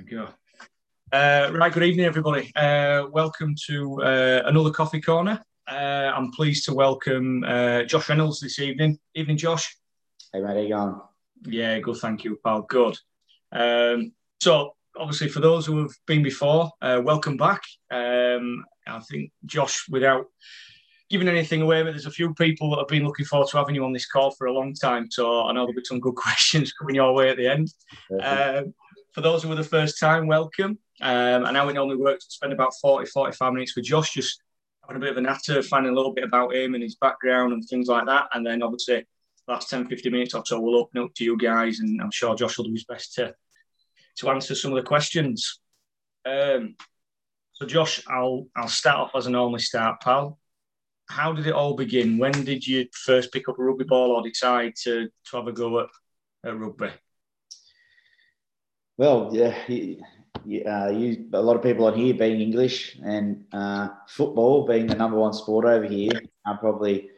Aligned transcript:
We 0.00 0.06
go. 0.06 0.28
Uh, 1.12 1.50
right, 1.52 1.70
good 1.70 1.82
evening, 1.82 2.06
everybody. 2.06 2.50
Uh, 2.56 3.04
welcome 3.12 3.54
to 3.66 4.02
uh, 4.02 4.42
another 4.46 4.70
coffee 4.70 5.00
corner. 5.00 5.44
Uh, 5.70 6.10
I'm 6.14 6.32
pleased 6.32 6.64
to 6.66 6.74
welcome 6.74 7.44
uh, 7.44 7.82
Josh 7.82 8.08
Reynolds 8.08 8.40
this 8.40 8.60
evening. 8.60 8.98
Evening, 9.14 9.36
Josh. 9.36 9.76
Hey, 10.32 10.40
mate, 10.40 10.54
how 10.54 10.58
you 10.58 10.68
going? 10.70 11.00
Yeah, 11.42 11.78
good. 11.80 11.98
Thank 11.98 12.24
you, 12.24 12.38
pal. 12.42 12.62
Good. 12.62 12.96
Um, 13.52 14.12
so, 14.40 14.74
obviously, 14.96 15.28
for 15.28 15.40
those 15.40 15.66
who 15.66 15.82
have 15.82 15.94
been 16.06 16.22
before, 16.22 16.70
uh, 16.80 17.02
welcome 17.04 17.36
back. 17.36 17.62
Um, 17.90 18.64
I 18.86 19.00
think 19.00 19.32
Josh, 19.44 19.84
without 19.90 20.28
giving 21.10 21.28
anything 21.28 21.60
away, 21.60 21.82
but 21.82 21.90
there's 21.90 22.06
a 22.06 22.10
few 22.10 22.32
people 22.32 22.70
that 22.70 22.78
have 22.78 22.88
been 22.88 23.04
looking 23.04 23.26
forward 23.26 23.48
to 23.48 23.58
having 23.58 23.74
you 23.74 23.84
on 23.84 23.92
this 23.92 24.06
call 24.06 24.30
for 24.30 24.46
a 24.46 24.52
long 24.52 24.72
time. 24.72 25.10
So 25.10 25.42
I 25.42 25.52
know 25.52 25.66
there'll 25.66 25.74
be 25.74 25.84
some 25.84 26.00
good 26.00 26.14
questions 26.14 26.72
coming 26.72 26.94
your 26.94 27.12
way 27.12 27.28
at 27.28 27.36
the 27.36 27.48
end. 27.48 27.68
Um, 28.22 28.72
for 29.12 29.20
those 29.20 29.42
who 29.42 29.52
are 29.52 29.56
the 29.56 29.64
first 29.64 29.98
time, 29.98 30.26
welcome. 30.26 30.78
Um, 31.00 31.44
and 31.46 31.56
how 31.56 31.66
we 31.66 31.72
normally 31.72 31.96
work 31.96 32.20
to 32.20 32.26
spend 32.28 32.52
about 32.52 32.74
40, 32.80 33.06
45 33.06 33.52
minutes 33.52 33.74
with 33.74 33.86
Josh, 33.86 34.12
just 34.12 34.42
having 34.82 34.96
a 34.96 35.00
bit 35.00 35.12
of 35.12 35.16
a 35.16 35.20
natter, 35.20 35.62
finding 35.62 35.92
a 35.92 35.96
little 35.96 36.12
bit 36.12 36.24
about 36.24 36.54
him 36.54 36.74
and 36.74 36.82
his 36.82 36.96
background 36.96 37.52
and 37.52 37.64
things 37.64 37.88
like 37.88 38.06
that. 38.06 38.28
And 38.34 38.46
then 38.46 38.62
obviously, 38.62 39.06
last 39.48 39.70
10, 39.70 39.88
15 39.88 40.12
minutes 40.12 40.34
or 40.34 40.44
so, 40.44 40.60
we'll 40.60 40.80
open 40.80 41.02
up 41.02 41.14
to 41.14 41.24
you 41.24 41.36
guys. 41.38 41.80
And 41.80 42.00
I'm 42.00 42.10
sure 42.10 42.34
Josh 42.34 42.58
will 42.58 42.66
do 42.66 42.72
his 42.72 42.84
best 42.84 43.14
to, 43.14 43.34
to 44.18 44.30
answer 44.30 44.54
some 44.54 44.72
of 44.72 44.76
the 44.76 44.86
questions. 44.86 45.60
Um, 46.24 46.76
so, 47.52 47.66
Josh, 47.66 48.02
I'll, 48.06 48.46
I'll 48.56 48.68
start 48.68 48.98
off 48.98 49.16
as 49.16 49.26
I 49.26 49.30
normally 49.30 49.60
start, 49.60 50.00
pal 50.00 50.38
how 51.10 51.32
did 51.32 51.46
it 51.46 51.52
all 51.52 51.74
begin? 51.74 52.18
When 52.18 52.32
did 52.32 52.66
you 52.66 52.86
first 52.92 53.32
pick 53.32 53.48
up 53.48 53.58
a 53.58 53.62
rugby 53.62 53.84
ball 53.84 54.12
or 54.12 54.22
decide 54.22 54.74
to, 54.84 55.08
to 55.08 55.36
have 55.36 55.48
a 55.48 55.52
go 55.52 55.80
at, 55.80 55.88
at 56.44 56.58
rugby? 56.58 56.90
Well, 59.00 59.30
yeah, 59.32 59.54
uh, 59.66 60.90
you, 60.90 61.26
a 61.32 61.40
lot 61.40 61.56
of 61.56 61.62
people 61.62 61.86
on 61.86 61.94
here 61.94 62.12
being 62.12 62.42
English 62.42 62.98
and 63.02 63.46
uh, 63.50 63.88
football 64.06 64.66
being 64.66 64.88
the 64.88 64.94
number 64.94 65.16
one 65.16 65.32
sport 65.32 65.64
over 65.64 65.86
here, 65.86 66.20
I'd 66.44 66.60
probably 66.60 67.08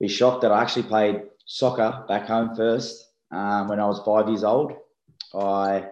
be 0.00 0.08
shocked 0.08 0.40
that 0.40 0.52
I 0.52 0.62
actually 0.62 0.84
played 0.84 1.24
soccer 1.44 2.02
back 2.08 2.28
home 2.28 2.56
first 2.56 3.10
um, 3.30 3.68
when 3.68 3.78
I 3.78 3.84
was 3.84 4.00
five 4.06 4.28
years 4.28 4.42
old. 4.42 4.72
I 5.34 5.88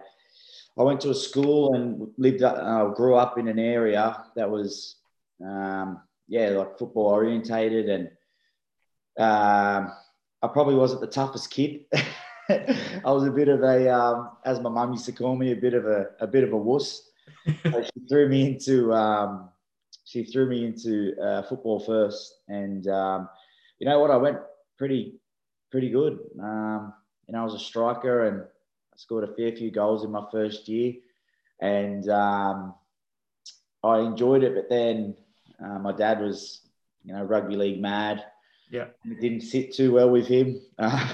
I 0.75 0.81
went 0.81 1.01
to 1.01 1.11
a 1.11 1.13
school 1.13 1.75
and 1.75 2.07
lived, 2.17 2.41
uh, 2.41 2.87
grew 2.95 3.13
up 3.13 3.37
in 3.37 3.47
an 3.47 3.59
area 3.59 4.25
that 4.35 4.49
was 4.49 4.95
um, 5.39 6.01
yeah, 6.27 6.49
like 6.49 6.79
football 6.79 7.09
orientated, 7.09 7.89
and 7.89 8.07
um, 9.19 9.93
I 10.41 10.47
probably 10.51 10.73
wasn't 10.73 11.01
the 11.01 11.05
toughest 11.05 11.51
kid. 11.51 11.81
I 12.49 13.11
was 13.11 13.25
a 13.25 13.31
bit 13.31 13.47
of 13.47 13.61
a, 13.63 13.93
um, 13.93 14.31
as 14.45 14.59
my 14.59 14.69
mum 14.69 14.93
used 14.93 15.05
to 15.05 15.11
call 15.11 15.35
me, 15.35 15.51
a 15.51 15.55
bit 15.55 15.73
of 15.73 15.85
a, 15.85 16.07
a 16.19 16.27
bit 16.27 16.43
of 16.43 16.53
a 16.53 16.57
wuss. 16.57 17.09
so 17.63 17.83
she 17.83 18.07
threw 18.07 18.29
me 18.29 18.47
into, 18.47 18.93
um, 18.93 19.49
she 20.05 20.23
threw 20.23 20.47
me 20.47 20.65
into 20.65 21.15
uh, 21.21 21.41
football 21.43 21.79
first, 21.79 22.35
and 22.47 22.87
um, 22.87 23.29
you 23.79 23.87
know 23.87 23.99
what, 23.99 24.11
I 24.11 24.17
went 24.17 24.37
pretty, 24.77 25.19
pretty 25.71 25.89
good. 25.89 26.19
Um, 26.41 26.93
know, 27.29 27.41
I 27.41 27.43
was 27.43 27.53
a 27.53 27.59
striker, 27.59 28.25
and 28.25 28.41
I 28.41 28.97
scored 28.97 29.23
a 29.23 29.33
fair 29.35 29.51
few 29.51 29.71
goals 29.71 30.03
in 30.03 30.11
my 30.11 30.23
first 30.31 30.67
year, 30.67 30.93
and 31.61 32.07
um, 32.09 32.75
I 33.83 33.99
enjoyed 33.99 34.43
it. 34.43 34.55
But 34.55 34.69
then 34.69 35.15
uh, 35.63 35.79
my 35.79 35.91
dad 35.91 36.21
was, 36.21 36.61
you 37.03 37.13
know, 37.13 37.23
rugby 37.23 37.55
league 37.55 37.81
mad. 37.81 38.25
Yeah. 38.69 38.87
It 39.05 39.21
didn't 39.21 39.41
sit 39.41 39.73
too 39.73 39.93
well 39.93 40.09
with 40.09 40.27
him 40.27 40.59
uh, 40.79 41.13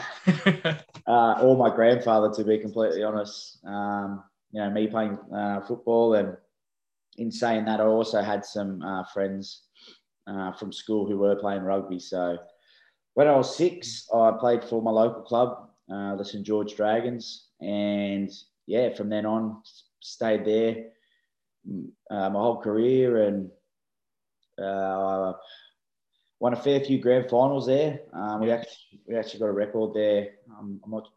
uh, 1.08 1.34
or 1.42 1.58
my 1.58 1.74
grandfather, 1.74 2.32
to 2.36 2.44
be 2.44 2.58
completely 2.58 3.04
honest. 3.04 3.64
Um, 3.66 4.24
you 4.52 4.62
know, 4.62 4.70
me 4.72 4.88
playing 4.88 5.18
uh, 5.36 5.62
football 5.62 6.16
and 6.16 6.36
in 7.18 7.32
saying 7.32 7.66
that, 7.66 7.80
I 7.80 7.84
also 7.84 8.22
had 8.22 8.44
some 8.44 8.82
uh, 8.82 9.04
friends 9.14 9.64
uh, 10.26 10.52
from 10.54 10.72
school 10.72 11.08
who 11.08 11.18
were 11.20 11.36
playing 11.36 11.62
rugby. 11.62 12.00
So 12.00 12.40
when 13.14 13.28
I 13.28 13.36
was 13.36 13.56
six, 13.56 14.08
I 14.14 14.32
played 14.40 14.64
for 14.64 14.82
my 14.82 14.92
local 14.92 15.22
club, 15.22 15.70
the 15.88 16.24
St 16.24 16.44
George 16.44 16.76
Dragons. 16.76 17.50
And 17.62 18.32
yeah, 18.66 18.94
from 18.96 19.10
then 19.10 19.28
on, 19.28 19.62
stayed 20.00 20.44
there 20.46 20.86
my 22.10 22.30
whole 22.32 22.62
career 22.62 23.24
and 23.24 23.50
uh, 24.62 25.34
won 26.44 26.52
a 26.52 26.58
fair 26.58 26.82
few 26.82 27.00
grand 27.00 27.30
finals 27.30 27.68
there. 27.68 28.02
Um, 28.12 28.42
we 28.42 28.52
actually 28.52 29.00
we 29.08 29.16
actually 29.16 29.40
got 29.40 29.46
a 29.46 29.54
record 29.54 29.94
there. 29.94 30.32
Um, 30.52 30.82
I'm 30.84 30.92
not. 30.92 31.08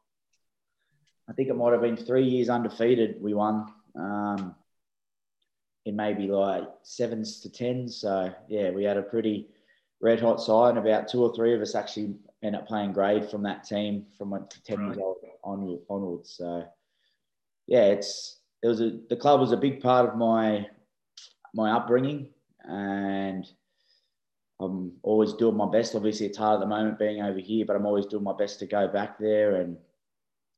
I 1.28 1.32
think 1.32 1.48
it 1.48 1.56
might 1.56 1.72
have 1.72 1.82
been 1.82 1.96
three 1.96 2.22
years 2.22 2.48
undefeated. 2.48 3.20
We 3.20 3.34
won 3.34 3.66
um, 3.96 4.54
in 5.84 5.96
maybe 5.96 6.28
like 6.28 6.62
sevens 6.84 7.40
to 7.40 7.50
tens. 7.50 7.96
So 7.96 8.32
yeah, 8.46 8.70
we 8.70 8.84
had 8.84 8.98
a 8.98 9.02
pretty 9.02 9.48
red 10.00 10.20
hot 10.20 10.40
side, 10.40 10.76
and 10.76 10.78
about 10.78 11.08
two 11.08 11.24
or 11.24 11.34
three 11.34 11.54
of 11.54 11.60
us 11.60 11.74
actually 11.74 12.14
ended 12.44 12.60
up 12.60 12.68
playing 12.68 12.92
grade 12.92 13.28
from 13.28 13.42
that 13.42 13.64
team 13.64 14.06
from 14.16 14.30
ten 14.64 14.78
right. 14.78 14.86
years 14.86 14.98
old 14.98 15.16
on, 15.42 15.80
onwards. 15.90 16.34
So 16.38 16.64
yeah, 17.66 17.86
it's 17.86 18.38
it 18.62 18.68
was 18.68 18.80
a 18.80 19.00
the 19.10 19.16
club 19.16 19.40
was 19.40 19.50
a 19.50 19.56
big 19.56 19.80
part 19.82 20.08
of 20.08 20.16
my 20.16 20.68
my 21.52 21.72
upbringing 21.72 22.28
and 22.62 23.44
I'm 24.60 24.92
always 25.02 25.34
doing 25.34 25.56
my 25.56 25.68
best. 25.70 25.94
Obviously, 25.94 26.26
it's 26.26 26.38
hard 26.38 26.54
at 26.54 26.60
the 26.60 26.66
moment 26.66 26.98
being 26.98 27.22
over 27.22 27.38
here, 27.38 27.66
but 27.66 27.76
I'm 27.76 27.86
always 27.86 28.06
doing 28.06 28.24
my 28.24 28.36
best 28.36 28.58
to 28.60 28.66
go 28.66 28.88
back 28.88 29.18
there 29.18 29.56
and 29.56 29.76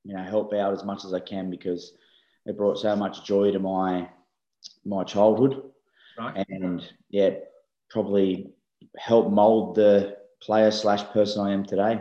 you 0.05 0.15
know 0.15 0.23
help 0.23 0.55
out 0.55 0.73
as 0.73 0.85
much 0.85 1.05
as 1.05 1.13
I 1.13 1.21
can 1.21 1.51
because 1.51 1.93
it 2.47 2.57
brought 2.57 2.79
so 2.79 2.95
much 2.95 3.25
joy 3.25 3.51
to 3.51 3.59
my 3.59 4.09
my 4.85 5.05
childhood, 5.05 5.63
right. 6.19 6.47
and 6.49 6.87
yeah, 7.11 7.31
probably 7.91 8.53
help 8.97 9.31
mold 9.31 9.75
the 9.75 10.17
player 10.41 10.71
slash 10.71 11.05
person 11.13 11.45
I 11.45 11.53
am 11.53 11.65
today. 11.65 12.01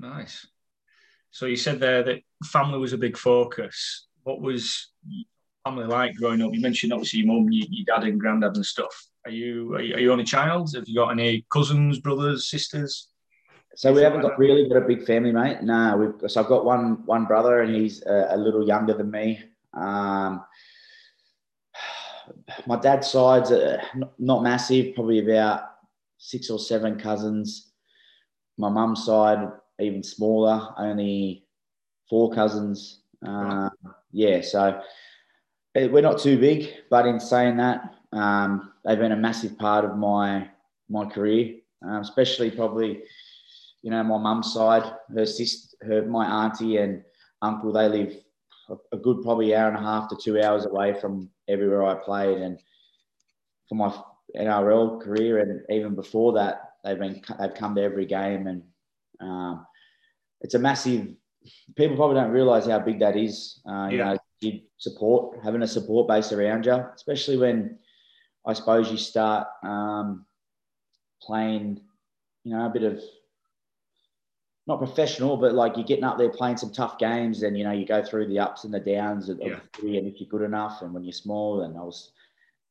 Nice. 0.00 0.46
So 1.30 1.46
you 1.46 1.56
said 1.56 1.80
there 1.80 2.02
that 2.02 2.22
family 2.44 2.78
was 2.78 2.92
a 2.92 2.98
big 2.98 3.16
focus. 3.16 4.06
What 4.24 4.40
was 4.40 4.90
family 5.64 5.84
like 5.84 6.14
growing 6.16 6.42
up? 6.42 6.52
You 6.52 6.60
mentioned 6.60 6.92
obviously 6.92 7.20
your 7.20 7.28
mum, 7.28 7.48
your, 7.50 7.66
your 7.70 7.84
dad, 7.84 8.06
and 8.06 8.20
granddad 8.20 8.56
and 8.56 8.66
stuff. 8.66 9.06
Are 9.24 9.30
you, 9.30 9.74
are 9.74 9.80
you 9.80 9.94
are 9.94 9.98
you 10.00 10.12
only 10.12 10.24
child? 10.24 10.74
Have 10.74 10.88
you 10.88 10.96
got 10.96 11.10
any 11.10 11.44
cousins, 11.50 12.00
brothers, 12.00 12.48
sisters? 12.48 13.08
So 13.74 13.92
we 13.92 14.02
haven't 14.02 14.20
got 14.20 14.38
really 14.38 14.68
got 14.68 14.82
a 14.82 14.86
big 14.86 15.06
family, 15.06 15.32
mate. 15.32 15.62
No, 15.62 15.96
we've 15.96 16.30
so 16.30 16.40
I've 16.40 16.48
got 16.48 16.64
one 16.64 17.06
one 17.06 17.24
brother, 17.24 17.62
and 17.62 17.74
he's 17.74 18.02
a, 18.02 18.28
a 18.30 18.36
little 18.36 18.66
younger 18.66 18.94
than 18.94 19.10
me. 19.10 19.42
Um, 19.74 20.44
my 22.66 22.78
dad's 22.78 23.10
side's 23.10 23.50
uh, 23.50 23.82
not 24.18 24.42
massive, 24.42 24.94
probably 24.94 25.20
about 25.20 25.62
six 26.18 26.50
or 26.50 26.58
seven 26.58 26.98
cousins. 26.98 27.72
My 28.58 28.68
mum's 28.68 29.04
side 29.04 29.48
even 29.80 30.02
smaller, 30.02 30.68
only 30.78 31.46
four 32.08 32.32
cousins. 32.32 33.00
Uh, 33.26 33.70
yeah, 34.12 34.40
so 34.40 34.80
we're 35.74 36.02
not 36.02 36.20
too 36.20 36.38
big, 36.38 36.70
but 36.90 37.06
in 37.06 37.18
saying 37.18 37.56
that, 37.56 37.94
um, 38.12 38.72
they've 38.84 38.98
been 38.98 39.12
a 39.12 39.16
massive 39.16 39.58
part 39.58 39.84
of 39.84 39.96
my 39.96 40.48
my 40.88 41.06
career, 41.06 41.54
um, 41.82 42.02
especially 42.02 42.50
probably, 42.50 43.02
you 43.82 43.90
know, 43.90 44.02
my 44.02 44.18
mum's 44.18 44.52
side, 44.52 44.92
her 45.14 45.24
sister, 45.24 45.76
her 45.82 46.02
my 46.02 46.44
auntie 46.44 46.76
and 46.76 47.02
uncle. 47.40 47.72
They 47.72 47.88
live 47.88 48.16
a, 48.92 48.96
good 48.96 49.22
probably 49.22 49.54
hour 49.54 49.68
and 49.68 49.76
a 49.76 49.80
half 49.80 50.08
to 50.10 50.16
two 50.16 50.40
hours 50.40 50.66
away 50.66 50.94
from 51.00 51.30
everywhere 51.48 51.84
I 51.84 51.94
played, 51.94 52.38
and 52.38 52.60
for 53.68 53.76
my 53.76 53.94
NRL 54.36 55.00
career 55.00 55.38
and 55.38 55.62
even 55.70 55.94
before 55.94 56.34
that, 56.34 56.72
they've 56.84 56.98
been 56.98 57.22
they've 57.40 57.54
come 57.54 57.74
to 57.76 57.82
every 57.82 58.04
game, 58.04 58.46
and 58.46 58.62
um, 59.20 59.66
it's 60.42 60.54
a 60.54 60.58
massive. 60.58 61.08
People 61.76 61.96
probably 61.96 62.16
don't 62.16 62.30
realise 62.30 62.66
how 62.66 62.78
big 62.78 63.00
that 63.00 63.16
is. 63.16 63.60
Uh, 63.68 63.88
you 63.90 63.98
yeah. 63.98 64.16
Support, 64.78 65.38
having 65.42 65.62
a 65.62 65.68
support 65.68 66.08
base 66.08 66.32
around 66.32 66.66
you, 66.66 66.84
especially 66.94 67.36
when 67.36 67.78
I 68.46 68.52
suppose 68.52 68.90
you 68.90 68.96
start 68.96 69.46
um, 69.62 70.26
playing, 71.22 71.80
you 72.44 72.56
know, 72.56 72.66
a 72.66 72.70
bit 72.70 72.82
of 72.82 73.00
not 74.66 74.78
professional, 74.78 75.36
but 75.36 75.54
like 75.54 75.76
you're 75.76 75.86
getting 75.86 76.04
up 76.04 76.18
there 76.18 76.30
playing 76.30 76.56
some 76.56 76.72
tough 76.72 76.98
games, 76.98 77.42
and 77.42 77.56
you 77.58 77.64
know 77.64 77.72
you 77.72 77.84
go 77.84 78.02
through 78.02 78.28
the 78.28 78.38
ups 78.38 78.64
and 78.64 78.72
the 78.72 78.80
downs 78.80 79.28
of, 79.28 79.40
yeah. 79.40 79.58
and 79.82 80.06
if 80.06 80.20
you're 80.20 80.28
good 80.28 80.42
enough, 80.42 80.82
and 80.82 80.92
when 80.94 81.04
you're 81.04 81.12
small, 81.12 81.62
and 81.62 81.76
I 81.76 81.82
was, 81.82 82.12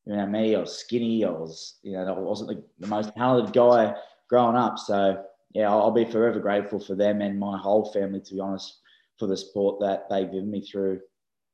you 0.06 0.16
know, 0.16 0.26
me, 0.26 0.56
I 0.56 0.60
was 0.60 0.78
skinny, 0.78 1.26
I 1.26 1.30
was, 1.30 1.80
you 1.84 1.94
know, 1.94 2.06
I 2.06 2.20
wasn't 2.20 2.50
the, 2.50 2.64
the 2.80 2.88
most 2.88 3.14
talented 3.16 3.54
guy 3.54 3.94
growing 4.30 4.56
up, 4.56 4.80
so 4.80 5.24
yeah, 5.54 5.70
I'll, 5.70 5.82
I'll 5.82 5.92
be 5.92 6.06
forever 6.06 6.40
grateful 6.40 6.80
for 6.80 6.96
them 6.96 7.22
and 7.22 7.40
my 7.40 7.58
whole 7.58 7.92
family, 7.92 8.22
to 8.22 8.34
be 8.34 8.40
honest, 8.40 8.80
for 9.20 9.28
the 9.28 9.36
support 9.36 9.80
that 9.82 10.10
they've 10.10 10.32
given 10.32 10.50
me 10.50 10.62
through 10.62 11.02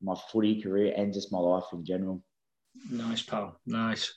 my 0.02 0.14
footy 0.30 0.62
career 0.62 0.94
and 0.96 1.12
just 1.12 1.32
my 1.32 1.38
life 1.38 1.64
in 1.72 1.84
general. 1.84 2.22
Nice, 2.90 3.22
pal. 3.22 3.60
Nice. 3.66 4.14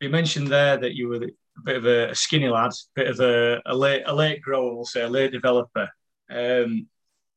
You 0.00 0.10
mentioned 0.10 0.48
there 0.48 0.76
that 0.76 0.94
you 0.94 1.08
were 1.08 1.16
a 1.16 1.62
bit 1.64 1.76
of 1.76 1.86
a 1.86 2.14
skinny 2.14 2.48
lad, 2.48 2.72
bit 2.94 3.08
of 3.08 3.20
a, 3.20 3.60
a 3.66 3.74
late 3.74 4.02
a 4.06 4.14
late 4.14 4.42
grower, 4.42 4.74
we'll 4.74 4.84
say, 4.84 5.02
a 5.02 5.08
late 5.08 5.32
developer. 5.32 5.88
Um, 6.30 6.88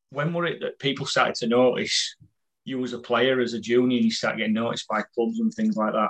when 0.10 0.34
were 0.34 0.46
it 0.46 0.62
that 0.62 0.80
people 0.80 1.06
started 1.06 1.36
to 1.36 1.48
notice 1.48 2.16
you 2.66 2.84
as 2.84 2.94
a 2.94 3.00
player, 3.00 3.40
as 3.40 3.54
a 3.54 3.60
junior, 3.60 3.98
and 3.98 4.06
you 4.06 4.12
start 4.12 4.38
getting 4.38 4.54
noticed 4.54 4.88
by 4.88 5.04
clubs 5.14 5.40
and 5.40 5.54
things 5.54 5.76
like 5.76 5.94
that? 5.94 6.10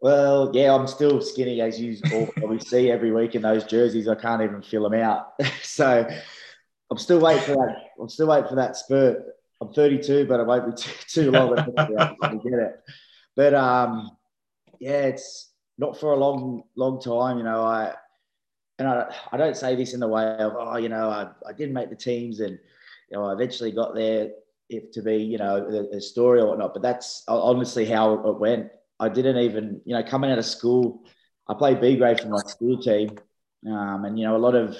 Well, 0.00 0.50
yeah, 0.54 0.74
I'm 0.74 0.86
still 0.86 1.20
skinny, 1.20 1.60
as 1.60 1.80
you 1.80 1.98
all 2.12 2.26
probably 2.26 2.58
see 2.66 2.90
every 2.90 3.12
week 3.12 3.34
in 3.34 3.42
those 3.42 3.64
jerseys. 3.64 4.08
I 4.08 4.14
can't 4.14 4.42
even 4.42 4.62
fill 4.62 4.88
them 4.88 5.00
out. 5.00 5.32
so 5.62 6.08
I'm 6.90 6.98
still 6.98 7.20
waiting 7.20 7.44
for 7.44 7.54
that. 7.54 7.76
I'm 8.00 8.08
still 8.08 8.28
waiting 8.28 8.48
for 8.48 8.56
that 8.56 8.76
spurt. 8.76 9.22
I'm 9.60 9.72
32, 9.72 10.26
but 10.26 10.40
it 10.40 10.46
won't 10.46 10.66
be 10.66 10.82
too, 10.82 10.92
too 11.08 11.30
long 11.30 11.56
to 11.56 12.40
get 12.42 12.58
it. 12.58 12.80
But 13.36 13.54
um, 13.54 14.10
yeah, 14.78 15.02
it's 15.06 15.50
not 15.78 15.98
for 15.98 16.12
a 16.12 16.16
long, 16.16 16.62
long 16.76 17.00
time. 17.00 17.38
You 17.38 17.44
know, 17.44 17.62
I 17.62 17.94
and 18.78 18.88
I, 18.88 19.14
I 19.32 19.36
don't 19.36 19.56
say 19.56 19.76
this 19.76 19.92
in 19.92 20.00
the 20.00 20.08
way 20.08 20.24
of 20.24 20.54
oh, 20.58 20.76
you 20.76 20.88
know, 20.88 21.08
I, 21.08 21.28
I 21.46 21.52
didn't 21.52 21.74
make 21.74 21.90
the 21.90 21.96
teams 21.96 22.40
and 22.40 22.58
you 23.10 23.16
know, 23.16 23.26
I 23.26 23.32
eventually 23.32 23.72
got 23.72 23.94
there 23.94 24.30
if 24.68 24.92
to 24.92 25.02
be, 25.02 25.16
you 25.16 25.36
know, 25.36 25.70
the, 25.70 25.88
the 25.92 26.00
story 26.00 26.40
or 26.40 26.48
whatnot. 26.48 26.72
But 26.72 26.82
that's 26.82 27.24
honestly 27.28 27.84
how 27.84 28.14
it 28.26 28.38
went. 28.38 28.70
I 28.98 29.08
didn't 29.08 29.38
even, 29.38 29.80
you 29.84 29.94
know, 29.94 30.02
coming 30.02 30.30
out 30.30 30.38
of 30.38 30.44
school, 30.44 31.02
I 31.48 31.54
played 31.54 31.80
B 31.80 31.96
grade 31.96 32.20
for 32.20 32.28
my 32.28 32.38
school 32.46 32.80
team, 32.80 33.18
um, 33.66 34.04
and 34.04 34.18
you 34.18 34.24
know, 34.24 34.36
a 34.36 34.38
lot 34.38 34.54
of 34.54 34.76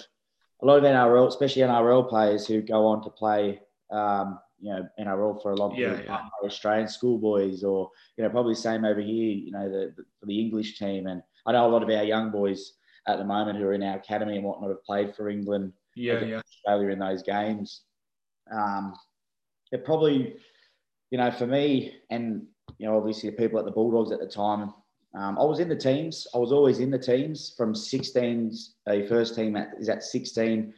a 0.62 0.66
lot 0.66 0.78
of 0.78 0.84
NRL, 0.84 1.26
especially 1.26 1.62
NRL 1.62 2.08
players 2.08 2.46
who 2.46 2.62
go 2.62 2.86
on 2.86 3.02
to 3.02 3.10
play, 3.10 3.60
um, 3.90 4.38
you 4.60 4.72
know, 4.72 4.88
NRL 4.98 5.42
for 5.42 5.52
a 5.52 5.56
long 5.56 5.74
yeah, 5.74 6.00
yeah. 6.04 6.20
Australian 6.44 6.88
schoolboys, 6.88 7.64
or 7.64 7.90
you 8.16 8.24
know, 8.24 8.30
probably 8.30 8.54
same 8.54 8.84
over 8.84 9.00
here. 9.00 9.30
You 9.30 9.52
know, 9.52 9.68
the, 9.68 9.92
the, 9.96 10.04
for 10.18 10.26
the 10.26 10.40
English 10.40 10.78
team, 10.78 11.06
and 11.06 11.22
I 11.46 11.52
know 11.52 11.66
a 11.66 11.68
lot 11.68 11.82
of 11.82 11.88
our 11.88 12.04
young 12.04 12.30
boys 12.30 12.74
at 13.06 13.18
the 13.18 13.24
moment 13.24 13.58
who 13.58 13.64
are 13.64 13.72
in 13.72 13.82
our 13.82 13.96
academy 13.96 14.36
and 14.36 14.44
whatnot 14.44 14.70
have 14.70 14.84
played 14.84 15.14
for 15.14 15.28
England, 15.28 15.72
yeah, 15.96 16.22
yeah, 16.22 16.40
Australia 16.40 16.90
in 16.90 16.98
those 16.98 17.22
games. 17.22 17.82
Um, 18.52 18.94
it 19.72 19.84
probably, 19.84 20.36
you 21.10 21.18
know, 21.18 21.30
for 21.30 21.46
me 21.46 21.94
and 22.10 22.46
you 22.78 22.86
know, 22.86 22.96
obviously 22.96 23.30
the 23.30 23.36
people 23.36 23.58
at 23.58 23.64
the 23.64 23.70
Bulldogs 23.70 24.12
at 24.12 24.20
the 24.20 24.26
time. 24.26 24.72
Um, 25.14 25.38
I 25.38 25.44
was 25.44 25.58
in 25.58 25.68
the 25.68 25.76
teams. 25.76 26.26
I 26.34 26.38
was 26.38 26.52
always 26.52 26.78
in 26.78 26.90
the 26.90 26.98
teams 26.98 27.52
from 27.56 27.74
16. 27.74 28.52
A 28.88 29.06
first 29.06 29.34
team 29.34 29.56
at, 29.56 29.70
is 29.78 29.88
at 29.88 30.04
16 30.04 30.72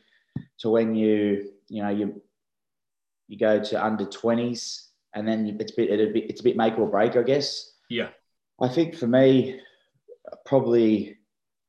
to 0.60 0.70
when 0.70 0.94
you 0.94 1.50
you 1.68 1.82
know 1.82 1.90
you 1.90 2.20
you 3.32 3.38
go 3.38 3.62
to 3.62 3.82
under 3.82 4.04
20s, 4.04 4.88
and 5.14 5.26
then 5.26 5.56
it's 5.58 5.72
a 5.72 5.74
bit 5.74 5.88
it's 5.90 6.40
a 6.42 6.44
bit 6.44 6.56
make 6.56 6.78
or 6.78 6.86
break, 6.86 7.16
I 7.16 7.22
guess. 7.22 7.72
Yeah. 7.88 8.08
I 8.60 8.68
think 8.68 8.94
for 8.94 9.06
me, 9.06 9.58
probably, 10.44 11.16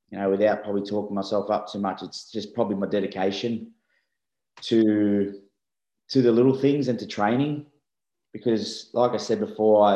you 0.09 0.19
know, 0.19 0.29
without 0.29 0.63
probably 0.63 0.83
talking 0.83 1.15
myself 1.15 1.49
up 1.49 1.71
too 1.71 1.79
much, 1.79 2.03
it's 2.03 2.29
just 2.29 2.53
probably 2.53 2.75
my 2.75 2.87
dedication 2.87 3.71
to 4.63 5.39
to 6.09 6.21
the 6.21 6.31
little 6.33 6.55
things 6.55 6.89
and 6.89 6.99
to 6.99 7.07
training 7.07 7.65
because, 8.33 8.89
like 8.93 9.13
I 9.13 9.17
said 9.17 9.39
before, 9.39 9.85
I, 9.85 9.95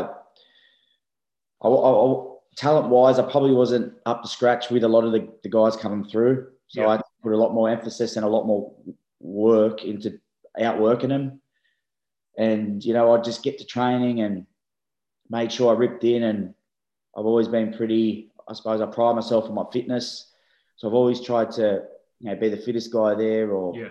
I, 1.61 1.67
I 1.67 2.23
talent 2.55 2.87
wise, 2.87 3.19
I 3.19 3.29
probably 3.29 3.53
wasn't 3.53 3.93
up 4.05 4.23
to 4.23 4.29
scratch 4.29 4.69
with 4.69 4.85
a 4.85 4.87
lot 4.87 5.03
of 5.03 5.11
the, 5.11 5.27
the 5.43 5.49
guys 5.49 5.75
coming 5.75 6.05
through. 6.05 6.47
So 6.69 6.83
yeah. 6.83 6.87
I 6.87 7.01
put 7.21 7.33
a 7.33 7.37
lot 7.37 7.53
more 7.53 7.69
emphasis 7.69 8.15
and 8.15 8.25
a 8.25 8.29
lot 8.29 8.45
more 8.45 8.73
work 9.19 9.83
into 9.83 10.17
outworking 10.57 11.09
them. 11.09 11.41
And, 12.37 12.83
you 12.83 12.93
know, 12.93 13.13
I'd 13.13 13.23
just 13.23 13.43
get 13.43 13.57
to 13.59 13.65
training 13.65 14.21
and 14.21 14.45
made 15.29 15.51
sure 15.51 15.73
I 15.73 15.77
ripped 15.77 16.03
in. 16.03 16.23
And 16.23 16.53
I've 17.17 17.25
always 17.25 17.47
been 17.47 17.73
pretty, 17.73 18.31
I 18.47 18.53
suppose 18.53 18.81
I 18.81 18.85
pride 18.85 19.15
myself 19.15 19.45
on 19.45 19.55
my 19.55 19.65
fitness. 19.71 20.31
So 20.75 20.87
I've 20.87 20.93
always 20.93 21.21
tried 21.21 21.51
to, 21.53 21.83
you 22.19 22.29
know, 22.29 22.35
be 22.35 22.49
the 22.49 22.57
fittest 22.57 22.91
guy 22.91 23.15
there 23.15 23.51
or 23.51 23.75
yeah 23.75 23.89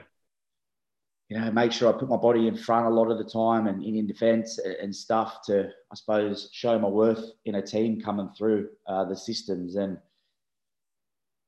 you 1.28 1.38
know, 1.38 1.50
make 1.50 1.72
sure 1.72 1.92
I 1.92 1.98
put 1.98 2.08
my 2.08 2.16
body 2.16 2.46
in 2.46 2.56
front 2.56 2.86
a 2.86 2.90
lot 2.90 3.10
of 3.10 3.18
the 3.18 3.24
time 3.24 3.66
and 3.66 3.82
in, 3.82 3.96
in 3.96 4.06
defence 4.06 4.58
and 4.58 4.94
stuff 4.94 5.42
to, 5.46 5.70
I 5.90 5.94
suppose, 5.94 6.48
show 6.52 6.78
my 6.78 6.88
worth 6.88 7.32
in 7.44 7.56
a 7.56 7.62
team 7.62 8.00
coming 8.00 8.30
through 8.36 8.68
uh, 8.86 9.04
the 9.06 9.16
systems. 9.16 9.74
And 9.74 9.98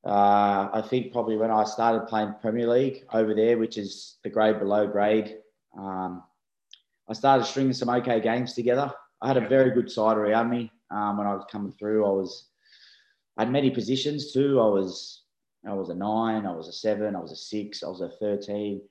uh, 0.05 0.69
I 0.73 0.83
think 0.85 1.13
probably 1.13 1.37
when 1.37 1.51
I 1.51 1.63
started 1.63 2.07
playing 2.07 2.35
Premier 2.41 2.67
League 2.67 3.05
over 3.13 3.33
there, 3.33 3.57
which 3.57 3.77
is 3.77 4.17
the 4.23 4.29
grade 4.29 4.59
below 4.59 4.85
grade, 4.85 5.37
um, 5.77 6.23
I 7.09 7.13
started 7.13 7.45
stringing 7.45 7.73
some 7.73 7.89
okay 7.89 8.19
games 8.19 8.53
together. 8.53 8.91
I 9.21 9.27
had 9.27 9.37
a 9.37 9.47
very 9.47 9.71
good 9.71 9.91
side 9.91 10.17
around 10.17 10.49
me 10.49 10.71
um, 10.91 11.17
when 11.17 11.27
I 11.27 11.33
was 11.33 11.45
coming 11.51 11.71
through. 11.71 12.05
I 12.05 12.09
was, 12.09 12.49
I 13.37 13.43
had 13.43 13.51
many 13.51 13.71
positions 13.71 14.31
too. 14.31 14.59
I 14.59 14.67
was, 14.67 15.23
I 15.67 15.73
was 15.73 15.89
a 15.89 15.95
nine, 15.95 16.45
I 16.45 16.53
was 16.53 16.67
a 16.67 16.73
seven, 16.73 17.15
I 17.15 17.19
was 17.19 17.31
a 17.31 17.35
six, 17.35 17.83
I 17.83 17.87
was 17.87 18.01
a 18.01 18.09
thirteen. 18.09 18.81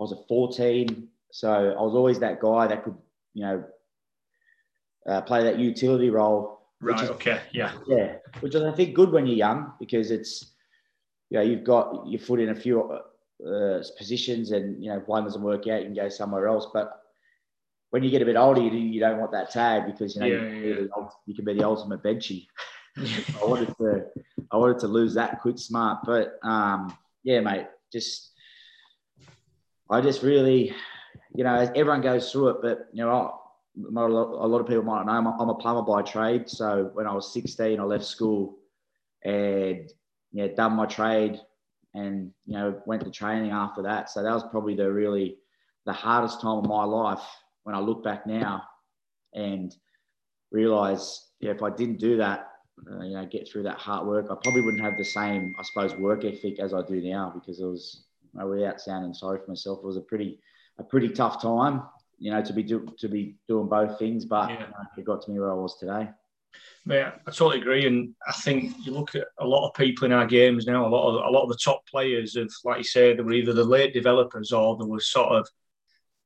I 0.00 0.02
was 0.02 0.12
a 0.12 0.26
14, 0.28 1.08
so 1.30 1.52
I 1.52 1.82
was 1.82 1.94
always 1.94 2.18
that 2.20 2.40
guy 2.40 2.66
that 2.66 2.84
could, 2.84 2.96
you 3.34 3.44
know, 3.44 3.64
uh, 5.06 5.20
play 5.20 5.44
that 5.44 5.58
utility 5.58 6.08
role. 6.08 6.62
Right. 6.80 7.04
Is, 7.04 7.10
okay. 7.10 7.42
Yeah. 7.52 7.72
Yeah. 7.86 8.14
Which 8.40 8.54
is, 8.54 8.62
I 8.62 8.72
think, 8.72 8.94
good 8.94 9.12
when 9.12 9.26
you're 9.26 9.36
young 9.36 9.74
because 9.78 10.10
it's, 10.10 10.54
you 11.28 11.36
know, 11.36 11.44
you've 11.44 11.64
got 11.64 12.06
your 12.08 12.18
foot 12.18 12.40
in 12.40 12.48
a 12.48 12.54
few 12.54 12.90
uh, 13.46 13.82
positions, 13.98 14.52
and 14.52 14.82
you 14.82 14.90
know, 14.90 14.98
if 15.00 15.06
one 15.06 15.24
doesn't 15.24 15.42
work 15.42 15.68
out, 15.68 15.80
you 15.80 15.86
can 15.86 15.94
go 15.94 16.08
somewhere 16.08 16.48
else. 16.48 16.68
But 16.72 16.99
when 17.90 18.02
you 18.02 18.10
get 18.10 18.22
a 18.22 18.24
bit 18.24 18.36
older, 18.36 18.60
you, 18.60 18.70
you 18.70 19.00
don't 19.00 19.18
want 19.18 19.32
that 19.32 19.50
tag 19.50 19.86
because 19.86 20.14
you 20.14 20.20
know 20.20 20.26
yeah, 20.26 20.34
you, 20.34 20.74
can 20.74 20.88
yeah. 20.96 21.08
you, 21.26 21.34
can 21.34 21.44
be 21.44 21.54
the 21.54 21.64
ultimate 21.64 22.02
benchy. 22.02 22.46
I 22.96 23.44
wanted 23.44 23.76
to, 23.78 24.06
I 24.50 24.56
wanted 24.56 24.78
to 24.80 24.88
lose 24.88 25.14
that 25.14 25.40
quick 25.40 25.58
smart, 25.58 26.00
but 26.04 26.38
um, 26.42 26.96
yeah, 27.22 27.40
mate, 27.40 27.66
just 27.92 28.30
I 29.90 30.00
just 30.00 30.22
really, 30.22 30.74
you 31.34 31.44
know, 31.44 31.54
everyone 31.54 32.00
goes 32.00 32.30
through 32.30 32.48
it, 32.50 32.56
but 32.62 32.88
you 32.92 33.04
know, 33.04 33.40
a 33.76 33.90
lot 33.90 34.60
of 34.60 34.66
people 34.66 34.82
might 34.82 35.06
know 35.06 35.12
I'm 35.12 35.26
a 35.26 35.54
plumber 35.54 35.82
by 35.82 36.02
trade. 36.02 36.48
So 36.48 36.90
when 36.92 37.06
I 37.06 37.12
was 37.12 37.32
16, 37.32 37.78
I 37.78 37.82
left 37.82 38.04
school 38.04 38.58
and 39.24 39.90
yeah, 40.32 40.48
done 40.48 40.74
my 40.74 40.86
trade 40.86 41.40
and 41.92 42.30
you 42.46 42.54
know 42.54 42.80
went 42.86 43.04
to 43.04 43.10
training 43.10 43.50
after 43.50 43.82
that. 43.82 44.10
So 44.10 44.22
that 44.22 44.32
was 44.32 44.44
probably 44.50 44.76
the 44.76 44.90
really 44.92 45.38
the 45.86 45.92
hardest 45.92 46.40
time 46.40 46.58
of 46.58 46.66
my 46.66 46.84
life 46.84 47.22
when 47.64 47.74
I 47.74 47.80
look 47.80 48.02
back 48.02 48.26
now 48.26 48.62
and 49.34 49.74
realize 50.50 51.28
yeah, 51.40 51.52
if 51.52 51.62
I 51.62 51.70
didn't 51.70 51.98
do 51.98 52.16
that, 52.18 52.48
uh, 52.90 53.02
you 53.02 53.14
know, 53.14 53.26
get 53.26 53.48
through 53.48 53.64
that 53.64 53.78
hard 53.78 54.06
work, 54.06 54.26
I 54.30 54.34
probably 54.42 54.62
wouldn't 54.62 54.82
have 54.82 54.96
the 54.98 55.04
same, 55.04 55.54
I 55.58 55.62
suppose, 55.62 55.94
work 55.94 56.24
ethic 56.24 56.58
as 56.60 56.74
I 56.74 56.82
do 56.82 57.00
now 57.00 57.32
because 57.34 57.60
it 57.60 57.64
was 57.64 58.04
uh, 58.40 58.46
without 58.46 58.80
sounding 58.80 59.14
sorry 59.14 59.38
for 59.38 59.50
myself, 59.50 59.80
it 59.82 59.86
was 59.86 59.96
a 59.96 60.02
pretty 60.02 60.38
a 60.78 60.84
pretty 60.84 61.08
tough 61.08 61.42
time, 61.42 61.82
you 62.18 62.30
know, 62.30 62.42
to 62.42 62.52
be 62.52 62.62
do, 62.62 62.86
to 62.98 63.08
be 63.08 63.36
doing 63.48 63.68
both 63.68 63.98
things. 63.98 64.24
But 64.24 64.50
yeah. 64.50 64.66
it 64.96 65.04
got 65.04 65.22
to 65.22 65.30
me 65.30 65.38
where 65.38 65.50
I 65.50 65.54
was 65.54 65.78
today. 65.78 66.08
Yeah, 66.86 67.12
I 67.26 67.30
totally 67.30 67.60
agree, 67.60 67.86
and 67.86 68.14
I 68.26 68.32
think 68.32 68.74
you 68.84 68.92
look 68.92 69.14
at 69.14 69.28
a 69.38 69.46
lot 69.46 69.68
of 69.68 69.74
people 69.74 70.06
in 70.06 70.12
our 70.12 70.26
games 70.26 70.66
now. 70.66 70.86
A 70.86 70.88
lot 70.88 71.08
of 71.08 71.14
a 71.24 71.30
lot 71.30 71.42
of 71.42 71.48
the 71.48 71.58
top 71.62 71.86
players 71.86 72.36
have, 72.36 72.48
like 72.64 72.78
you 72.78 72.84
said, 72.84 73.18
they 73.18 73.22
were 73.22 73.32
either 73.32 73.52
the 73.52 73.64
late 73.64 73.92
developers 73.92 74.52
or 74.52 74.76
they 74.76 74.84
were 74.84 75.00
sort 75.00 75.32
of 75.32 75.48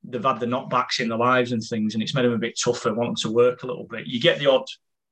they've 0.04 0.23
had 0.23 0.40
the 0.40 0.46
knockbacks 0.46 1.00
in 1.00 1.08
their 1.08 1.18
lives 1.18 1.52
and 1.52 1.62
things, 1.62 1.94
and 1.94 2.02
it's 2.02 2.14
made 2.14 2.25
them 2.25 2.32
a 2.32 2.38
bit 2.38 2.58
tougher, 2.62 2.94
wanting 2.94 3.16
to 3.16 3.30
work 3.30 3.62
a 3.62 3.66
little 3.66 3.84
bit. 3.84 4.06
You 4.06 4.20
get 4.20 4.38
the 4.38 4.50
odd 4.50 4.66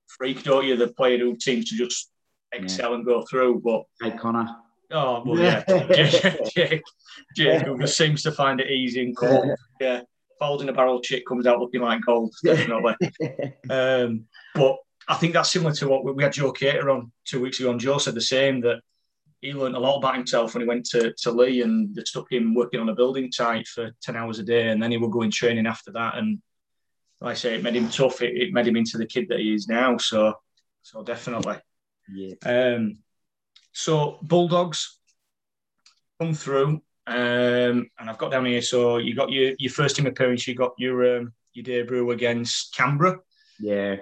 freak, 0.07 0.43
don't 0.43 0.67
you? 0.67 0.77
The 0.77 0.89
player 0.89 1.19
who 1.19 1.39
seems 1.41 1.71
to 1.71 1.77
just 1.77 2.11
excel 2.53 2.91
yeah. 2.91 2.97
and 2.97 3.05
go 3.05 3.23
through, 3.23 3.61
but 3.65 3.83
hey, 4.01 4.17
Connor. 4.17 4.49
Oh 4.91 5.23
well, 5.25 5.39
yeah. 5.39 5.65
Jake, 6.55 6.83
Jake, 7.37 7.63
who 7.63 7.79
just 7.79 7.97
seems 7.97 8.23
to 8.23 8.33
find 8.33 8.61
it 8.61 8.71
easy 8.71 9.03
and 9.03 9.17
cool. 9.17 9.57
Yeah, 9.81 10.03
falls 10.39 10.63
in 10.63 10.69
a 10.69 10.73
barrel 10.73 11.01
chick 11.01 11.27
comes 11.27 11.47
out 11.47 11.61
looking 11.61 11.81
like 11.81 12.05
gold, 12.05 12.35
definitely. 12.45 12.95
um, 13.71 14.27
but 14.55 14.77
I 15.09 15.15
think 15.15 15.33
that's 15.33 15.51
similar 15.51 15.75
to 15.75 15.89
what 15.89 16.05
we 16.05 16.23
had 16.23 16.33
Joe 16.33 16.53
Cator 16.53 16.95
on 16.95 17.11
two 17.25 17.41
weeks 17.41 17.59
ago, 17.59 17.71
and 17.71 17.81
Joe 17.81 17.99
said 17.99 18.15
the 18.15 18.21
same 18.21 18.61
that 18.63 18.81
he 19.43 19.53
learned 19.53 19.77
a 19.77 19.81
lot 19.81 19.99
about 19.99 20.17
himself 20.17 20.55
when 20.55 20.63
he 20.63 20.69
went 20.69 20.87
to, 20.87 21.13
to 21.13 21.31
Leigh 21.31 21.61
and 21.61 21.95
they 21.95 22.03
stuck 22.05 22.33
him 22.33 22.55
working 22.55 22.81
on 22.81 22.89
a 22.89 22.95
building 22.95 23.31
site 23.31 23.67
for 23.69 23.91
10 24.03 24.17
hours 24.17 24.39
a 24.39 24.43
day 24.43 24.71
and 24.71 24.83
then 24.83 24.91
he 24.91 24.97
would 24.97 25.11
go 25.11 25.23
in 25.23 25.31
training 25.31 25.67
after 25.67 25.93
that 25.93 26.17
and 26.17 26.41
like 27.21 27.33
I 27.33 27.35
say 27.35 27.55
it 27.55 27.63
made 27.63 27.77
him 27.77 27.91
tough 27.91 28.23
it, 28.23 28.35
it 28.35 28.53
made 28.53 28.67
him 28.67 28.77
into 28.77 28.99
the 28.99 29.07
kid 29.07 29.29
that 29.29 29.41
he 29.41 29.53
is 29.53 29.69
now 29.69 29.99
so 29.99 30.35
so 30.83 31.03
definitely 31.03 31.57
yeah 32.09 32.35
um 32.47 32.99
so 33.73 34.19
Bulldogs 34.23 34.99
come 36.21 36.35
through, 36.35 36.83
um, 37.07 37.91
and 37.99 38.11
I've 38.11 38.19
got 38.19 38.31
down 38.31 38.47
here. 38.47 38.63
So 38.63 38.99
you 38.99 39.15
got 39.15 39.33
your 39.33 39.55
your 39.59 39.73
first 39.73 39.97
team 39.97 40.07
appearance. 40.07 40.47
You 40.47 40.55
got 40.55 40.73
your 40.79 41.19
um, 41.19 41.33
your 41.55 41.65
debut 41.65 42.11
against 42.11 42.75
Canberra. 42.75 43.19
Yeah. 43.59 43.97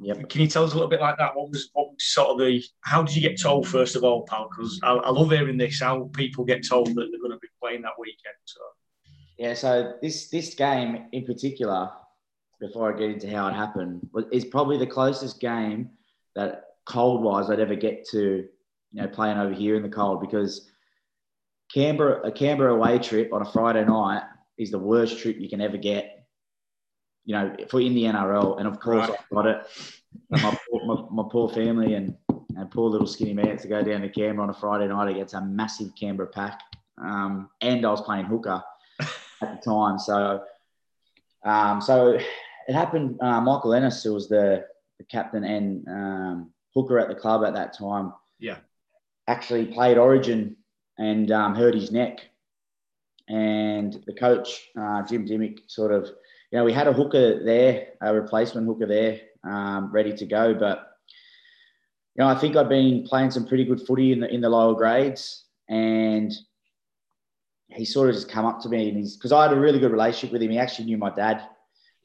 Yep. 0.00 0.28
Can 0.28 0.40
you 0.40 0.46
tell 0.46 0.64
us 0.64 0.72
a 0.72 0.74
little 0.74 0.88
bit 0.88 1.00
like 1.00 1.18
that? 1.18 1.36
What 1.36 1.50
was 1.50 1.70
what 1.72 1.90
was 1.90 2.04
sort 2.04 2.30
of 2.30 2.38
the? 2.38 2.62
How 2.82 3.02
did 3.02 3.14
you 3.14 3.22
get 3.22 3.40
told 3.40 3.66
first 3.68 3.96
of 3.96 4.04
all, 4.04 4.22
pal? 4.22 4.48
Because 4.48 4.80
I, 4.82 4.92
I, 4.92 5.10
love 5.10 5.30
hearing 5.30 5.56
this. 5.56 5.80
How 5.80 6.10
people 6.14 6.44
get 6.44 6.66
told 6.66 6.88
that 6.88 6.94
they're 6.94 7.20
going 7.20 7.32
to 7.32 7.38
be 7.38 7.48
playing 7.60 7.82
that 7.82 7.98
weekend. 7.98 8.34
So. 8.44 8.60
Yeah. 9.38 9.54
So 9.54 9.94
this 10.02 10.30
this 10.30 10.54
game 10.54 11.06
in 11.12 11.24
particular, 11.24 11.90
before 12.60 12.94
I 12.94 12.98
get 12.98 13.10
into 13.10 13.30
how 13.30 13.48
it 13.48 13.54
happened, 13.54 14.08
is 14.32 14.44
probably 14.44 14.78
the 14.78 14.86
closest 14.86 15.40
game 15.40 15.90
that 16.34 16.64
cold 16.86 17.22
wise 17.22 17.50
I'd 17.50 17.60
ever 17.60 17.74
get 17.74 18.06
to 18.10 18.46
you 18.94 19.02
know, 19.02 19.08
playing 19.08 19.38
over 19.38 19.52
here 19.52 19.74
in 19.76 19.82
the 19.82 19.88
cold 19.88 20.20
because 20.20 20.70
Canberra, 21.72 22.26
a 22.26 22.32
Canberra 22.32 22.74
away 22.74 22.98
trip 22.98 23.32
on 23.32 23.42
a 23.42 23.52
Friday 23.52 23.84
night 23.84 24.22
is 24.56 24.70
the 24.70 24.78
worst 24.78 25.18
trip 25.18 25.36
you 25.38 25.48
can 25.48 25.60
ever 25.60 25.76
get. 25.76 26.13
You 27.24 27.34
know, 27.34 27.54
for 27.68 27.80
in 27.80 27.94
the 27.94 28.04
NRL. 28.04 28.58
And 28.58 28.68
of 28.68 28.80
course, 28.80 29.08
right. 29.08 29.18
I 29.18 29.34
got 29.34 29.46
it. 29.46 29.66
My, 30.30 30.58
my, 30.84 31.04
my, 31.10 31.24
poor 31.30 31.48
family 31.48 31.94
and, 31.94 32.14
and 32.56 32.70
poor 32.70 32.88
little 32.88 33.06
skinny 33.06 33.34
man 33.34 33.56
to 33.56 33.68
go 33.68 33.82
down 33.82 34.02
to 34.02 34.08
Canberra 34.08 34.44
on 34.44 34.50
a 34.50 34.54
Friday 34.54 34.86
night 34.86 35.10
against 35.10 35.34
a 35.34 35.40
massive 35.40 35.92
Canberra 35.98 36.28
pack. 36.28 36.60
Um, 36.98 37.50
and 37.60 37.84
I 37.84 37.90
was 37.90 38.02
playing 38.02 38.26
hooker 38.26 38.62
at 39.00 39.08
the 39.40 39.60
time. 39.64 39.98
So, 39.98 40.44
um, 41.44 41.80
so 41.80 42.18
it 42.68 42.74
happened. 42.74 43.18
Uh, 43.20 43.40
Michael 43.40 43.74
Ennis, 43.74 44.02
who 44.02 44.14
was 44.14 44.28
the, 44.28 44.66
the 44.98 45.04
captain 45.04 45.44
and 45.44 45.88
um, 45.88 46.50
hooker 46.74 46.98
at 46.98 47.08
the 47.08 47.14
club 47.14 47.44
at 47.44 47.54
that 47.54 47.76
time, 47.76 48.12
yeah, 48.38 48.58
actually 49.26 49.66
played 49.66 49.98
Origin 49.98 50.56
and 50.98 51.30
um, 51.30 51.54
hurt 51.54 51.74
his 51.74 51.90
neck. 51.90 52.20
And 53.28 54.02
the 54.06 54.12
coach, 54.12 54.68
uh, 54.78 55.02
Jim 55.02 55.26
Dymock, 55.26 55.60
sort 55.66 55.92
of, 55.92 56.10
you 56.54 56.60
know, 56.60 56.64
we 56.64 56.72
had 56.72 56.86
a 56.86 56.92
hooker 56.92 57.42
there, 57.42 57.88
a 58.00 58.14
replacement 58.14 58.64
hooker 58.68 58.86
there, 58.86 59.22
um, 59.42 59.90
ready 59.90 60.14
to 60.14 60.24
go. 60.24 60.54
But, 60.54 60.88
you 62.14 62.22
know, 62.22 62.28
I 62.28 62.36
think 62.36 62.54
I've 62.54 62.68
been 62.68 63.02
playing 63.02 63.32
some 63.32 63.44
pretty 63.44 63.64
good 63.64 63.84
footy 63.84 64.12
in 64.12 64.20
the, 64.20 64.32
in 64.32 64.40
the 64.40 64.48
lower 64.48 64.76
grades. 64.76 65.46
And 65.68 66.32
he 67.70 67.84
sort 67.84 68.08
of 68.08 68.14
just 68.14 68.30
come 68.30 68.46
up 68.46 68.60
to 68.60 68.68
me 68.68 68.88
and 68.88 68.96
he's, 68.96 69.16
because 69.16 69.32
I 69.32 69.42
had 69.42 69.52
a 69.52 69.58
really 69.58 69.80
good 69.80 69.90
relationship 69.90 70.32
with 70.32 70.42
him. 70.42 70.52
He 70.52 70.58
actually 70.60 70.84
knew 70.84 70.96
my 70.96 71.10
dad 71.10 71.44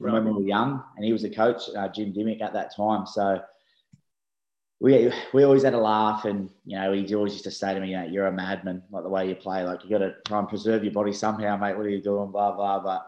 right. 0.00 0.14
when 0.14 0.24
we 0.24 0.32
were 0.32 0.42
young 0.42 0.82
and 0.96 1.04
he 1.04 1.12
was 1.12 1.22
the 1.22 1.30
coach, 1.30 1.62
uh, 1.76 1.86
Jim 1.86 2.12
Dymock, 2.12 2.42
at 2.42 2.52
that 2.54 2.74
time. 2.74 3.06
So, 3.06 3.40
we 4.80 5.12
we 5.34 5.44
always 5.44 5.62
had 5.62 5.74
a 5.74 5.78
laugh, 5.78 6.24
and 6.24 6.48
you 6.64 6.74
know, 6.74 6.90
he 6.94 7.14
always 7.14 7.34
used 7.34 7.44
to 7.44 7.50
say 7.50 7.74
to 7.74 7.80
me, 7.80 7.90
you 7.90 7.98
know, 7.98 8.06
"You're 8.06 8.28
a 8.28 8.32
madman, 8.32 8.82
like 8.90 9.02
the 9.02 9.10
way 9.10 9.28
you 9.28 9.34
play. 9.34 9.62
Like 9.62 9.84
you 9.84 9.90
got 9.90 9.98
to 9.98 10.14
try 10.26 10.38
and 10.38 10.48
preserve 10.48 10.82
your 10.82 10.94
body 10.94 11.12
somehow, 11.12 11.58
mate. 11.58 11.76
What 11.76 11.84
are 11.84 11.90
you 11.90 12.00
doing?" 12.00 12.30
Blah 12.30 12.56
blah. 12.56 12.80
But 12.80 13.06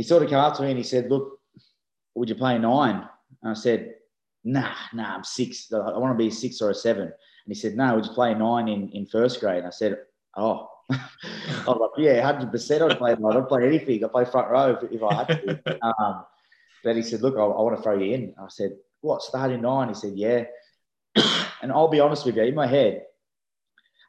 he 0.00 0.02
sort 0.02 0.22
of 0.22 0.30
came 0.30 0.38
up 0.38 0.56
to 0.56 0.62
me 0.62 0.70
and 0.70 0.78
he 0.78 0.84
said, 0.84 1.10
"Look, 1.10 1.38
would 2.14 2.28
you 2.28 2.34
play 2.34 2.58
nine? 2.58 3.06
And 3.42 3.50
I 3.50 3.54
said, 3.54 3.94
"Nah, 4.44 4.72
nah, 4.94 5.16
I'm 5.16 5.24
six. 5.24 5.70
I 5.72 5.98
want 5.98 6.14
to 6.14 6.22
be 6.22 6.28
a 6.28 6.32
six 6.32 6.62
or 6.62 6.70
a 6.70 6.74
seven. 6.74 7.04
And 7.04 7.48
he 7.48 7.54
said, 7.54 7.76
"No, 7.76 7.96
would 7.96 8.06
you 8.06 8.12
play 8.12 8.32
nine 8.34 8.68
in 8.68 8.88
in 8.90 9.04
first 9.04 9.40
grade?" 9.40 9.58
And 9.58 9.66
I 9.66 9.70
said, 9.70 9.98
"Oh." 10.36 10.68
I 10.90 11.64
was 11.66 11.78
like, 11.78 12.04
yeah, 12.04 12.20
hundred 12.22 12.50
percent. 12.50 12.82
I'd 12.82 12.98
play. 12.98 13.12
I'd 13.12 13.48
play 13.48 13.66
anything. 13.66 14.02
I'd 14.02 14.10
play 14.10 14.24
front 14.24 14.50
row 14.50 14.76
if, 14.82 14.90
if 14.90 15.02
I 15.02 15.14
had 15.14 15.28
to. 15.28 15.78
Um, 15.82 16.24
but 16.82 16.96
he 16.96 17.02
said, 17.02 17.20
look, 17.20 17.36
I, 17.36 17.42
I 17.42 17.62
want 17.62 17.76
to 17.76 17.82
throw 17.82 17.98
you 17.98 18.14
in. 18.14 18.34
I 18.40 18.48
said, 18.48 18.72
what, 19.02 19.22
starting 19.22 19.60
nine? 19.60 19.88
He 19.88 19.94
said, 19.94 20.14
yeah. 20.16 20.44
and 21.62 21.70
I'll 21.70 21.88
be 21.88 22.00
honest 22.00 22.24
with 22.24 22.36
you, 22.36 22.42
in 22.42 22.54
my 22.54 22.66
head, 22.66 23.02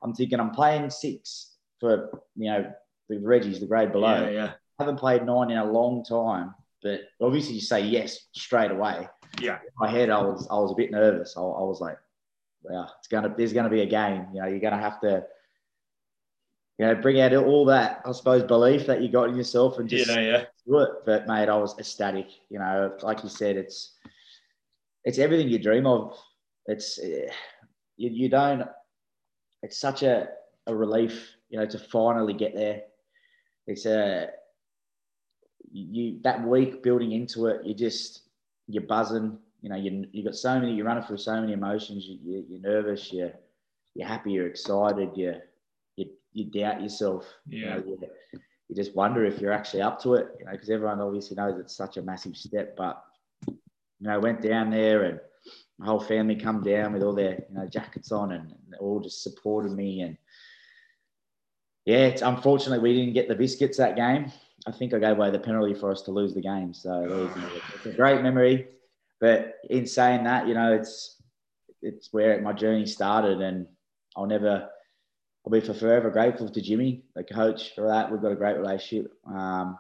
I'm 0.02 0.14
thinking 0.14 0.40
I'm 0.40 0.52
playing 0.52 0.90
six 0.90 1.56
for, 1.80 2.10
you 2.36 2.50
know, 2.50 2.72
with 3.10 3.24
Reggie's 3.24 3.60
the 3.60 3.66
grade 3.66 3.92
below. 3.92 4.24
Yeah, 4.24 4.30
yeah. 4.30 4.52
I 4.82 4.84
haven't 4.84 5.00
played 5.00 5.24
nine 5.24 5.52
in 5.52 5.60
a 5.60 5.72
long 5.72 6.04
time, 6.04 6.56
but 6.82 7.02
obviously 7.22 7.54
you 7.54 7.62
say 7.62 7.82
yes 7.82 8.30
straight 8.34 8.72
away. 8.72 9.08
Yeah. 9.40 9.58
In 9.58 9.70
my 9.78 9.88
head, 9.88 10.10
I 10.10 10.24
was, 10.24 10.48
I 10.50 10.56
was 10.56 10.72
a 10.72 10.76
bit 10.76 10.90
nervous. 10.90 11.36
I, 11.38 11.42
I 11.42 11.62
was 11.62 11.80
like, 11.80 12.00
wow, 12.64 12.90
it's 12.98 13.08
going 13.08 13.24
to, 13.24 13.34
there's 13.38 13.54
to 13.54 13.70
be 13.70 13.82
a 13.82 13.86
game. 13.86 14.26
You 14.34 14.42
know, 14.42 14.48
you're 14.48 14.60
going 14.60 14.74
to 14.74 14.80
have 14.80 15.00
to, 15.02 15.24
you 16.80 16.86
know, 16.88 16.96
bring 16.96 17.22
out 17.22 17.32
all 17.36 17.66
that, 17.66 18.02
I 18.06 18.12
suppose, 18.12 18.42
belief 18.42 18.88
that 18.88 19.04
you 19.04 19.10
got 19.10 19.30
in 19.30 19.36
yourself 19.36 19.78
and 19.78 19.88
just 19.88 20.10
yeah, 20.10 20.20
yeah. 20.20 20.46
do 20.68 20.80
it. 20.80 20.90
But 21.06 21.28
mate, 21.28 21.48
I 21.48 21.58
was 21.58 21.78
ecstatic. 21.78 22.26
You 22.50 22.58
know, 22.58 22.98
like 23.04 23.22
you 23.22 23.30
said, 23.30 23.56
it's 23.56 23.94
it's 25.04 25.20
everything 25.20 25.48
you 25.48 25.60
dream 25.60 25.86
of. 25.86 26.18
It's 26.66 26.98
you, 26.98 27.30
you 27.98 28.30
don't. 28.30 28.68
It's 29.62 29.78
such 29.78 30.02
a, 30.02 30.30
a 30.66 30.76
relief, 30.76 31.36
you 31.50 31.60
know, 31.60 31.68
to 31.68 31.78
finally 31.78 32.34
get 32.34 32.56
there. 32.56 32.82
It's 33.68 33.86
a 33.86 34.30
you 35.72 36.20
that 36.24 36.46
week 36.46 36.84
building 36.84 37.12
into 37.14 37.48
it. 37.48 37.62
you're 37.66 37.78
just 37.78 38.22
you're 38.68 38.84
buzzing. 38.84 39.38
You 39.62 39.70
know, 39.70 39.76
you 39.76 40.06
you 40.12 40.24
got 40.24 40.36
so 40.36 40.60
many. 40.60 40.74
You're 40.74 40.86
running 40.86 41.04
through 41.04 41.18
so 41.18 41.40
many 41.40 41.54
emotions. 41.54 42.06
You, 42.06 42.18
you, 42.24 42.46
you're 42.50 42.62
nervous. 42.62 43.12
You're 43.12 43.32
you're 43.96 44.08
happy. 44.08 44.32
You're 44.32 44.48
excited. 44.48 45.12
You 45.16 45.36
you, 45.98 46.10
you 46.34 46.46
doubt 46.46 46.82
yourself. 46.82 47.28
Yeah. 47.48 47.58
You, 47.58 47.66
know, 47.66 47.84
you, 47.86 48.40
you 48.70 48.76
just 48.76 48.96
wonder 48.96 49.26
if 49.26 49.40
you're 49.40 49.52
actually 49.52 49.82
up 49.82 50.02
to 50.04 50.16
it. 50.16 50.28
You 50.40 50.46
know, 50.46 50.52
because 50.52 50.70
everyone 50.70 51.02
obviously 51.02 51.36
knows 51.36 51.60
it's 51.60 51.76
such 51.76 51.98
a 51.98 52.02
massive 52.02 52.36
step, 52.36 52.76
but 52.76 53.04
you 53.48 53.58
know, 54.08 54.20
went 54.20 54.42
down 54.42 54.72
there 54.72 55.04
and 55.04 55.20
my 55.78 55.86
whole 55.86 56.00
family 56.00 56.36
come 56.36 56.64
down 56.64 56.94
with 56.94 57.04
all 57.04 57.14
their, 57.14 57.44
you 57.50 57.56
know, 57.56 57.68
jackets 57.68 58.12
on 58.12 58.32
and, 58.32 58.52
and 58.52 58.76
all 58.80 59.00
just 59.00 59.24
supported 59.24 59.72
me. 59.72 60.02
And 60.02 60.18
yeah, 61.86 62.06
it's 62.06 62.22
unfortunately 62.22 62.80
we 62.80 62.98
didn't 62.98 63.14
get 63.14 63.28
the 63.28 63.36
biscuits 63.36 63.78
that 63.78 63.96
game. 63.96 64.32
I 64.68 64.72
think 64.72 64.94
I 64.94 65.00
gave 65.00 65.18
away 65.18 65.32
the 65.32 65.40
penalty 65.40 65.74
for 65.74 65.92
us 65.92 66.02
to 66.04 66.12
lose 66.12 66.34
the 66.34 66.42
game. 66.42 66.74
So 66.74 67.30
it's 67.76 67.86
a 67.86 67.92
great 67.92 68.22
memory. 68.22 68.68
But 69.20 69.56
in 69.70 69.86
saying 69.86 70.24
that, 70.26 70.48
you 70.48 70.54
know, 70.54 70.74
it's 70.74 71.22
it's 71.82 72.12
where 72.12 72.40
my 72.42 72.54
journey 72.54 72.86
started, 72.86 73.42
and 73.42 73.68
I'll 74.16 74.28
never, 74.28 74.70
I'll 75.46 75.52
be 75.52 75.62
for 75.62 75.74
forever 75.74 76.10
grateful 76.10 76.50
to 76.50 76.62
Jimmy, 76.62 77.04
the 77.16 77.24
coach, 77.24 77.74
for 77.74 77.88
that. 77.88 78.12
We've 78.12 78.22
got 78.22 78.32
a 78.32 78.36
great 78.36 78.58
relationship 78.58 79.12
because 79.24 79.64
um, 79.64 79.78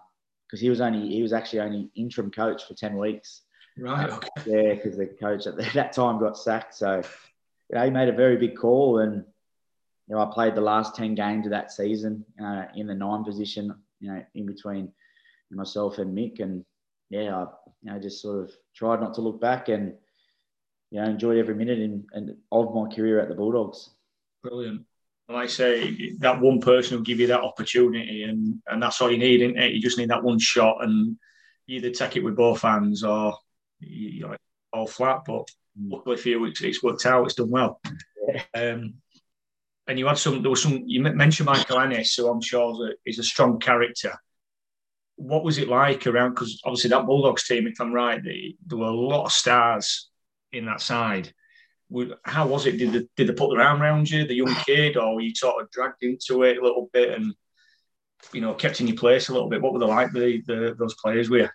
he 0.60 0.70
was 0.70 0.82
only 0.82 1.10
he 1.10 1.22
was 1.22 1.34
actually 1.34 1.60
only 1.60 1.90
interim 1.96 2.32
coach 2.32 2.66
for 2.68 2.74
ten 2.74 2.98
weeks, 2.98 3.42
Right. 3.78 4.10
Okay. 4.10 4.28
Yeah, 4.46 4.74
because 4.76 4.98
the 4.98 5.08
coach 5.08 5.48
at 5.48 5.58
that 5.74 5.94
time 5.94 6.20
got 6.20 6.38
sacked. 6.38 6.76
So, 6.76 6.98
you 7.70 7.78
know, 7.78 7.84
he 7.84 7.90
made 7.90 8.10
a 8.10 8.14
very 8.14 8.38
big 8.38 8.58
call. 8.58 9.00
And, 9.00 9.26
you 10.08 10.16
know, 10.16 10.22
I 10.22 10.32
played 10.34 10.56
the 10.56 10.62
last 10.62 10.96
10 10.96 11.16
games 11.16 11.46
of 11.46 11.52
that 11.52 11.72
season 11.72 12.26
uh, 12.44 12.66
in 12.76 12.88
the 12.88 12.96
nine 12.96 13.24
position, 13.24 13.74
you 14.02 14.12
know, 14.12 14.22
in 14.36 14.46
between 14.46 14.92
myself 15.50 15.98
and 16.00 16.18
Mick. 16.18 16.42
And, 16.42 16.66
yeah, 17.10 17.36
I, 17.36 17.46
you 17.84 17.92
know, 17.92 18.00
just 18.00 18.22
sort 18.22 18.44
of 18.44 18.52
tried 18.76 19.00
not 19.00 19.14
to 19.14 19.22
look 19.22 19.40
back 19.40 19.70
and, 19.70 19.94
you 20.92 21.00
know, 21.00 21.08
enjoyed 21.08 21.38
every 21.38 21.56
minute 21.56 21.80
in, 21.80 22.06
in 22.14 22.38
of 22.52 22.76
my 22.76 22.94
career 22.94 23.20
at 23.20 23.30
the 23.30 23.36
Bulldogs. 23.36 23.92
Brilliant. 24.44 24.86
And 25.28 25.38
like 25.38 25.46
I 25.46 25.48
say, 25.48 26.16
that 26.20 26.42
one 26.42 26.60
person 26.60 26.98
will 26.98 27.04
give 27.04 27.20
you 27.20 27.28
that 27.28 27.42
opportunity, 27.42 28.24
and, 28.24 28.62
and 28.68 28.84
that's 28.84 29.00
all 29.00 29.12
you 29.12 29.18
need, 29.18 29.42
isn't 29.42 29.58
it? 29.58 29.72
You 29.72 29.82
just 29.82 29.98
need 29.98 30.10
that 30.10 30.24
one 30.24 30.40
shot, 30.40 30.84
and 30.84 31.18
you 31.68 31.78
either 31.78 31.92
take 31.92 32.18
it 32.18 32.24
with 32.24 32.36
both 32.36 32.64
hands 32.64 33.04
or 33.04 33.38
you 33.80 34.22
know, 34.22 34.36
all 34.74 34.88
flat. 34.88 35.22
But 35.26 35.48
luckily 35.80 36.18
for 36.18 36.30
you, 36.30 36.46
it's, 36.46 36.62
it's 36.62 36.84
worked 36.84 37.06
out. 37.06 37.26
It's 37.26 37.36
done 37.36 37.50
well. 37.50 37.80
Yeah. 38.28 38.44
Um, 38.54 38.96
and 39.92 40.00
you 40.00 40.08
had 40.08 40.18
some. 40.18 40.42
There 40.42 40.50
was 40.50 40.64
some. 40.64 40.84
You 40.86 41.02
mentioned 41.02 41.48
Michael 41.48 41.80
Ennis, 41.80 42.16
who 42.16 42.30
I'm 42.30 42.42
sure 42.42 42.94
is 43.06 43.20
a 43.20 43.24
strong 43.24 43.60
character. 43.60 44.14
What 45.18 45.44
was 45.44 45.58
it 45.58 45.68
like 45.68 46.08
around? 46.08 46.32
Because 46.32 46.62
obviously 46.64 46.92
that 46.92 47.06
Bulldogs 47.06 47.46
team, 47.46 47.68
if 47.68 47.80
I'm 47.80 47.92
right, 47.92 48.24
they, 48.24 48.56
there 48.66 48.78
were 48.78 48.86
a 48.86 48.92
lot 48.92 49.26
of 49.26 49.34
stars 49.34 50.10
in 50.54 50.66
that 50.66 50.80
side. 50.80 51.34
How 52.24 52.48
was 52.48 52.68
it? 52.68 52.78
Did 52.78 52.94
they, 52.94 53.08
did 53.18 53.28
they 53.28 53.34
put 53.34 53.50
their 53.50 53.62
arm 53.68 53.82
around 53.82 54.10
you, 54.10 54.26
the 54.26 54.34
young 54.34 54.56
kid, 54.66 54.96
or 54.96 55.16
were 55.16 55.22
you 55.22 55.36
sort 55.36 55.62
of 55.62 55.70
dragged 55.72 56.02
into 56.04 56.44
it 56.44 56.58
a 56.58 56.64
little 56.64 56.90
bit 56.94 57.10
and 57.10 57.36
you 58.32 58.40
know 58.40 58.54
kept 58.54 58.80
in 58.80 58.88
your 58.88 58.96
place 58.96 59.28
a 59.28 59.34
little 59.34 59.50
bit? 59.50 59.62
What 59.62 59.74
were 59.74 59.80
they 59.80 59.86
like? 59.88 60.14
The, 60.14 60.42
the 60.48 60.76
those 60.80 60.96
players 60.96 61.30
were. 61.30 61.52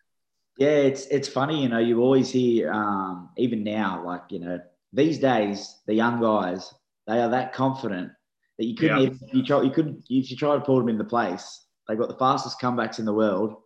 Yeah, 0.59 0.69
it's 0.69 1.07
it's 1.07 1.29
funny, 1.29 1.63
you 1.63 1.71
know. 1.71 1.79
You 1.79 2.03
always 2.03 2.31
hear, 2.31 2.71
um, 2.71 3.31
even 3.39 3.65
now, 3.65 4.05
like 4.05 4.25
you 4.29 4.41
know, 4.41 4.61
these 4.93 5.19
days, 5.19 5.81
the 5.87 5.95
young 5.95 6.21
guys, 6.21 6.73
they 7.07 7.19
are 7.19 7.31
that 7.31 7.55
confident 7.55 8.13
that 8.59 8.65
you 8.65 8.75
couldn't 8.75 8.99
yeah. 8.99 9.07
even, 9.07 9.19
you 9.33 9.45
try 9.45 9.63
you 9.63 9.71
couldn't 9.71 10.05
if 10.09 10.31
you 10.31 10.37
try 10.37 10.55
to 10.55 10.61
pull 10.61 10.79
them 10.79 10.89
in 10.89 10.99
the 10.99 11.05
place. 11.05 11.65
They've 11.89 11.99
got 11.99 12.09
the 12.09 12.17
fastest 12.17 12.61
comebacks 12.61 12.99
in 12.99 13.05
the 13.05 13.15
world. 13.15 13.57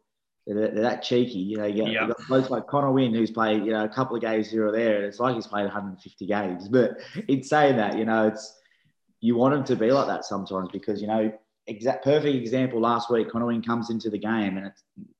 They're, 0.46 0.72
they're 0.72 0.82
that 0.82 1.02
cheeky, 1.02 1.38
you 1.38 1.56
know. 1.56 1.66
You 1.66 1.84
got, 1.84 1.92
yeah. 1.92 2.06
got 2.06 2.26
blokes 2.28 2.50
like 2.50 2.66
Connor 2.66 2.92
Wynne, 2.92 3.14
who's 3.14 3.30
played 3.30 3.64
you 3.64 3.72
know 3.72 3.84
a 3.84 3.88
couple 3.88 4.16
of 4.16 4.22
games 4.22 4.50
here 4.50 4.66
or 4.66 4.72
there, 4.72 4.96
and 4.96 5.04
it's 5.04 5.20
like 5.20 5.34
he's 5.34 5.46
played 5.46 5.64
150 5.64 6.26
games. 6.26 6.68
But 6.68 6.98
in 7.28 7.42
saying 7.42 7.76
that, 7.76 7.98
you 7.98 8.04
know, 8.04 8.28
it's 8.28 8.56
you 9.20 9.36
want 9.36 9.54
him 9.54 9.64
to 9.64 9.76
be 9.76 9.90
like 9.92 10.06
that 10.08 10.24
sometimes 10.24 10.70
because 10.72 11.00
you 11.00 11.06
know, 11.06 11.32
exact 11.66 12.04
perfect 12.04 12.36
example 12.36 12.80
last 12.80 13.10
week. 13.10 13.30
Connor 13.30 13.46
Wynne 13.46 13.62
comes 13.62 13.90
into 13.90 14.10
the 14.10 14.18
game 14.18 14.56
and 14.56 14.72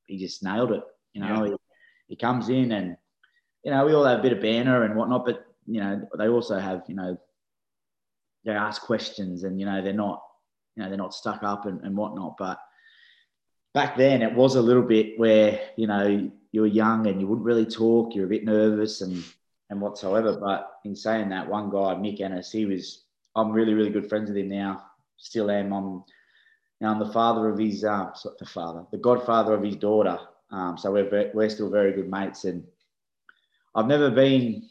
he 0.06 0.18
just 0.18 0.42
nailed 0.42 0.72
it. 0.72 0.82
You 1.14 1.22
know, 1.22 1.44
yeah. 1.44 1.50
he, 1.50 1.56
he 2.08 2.16
comes 2.16 2.48
in 2.48 2.72
and, 2.72 2.96
you 3.64 3.70
know, 3.70 3.84
we 3.86 3.94
all 3.94 4.04
have 4.04 4.18
a 4.20 4.22
bit 4.22 4.32
of 4.32 4.40
banner 4.40 4.84
and 4.84 4.96
whatnot, 4.96 5.24
but, 5.24 5.44
you 5.66 5.80
know, 5.80 6.08
they 6.18 6.28
also 6.28 6.58
have, 6.58 6.82
you 6.88 6.94
know, 6.94 7.16
they 8.44 8.52
ask 8.52 8.82
questions 8.82 9.44
and, 9.44 9.60
you 9.60 9.66
know, 9.66 9.82
they're 9.82 9.92
not, 9.92 10.22
you 10.76 10.82
know, 10.82 10.88
they're 10.88 10.98
not 10.98 11.14
stuck 11.14 11.42
up 11.42 11.66
and, 11.66 11.80
and 11.82 11.96
whatnot. 11.96 12.36
But 12.38 12.58
back 13.74 13.96
then 13.96 14.22
it 14.22 14.34
was 14.34 14.56
a 14.56 14.62
little 14.62 14.82
bit 14.82 15.18
where, 15.18 15.60
you 15.76 15.86
know, 15.86 16.30
you 16.52 16.60
were 16.60 16.66
young 16.66 17.06
and 17.06 17.20
you 17.20 17.26
wouldn't 17.26 17.46
really 17.46 17.66
talk, 17.66 18.14
you're 18.14 18.26
a 18.26 18.28
bit 18.28 18.44
nervous 18.44 19.02
and, 19.02 19.22
and 19.68 19.80
whatsoever. 19.80 20.36
But 20.36 20.70
in 20.84 20.96
saying 20.96 21.28
that, 21.28 21.48
one 21.48 21.70
guy, 21.70 21.94
Mick 21.94 22.20
Ennis, 22.20 22.50
he 22.50 22.64
was, 22.64 23.04
I'm 23.36 23.52
really, 23.52 23.74
really 23.74 23.90
good 23.90 24.08
friends 24.08 24.28
with 24.28 24.38
him 24.38 24.48
now. 24.48 24.84
Still 25.16 25.50
am. 25.50 25.72
I'm, 25.72 26.04
now 26.80 26.92
I'm 26.92 26.98
the 26.98 27.12
father 27.12 27.48
of 27.48 27.58
his, 27.58 27.84
uh, 27.84 28.10
the 28.38 28.46
father, 28.46 28.84
the 28.90 28.98
godfather 28.98 29.52
of 29.52 29.62
his 29.62 29.76
daughter. 29.76 30.18
Um, 30.50 30.76
so 30.78 30.90
we're, 30.90 31.30
we're 31.34 31.50
still 31.50 31.70
very 31.70 31.92
good 31.92 32.10
mates. 32.10 32.44
And 32.44 32.64
I've 33.74 33.86
never 33.86 34.10
been 34.10 34.68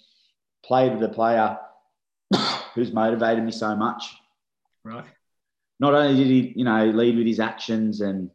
played 0.66 0.94
with 0.94 1.04
a 1.04 1.14
player 1.14 1.58
who's 2.80 2.92
motivated 2.92 3.44
me 3.44 3.52
so 3.52 3.76
much. 3.76 4.16
Right. 4.84 5.06
Not 5.80 5.94
only 5.94 6.16
did 6.16 6.28
he, 6.28 6.54
you 6.56 6.66
know, 6.66 6.86
lead 6.88 7.18
with 7.18 7.28
his 7.28 7.40
actions 7.40 8.02
and, 8.02 8.30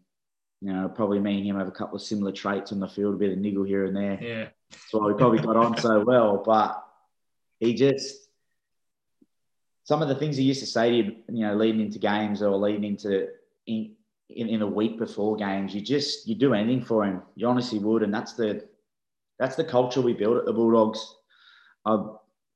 you 0.61 0.73
know, 0.73 0.89
probably 0.89 1.21
me 1.21 1.39
and 1.39 1.47
him 1.47 1.59
have 1.59 1.69
a 1.69 1.73
couple 1.73 1.97
of 1.97 2.03
similar 2.03 2.33
traits 2.33 2.73
on 2.73 2.81
the 2.81 2.89
field, 2.89 3.15
a 3.15 3.19
bit 3.19 3.33
of 3.33 3.39
niggle 3.39 3.65
here 3.65 3.85
and 3.85 3.97
there. 3.97 4.19
Yeah. 4.21 4.49
So 4.89 5.07
we 5.07 5.15
probably 5.15 5.41
got 5.41 5.57
on 5.57 5.77
so 5.77 6.05
well. 6.07 6.43
But 6.45 6.83
he 7.61 7.75
just, 7.75 8.17
some 9.85 10.01
of 10.01 10.09
the 10.09 10.15
things 10.15 10.37
he 10.37 10.45
used 10.45 10.61
to 10.61 10.67
say 10.67 10.91
to 10.91 10.97
you, 10.97 11.17
you 11.29 11.47
know, 11.47 11.55
leading 11.55 11.83
into 11.83 11.99
games 11.99 12.41
or 12.41 12.57
leading 12.57 12.85
into 12.85 13.29
in, 13.67 13.95
in, 14.31 14.49
in 14.49 14.63
a 14.63 14.67
week 14.67 14.99
before 14.99 15.37
games, 15.37 15.75
you 15.75 15.83
just, 15.83 16.27
you 16.27 16.35
do 16.35 16.55
anything 16.55 16.83
for 16.83 17.05
him. 17.05 17.21
You 17.35 17.49
honestly 17.49 17.79
would. 17.79 18.03
And 18.03 18.15
that's 18.15 18.33
the, 18.33 18.67
that's 19.39 19.57
the 19.57 19.65
culture 19.65 20.01
we 20.01 20.15
built 20.15 20.39
at 20.39 20.47
the 20.47 20.53
Bulldogs. 20.53 21.15
I, 21.85 22.03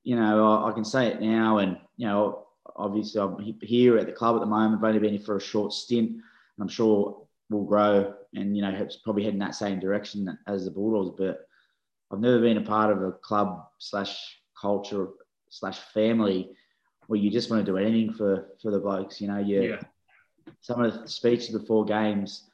you 0.09 0.17
know, 0.17 0.51
I, 0.51 0.71
I 0.71 0.73
can 0.73 0.87
say 0.87 1.09
it 1.09 1.21
now 1.21 1.59
and, 1.59 1.77
you 1.99 2.07
know, 2.07 2.47
obviously 2.77 3.21
I'm 3.21 3.37
here 3.61 3.99
at 3.99 4.07
the 4.07 4.13
club 4.13 4.37
at 4.37 4.41
the 4.41 4.47
moment. 4.47 4.79
I've 4.79 4.89
only 4.89 5.01
been 5.01 5.17
here 5.19 5.27
for 5.27 5.37
a 5.37 5.41
short 5.41 5.75
stint. 5.75 6.13
And 6.13 6.23
I'm 6.59 6.69
sure 6.69 7.27
will 7.51 7.65
grow 7.65 8.15
and 8.35 8.57
you 8.57 8.63
know 8.63 8.71
it's 8.71 8.97
probably 8.97 9.25
heading 9.25 9.39
that 9.39 9.55
same 9.55 9.81
direction 9.81 10.39
as 10.47 10.65
the 10.65 10.71
Bulldogs. 10.71 11.15
But 11.19 11.47
I've 12.11 12.21
never 12.21 12.41
been 12.41 12.57
a 12.57 12.63
part 12.63 12.91
of 12.91 13.03
a 13.03 13.13
club 13.13 13.67
slash 13.79 14.41
culture 14.59 15.09
slash 15.51 15.79
family 15.79 16.53
where 17.07 17.21
you 17.21 17.31
just 17.31 17.51
want 17.51 17.65
to 17.65 17.71
do 17.71 17.77
anything 17.77 18.15
for 18.15 18.49
for 18.63 18.71
the 18.71 18.81
blokes. 18.81 19.21
You 19.21 19.29
know, 19.29 19.39
you, 19.39 19.63
yeah. 19.63 19.81
Some 20.63 20.83
of 20.83 20.95
the 20.95 21.07
speeches 21.07 21.51
before 21.51 21.85
games, 21.85 22.51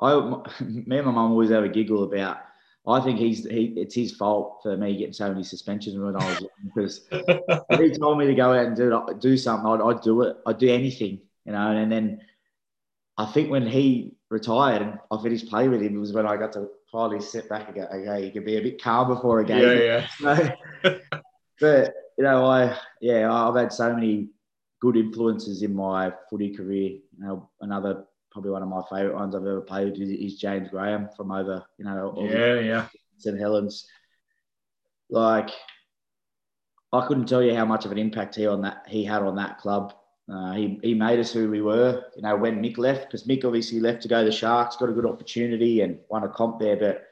I 0.00 0.14
me 0.60 0.98
and 0.98 1.06
my 1.06 1.12
mum 1.12 1.32
always 1.32 1.50
have 1.50 1.64
a 1.64 1.68
giggle 1.68 2.04
about. 2.04 2.38
I 2.86 3.00
think 3.00 3.18
he's 3.18 3.44
he, 3.44 3.74
it's 3.76 3.94
his 3.94 4.12
fault 4.12 4.60
for 4.62 4.76
me 4.76 4.96
getting 4.96 5.12
so 5.12 5.28
many 5.28 5.44
suspensions 5.44 5.96
when 5.96 6.16
I 6.16 6.26
was 6.26 6.46
because 6.64 7.06
he 7.78 7.90
told 7.90 8.18
me 8.18 8.26
to 8.26 8.34
go 8.34 8.52
out 8.52 8.66
and 8.66 8.76
do 8.76 9.06
do 9.20 9.36
something, 9.36 9.66
I'd, 9.66 9.80
I'd 9.80 10.02
do 10.02 10.22
it. 10.22 10.36
I'd 10.46 10.58
do 10.58 10.68
anything, 10.68 11.20
you 11.44 11.52
know. 11.52 11.70
And 11.70 11.92
then 11.92 12.20
I 13.16 13.26
think 13.26 13.50
when 13.50 13.66
he 13.66 14.16
retired 14.30 14.82
and 14.82 14.98
I 15.12 15.22
finished 15.22 15.48
playing 15.48 15.70
with 15.70 15.80
him 15.80 16.00
was 16.00 16.12
when 16.12 16.26
I 16.26 16.36
got 16.36 16.52
to 16.54 16.68
finally 16.90 17.20
sit 17.20 17.48
back 17.48 17.68
and 17.68 17.76
go, 17.76 17.82
okay, 17.82 18.26
you 18.26 18.32
can 18.32 18.44
be 18.44 18.56
a 18.56 18.62
bit 18.62 18.82
calm 18.82 19.08
before 19.08 19.40
a 19.40 19.44
game. 19.44 19.62
Yeah, 19.62 20.06
yeah. 20.20 20.54
but 21.60 21.94
you 22.18 22.24
know, 22.24 22.44
I 22.46 22.76
yeah, 23.00 23.32
I've 23.32 23.54
had 23.54 23.72
so 23.72 23.94
many 23.94 24.30
good 24.80 24.96
influences 24.96 25.62
in 25.62 25.72
my 25.72 26.12
footy 26.28 26.52
career. 26.52 26.90
You 26.90 27.00
know, 27.18 27.48
another 27.60 28.06
probably 28.32 28.50
one 28.50 28.62
of 28.62 28.68
my 28.68 28.82
favourite 28.90 29.14
ones 29.14 29.34
I've 29.34 29.42
ever 29.42 29.60
played 29.60 29.98
is, 30.00 30.10
is 30.10 30.40
James 30.40 30.68
Graham 30.70 31.08
from 31.16 31.30
over, 31.30 31.64
you 31.78 31.84
know, 31.84 32.14
yeah, 32.18 32.60
yeah, 32.60 32.86
St 33.18 33.38
Helens. 33.38 33.86
Like, 35.10 35.50
I 36.92 37.06
couldn't 37.06 37.26
tell 37.26 37.42
you 37.42 37.54
how 37.54 37.64
much 37.64 37.84
of 37.84 37.92
an 37.92 37.98
impact 37.98 38.34
he 38.34 38.46
on 38.46 38.62
that 38.62 38.84
he 38.88 39.04
had 39.04 39.22
on 39.22 39.36
that 39.36 39.58
club. 39.58 39.94
Uh, 40.32 40.52
he, 40.52 40.78
he 40.82 40.94
made 40.94 41.18
us 41.18 41.32
who 41.32 41.50
we 41.50 41.60
were. 41.60 42.04
You 42.16 42.22
know, 42.22 42.36
when 42.36 42.62
Mick 42.62 42.78
left, 42.78 43.06
because 43.06 43.26
Mick 43.26 43.44
obviously 43.44 43.80
left 43.80 44.02
to 44.02 44.08
go 44.08 44.20
to 44.20 44.30
the 44.30 44.32
Sharks, 44.32 44.76
got 44.76 44.88
a 44.88 44.92
good 44.92 45.06
opportunity 45.06 45.82
and 45.82 45.98
won 46.08 46.24
a 46.24 46.28
comp 46.28 46.58
there, 46.58 46.76
but 46.76 47.04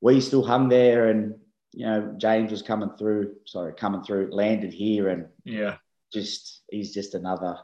we 0.00 0.20
still 0.20 0.44
hung 0.44 0.68
there 0.68 1.08
and, 1.08 1.34
you 1.72 1.86
know, 1.86 2.14
James 2.18 2.50
was 2.50 2.62
coming 2.62 2.90
through, 2.98 3.34
sorry, 3.46 3.72
coming 3.74 4.02
through, 4.02 4.30
landed 4.30 4.72
here 4.72 5.08
and 5.08 5.26
yeah, 5.44 5.76
just, 6.12 6.62
he's 6.70 6.94
just 6.94 7.14
another. 7.14 7.58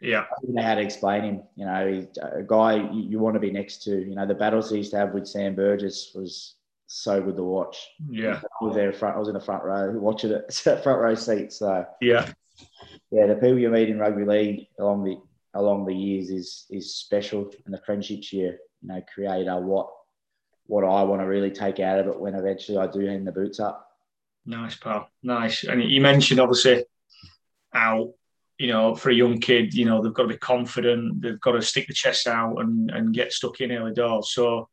Yeah. 0.00 0.22
I 0.22 0.42
don't 0.42 0.54
know 0.54 0.62
how 0.62 0.74
to 0.74 0.80
explain 0.80 1.24
him. 1.24 1.42
You 1.56 1.66
know, 1.66 2.06
a 2.22 2.42
guy 2.42 2.76
you, 2.76 3.02
you 3.02 3.18
want 3.18 3.34
to 3.34 3.40
be 3.40 3.50
next 3.50 3.82
to. 3.84 3.90
You 3.90 4.14
know, 4.14 4.26
the 4.26 4.34
battles 4.34 4.70
he 4.70 4.78
used 4.78 4.92
to 4.92 4.98
have 4.98 5.12
with 5.12 5.26
Sam 5.26 5.54
Burgess 5.54 6.12
was 6.14 6.54
so 6.86 7.20
good 7.20 7.36
to 7.36 7.44
watch. 7.44 7.86
Yeah. 8.08 8.40
I 8.42 8.64
was 8.64 8.74
there 8.74 8.92
front, 8.92 9.16
I 9.16 9.18
was 9.18 9.28
in 9.28 9.34
the 9.34 9.40
front 9.40 9.62
row 9.62 9.92
watching 9.98 10.32
it, 10.32 10.52
front 10.82 11.00
row 11.00 11.14
seat. 11.14 11.52
So, 11.52 11.84
yeah 12.00 12.32
yeah, 13.10 13.26
the 13.26 13.34
people 13.34 13.58
you 13.58 13.70
meet 13.70 13.88
in 13.88 13.98
rugby 13.98 14.24
league 14.24 14.66
along 14.78 15.04
the 15.04 15.18
along 15.54 15.86
the 15.86 15.94
years 15.94 16.30
is 16.30 16.66
is 16.70 16.94
special, 16.94 17.50
and 17.64 17.74
the 17.74 17.80
friendships 17.84 18.32
you 18.32 18.56
you 18.82 18.88
know 18.88 19.02
create 19.12 19.48
are 19.48 19.60
what 19.60 19.90
what 20.66 20.84
I 20.84 21.02
want 21.02 21.20
to 21.20 21.26
really 21.26 21.50
take 21.50 21.80
out 21.80 21.98
of 21.98 22.06
it 22.06 22.20
when 22.20 22.34
eventually 22.34 22.78
I 22.78 22.86
do 22.86 23.04
hang 23.06 23.24
the 23.24 23.32
boots 23.32 23.58
up. 23.58 23.88
Nice, 24.46 24.76
pal. 24.76 25.10
Nice. 25.22 25.64
And 25.64 25.82
you 25.82 26.00
mentioned 26.00 26.40
obviously 26.40 26.84
how 27.72 28.14
you 28.60 28.68
know 28.68 28.94
for 28.94 29.08
a 29.08 29.14
young 29.14 29.38
kid, 29.38 29.72
you 29.72 29.86
know 29.86 30.02
they've 30.02 30.12
got 30.12 30.24
to 30.24 30.28
be 30.28 30.36
confident, 30.36 31.22
they've 31.22 31.40
got 31.40 31.52
to 31.52 31.62
stick 31.62 31.86
the 31.86 31.94
chest 31.94 32.26
out 32.26 32.58
and 32.58 32.90
and 32.90 33.14
get 33.14 33.32
stuck 33.32 33.60
in 33.60 33.72
early 33.72 33.94
doors. 33.94 34.34
So 34.34 34.68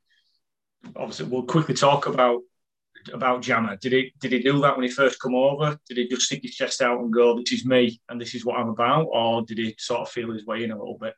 obviously 0.95 1.27
we'll 1.27 1.43
quickly 1.43 1.73
talk 1.73 2.05
about 2.05 2.41
about 3.13 3.41
Jammer? 3.41 3.77
Did 3.77 3.93
he 3.93 4.13
did 4.19 4.33
he 4.33 4.39
do 4.39 4.59
that 4.59 4.75
when 4.75 4.85
he 4.85 4.91
first 4.91 5.21
come 5.21 5.35
over? 5.35 5.79
Did 5.87 5.97
he 5.97 6.07
just 6.09 6.23
stick 6.23 6.41
his 6.43 6.55
chest 6.55 6.81
out 6.81 6.99
and 6.99 7.13
go, 7.13 7.37
"This 7.37 7.53
is 7.53 7.65
me 7.65 8.01
and 8.09 8.19
this 8.19 8.35
is 8.35 8.43
what 8.43 8.59
I'm 8.59 8.69
about," 8.69 9.07
or 9.11 9.43
did 9.43 9.57
he 9.57 9.73
sort 9.77 10.01
of 10.01 10.09
feel 10.09 10.33
his 10.33 10.45
way 10.45 10.65
in 10.65 10.71
a 10.71 10.77
little 10.77 10.97
bit? 10.97 11.13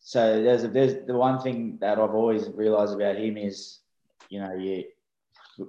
So 0.00 0.42
there's 0.42 0.64
a, 0.64 0.68
there's 0.68 1.06
the 1.06 1.14
one 1.14 1.40
thing 1.40 1.76
that 1.80 1.98
I've 1.98 2.14
always 2.14 2.48
realised 2.48 2.94
about 2.94 3.16
him 3.16 3.36
is, 3.36 3.80
you 4.30 4.40
know, 4.40 4.54
you 4.54 4.84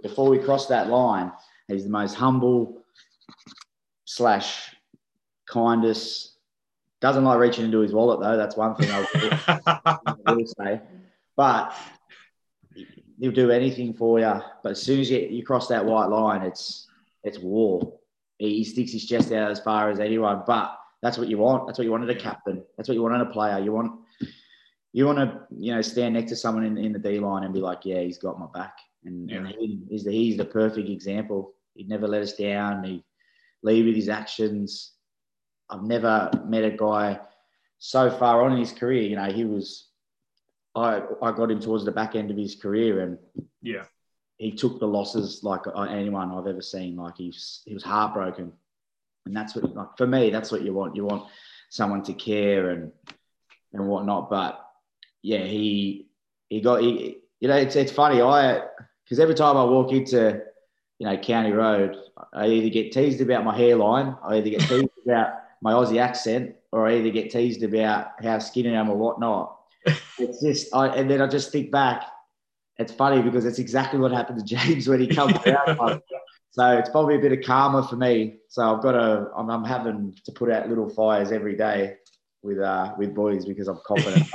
before 0.02 0.30
we 0.30 0.40
cross 0.40 0.68
that 0.68 0.88
line, 0.88 1.34
he's 1.68 1.84
the 1.84 1.90
most 1.90 2.16
humble 2.16 2.84
slash 4.06 4.73
kindest. 5.48 6.38
Doesn't 7.02 7.24
like 7.24 7.40
reaching 7.40 7.66
into 7.66 7.80
his 7.80 7.94
wallet 7.94 8.22
though. 8.22 8.38
That's 8.38 8.56
one 8.56 8.76
thing 8.76 8.90
I 8.92 10.14
will, 10.26 10.36
will 10.36 10.48
say. 10.58 10.82
But 11.36 11.76
he'll 13.20 13.32
do 13.32 13.52
anything 13.52 13.94
for 13.94 14.20
you. 14.20 14.42
But 14.64 14.74
as 14.74 14.82
soon 14.82 15.00
as 15.00 15.10
you, 15.10 15.20
you 15.20 15.44
cross 15.44 15.68
that 15.68 15.86
white 15.86 16.06
line, 16.06 16.42
it's 16.42 16.88
it's 17.24 17.40
war. 17.40 18.00
He 18.38 18.64
sticks 18.64 18.92
his 18.92 19.06
chest 19.06 19.32
out 19.32 19.52
as 19.52 19.60
far 19.60 19.90
as 19.90 20.00
anyone. 20.00 20.44
But 20.46 20.78
that's 21.02 21.18
what 21.18 21.28
you 21.28 21.38
want. 21.38 21.68
That's 21.68 21.78
what 21.78 21.86
you 21.86 21.92
wanted 21.92 22.10
a 22.10 22.16
captain. 22.16 22.64
That's 22.78 22.88
what 22.88 22.96
you 22.96 23.04
wanted 23.04 23.22
a 23.22 23.26
player. 23.26 23.60
You 23.60 23.74
want 23.74 24.00
you 24.94 25.06
want 25.06 25.18
to 25.18 25.42
you 25.58 25.74
know 25.74 25.82
stand 25.82 26.14
next 26.14 26.30
to 26.30 26.36
someone 26.36 26.64
in, 26.64 26.78
in 26.78 26.94
the 26.94 27.00
D 27.00 27.20
line 27.20 27.44
and 27.44 27.54
be 27.54 27.60
like, 27.60 27.80
yeah, 27.84 28.00
he's 28.00 28.18
got 28.18 28.40
my 28.40 28.48
back. 28.54 28.78
And, 29.06 29.30
yeah. 29.30 29.38
and 29.38 29.48
he, 29.48 29.82
he's 29.90 30.06
the 30.06 30.12
he's 30.12 30.38
the 30.38 30.46
perfect 30.46 30.90
example. 30.90 31.54
He'd 31.76 31.90
never 31.90 32.08
let 32.08 32.22
us 32.22 32.36
down. 32.36 32.84
He 32.84 33.04
lead 33.64 33.86
with 33.86 33.96
his 33.96 34.10
actions. 34.10 34.93
I've 35.74 35.84
never 35.84 36.30
met 36.46 36.64
a 36.64 36.72
guy 36.72 37.20
so 37.80 38.10
far 38.12 38.44
on 38.44 38.54
in 38.54 38.60
his 38.60 38.72
career. 38.72 39.02
You 39.02 39.16
know, 39.16 39.32
he 39.32 39.44
was 39.44 39.88
I 40.76 41.02
I 41.22 41.32
got 41.32 41.52
him 41.52 41.60
towards 41.60 41.86
the 41.86 41.92
back 41.92 42.16
end 42.16 42.32
of 42.32 42.38
his 42.38 42.56
career, 42.56 43.02
and 43.02 43.18
yeah, 43.62 43.86
he 44.38 44.52
took 44.52 44.80
the 44.80 44.88
losses 44.88 45.44
like 45.44 45.62
anyone 45.90 46.32
I've 46.32 46.48
ever 46.48 46.62
seen. 46.62 46.96
Like 46.96 47.18
he's 47.18 47.62
he 47.66 47.74
was 47.74 47.84
heartbroken, 47.84 48.52
and 49.26 49.36
that's 49.36 49.56
what 49.56 49.76
like 49.76 49.98
for 49.98 50.08
me 50.08 50.30
that's 50.30 50.52
what 50.52 50.62
you 50.62 50.74
want. 50.74 50.96
You 50.96 51.06
want 51.06 51.28
someone 51.70 52.04
to 52.04 52.14
care 52.14 52.70
and 52.70 52.92
and 53.74 53.88
whatnot. 53.88 54.30
But 54.30 54.64
yeah, 55.22 55.44
he 55.44 56.08
he 56.50 56.62
got 56.62 56.82
he 56.82 57.18
you 57.40 57.48
know 57.48 57.58
it's 57.58 57.76
it's 57.76 57.92
funny 57.92 58.22
I 58.22 58.62
because 59.04 59.20
every 59.20 59.36
time 59.36 59.58
I 59.58 59.64
walk 59.64 59.92
into 59.92 60.42
you 61.00 61.08
know 61.08 61.18
County 61.18 61.52
Road, 61.52 61.98
I 62.32 62.48
either 62.48 62.70
get 62.70 62.92
teased 62.92 63.22
about 63.22 63.44
my 63.44 63.56
hairline, 63.56 64.16
I 64.24 64.38
either 64.38 64.52
get 64.52 64.62
teased 64.62 64.90
about 65.06 65.43
my 65.64 65.72
Aussie 65.72 66.00
accent, 66.00 66.56
or 66.72 66.86
I 66.86 66.98
either 66.98 67.10
get 67.10 67.32
teased 67.32 67.64
about 67.64 68.22
how 68.22 68.38
skinny 68.40 68.76
I 68.76 68.80
am 68.80 68.90
or 68.90 68.98
whatnot 68.98 69.58
it's 70.20 70.42
just, 70.42 70.74
I, 70.74 70.88
and 70.88 71.10
then 71.10 71.22
I 71.22 71.28
just 71.28 71.52
think 71.52 71.72
back. 71.72 72.06
It's 72.78 72.92
funny 72.92 73.22
because 73.22 73.46
it's 73.46 73.60
exactly 73.60 74.00
what 74.00 74.12
happened 74.12 74.40
to 74.40 74.46
James 74.56 74.88
when 74.88 75.00
he 75.00 75.08
comes 75.08 75.34
out. 75.48 76.02
so 76.52 76.78
it's 76.78 76.90
probably 76.90 77.16
a 77.16 77.20
bit 77.20 77.32
of 77.32 77.46
karma 77.46 77.88
for 77.88 77.96
me. 77.96 78.38
So 78.50 78.64
I've 78.64 78.82
got 78.82 78.94
to, 78.94 79.30
I'm, 79.36 79.50
I'm 79.50 79.64
having 79.64 80.16
to 80.26 80.32
put 80.32 80.52
out 80.52 80.70
little 80.70 80.90
fires 80.90 81.32
every 81.32 81.56
day 81.56 81.96
with 82.42 82.60
uh, 82.60 82.94
with 82.98 83.14
boys 83.14 83.46
because 83.46 83.68
I'm 83.68 83.80
confident. 83.86 84.28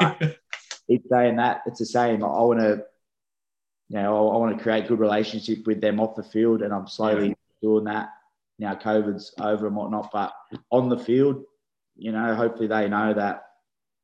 Each 0.90 1.02
day 1.10 1.28
and 1.28 1.38
that 1.38 1.62
it's 1.66 1.80
the 1.80 1.86
same. 1.86 2.24
I, 2.24 2.28
I 2.28 2.42
want 2.42 2.60
to, 2.60 2.84
you 3.88 3.98
know, 3.98 4.28
I, 4.28 4.34
I 4.34 4.36
want 4.38 4.56
to 4.56 4.62
create 4.62 4.88
good 4.88 5.00
relationship 5.00 5.66
with 5.66 5.80
them 5.80 6.00
off 6.00 6.16
the 6.16 6.22
field, 6.22 6.62
and 6.62 6.72
I'm 6.72 6.86
slowly 6.86 7.28
yeah. 7.28 7.34
doing 7.60 7.84
that. 7.84 8.08
Now 8.58 8.74
COVID's 8.74 9.32
over 9.40 9.66
and 9.66 9.76
whatnot, 9.76 10.10
but 10.12 10.32
on 10.70 10.88
the 10.88 10.98
field, 10.98 11.44
you 11.96 12.12
know, 12.12 12.34
hopefully 12.34 12.68
they 12.68 12.88
know 12.88 13.14
that 13.14 13.42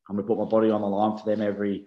I'm 0.09 0.17
going 0.17 0.27
to 0.27 0.35
put 0.35 0.39
my 0.39 0.49
body 0.49 0.71
on 0.71 0.81
the 0.81 0.87
line 0.87 1.17
for 1.19 1.25
them 1.25 1.41
every 1.41 1.87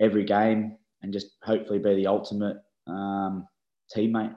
every 0.00 0.24
game 0.24 0.76
and 1.02 1.12
just 1.12 1.36
hopefully 1.42 1.78
be 1.78 1.94
the 1.96 2.06
ultimate 2.06 2.56
um, 2.86 3.46
teammate. 3.94 4.36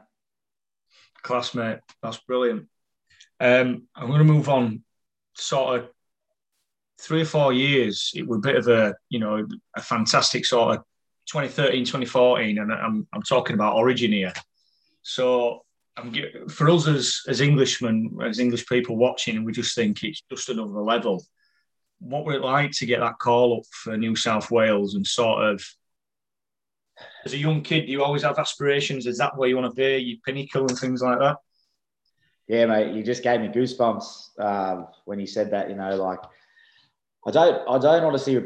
Classmate, 1.21 1.79
that's 2.01 2.17
brilliant. 2.17 2.67
Um, 3.39 3.83
I'm 3.95 4.07
going 4.07 4.19
to 4.19 4.23
move 4.23 4.49
on. 4.49 4.83
Sort 5.33 5.79
of 5.79 5.89
three 6.99 7.21
or 7.21 7.25
four 7.25 7.53
years, 7.53 8.11
it 8.13 8.27
was 8.27 8.37
a 8.37 8.41
bit 8.41 8.55
of 8.57 8.67
a 8.67 8.95
you 9.09 9.19
know 9.19 9.47
a 9.75 9.81
fantastic 9.81 10.45
sort 10.45 10.77
of 10.77 10.83
2013, 11.27 11.85
2014, 11.85 12.57
and 12.57 12.71
I'm 12.71 13.07
I'm 13.13 13.23
talking 13.23 13.53
about 13.53 13.75
Origin 13.75 14.11
here. 14.11 14.33
So 15.03 15.63
I'm 16.01 16.49
for 16.49 16.69
us 16.69 16.87
as 16.87 17.21
as 17.27 17.41
Englishmen, 17.41 18.17
as 18.23 18.39
English 18.39 18.65
people 18.67 18.97
watching, 18.97 19.43
we 19.43 19.51
just 19.51 19.75
think 19.75 20.03
it's 20.03 20.21
just 20.29 20.49
another 20.49 20.81
level 20.81 21.23
what 22.01 22.25
would 22.25 22.35
it 22.35 22.41
like 22.41 22.71
to 22.71 22.85
get 22.85 22.99
that 22.99 23.19
call 23.19 23.59
up 23.59 23.65
for 23.71 23.95
New 23.95 24.15
South 24.15 24.49
Wales 24.49 24.95
and 24.95 25.05
sort 25.05 25.43
of 25.43 25.63
as 27.25 27.33
a 27.33 27.37
young 27.37 27.61
kid, 27.61 27.85
do 27.85 27.91
you 27.91 28.03
always 28.03 28.23
have 28.23 28.39
aspirations? 28.39 29.05
Is 29.05 29.17
that 29.19 29.37
where 29.37 29.47
you 29.47 29.55
want 29.55 29.73
to 29.73 29.75
be? 29.75 29.97
You 29.97 30.17
pinnacle 30.25 30.67
and 30.67 30.77
things 30.77 31.01
like 31.01 31.19
that? 31.19 31.37
Yeah, 32.47 32.65
mate. 32.65 32.93
You 32.93 33.03
just 33.03 33.23
gave 33.23 33.39
me 33.39 33.47
goosebumps 33.47 34.39
um, 34.39 34.87
when 35.05 35.19
you 35.19 35.27
said 35.27 35.51
that. 35.51 35.69
You 35.69 35.75
know, 35.75 35.95
like 35.95 36.19
I 37.25 37.31
don't, 37.31 37.67
I 37.69 37.77
don't 37.77 38.03
honestly. 38.03 38.37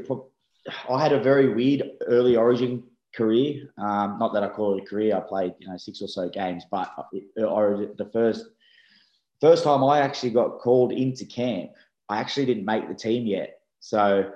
I 0.89 1.02
had 1.02 1.13
a 1.13 1.20
very 1.20 1.54
weird 1.54 1.84
early 2.08 2.36
Origin 2.36 2.84
career. 3.15 3.69
Um, 3.78 4.17
not 4.19 4.34
that 4.34 4.43
I 4.43 4.49
call 4.49 4.78
it 4.78 4.84
a 4.84 4.86
career. 4.86 5.15
I 5.15 5.21
played 5.21 5.54
you 5.60 5.67
know 5.67 5.78
six 5.78 6.01
or 6.01 6.08
so 6.08 6.30
games, 6.30 6.63
but 6.69 6.91
Origin, 7.38 7.93
the 7.97 8.10
first 8.12 8.45
first 9.41 9.63
time 9.63 9.84
I 9.84 9.99
actually 9.99 10.32
got 10.32 10.60
called 10.60 10.91
into 10.91 11.25
camp, 11.25 11.71
I 12.10 12.19
actually 12.19 12.45
didn't 12.45 12.65
make 12.65 12.88
the 12.88 12.95
team 12.95 13.25
yet. 13.25 13.60
So 13.80 14.32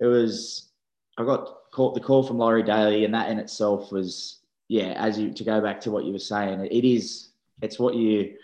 it 0.00 0.06
was 0.06 0.70
I 1.18 1.24
got 1.24 1.70
caught 1.72 1.94
the 1.94 2.00
call 2.00 2.22
from 2.22 2.38
Laurie 2.38 2.62
Daley, 2.62 3.04
and 3.04 3.14
that 3.14 3.30
in 3.30 3.38
itself 3.38 3.92
was 3.92 4.40
yeah. 4.68 4.94
As 4.96 5.18
you 5.18 5.32
to 5.32 5.44
go 5.44 5.60
back 5.60 5.80
to 5.82 5.90
what 5.90 6.04
you 6.04 6.12
were 6.12 6.18
saying, 6.18 6.60
it 6.64 6.84
is 6.84 7.30
it's 7.62 7.78
what 7.78 7.94
you 7.94 8.34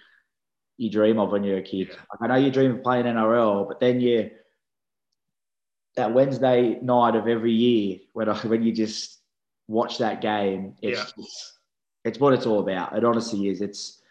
you 0.76 0.90
dream 0.90 1.18
of 1.18 1.30
when 1.30 1.44
you're 1.44 1.58
a 1.58 1.62
kid. 1.62 1.96
I 2.20 2.26
know 2.26 2.36
you 2.36 2.50
dream 2.50 2.76
of 2.76 2.82
playing 2.82 3.04
NRL, 3.04 3.68
but 3.68 3.80
then 3.80 4.00
you 4.00 4.30
that 5.96 6.14
Wednesday 6.14 6.78
night 6.80 7.16
of 7.16 7.26
every 7.26 7.52
year 7.52 7.98
when 8.12 8.28
I, 8.28 8.36
when 8.46 8.62
you 8.62 8.72
just 8.72 9.19
watch 9.70 9.98
that 9.98 10.20
game, 10.20 10.74
it's 10.82 10.98
yeah. 10.98 11.04
just, 11.16 11.58
it's 12.04 12.18
what 12.18 12.34
it's 12.34 12.44
all 12.44 12.60
about. 12.60 12.96
It 12.96 13.04
honestly 13.04 13.48
is. 13.48 13.60
It's 13.60 14.02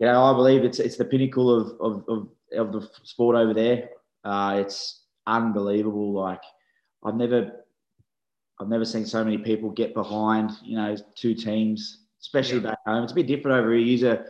you 0.00 0.06
know 0.06 0.24
I 0.24 0.32
believe 0.32 0.64
it's 0.64 0.78
it's 0.78 0.96
the 0.96 1.04
pinnacle 1.04 1.54
of 1.54 1.80
of 1.80 2.04
of, 2.08 2.28
of 2.56 2.72
the 2.72 2.88
sport 3.04 3.36
over 3.36 3.52
there. 3.52 3.90
Uh, 4.24 4.56
it's 4.60 5.02
unbelievable. 5.26 6.12
Like 6.12 6.42
I've 7.04 7.16
never 7.16 7.64
I've 8.60 8.68
never 8.68 8.84
seen 8.84 9.04
so 9.04 9.22
many 9.22 9.38
people 9.38 9.70
get 9.70 9.94
behind 9.94 10.52
you 10.64 10.76
know 10.76 10.96
two 11.14 11.34
teams, 11.34 12.04
especially 12.20 12.60
yeah. 12.60 12.70
back 12.70 12.78
home. 12.86 13.04
It's 13.04 13.12
a 13.12 13.16
bit 13.16 13.26
different 13.26 13.58
over 13.58 13.72
here. 13.72 13.84
Use 13.84 14.02
a 14.02 14.24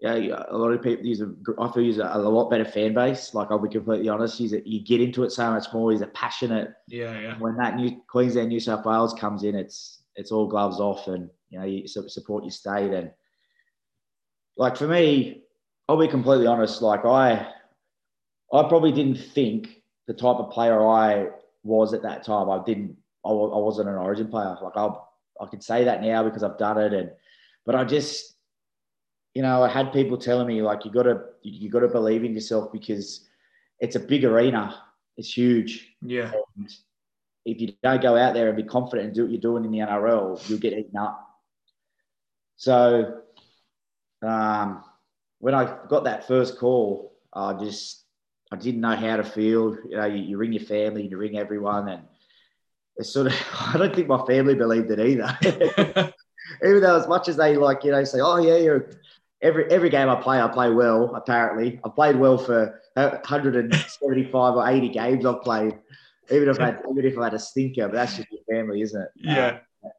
yeah, 0.00 0.44
a 0.48 0.56
lot 0.56 0.72
of 0.72 0.82
people 0.82 1.04
use 1.04 1.20
a, 1.20 1.30
I 1.58 1.70
feel 1.72 1.82
use 1.82 1.98
a, 1.98 2.10
a 2.14 2.18
lot 2.18 2.48
better 2.48 2.64
fan 2.64 2.94
base. 2.94 3.34
Like 3.34 3.48
I'll 3.50 3.58
be 3.58 3.68
completely 3.68 4.08
honest, 4.08 4.40
use 4.40 4.54
it, 4.54 4.66
you 4.66 4.82
get 4.82 5.02
into 5.02 5.24
it 5.24 5.30
so 5.30 5.50
much 5.50 5.66
more. 5.74 5.92
He's 5.92 6.00
a 6.00 6.06
passionate. 6.06 6.72
Yeah, 6.88 7.20
yeah. 7.20 7.38
When 7.38 7.54
that 7.56 7.76
new 7.76 8.00
Queensland, 8.08 8.48
New 8.48 8.60
South 8.60 8.86
Wales 8.86 9.12
comes 9.12 9.44
in, 9.44 9.54
it's 9.54 9.99
it's 10.20 10.32
all 10.32 10.46
gloves 10.46 10.78
off, 10.78 11.08
and 11.08 11.30
you 11.48 11.58
know 11.58 11.64
you 11.64 11.88
support 11.88 12.44
your 12.44 12.50
state. 12.50 12.92
And 12.92 13.10
like 14.56 14.76
for 14.76 14.86
me, 14.86 15.42
I'll 15.88 15.98
be 15.98 16.08
completely 16.08 16.46
honest. 16.46 16.82
Like 16.82 17.04
I, 17.04 17.52
I 18.52 18.62
probably 18.68 18.92
didn't 18.92 19.16
think 19.16 19.82
the 20.06 20.14
type 20.14 20.36
of 20.36 20.50
player 20.50 20.86
I 20.86 21.28
was 21.62 21.94
at 21.94 22.02
that 22.02 22.24
time. 22.24 22.50
I 22.50 22.62
didn't. 22.64 22.96
I, 23.24 23.30
I 23.30 23.58
wasn't 23.58 23.88
an 23.88 23.96
Origin 23.96 24.28
player. 24.28 24.56
Like 24.62 24.76
I, 24.76 24.90
I 25.40 25.46
can 25.46 25.60
say 25.60 25.84
that 25.84 26.02
now 26.02 26.22
because 26.22 26.42
I've 26.42 26.58
done 26.58 26.78
it, 26.78 26.92
and 26.92 27.10
but 27.64 27.74
I 27.74 27.84
just 27.84 28.36
you 29.34 29.42
know, 29.42 29.62
I 29.62 29.68
had 29.68 29.92
people 29.92 30.18
telling 30.18 30.46
me 30.46 30.62
like 30.62 30.84
you 30.84 30.90
got 30.90 31.04
to 31.04 31.20
you 31.42 31.70
got 31.70 31.80
to 31.80 31.88
believe 31.88 32.24
in 32.24 32.34
yourself 32.34 32.72
because 32.72 33.28
it's 33.78 33.96
a 33.96 34.00
big 34.00 34.24
arena. 34.24 34.82
It's 35.16 35.36
huge. 35.36 35.94
Yeah. 36.02 36.32
And 36.56 36.70
if 37.44 37.60
you 37.60 37.72
don't 37.82 38.02
go 38.02 38.16
out 38.16 38.34
there 38.34 38.48
and 38.48 38.56
be 38.56 38.62
confident 38.62 39.06
and 39.06 39.14
do 39.14 39.22
what 39.22 39.30
you're 39.30 39.40
doing 39.40 39.64
in 39.64 39.70
the 39.70 39.78
NRL, 39.78 40.48
you'll 40.48 40.58
get 40.58 40.72
eaten 40.72 40.96
up. 40.96 41.26
So 42.56 43.22
um, 44.22 44.84
when 45.38 45.54
I 45.54 45.78
got 45.88 46.04
that 46.04 46.26
first 46.26 46.58
call, 46.58 47.16
I 47.32 47.54
just 47.54 48.04
I 48.52 48.56
didn't 48.56 48.80
know 48.80 48.96
how 48.96 49.16
to 49.16 49.24
feel. 49.24 49.76
You 49.88 49.96
know, 49.96 50.06
you, 50.06 50.22
you 50.22 50.36
ring 50.36 50.52
your 50.52 50.64
family, 50.64 51.06
you 51.06 51.16
ring 51.16 51.38
everyone, 51.38 51.88
and 51.88 52.02
it's 52.96 53.12
sort 53.12 53.28
of 53.28 53.34
I 53.74 53.78
don't 53.78 53.94
think 53.94 54.08
my 54.08 54.24
family 54.26 54.54
believed 54.54 54.90
it 54.90 55.00
either. 55.00 55.38
Even 56.64 56.80
though 56.80 56.96
as 56.96 57.06
much 57.06 57.28
as 57.28 57.36
they 57.36 57.56
like, 57.56 57.84
you 57.84 57.92
know, 57.92 58.02
say, 58.04 58.20
"Oh 58.20 58.38
yeah, 58.38 58.56
you're 58.56 58.90
every 59.42 59.70
every 59.70 59.90
game 59.90 60.08
I 60.08 60.16
play, 60.16 60.40
I 60.40 60.48
play 60.48 60.70
well. 60.70 61.14
Apparently, 61.14 61.80
I've 61.84 61.94
played 61.94 62.16
well 62.16 62.38
for 62.38 62.80
175 62.94 64.54
or 64.54 64.68
80 64.68 64.88
games 64.88 65.26
I've 65.26 65.42
played. 65.42 65.78
Even 66.30 66.48
if 66.48 66.60
I 66.60 66.66
had, 66.66 66.82
even 66.90 67.04
if 67.04 67.18
I 67.18 67.24
had 67.24 67.34
a 67.34 67.38
stinker, 67.38 67.88
but 67.88 67.94
that's 67.94 68.16
just 68.16 68.28
your 68.30 68.40
family, 68.50 68.82
isn't 68.82 69.00
it? 69.00 69.08
Yeah. 69.16 69.58
Um, 69.84 69.90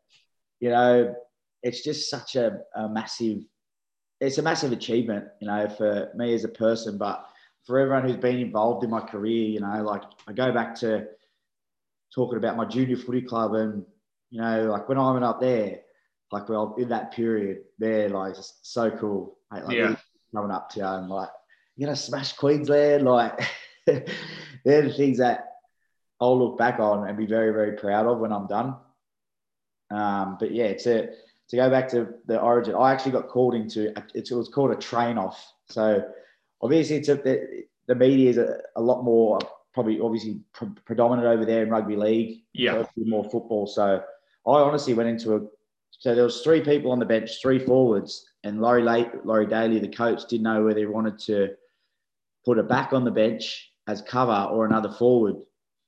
you 0.59 0.69
know, 0.69 1.15
it's 1.63 1.83
just 1.83 2.09
such 2.09 2.35
a, 2.35 2.59
a 2.75 2.87
massive. 2.89 3.39
It's 4.19 4.37
a 4.37 4.43
massive 4.43 4.71
achievement, 4.71 5.25
you 5.41 5.47
know, 5.47 5.67
for 5.67 6.11
me 6.15 6.33
as 6.35 6.43
a 6.43 6.49
person, 6.49 6.97
but 6.97 7.25
for 7.65 7.79
everyone 7.79 8.03
who's 8.03 8.17
been 8.17 8.37
involved 8.37 8.83
in 8.83 8.89
my 8.91 9.01
career, 9.01 9.49
you 9.49 9.59
know, 9.59 9.83
like 9.83 10.03
I 10.27 10.33
go 10.33 10.51
back 10.51 10.75
to 10.75 11.07
talking 12.13 12.37
about 12.37 12.55
my 12.55 12.65
junior 12.65 12.97
footy 12.97 13.23
club 13.23 13.55
and, 13.55 13.83
you 14.29 14.39
know, 14.39 14.65
like 14.65 14.87
when 14.87 14.99
I 14.99 15.11
went 15.11 15.25
up 15.25 15.41
there, 15.41 15.79
like 16.31 16.47
well 16.49 16.75
in 16.77 16.89
that 16.89 17.11
period 17.11 17.59
there, 17.77 18.09
like 18.09 18.35
so 18.61 18.89
cool. 18.91 19.37
Like, 19.51 19.63
yeah. 19.69 19.95
coming 20.33 20.51
up 20.51 20.69
to 20.71 20.79
you 20.79 20.85
and 20.85 21.09
like 21.09 21.29
you 21.75 21.87
know 21.87 21.93
smash 21.93 22.33
Queensland, 22.33 23.03
like 23.03 23.39
they're 23.85 24.83
the 24.83 24.93
things 24.93 25.17
that 25.17 25.50
I'll 26.21 26.37
look 26.37 26.57
back 26.57 26.79
on 26.79 27.07
and 27.07 27.17
be 27.17 27.25
very 27.25 27.51
very 27.51 27.73
proud 27.73 28.05
of 28.05 28.19
when 28.19 28.31
I'm 28.31 28.47
done. 28.47 28.75
Um, 29.89 30.37
but 30.39 30.51
yeah, 30.51 30.73
to 30.73 31.09
to 31.49 31.55
go 31.57 31.69
back 31.69 31.89
to 31.89 32.13
the 32.27 32.39
origin, 32.39 32.75
I 32.75 32.93
actually 32.93 33.11
got 33.11 33.27
called 33.27 33.55
into 33.55 33.93
it 34.13 34.31
was 34.31 34.47
called 34.47 34.71
a 34.71 34.75
train 34.75 35.17
off. 35.17 35.51
So 35.69 36.03
obviously 36.61 36.97
it's 36.97 37.09
a, 37.09 37.15
the, 37.15 37.63
the 37.87 37.95
media 37.95 38.29
is 38.29 38.37
a, 38.37 38.59
a 38.77 38.81
lot 38.81 39.03
more 39.03 39.39
probably 39.73 39.99
obviously 39.99 40.41
pre- 40.53 40.69
predominant 40.85 41.27
over 41.27 41.43
there 41.43 41.63
in 41.63 41.69
rugby 41.69 41.95
league. 41.95 42.43
Yeah, 42.53 42.83
more 42.95 43.23
football. 43.23 43.67
So 43.67 44.01
I 44.47 44.51
honestly 44.51 44.93
went 44.93 45.09
into 45.09 45.35
a 45.35 45.41
so 46.01 46.15
there 46.15 46.23
was 46.23 46.41
three 46.41 46.61
people 46.61 46.91
on 46.91 46.99
the 46.99 47.05
bench, 47.05 47.41
three 47.41 47.59
forwards, 47.59 48.25
and 48.43 48.59
Laurie, 48.59 48.81
Late, 48.81 49.09
Laurie 49.23 49.45
Daley, 49.45 49.77
the 49.77 49.87
coach, 49.87 50.27
didn't 50.27 50.43
know 50.43 50.63
whether 50.63 50.79
he 50.79 50.85
wanted 50.87 51.19
to 51.19 51.49
put 52.43 52.57
a 52.57 52.63
back 52.63 52.91
on 52.91 53.03
the 53.03 53.11
bench 53.11 53.71
as 53.87 54.01
cover 54.01 54.49
or 54.51 54.65
another 54.65 54.91
forward. 54.91 55.35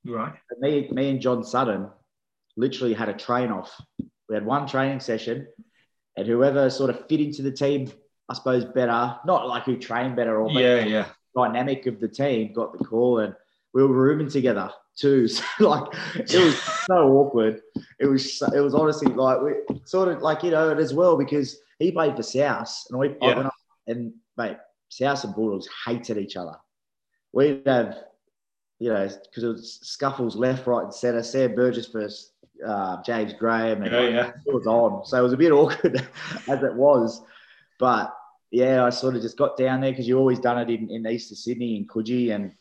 Right. 0.05 0.33
And 0.49 0.59
me, 0.59 0.89
me 0.91 1.09
and 1.11 1.21
John 1.21 1.43
Sutton 1.43 1.89
literally 2.57 2.93
had 2.93 3.09
a 3.09 3.13
train 3.13 3.51
off. 3.51 3.79
We 4.29 4.35
had 4.35 4.45
one 4.45 4.67
training 4.67 4.99
session, 4.99 5.47
and 6.17 6.27
whoever 6.27 6.69
sort 6.69 6.89
of 6.89 7.07
fit 7.07 7.21
into 7.21 7.41
the 7.41 7.51
team, 7.51 7.91
I 8.29 8.33
suppose, 8.33 8.65
better, 8.65 9.17
not 9.25 9.47
like 9.47 9.63
who 9.63 9.77
trained 9.77 10.15
better 10.15 10.41
or 10.41 10.51
yeah, 10.51 10.85
yeah, 10.85 11.05
dynamic 11.35 11.85
of 11.87 11.99
the 11.99 12.07
team 12.07 12.53
got 12.53 12.77
the 12.77 12.83
call, 12.83 13.19
and 13.19 13.35
we 13.73 13.83
were 13.83 13.93
rooming 13.93 14.29
together 14.29 14.71
too. 14.95 15.27
So 15.57 15.69
like 15.69 15.93
it 16.15 16.43
was 16.43 16.59
so 16.85 17.11
awkward. 17.17 17.61
It 17.99 18.07
was 18.07 18.37
so, 18.37 18.47
it 18.53 18.59
was 18.59 18.75
honestly 18.75 19.11
like 19.13 19.41
we 19.41 19.53
sort 19.85 20.09
of 20.09 20.21
like 20.21 20.43
you 20.43 20.51
know 20.51 20.69
and 20.69 20.79
as 20.79 20.93
well 20.93 21.17
because 21.17 21.57
he 21.79 21.91
played 21.91 22.15
for 22.15 22.23
South 22.23 22.85
and 22.89 22.99
we 22.99 23.15
yeah. 23.21 23.49
and 23.87 24.13
mate 24.37 24.57
South 24.89 25.23
and 25.23 25.35
Bulldogs 25.35 25.67
hated 25.85 26.17
each 26.17 26.35
other. 26.35 26.55
We'd 27.31 27.63
have 27.65 27.97
you 28.83 28.89
know 28.89 29.07
because 29.07 29.43
it 29.43 29.47
was 29.47 29.79
scuffles 29.81 30.35
left, 30.35 30.67
right, 30.67 30.83
and 30.83 30.93
centre. 30.93 31.23
Sam 31.23 31.55
Burgess 31.55 31.87
versus 31.87 32.33
uh, 32.67 33.01
James 33.01 33.31
Graham, 33.31 33.81
and 33.81 33.91
yeah, 33.93 34.09
yeah. 34.09 34.31
it 34.45 34.53
was 34.53 34.67
on. 34.67 35.05
So 35.05 35.17
it 35.17 35.23
was 35.23 35.31
a 35.31 35.37
bit 35.37 35.51
awkward 35.59 36.05
as 36.49 36.63
it 36.63 36.73
was, 36.73 37.21
but 37.79 38.13
yeah, 38.51 38.83
I 38.83 38.89
sort 38.89 39.15
of 39.15 39.21
just 39.21 39.37
got 39.37 39.55
down 39.55 39.79
there 39.79 39.91
because 39.91 40.05
you 40.05 40.17
always 40.17 40.39
done 40.39 40.57
it 40.57 40.69
in, 40.69 40.89
in 40.91 41.07
Easter 41.07 41.33
Sydney 41.33 41.77
in 41.77 41.87
Coogee 41.87 42.35
and 42.35 42.53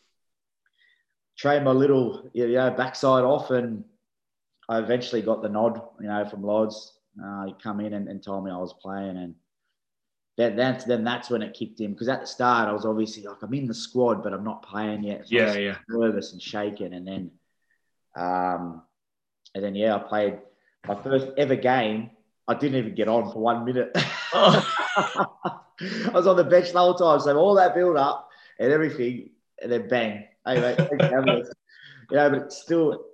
trained 1.37 1.64
my 1.64 1.72
little 1.72 2.30
you 2.32 2.52
know 2.52 2.70
backside 2.70 3.24
off, 3.24 3.50
and 3.50 3.82
I 4.68 4.78
eventually 4.78 5.22
got 5.22 5.42
the 5.42 5.48
nod, 5.48 5.82
you 6.00 6.06
know, 6.06 6.24
from 6.24 6.44
Lods. 6.44 7.00
Uh, 7.22 7.46
he 7.46 7.54
come 7.61 7.80
in 7.80 7.94
and, 7.94 8.06
and 8.06 8.22
told 8.22 8.44
me 8.44 8.52
I 8.52 8.58
was 8.58 8.74
playing, 8.80 9.16
and 9.16 9.35
then 10.37 10.57
that's 10.57 10.85
then 10.85 11.05
that's 11.05 11.31
when 11.31 11.42
it 11.42 11.55
kicked 11.55 11.81
in 11.81 11.92
because 11.92 12.09
at 12.09 12.23
the 12.23 12.27
start 12.27 12.68
I 12.68 12.73
was 12.73 12.87
obviously 12.87 13.23
like 13.25 13.42
I'm 13.42 13.55
in 13.55 13.66
the 13.66 13.75
squad, 13.75 14.23
but 14.23 14.33
I'm 14.33 14.45
not 14.45 14.62
playing 14.62 15.05
yet. 15.05 15.29
So 15.29 15.35
yeah, 15.35 15.55
yeah, 15.55 15.77
nervous 15.88 16.33
and 16.33 16.40
shaking, 16.40 16.95
and 16.95 17.07
then, 17.07 17.31
um, 18.16 18.83
and 19.55 19.62
then 19.62 19.75
yeah, 19.75 19.97
I 19.97 19.99
played 19.99 20.38
my 20.87 21.01
first 21.03 21.29
ever 21.37 21.57
game. 21.57 22.11
I 22.49 22.55
didn't 22.55 22.79
even 22.79 22.95
get 22.95 23.09
on 23.09 23.31
for 23.33 23.38
one 23.38 23.64
minute. 23.64 23.92
Oh. 24.35 24.68
I 25.81 26.11
was 26.12 26.27
on 26.27 26.37
the 26.37 26.45
bench 26.45 26.73
the 26.73 26.79
whole 26.79 26.95
time, 26.95 27.21
so 27.21 27.37
all 27.37 27.55
that 27.57 27.75
build 27.75 27.97
up 27.97 28.29
and 28.59 28.73
everything, 28.73 29.31
and 29.61 29.71
then 29.71 29.88
bang, 29.88 30.25
Anyway, 30.47 30.77
you 30.90 32.16
know, 32.16 32.31
but 32.31 32.53
still, 32.53 33.05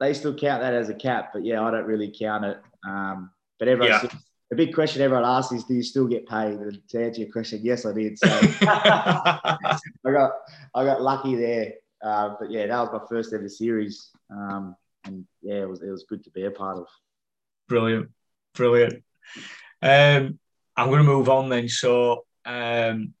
they 0.00 0.12
still 0.12 0.34
count 0.34 0.62
that 0.62 0.74
as 0.74 0.88
a 0.88 0.94
cap. 0.94 1.30
But 1.32 1.44
yeah, 1.44 1.62
I 1.62 1.70
don't 1.70 1.86
really 1.86 2.12
count 2.16 2.44
it. 2.44 2.58
Um, 2.86 3.30
but 3.58 3.68
everyone, 3.68 4.00
yeah. 4.02 4.10
The 4.54 4.66
big 4.66 4.74
question 4.74 5.02
everyone 5.02 5.24
asks 5.24 5.52
is, 5.52 5.64
do 5.64 5.74
you 5.74 5.82
still 5.82 6.06
get 6.06 6.28
paid? 6.28 6.54
And 6.54 6.80
to 6.90 7.04
answer 7.04 7.22
your 7.22 7.32
question, 7.32 7.60
yes, 7.62 7.84
I 7.84 7.92
did. 7.92 8.18
So 8.18 8.28
I 8.30 9.68
got, 10.04 10.30
I 10.74 10.84
got 10.84 11.02
lucky 11.02 11.34
there. 11.34 11.72
Uh, 12.02 12.34
but 12.38 12.50
yeah, 12.50 12.66
that 12.66 12.80
was 12.80 13.00
my 13.00 13.08
first 13.08 13.32
ever 13.32 13.48
series. 13.48 14.10
Um, 14.30 14.76
and 15.04 15.26
yeah, 15.42 15.62
it 15.62 15.68
was, 15.68 15.82
it 15.82 15.90
was 15.90 16.04
good 16.08 16.22
to 16.24 16.30
be 16.30 16.44
a 16.44 16.50
part 16.50 16.78
of. 16.78 16.86
Brilliant, 17.68 18.10
brilliant. 18.54 19.02
Um, 19.82 20.38
I'm 20.76 20.88
going 20.88 20.98
to 20.98 21.04
move 21.04 21.28
on 21.28 21.48
then. 21.48 21.68
So, 21.68 22.24
um, 22.44 23.14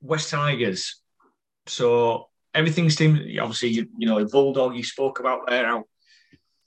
West 0.00 0.30
Tigers. 0.30 1.00
So 1.66 2.28
everything 2.54 2.88
seems 2.90 3.18
obviously 3.40 3.70
you, 3.70 3.88
you 3.96 4.06
know 4.06 4.24
bulldog 4.24 4.74
you 4.74 4.82
spoke 4.82 5.20
about 5.20 5.46
there 5.46 5.66
how 5.66 5.84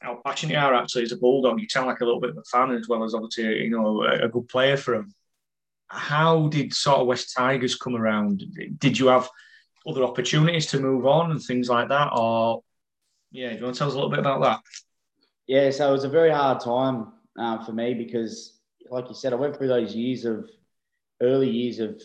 how 0.04 0.22
passionate 0.26 0.54
you 0.54 0.60
are 0.60 0.74
actually 0.74 1.04
as 1.04 1.12
a 1.12 1.18
bulldog. 1.18 1.60
You 1.60 1.68
sound 1.70 1.88
like 1.88 2.02
a 2.02 2.06
little 2.06 2.20
bit 2.20 2.32
of 2.32 2.38
a 2.38 2.44
fan 2.44 2.72
as 2.72 2.88
well 2.88 3.04
as 3.04 3.13
obviously 3.13 3.63
you 3.63 3.72
know 3.72 4.04
a, 4.04 4.26
a 4.26 4.30
good 4.30 4.48
player 4.50 4.78
for 4.78 4.96
him. 4.96 5.13
How 5.88 6.48
did 6.48 6.74
sort 6.74 7.00
of 7.00 7.08
West 7.08 7.34
Tigers 7.36 7.76
come 7.76 7.96
around? 7.96 8.44
Did 8.80 9.00
you 9.00 9.08
have 9.08 9.30
other 9.88 10.04
opportunities 10.04 10.68
to 10.68 10.80
move 10.80 11.06
on 11.06 11.32
and 11.32 11.42
things 11.42 11.70
like 11.70 11.89
that, 11.89 12.10
or 12.16 12.63
yeah, 13.32 13.52
do 13.52 13.58
you 13.58 13.63
want 13.63 13.76
to 13.76 13.80
tell 13.80 13.88
us 13.88 13.94
a 13.94 13.98
little 13.98 14.12
bit 14.12 14.20
about 14.20 14.42
that? 14.42 14.60
yeah, 15.48 15.70
so 15.72 15.89
it 15.89 15.92
was 15.92 16.04
a 16.04 16.10
very 16.10 16.32
hard 16.32 16.60
time 16.60 17.13
uh, 17.38 17.63
for 17.63 17.74
me 17.74 17.94
because, 17.94 18.60
like 18.89 19.08
you 19.10 19.16
said, 19.16 19.34
I 19.34 19.38
went 19.38 19.58
through 19.58 19.68
those 19.68 19.96
years 19.96 20.26
of 20.26 20.50
early 21.22 21.50
years 21.50 21.80
of. 21.80 22.02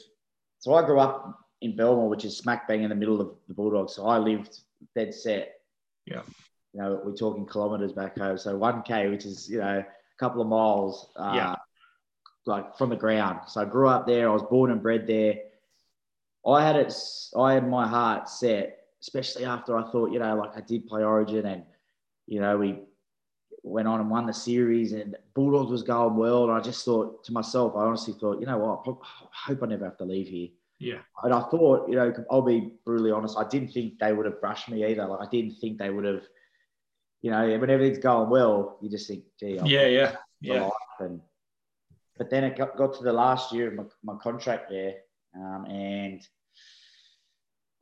So 0.60 0.74
I 0.74 0.84
grew 0.84 0.98
up 0.98 1.38
in 1.60 1.76
Belmore, 1.76 2.08
which 2.08 2.24
is 2.24 2.36
smack 2.36 2.66
bang 2.66 2.82
in 2.82 2.88
the 2.88 2.96
middle 2.96 3.20
of 3.20 3.30
the 3.46 3.54
Bulldogs. 3.54 3.94
So 3.94 4.06
I 4.06 4.18
lived 4.18 4.58
dead 4.94 5.14
set. 5.14 5.54
Yeah. 6.04 6.22
You 6.72 6.80
know, 6.82 7.00
we're 7.04 7.14
talking 7.14 7.46
kilometres 7.46 7.92
back 7.92 8.18
home. 8.18 8.38
So 8.38 8.58
1K, 8.58 9.10
which 9.10 9.24
is, 9.24 9.48
you 9.48 9.58
know, 9.58 9.78
a 9.78 10.18
couple 10.18 10.42
of 10.42 10.48
miles. 10.48 11.10
Uh, 11.16 11.32
Yeah. 11.34 11.56
Like 12.46 12.78
from 12.78 12.88
the 12.88 12.96
ground. 12.96 13.40
So 13.48 13.60
I 13.60 13.66
grew 13.66 13.88
up 13.88 14.06
there. 14.06 14.30
I 14.30 14.32
was 14.32 14.42
born 14.42 14.70
and 14.70 14.80
bred 14.82 15.06
there. 15.06 15.34
I 16.46 16.64
had 16.64 16.76
it. 16.76 16.94
I 17.36 17.52
had 17.52 17.68
my 17.68 17.86
heart 17.86 18.26
set, 18.26 18.86
especially 19.02 19.44
after 19.44 19.76
I 19.76 19.90
thought, 19.90 20.12
you 20.12 20.18
know, 20.18 20.34
like 20.34 20.56
I 20.56 20.62
did 20.62 20.86
play 20.86 21.02
Origin, 21.04 21.44
and 21.44 21.64
you 22.26 22.40
know 22.40 22.56
we 22.56 22.80
went 23.62 23.86
on 23.86 24.00
and 24.00 24.08
won 24.08 24.24
the 24.24 24.32
series, 24.32 24.92
and 24.92 25.14
Bulldogs 25.34 25.70
was 25.70 25.82
going 25.82 26.16
well. 26.16 26.44
And 26.44 26.52
I 26.52 26.60
just 26.60 26.86
thought 26.86 27.22
to 27.24 27.32
myself, 27.34 27.74
I 27.76 27.80
honestly 27.80 28.14
thought, 28.14 28.40
you 28.40 28.46
know 28.46 28.56
what, 28.56 28.80
I 28.86 29.48
hope 29.52 29.62
I 29.62 29.66
never 29.66 29.84
have 29.84 29.98
to 29.98 30.04
leave 30.04 30.28
here. 30.28 30.48
Yeah. 30.78 31.00
And 31.24 31.34
I 31.34 31.40
thought, 31.50 31.90
you 31.90 31.96
know, 31.96 32.14
I'll 32.30 32.40
be 32.40 32.72
brutally 32.86 33.10
honest, 33.10 33.36
I 33.36 33.46
didn't 33.46 33.72
think 33.72 33.98
they 33.98 34.14
would 34.14 34.24
have 34.24 34.40
brushed 34.40 34.70
me 34.70 34.86
either. 34.86 35.04
Like 35.04 35.26
I 35.26 35.30
didn't 35.30 35.56
think 35.60 35.76
they 35.76 35.90
would 35.90 36.04
have, 36.06 36.22
you 37.22 37.30
know, 37.30 37.58
when 37.58 37.70
everything's 37.70 37.98
going 38.02 38.30
well, 38.30 38.78
you 38.80 38.88
just 38.88 39.08
think, 39.08 39.24
gee, 39.38 39.58
I've 39.58 39.66
Yeah, 39.66 39.86
yeah, 39.86 40.16
yeah. 40.40 40.70
And 41.00 41.20
but 42.16 42.30
then 42.30 42.44
it 42.44 42.56
got, 42.56 42.76
got 42.76 42.94
to 42.94 43.04
the 43.04 43.12
last 43.12 43.52
year 43.52 43.68
of 43.68 43.74
my, 43.74 43.84
my 44.02 44.18
contract 44.20 44.70
there, 44.70 44.94
um, 45.36 45.66
and 45.66 46.26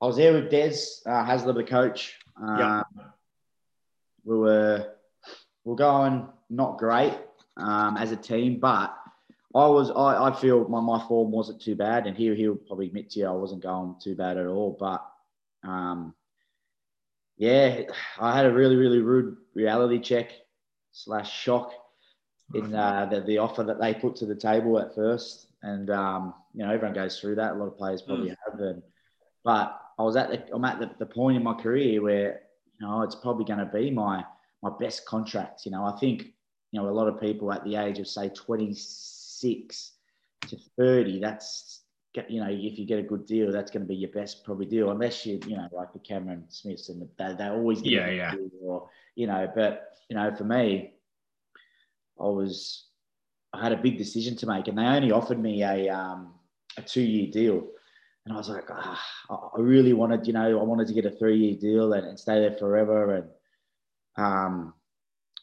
I 0.01 0.07
was 0.07 0.17
there 0.17 0.33
with 0.33 0.51
Des 0.51 0.77
uh, 1.07 1.25
Hasler, 1.25 1.55
the 1.55 1.65
coach. 1.65 2.15
Um, 2.41 2.59
Yeah. 2.59 2.83
We 4.25 4.37
were 4.37 4.95
we 5.65 5.71
we're 5.71 5.77
going 5.77 6.29
not 6.51 6.79
great 6.79 7.15
um, 7.57 7.97
as 7.97 8.13
a 8.13 8.17
team, 8.17 8.59
but 8.59 8.97
I 9.55 9.67
was 9.69 9.91
I, 9.91 10.29
I 10.29 10.33
feel 10.35 10.69
my, 10.69 10.81
my 10.81 11.07
form 11.07 11.31
wasn't 11.31 11.63
too 11.63 11.77
bad, 11.77 12.07
and 12.07 12.17
he 12.17 12.35
he'll 12.35 12.57
probably 12.57 12.89
admit 12.89 13.11
to 13.11 13.21
you 13.21 13.27
I 13.27 13.31
wasn't 13.33 13.63
going 13.63 13.97
too 14.03 14.15
bad 14.15 14.37
at 14.37 14.47
all. 14.47 14.77
But 14.79 15.07
um, 15.63 16.15
yeah, 17.37 17.83
I 18.19 18.37
had 18.37 18.47
a 18.47 18.53
really 18.53 18.77
really 18.77 19.01
rude 19.01 19.37
reality 19.55 20.01
check 20.01 20.33
slash 20.93 21.33
shock 21.33 21.73
in 22.55 22.75
uh, 22.75 23.07
the, 23.07 23.21
the 23.23 23.39
offer 23.39 23.63
that 23.65 23.81
they 23.81 23.95
put 23.95 24.17
to 24.17 24.27
the 24.27 24.35
table 24.35 24.79
at 24.79 24.95
first. 24.95 25.49
And, 25.63 25.91
um, 25.91 26.35
you 26.55 26.65
know, 26.65 26.73
everyone 26.73 26.95
goes 26.95 27.19
through 27.19 27.37
that. 27.37 27.53
A 27.53 27.55
lot 27.55 27.67
of 27.67 27.77
players 27.77 28.03
probably 28.03 28.29
have. 28.29 28.61
And, 28.61 28.83
but 29.45 29.81
I 29.99 30.03
was 30.03 30.17
at 30.17 30.31
the, 30.31 30.55
I'm 30.55 30.65
at 30.65 30.79
the, 30.79 30.91
the 30.99 31.07
point 31.07 31.37
in 31.37 31.43
my 31.43 31.55
career 31.55 32.01
where, 32.01 32.43
you 32.79 32.87
know, 32.87 33.03
it's 33.03 33.17
probably 33.17 33.45
going 33.45 33.59
to 33.59 33.67
be 33.67 33.91
my, 33.91 34.25
my 34.63 34.71
best 34.79 35.07
contract. 35.07 35.65
You 35.65 35.73
know, 35.73 35.85
I 35.85 35.99
think, 35.99 36.27
you 36.71 36.81
know, 36.81 36.89
a 36.89 36.91
lot 36.91 37.09
of 37.09 37.21
people 37.21 37.53
at 37.53 37.65
the 37.65 37.77
age 37.77 37.99
of 37.99 38.07
say 38.07 38.29
26 38.29 39.93
to 40.49 40.57
30, 40.77 41.21
that's, 41.21 41.81
you 42.29 42.41
know, 42.41 42.49
if 42.51 42.79
you 42.79 42.87
get 42.87 42.99
a 42.99 43.03
good 43.03 43.27
deal, 43.27 43.53
that's 43.53 43.71
going 43.71 43.83
to 43.83 43.89
be 43.89 43.97
your 43.97 44.11
best 44.11 44.45
probably 44.45 44.67
deal, 44.67 44.91
unless 44.91 45.27
you, 45.27 45.41
you 45.47 45.57
know, 45.57 45.69
like 45.73 45.93
the 45.93 45.99
Cameron 45.99 46.45
Smiths 46.49 46.89
and 46.89 47.09
they, 47.19 47.35
they 47.35 47.49
always 47.49 47.83
get 47.83 47.93
Yeah, 47.93 48.11
yeah. 48.11 48.35
deal 48.35 48.51
or, 48.63 48.89
you 49.15 49.27
know, 49.27 49.51
but, 49.55 49.99
you 50.09 50.17
know, 50.17 50.35
for 50.35 50.45
me, 50.45 50.95
I 52.19 52.25
was 52.25 52.87
I 53.53 53.63
had 53.63 53.73
a 53.73 53.77
big 53.77 53.99
decision 53.99 54.37
to 54.37 54.47
make, 54.47 54.69
and 54.69 54.79
they 54.79 54.83
only 54.83 55.13
offered 55.13 55.39
me 55.41 55.63
a 55.63 55.89
um, 55.89 56.35
a 56.77 56.83
two 56.83 57.03
year 57.03 57.31
deal, 57.31 57.69
and 58.25 58.35
I 58.35 58.37
was 58.37 58.49
like, 58.49 58.69
ah, 58.71 59.03
I 59.31 59.35
I 59.57 59.61
really 59.61 59.93
wanted, 59.93 60.27
you 60.27 60.33
know, 60.33 60.61
I 60.61 60.63
wanted 60.63 60.87
to 60.89 60.95
get 60.95 61.07
a 61.07 61.11
three 61.11 61.39
year 61.39 61.57
deal 61.57 61.93
and, 61.93 62.07
and 62.07 62.19
stay 62.19 62.41
there 62.41 62.57
forever, 62.57 63.15
and 63.17 63.29
um, 64.17 64.75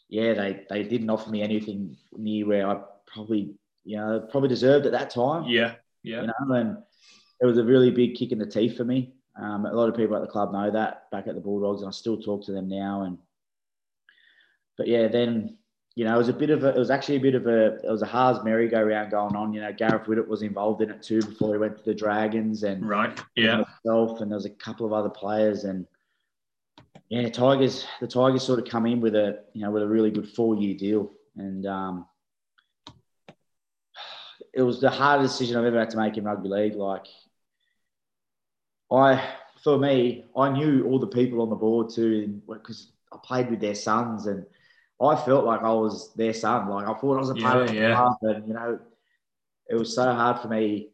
yeah, 0.10 0.34
they 0.34 0.66
they 0.70 0.84
didn't 0.84 1.10
offer 1.10 1.30
me 1.30 1.42
anything 1.42 1.98
near 2.18 2.46
where 2.48 2.68
I 2.68 2.82
probably 3.06 3.56
you 3.84 3.98
know 3.98 4.28
probably 4.32 4.50
deserved 4.50 4.86
at 4.86 4.92
that 4.94 5.10
time, 5.12 5.44
Yeah, 5.50 5.76
yeah. 6.04 6.22
you 6.22 6.28
know, 6.28 6.56
and 6.56 6.78
it 7.42 7.46
was 7.46 7.58
a 7.58 7.64
really 7.64 7.92
big 7.92 8.16
kick 8.16 8.32
in 8.32 8.40
the 8.40 8.46
teeth 8.46 8.78
for 8.78 8.86
me. 8.86 9.14
Um, 9.36 9.66
a 9.66 9.74
lot 9.74 9.90
of 9.90 9.96
people 9.96 10.16
at 10.16 10.22
the 10.22 10.28
club 10.28 10.54
know 10.54 10.70
that 10.72 11.10
back 11.12 11.28
at 11.28 11.36
the 11.36 11.42
Bulldogs, 11.42 11.82
and 11.82 11.90
I 11.90 11.92
still 11.92 12.22
talk 12.22 12.46
to 12.46 12.52
them 12.52 12.68
now. 12.68 13.04
And 13.04 13.18
but 14.78 14.88
yeah, 14.88 15.08
then 15.08 15.58
you 15.96 16.06
know 16.06 16.14
it 16.14 16.18
was 16.18 16.30
a 16.30 16.34
bit 16.34 16.52
of 16.52 16.64
a, 16.64 16.70
it 16.70 16.78
was 16.78 16.92
actually 16.92 17.16
a 17.16 17.22
bit 17.22 17.36
of 17.36 17.48
a, 17.48 17.76
it 17.78 17.90
was 17.90 18.04
a 18.04 18.08
Haas 18.08 18.44
merry-go-round 18.44 19.12
going 19.12 19.36
on. 19.36 19.54
You 19.54 19.62
know, 19.62 19.74
Gareth 19.74 20.08
Widdop 20.08 20.28
was 20.28 20.44
involved 20.44 20.82
in 20.82 20.92
it 20.92 21.02
too 21.02 21.22
before 21.22 21.54
he 21.54 21.60
went 21.60 21.78
to 21.78 21.84
the 21.84 21.96
Dragons, 21.96 22.64
and 22.64 22.88
Right. 22.88 23.20
Yeah. 23.36 23.64
myself, 23.86 24.22
and 24.22 24.30
there 24.30 24.38
was 24.38 24.46
a 24.46 24.52
couple 24.52 24.86
of 24.86 24.94
other 24.94 25.10
players, 25.10 25.64
and 25.64 25.88
yeah, 27.10 27.30
Tigers, 27.30 27.86
the 28.02 28.08
Tigers 28.08 28.44
sort 28.44 28.60
of 28.60 28.66
come 28.66 28.86
in 28.86 29.02
with 29.02 29.16
a 29.16 29.44
you 29.54 29.62
know 29.62 29.72
with 29.72 29.84
a 29.84 29.88
really 29.88 30.12
good 30.12 30.30
four-year 30.30 30.76
deal, 30.76 31.12
and 31.38 31.66
um, 31.66 32.06
it 34.54 34.62
was 34.62 34.80
the 34.80 34.90
hardest 34.90 35.38
decision 35.38 35.58
I've 35.58 35.66
ever 35.66 35.80
had 35.80 35.90
to 35.92 35.98
make 35.98 36.18
in 36.18 36.26
rugby 36.26 36.50
league. 36.50 36.76
Like, 36.76 37.08
I 38.92 39.34
for 39.64 39.78
me, 39.78 40.26
I 40.38 40.50
knew 40.52 40.86
all 40.86 41.00
the 41.00 41.08
people 41.08 41.42
on 41.42 41.50
the 41.50 41.56
board 41.56 41.90
too, 41.94 42.42
because 42.48 42.92
I 43.12 43.18
played 43.24 43.50
with 43.50 43.60
their 43.62 43.76
sons, 43.76 44.28
and 44.28 44.46
I 45.02 45.16
felt 45.16 45.46
like 45.46 45.62
I 45.62 45.74
was 45.74 46.14
their 46.16 46.34
son. 46.34 46.70
Like 46.70 46.88
I 46.88 46.94
thought 46.94 47.16
I 47.18 47.20
was 47.20 47.30
a 47.30 47.36
part 47.36 47.58
Yeah, 47.58 47.70
of 47.70 47.70
the 47.70 47.74
yeah. 47.74 47.96
club, 47.96 48.18
and 48.22 48.48
you 48.48 48.54
know, 48.54 48.80
it 49.70 49.76
was 49.76 49.96
so 49.96 50.04
hard 50.14 50.40
for 50.42 50.48
me 50.50 50.90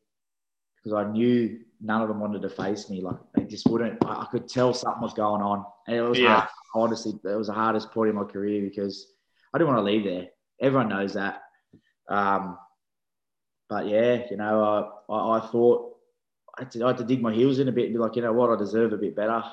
because 0.77 0.93
I 0.93 1.09
knew 1.11 1.59
none 1.81 2.01
of 2.01 2.07
them 2.07 2.19
wanted 2.19 2.41
to 2.43 2.49
face 2.49 2.89
me. 2.89 3.01
Like 3.01 3.17
they 3.35 3.43
just 3.43 3.67
wouldn't. 3.67 4.03
I, 4.05 4.21
I 4.21 4.27
could 4.31 4.47
tell 4.47 4.73
something 4.73 5.01
was 5.01 5.13
going 5.13 5.41
on, 5.41 5.65
and 5.87 5.97
it 5.97 6.01
was 6.01 6.19
Yeah. 6.19 6.41
hard. 6.41 6.49
Honestly, 6.75 7.13
it 7.23 7.35
was 7.35 7.47
the 7.47 7.53
hardest 7.53 7.91
point 7.91 8.11
in 8.11 8.15
my 8.15 8.23
career 8.23 8.61
because 8.61 9.11
I 9.53 9.57
didn't 9.57 9.73
want 9.73 9.79
to 9.79 9.91
leave 9.91 10.03
there. 10.03 10.27
Everyone 10.61 10.89
knows 10.89 11.15
that. 11.15 11.41
Um, 12.07 12.57
but 13.69 13.87
yeah, 13.87 14.23
you 14.29 14.37
know, 14.37 14.93
I, 15.09 15.13
I, 15.13 15.37
I 15.37 15.47
thought 15.47 15.95
I 16.57 16.63
had, 16.63 16.71
to, 16.71 16.83
I 16.83 16.87
had 16.87 16.97
to 16.97 17.03
dig 17.03 17.21
my 17.21 17.33
heels 17.33 17.59
in 17.59 17.67
a 17.67 17.71
bit 17.71 17.85
and 17.85 17.93
be 17.93 17.99
like, 17.99 18.15
you 18.15 18.21
know 18.21 18.33
what, 18.33 18.49
I 18.49 18.57
deserve 18.57 18.93
a 18.93 18.97
bit 18.97 19.15
better. 19.15 19.43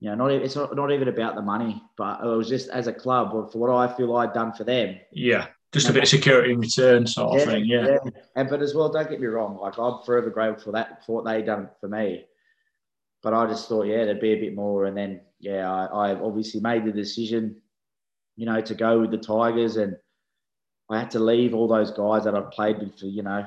You 0.00 0.10
know, 0.10 0.16
not 0.16 0.32
it's 0.32 0.54
not, 0.54 0.76
not 0.76 0.92
even 0.92 1.08
about 1.08 1.34
the 1.34 1.42
money, 1.42 1.82
but 1.96 2.20
it 2.20 2.26
was 2.26 2.48
just 2.48 2.68
as 2.68 2.86
a 2.86 2.92
club 2.92 3.50
for 3.50 3.58
what 3.58 3.70
I 3.70 3.92
feel 3.96 4.16
I'd 4.16 4.32
done 4.32 4.52
for 4.52 4.64
them. 4.64 4.96
Yeah. 5.12 5.46
Just 5.72 5.90
a 5.90 5.92
bit 5.92 6.04
of 6.04 6.08
security 6.08 6.52
in 6.52 6.60
return, 6.60 7.06
sort 7.06 7.40
of 7.40 7.46
thing. 7.46 7.66
Yeah. 7.66 7.98
And 8.36 8.48
but 8.48 8.62
as 8.62 8.74
well, 8.74 8.90
don't 8.90 9.10
get 9.10 9.20
me 9.20 9.26
wrong, 9.26 9.58
like 9.58 9.78
I'm 9.78 10.02
forever 10.04 10.30
grateful 10.30 10.64
for 10.64 10.72
that 10.72 11.04
for 11.04 11.16
what 11.16 11.24
they 11.24 11.42
done 11.42 11.68
for 11.80 11.88
me. 11.88 12.24
But 13.22 13.34
I 13.34 13.46
just 13.46 13.68
thought, 13.68 13.86
yeah, 13.86 14.04
there'd 14.04 14.20
be 14.20 14.32
a 14.32 14.40
bit 14.40 14.54
more. 14.54 14.86
And 14.86 14.96
then, 14.96 15.20
yeah, 15.40 15.70
I, 15.70 16.12
I 16.12 16.14
obviously 16.14 16.60
made 16.60 16.84
the 16.84 16.92
decision, 16.92 17.60
you 18.36 18.46
know, 18.46 18.60
to 18.60 18.74
go 18.74 19.00
with 19.00 19.10
the 19.10 19.18
Tigers, 19.18 19.76
and 19.76 19.96
I 20.90 20.98
had 20.98 21.10
to 21.12 21.18
leave 21.18 21.54
all 21.54 21.68
those 21.68 21.90
guys 21.90 22.24
that 22.24 22.34
I've 22.34 22.50
played 22.50 22.78
with 22.78 22.98
for, 22.98 23.06
you 23.06 23.22
know, 23.22 23.46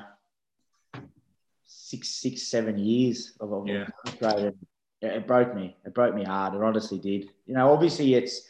six, 1.66 2.08
six, 2.08 2.42
seven 2.42 2.78
years 2.78 3.32
of, 3.40 3.66
Yeah. 3.66 3.86
Australia. 4.06 4.52
It 5.00 5.26
broke 5.26 5.52
me. 5.54 5.76
It 5.84 5.94
broke 5.94 6.14
me 6.14 6.22
hard. 6.22 6.54
It 6.54 6.62
honestly 6.62 6.98
did. 6.98 7.30
You 7.46 7.54
know, 7.54 7.72
obviously 7.72 8.14
it's, 8.14 8.42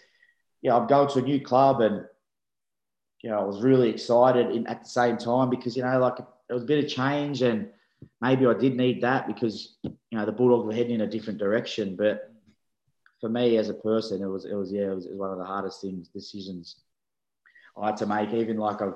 you 0.60 0.68
know, 0.68 0.76
I'm 0.78 0.86
going 0.86 1.08
to 1.08 1.18
a 1.18 1.22
new 1.22 1.40
club 1.40 1.80
and, 1.80 2.04
you 3.22 3.30
know, 3.30 3.38
I 3.38 3.44
was 3.44 3.62
really 3.62 3.88
excited 3.88 4.50
in, 4.54 4.66
at 4.66 4.82
the 4.82 4.88
same 4.88 5.16
time 5.16 5.48
because, 5.48 5.76
you 5.76 5.82
know, 5.82 5.98
like 5.98 6.18
it 6.18 6.52
was 6.52 6.64
a 6.64 6.66
bit 6.66 6.84
of 6.84 6.90
change 6.90 7.40
and 7.40 7.68
maybe 8.20 8.46
I 8.46 8.52
did 8.52 8.76
need 8.76 9.00
that 9.00 9.26
because, 9.26 9.76
you 9.82 9.96
know, 10.12 10.26
the 10.26 10.32
Bulldogs 10.32 10.66
were 10.66 10.74
heading 10.74 10.96
in 10.96 11.00
a 11.00 11.06
different 11.06 11.38
direction. 11.38 11.96
But 11.96 12.30
for 13.18 13.30
me 13.30 13.56
as 13.56 13.70
a 13.70 13.74
person, 13.74 14.22
it 14.22 14.26
was, 14.26 14.44
it 14.44 14.54
was, 14.54 14.70
yeah, 14.70 14.90
it 14.90 14.94
was, 14.94 15.06
it 15.06 15.12
was 15.12 15.18
one 15.18 15.30
of 15.30 15.38
the 15.38 15.44
hardest 15.44 15.80
things, 15.80 16.08
decisions 16.08 16.76
I 17.80 17.86
had 17.86 17.96
to 17.98 18.06
make. 18.06 18.32
Even 18.32 18.56
like 18.56 18.82
I've, 18.82 18.94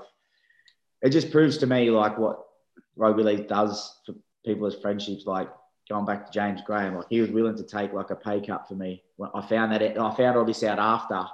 it 1.03 1.11
just 1.11 1.31
proves 1.31 1.59
to 1.59 1.67
me 1.67 1.91
like 1.91 2.19
what 2.19 2.45
rugby 2.97 3.23
league 3.23 3.49
does 3.49 4.01
for 4.05 4.15
people 4.45 4.67
as 4.67 4.75
friendships. 4.75 5.27
Like 5.27 5.49
going 5.89 6.05
back 6.05 6.27
to 6.27 6.33
James 6.33 6.61
Graham, 6.67 6.97
like 6.97 7.07
he 7.11 7.21
was 7.21 7.31
willing 7.31 7.57
to 7.57 7.65
take 7.65 7.93
like 7.93 8.11
a 8.11 8.17
pay 8.17 8.41
cut 8.41 8.67
for 8.69 8.75
me. 8.75 9.03
When 9.17 9.31
I 9.35 9.47
found 9.47 9.73
that, 9.73 9.83
I 9.83 10.15
found 10.15 10.37
all 10.37 10.45
this 10.45 10.63
out 10.63 10.79
after 10.79 11.27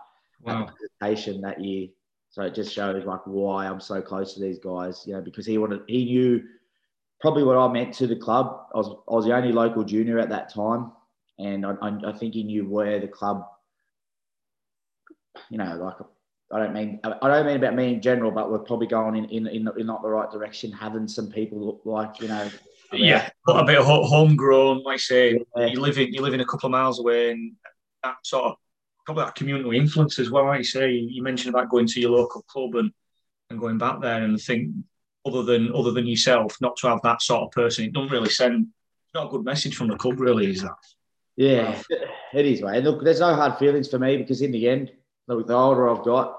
Wow. 0.45 0.69
presentation 1.01 1.41
that 1.43 1.63
year. 1.63 1.89
So 2.31 2.43
it 2.43 2.55
just 2.55 2.73
shows 2.73 3.05
like 3.05 3.21
why 3.27 3.67
I'm 3.67 3.81
so 3.81 4.03
close 4.03 4.35
to 4.35 4.41
these 4.41 4.59
guys, 4.59 5.05
you 5.07 5.13
know, 5.13 5.21
because 5.21 5.47
he 5.47 5.59
wanted, 5.59 5.83
he 5.87 6.05
knew 6.05 6.43
probably 7.21 7.45
what 7.45 7.57
I 7.59 7.69
meant 7.69 7.95
to 7.95 8.07
the 8.07 8.17
club. 8.17 8.67
I 8.75 8.79
was, 8.79 8.89
I 9.09 9.15
was 9.15 9.25
the 9.27 9.37
only 9.37 9.53
local 9.53 9.85
junior 9.85 10.19
at 10.19 10.31
that 10.31 10.53
time, 10.53 10.93
and 11.39 11.65
I, 11.65 11.75
I, 11.81 11.99
I 12.09 12.13
think 12.13 12.35
he 12.35 12.43
knew 12.43 12.67
where 12.69 12.99
the 12.99 13.07
club, 13.07 13.47
you 15.51 15.59
know, 15.59 15.77
like 15.77 15.97
I 16.53 16.59
don't 16.59 16.75
mean 16.75 17.01
I 17.03 17.29
don't 17.29 17.47
mean 17.47 17.57
about 17.57 17.75
me 17.75 17.95
in 17.95 18.03
general, 18.03 18.31
but 18.31 18.51
we're 18.51 18.59
probably 18.59 18.87
going 18.87 19.17
in 19.17 19.25
in, 19.27 19.47
in, 19.47 19.69
in 19.79 19.87
not 19.87 20.03
the 20.03 20.09
right 20.09 20.31
direction, 20.31 20.71
having 20.71 21.09
some 21.09 21.31
people 21.31 21.59
look 21.59 21.81
like 21.85 22.21
you 22.21 22.29
know. 22.29 22.51
Yeah. 22.93 23.31
A 23.49 23.65
bit 23.65 23.79
of 23.79 23.87
homegrown, 23.87 24.83
like 24.83 24.95
I 24.95 24.99
say, 24.99 25.41
Yeah. 25.57 25.67
you 25.67 25.81
live 25.81 25.99
in 25.99 26.13
you 26.13 26.21
live 26.21 26.35
in 26.35 26.41
a 26.41 26.45
couple 26.45 26.67
of 26.67 26.73
miles 26.73 26.99
away, 27.01 27.31
and 27.31 27.53
that 28.05 28.17
sort 28.23 28.45
of 28.45 28.57
probably 29.07 29.25
that 29.25 29.35
community 29.35 29.79
influence 29.79 30.19
as 30.19 30.31
well. 30.31 30.45
Like 30.45 30.59
you 30.59 30.65
say, 30.65 30.91
you 30.93 31.23
mentioned 31.23 31.55
about 31.55 31.71
going 31.71 31.87
to 31.87 32.01
your 32.01 32.11
local 32.11 32.43
club 32.43 32.75
and 32.75 32.93
and 33.49 33.59
going 33.59 33.79
back 33.79 34.01
there, 34.01 34.23
and 34.23 34.35
I 34.35 34.39
think 34.39 34.75
other 35.25 35.43
than 35.43 35.75
other 35.75 35.93
than 35.93 36.07
yourself, 36.07 36.57
not 36.61 36.77
to 36.79 36.89
have 36.89 37.01
that 37.03 37.23
sort 37.23 37.45
of 37.45 37.51
person, 37.53 37.87
it 37.87 37.93
doesn't 37.93 38.13
really 38.13 38.29
send. 38.31 38.67
It's 39.07 39.15
not 39.15 39.27
a 39.27 39.31
good 39.31 39.45
message 39.45 39.75
from 39.77 39.89
the 39.89 39.97
club, 39.97 40.21
really, 40.21 40.51
is 40.51 40.63
that? 40.63 40.77
Yeah, 41.37 41.81
it 42.35 42.47
is, 42.47 42.61
mate. 42.63 42.85
Look, 42.85 43.03
there's 43.03 43.21
no 43.21 43.35
hard 43.35 43.59
feelings 43.59 43.89
for 43.89 43.99
me 43.99 44.17
because 44.19 44.43
in 44.43 44.53
the 44.53 44.69
end, 44.69 44.93
look, 45.29 45.47
the 45.47 45.55
older 45.55 45.89
I've 45.89 46.05
got, 46.05 46.39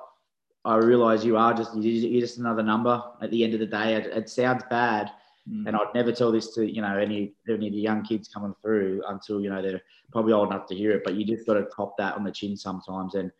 I 0.65 0.77
realise 0.77 1.25
you 1.25 1.37
are 1.37 1.53
just 1.53 1.75
you're 1.75 2.21
just 2.21 2.37
another 2.37 2.63
number. 2.63 3.03
At 3.21 3.31
the 3.31 3.43
end 3.43 3.53
of 3.53 3.59
the 3.59 3.65
day, 3.65 3.95
it, 3.95 4.05
it 4.07 4.29
sounds 4.29 4.63
bad, 4.69 5.11
mm. 5.49 5.67
and 5.67 5.75
I'd 5.75 5.93
never 5.93 6.11
tell 6.11 6.31
this 6.31 6.53
to 6.55 6.65
you 6.65 6.81
know 6.81 6.97
any 6.97 7.33
any 7.49 7.67
of 7.67 7.73
the 7.73 7.79
young 7.79 8.03
kids 8.03 8.29
coming 8.29 8.55
through 8.61 9.03
until 9.07 9.41
you 9.41 9.49
know 9.49 9.61
they're 9.61 9.81
probably 10.11 10.33
old 10.33 10.51
enough 10.51 10.67
to 10.67 10.75
hear 10.75 10.91
it. 10.91 11.03
But 11.03 11.15
you 11.15 11.25
just 11.25 11.45
got 11.45 11.55
to 11.55 11.65
cop 11.65 11.97
that 11.97 12.15
on 12.15 12.23
the 12.23 12.31
chin 12.31 12.55
sometimes, 12.55 13.15
and 13.15 13.31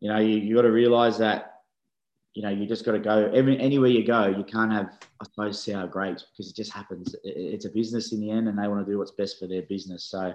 you 0.00 0.08
know 0.08 0.18
you 0.18 0.38
you 0.38 0.56
got 0.56 0.62
to 0.62 0.72
realise 0.72 1.18
that 1.18 1.60
you 2.34 2.42
know, 2.42 2.48
you 2.48 2.66
just 2.66 2.84
got 2.84 2.92
to 2.92 3.00
go 3.00 3.30
every, 3.34 3.58
anywhere 3.58 3.90
you 3.90 4.04
go. 4.04 4.26
You 4.26 4.44
can't 4.44 4.72
have, 4.72 4.98
I 5.20 5.24
suppose, 5.24 5.62
sour 5.62 5.86
grapes 5.88 6.26
because 6.30 6.50
it 6.50 6.56
just 6.56 6.72
happens. 6.72 7.14
It's 7.24 7.64
a 7.64 7.70
business 7.70 8.12
in 8.12 8.20
the 8.20 8.30
end, 8.30 8.48
and 8.48 8.58
they 8.58 8.68
want 8.68 8.84
to 8.84 8.90
do 8.90 8.98
what's 8.98 9.10
best 9.10 9.38
for 9.38 9.48
their 9.48 9.62
business. 9.62 10.04
So, 10.04 10.32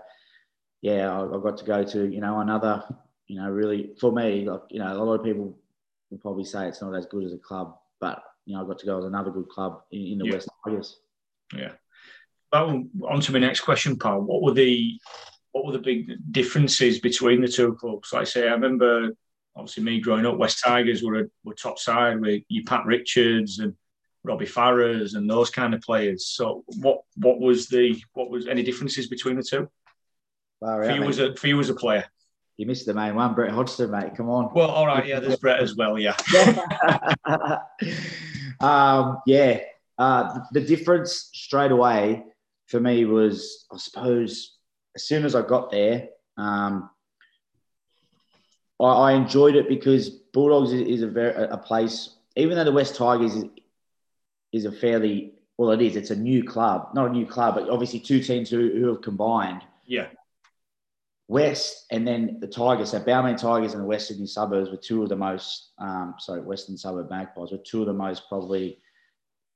yeah, 0.82 1.10
I, 1.10 1.23
I 1.23 1.41
got 1.41 1.58
to 1.58 1.65
go 1.65 1.84
to 1.84 2.06
you 2.08 2.19
know 2.19 2.41
another, 2.41 2.84
you 3.28 3.39
know, 3.39 3.49
really 3.49 3.95
for 3.99 4.12
me, 4.12 4.45
like 4.45 4.62
you 4.69 4.80
know, 4.80 4.91
a 4.91 5.01
lot 5.01 5.13
of 5.13 5.23
people 5.23 5.58
will 6.09 6.17
probably 6.19 6.45
say 6.45 6.67
it's 6.67 6.81
not 6.81 6.95
as 6.95 7.05
good 7.05 7.23
as 7.23 7.33
a 7.33 7.37
club, 7.37 7.75
but 7.99 8.23
you 8.45 8.55
know, 8.55 8.63
I 8.63 8.67
got 8.67 8.79
to 8.79 8.85
go 8.85 8.97
with 8.97 9.07
another 9.07 9.31
good 9.31 9.49
club 9.49 9.81
in, 9.91 10.13
in 10.13 10.17
the 10.19 10.25
yeah. 10.25 10.33
West 10.33 10.49
Tigers. 10.63 10.99
Yeah. 11.55 11.71
Well, 12.51 12.83
on 13.07 13.21
to 13.21 13.31
my 13.31 13.39
next 13.39 13.61
question, 13.61 13.97
Paul. 13.97 14.21
What 14.21 14.41
were 14.41 14.53
the 14.53 14.99
what 15.51 15.65
were 15.65 15.73
the 15.73 15.79
big 15.79 16.11
differences 16.31 16.99
between 16.99 17.41
the 17.41 17.47
two 17.47 17.75
clubs? 17.75 18.11
Like 18.13 18.21
I 18.21 18.25
say, 18.25 18.47
I 18.47 18.51
remember 18.51 19.11
obviously 19.55 19.83
me 19.83 19.99
growing 19.99 20.25
up, 20.25 20.37
West 20.37 20.61
Tigers 20.63 21.01
were 21.01 21.21
a, 21.21 21.23
were 21.43 21.53
top 21.53 21.79
side 21.79 22.19
with 22.19 22.43
you 22.49 22.63
Pat 22.65 22.85
Richards 22.85 23.59
and 23.59 23.73
Robbie 24.23 24.45
Farahs 24.45 25.15
and 25.15 25.29
those 25.29 25.49
kind 25.49 25.73
of 25.73 25.81
players. 25.81 26.27
So 26.27 26.63
what 26.81 27.01
what 27.15 27.39
was 27.39 27.67
the 27.67 28.01
what 28.13 28.29
was 28.29 28.47
any 28.47 28.63
differences 28.63 29.07
between 29.07 29.37
the 29.37 29.43
two? 29.43 29.69
Well, 30.61 30.83
for 30.83 30.91
you 30.91 31.03
as 31.03 31.19
a 31.19 31.35
for 31.35 31.47
you 31.47 31.59
as 31.59 31.69
a 31.69 31.75
player. 31.75 32.05
You 32.57 32.65
missed 32.65 32.85
the 32.85 32.93
main 32.93 33.15
one, 33.15 33.33
Brett 33.33 33.51
Hodgson, 33.51 33.91
mate. 33.91 34.15
Come 34.15 34.29
on. 34.29 34.53
Well, 34.53 34.69
all 34.69 34.87
right, 34.87 35.05
yeah, 35.05 35.19
there's 35.19 35.37
Brett 35.37 35.59
as 35.59 35.75
well, 35.75 35.99
yeah. 35.99 36.15
um, 38.61 39.19
yeah. 39.25 39.59
Uh, 39.97 40.39
the 40.51 40.61
difference 40.61 41.29
straight 41.33 41.71
away 41.71 42.23
for 42.67 42.79
me 42.79 43.05
was, 43.05 43.65
I 43.71 43.77
suppose, 43.77 44.57
as 44.95 45.03
soon 45.03 45.25
as 45.25 45.35
I 45.35 45.41
got 45.41 45.69
there, 45.71 46.09
um, 46.37 46.89
I, 48.79 48.85
I 48.85 49.11
enjoyed 49.13 49.55
it 49.55 49.67
because 49.67 50.09
Bulldogs 50.09 50.71
is, 50.71 50.81
is 50.81 51.01
a 51.01 51.07
very 51.07 51.33
a 51.33 51.57
place. 51.57 52.15
Even 52.37 52.57
though 52.57 52.63
the 52.63 52.71
West 52.71 52.95
Tigers 52.95 53.35
is, 53.35 53.45
is 54.51 54.65
a 54.65 54.71
fairly 54.71 55.35
well, 55.57 55.71
it 55.71 55.81
is. 55.81 55.95
It's 55.95 56.11
a 56.11 56.15
new 56.15 56.43
club, 56.43 56.89
not 56.93 57.07
a 57.07 57.13
new 57.13 57.25
club, 57.25 57.55
but 57.55 57.69
obviously 57.69 57.99
two 57.99 58.21
teams 58.21 58.49
who, 58.49 58.71
who 58.71 58.87
have 58.87 59.01
combined. 59.01 59.61
Yeah. 59.85 60.07
West 61.27 61.85
and 61.91 62.07
then 62.07 62.38
the 62.39 62.47
Tigers, 62.47 62.91
so 62.91 62.99
Balmain 62.99 63.38
Tigers 63.38 63.73
and 63.73 63.81
the 63.81 63.88
West 63.88 64.07
Sydney 64.07 64.27
suburbs 64.27 64.69
were 64.69 64.77
two 64.77 65.01
of 65.01 65.09
the 65.09 65.15
most, 65.15 65.71
um, 65.79 66.15
sorry, 66.19 66.41
Western 66.41 66.77
suburb 66.77 67.09
Magpies 67.09 67.51
were 67.51 67.57
two 67.57 67.81
of 67.81 67.88
the 67.88 67.93
most 67.93 68.29
probably 68.29 68.79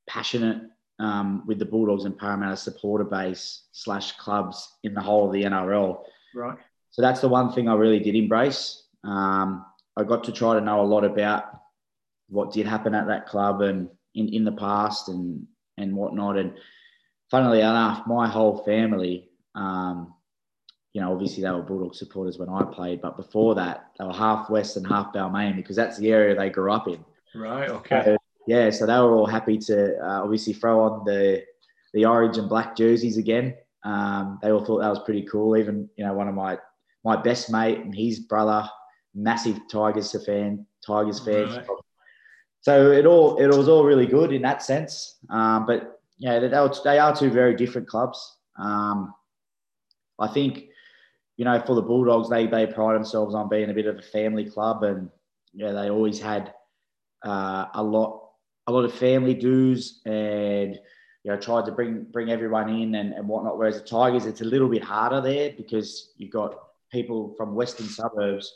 passionate 0.07 0.63
um, 0.99 1.43
with 1.45 1.59
the 1.59 1.65
Bulldogs 1.65 2.05
and 2.05 2.17
Parramatta 2.17 2.57
supporter 2.57 3.03
base 3.03 3.65
slash 3.71 4.13
clubs 4.13 4.77
in 4.83 4.93
the 4.93 5.01
whole 5.01 5.27
of 5.27 5.33
the 5.33 5.43
NRL. 5.43 6.01
Right. 6.33 6.57
So 6.91 7.01
that's 7.01 7.21
the 7.21 7.29
one 7.29 7.53
thing 7.53 7.69
I 7.69 7.75
really 7.75 7.99
did 7.99 8.15
embrace. 8.15 8.83
Um, 9.03 9.65
I 9.95 10.03
got 10.03 10.23
to 10.25 10.31
try 10.31 10.55
to 10.55 10.61
know 10.61 10.81
a 10.81 10.83
lot 10.83 11.03
about 11.03 11.45
what 12.29 12.51
did 12.51 12.65
happen 12.65 12.95
at 12.95 13.07
that 13.07 13.27
club 13.27 13.61
and 13.61 13.89
in, 14.15 14.29
in 14.29 14.43
the 14.43 14.51
past 14.51 15.07
and 15.09 15.45
and 15.77 15.95
whatnot. 15.95 16.37
And 16.37 16.53
funnily 17.31 17.59
enough, 17.59 18.05
my 18.05 18.27
whole 18.27 18.63
family, 18.63 19.29
um, 19.55 20.13
you 20.93 21.01
know, 21.01 21.11
obviously 21.11 21.43
they 21.43 21.51
were 21.51 21.61
Bulldog 21.61 21.93
supporters 21.95 22.37
when 22.37 22.49
I 22.49 22.63
played, 22.63 23.01
but 23.01 23.15
before 23.15 23.55
that, 23.55 23.91
they 23.97 24.05
were 24.05 24.13
half 24.13 24.49
West 24.49 24.75
and 24.75 24.87
half 24.87 25.13
Balmain 25.13 25.55
because 25.55 25.75
that's 25.75 25.97
the 25.97 26.11
area 26.11 26.35
they 26.35 26.49
grew 26.49 26.71
up 26.71 26.87
in. 26.87 27.03
Right. 27.35 27.69
Okay. 27.69 28.01
So, 28.05 28.17
yeah, 28.47 28.69
so 28.71 28.85
they 28.87 28.93
were 28.93 29.13
all 29.13 29.27
happy 29.27 29.57
to 29.59 29.97
uh, 29.99 30.23
obviously 30.23 30.53
throw 30.53 30.81
on 30.81 31.05
the 31.05 31.43
the 31.93 32.05
orange 32.05 32.37
and 32.37 32.49
black 32.49 32.75
jerseys 32.75 33.17
again. 33.17 33.55
Um, 33.83 34.39
they 34.41 34.51
all 34.51 34.63
thought 34.63 34.79
that 34.79 34.89
was 34.89 34.99
pretty 34.99 35.23
cool. 35.23 35.55
Even 35.57 35.89
you 35.95 36.05
know, 36.05 36.13
one 36.13 36.27
of 36.27 36.35
my 36.35 36.57
my 37.03 37.15
best 37.15 37.51
mate 37.51 37.79
and 37.79 37.93
his 37.95 38.21
brother 38.21 38.67
massive 39.13 39.59
Tigers 39.71 40.15
fan, 40.25 40.65
Tigers 40.85 41.19
fans. 41.19 41.57
Right. 41.57 41.65
So 42.61 42.91
it 42.91 43.05
all 43.05 43.37
it 43.37 43.47
was 43.47 43.69
all 43.69 43.85
really 43.85 44.07
good 44.07 44.33
in 44.33 44.41
that 44.41 44.63
sense. 44.63 45.17
Um, 45.29 45.65
but 45.65 45.99
yeah, 46.17 46.39
they, 46.39 46.47
they 46.47 46.99
are 46.99 47.15
two 47.15 47.29
very 47.29 47.55
different 47.55 47.87
clubs. 47.87 48.37
Um, 48.57 49.13
I 50.19 50.27
think 50.27 50.68
you 51.39 51.45
know 51.45 51.57
for 51.65 51.73
the 51.73 51.81
Bulldogs, 51.81 52.29
they 52.29 52.47
they 52.47 52.67
pride 52.67 52.95
themselves 52.95 53.33
on 53.33 53.47
being 53.47 53.69
a 53.69 53.73
bit 53.73 53.85
of 53.85 53.97
a 53.97 54.01
family 54.01 54.43
club, 54.43 54.83
and 54.83 55.09
yeah, 55.53 55.71
they 55.71 55.89
always 55.89 56.19
had 56.19 56.53
uh, 57.25 57.67
a 57.75 57.81
lot 57.81 58.31
a 58.67 58.71
lot 58.73 58.83
of 58.83 58.93
family 58.93 59.33
dues 59.33 60.01
and 60.05 60.77
you 61.23 61.31
know 61.31 61.37
tried 61.39 61.63
to 61.67 61.71
bring 61.71 62.03
bring 62.11 62.29
everyone 62.29 62.67
in 62.67 62.93
and, 62.93 63.13
and 63.13 63.25
whatnot. 63.25 63.57
Whereas 63.57 63.81
the 63.81 63.87
Tigers, 63.87 64.25
it's 64.25 64.41
a 64.41 64.43
little 64.53 64.67
bit 64.67 64.83
harder 64.83 65.21
there 65.21 65.53
because 65.55 66.11
you've 66.17 66.29
got 66.29 66.59
people 66.91 67.33
from 67.37 67.55
western 67.55 67.87
suburbs 67.87 68.53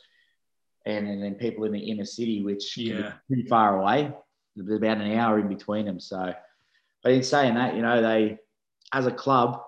and, 0.85 1.07
and 1.07 1.23
then 1.23 1.35
people 1.35 1.63
in 1.63 1.71
the 1.71 1.89
inner 1.89 2.03
city, 2.03 2.43
which 2.43 2.75
yeah 2.75 3.13
too 3.31 3.45
far 3.47 3.79
away. 3.79 4.11
There's 4.57 4.77
about 4.77 4.97
an 4.97 5.17
hour 5.17 5.39
in 5.39 5.47
between 5.47 5.85
them. 5.85 6.01
So, 6.01 6.33
but 7.01 7.13
in 7.13 7.23
saying 7.23 7.55
that, 7.55 7.77
you 7.77 7.81
know, 7.81 8.01
they 8.01 8.39
as 8.91 9.05
a 9.05 9.11
club, 9.11 9.61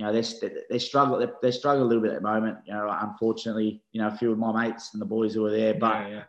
you 0.00 0.06
know, 0.06 0.12
they 0.14 0.22
they 0.70 0.78
struggle 0.78 1.18
they, 1.18 1.28
they 1.42 1.50
struggle 1.50 1.84
a 1.84 1.86
little 1.86 2.02
bit 2.02 2.12
at 2.12 2.22
the 2.22 2.28
moment. 2.28 2.56
You 2.64 2.72
know, 2.72 2.88
unfortunately, 2.88 3.82
you 3.92 4.00
know, 4.00 4.08
a 4.08 4.16
few 4.16 4.32
of 4.32 4.38
my 4.38 4.50
mates 4.50 4.94
and 4.94 5.02
the 5.02 5.04
boys 5.06 5.34
who 5.34 5.42
were 5.42 5.50
there, 5.50 5.74
but 5.74 6.10
yeah, 6.10 6.22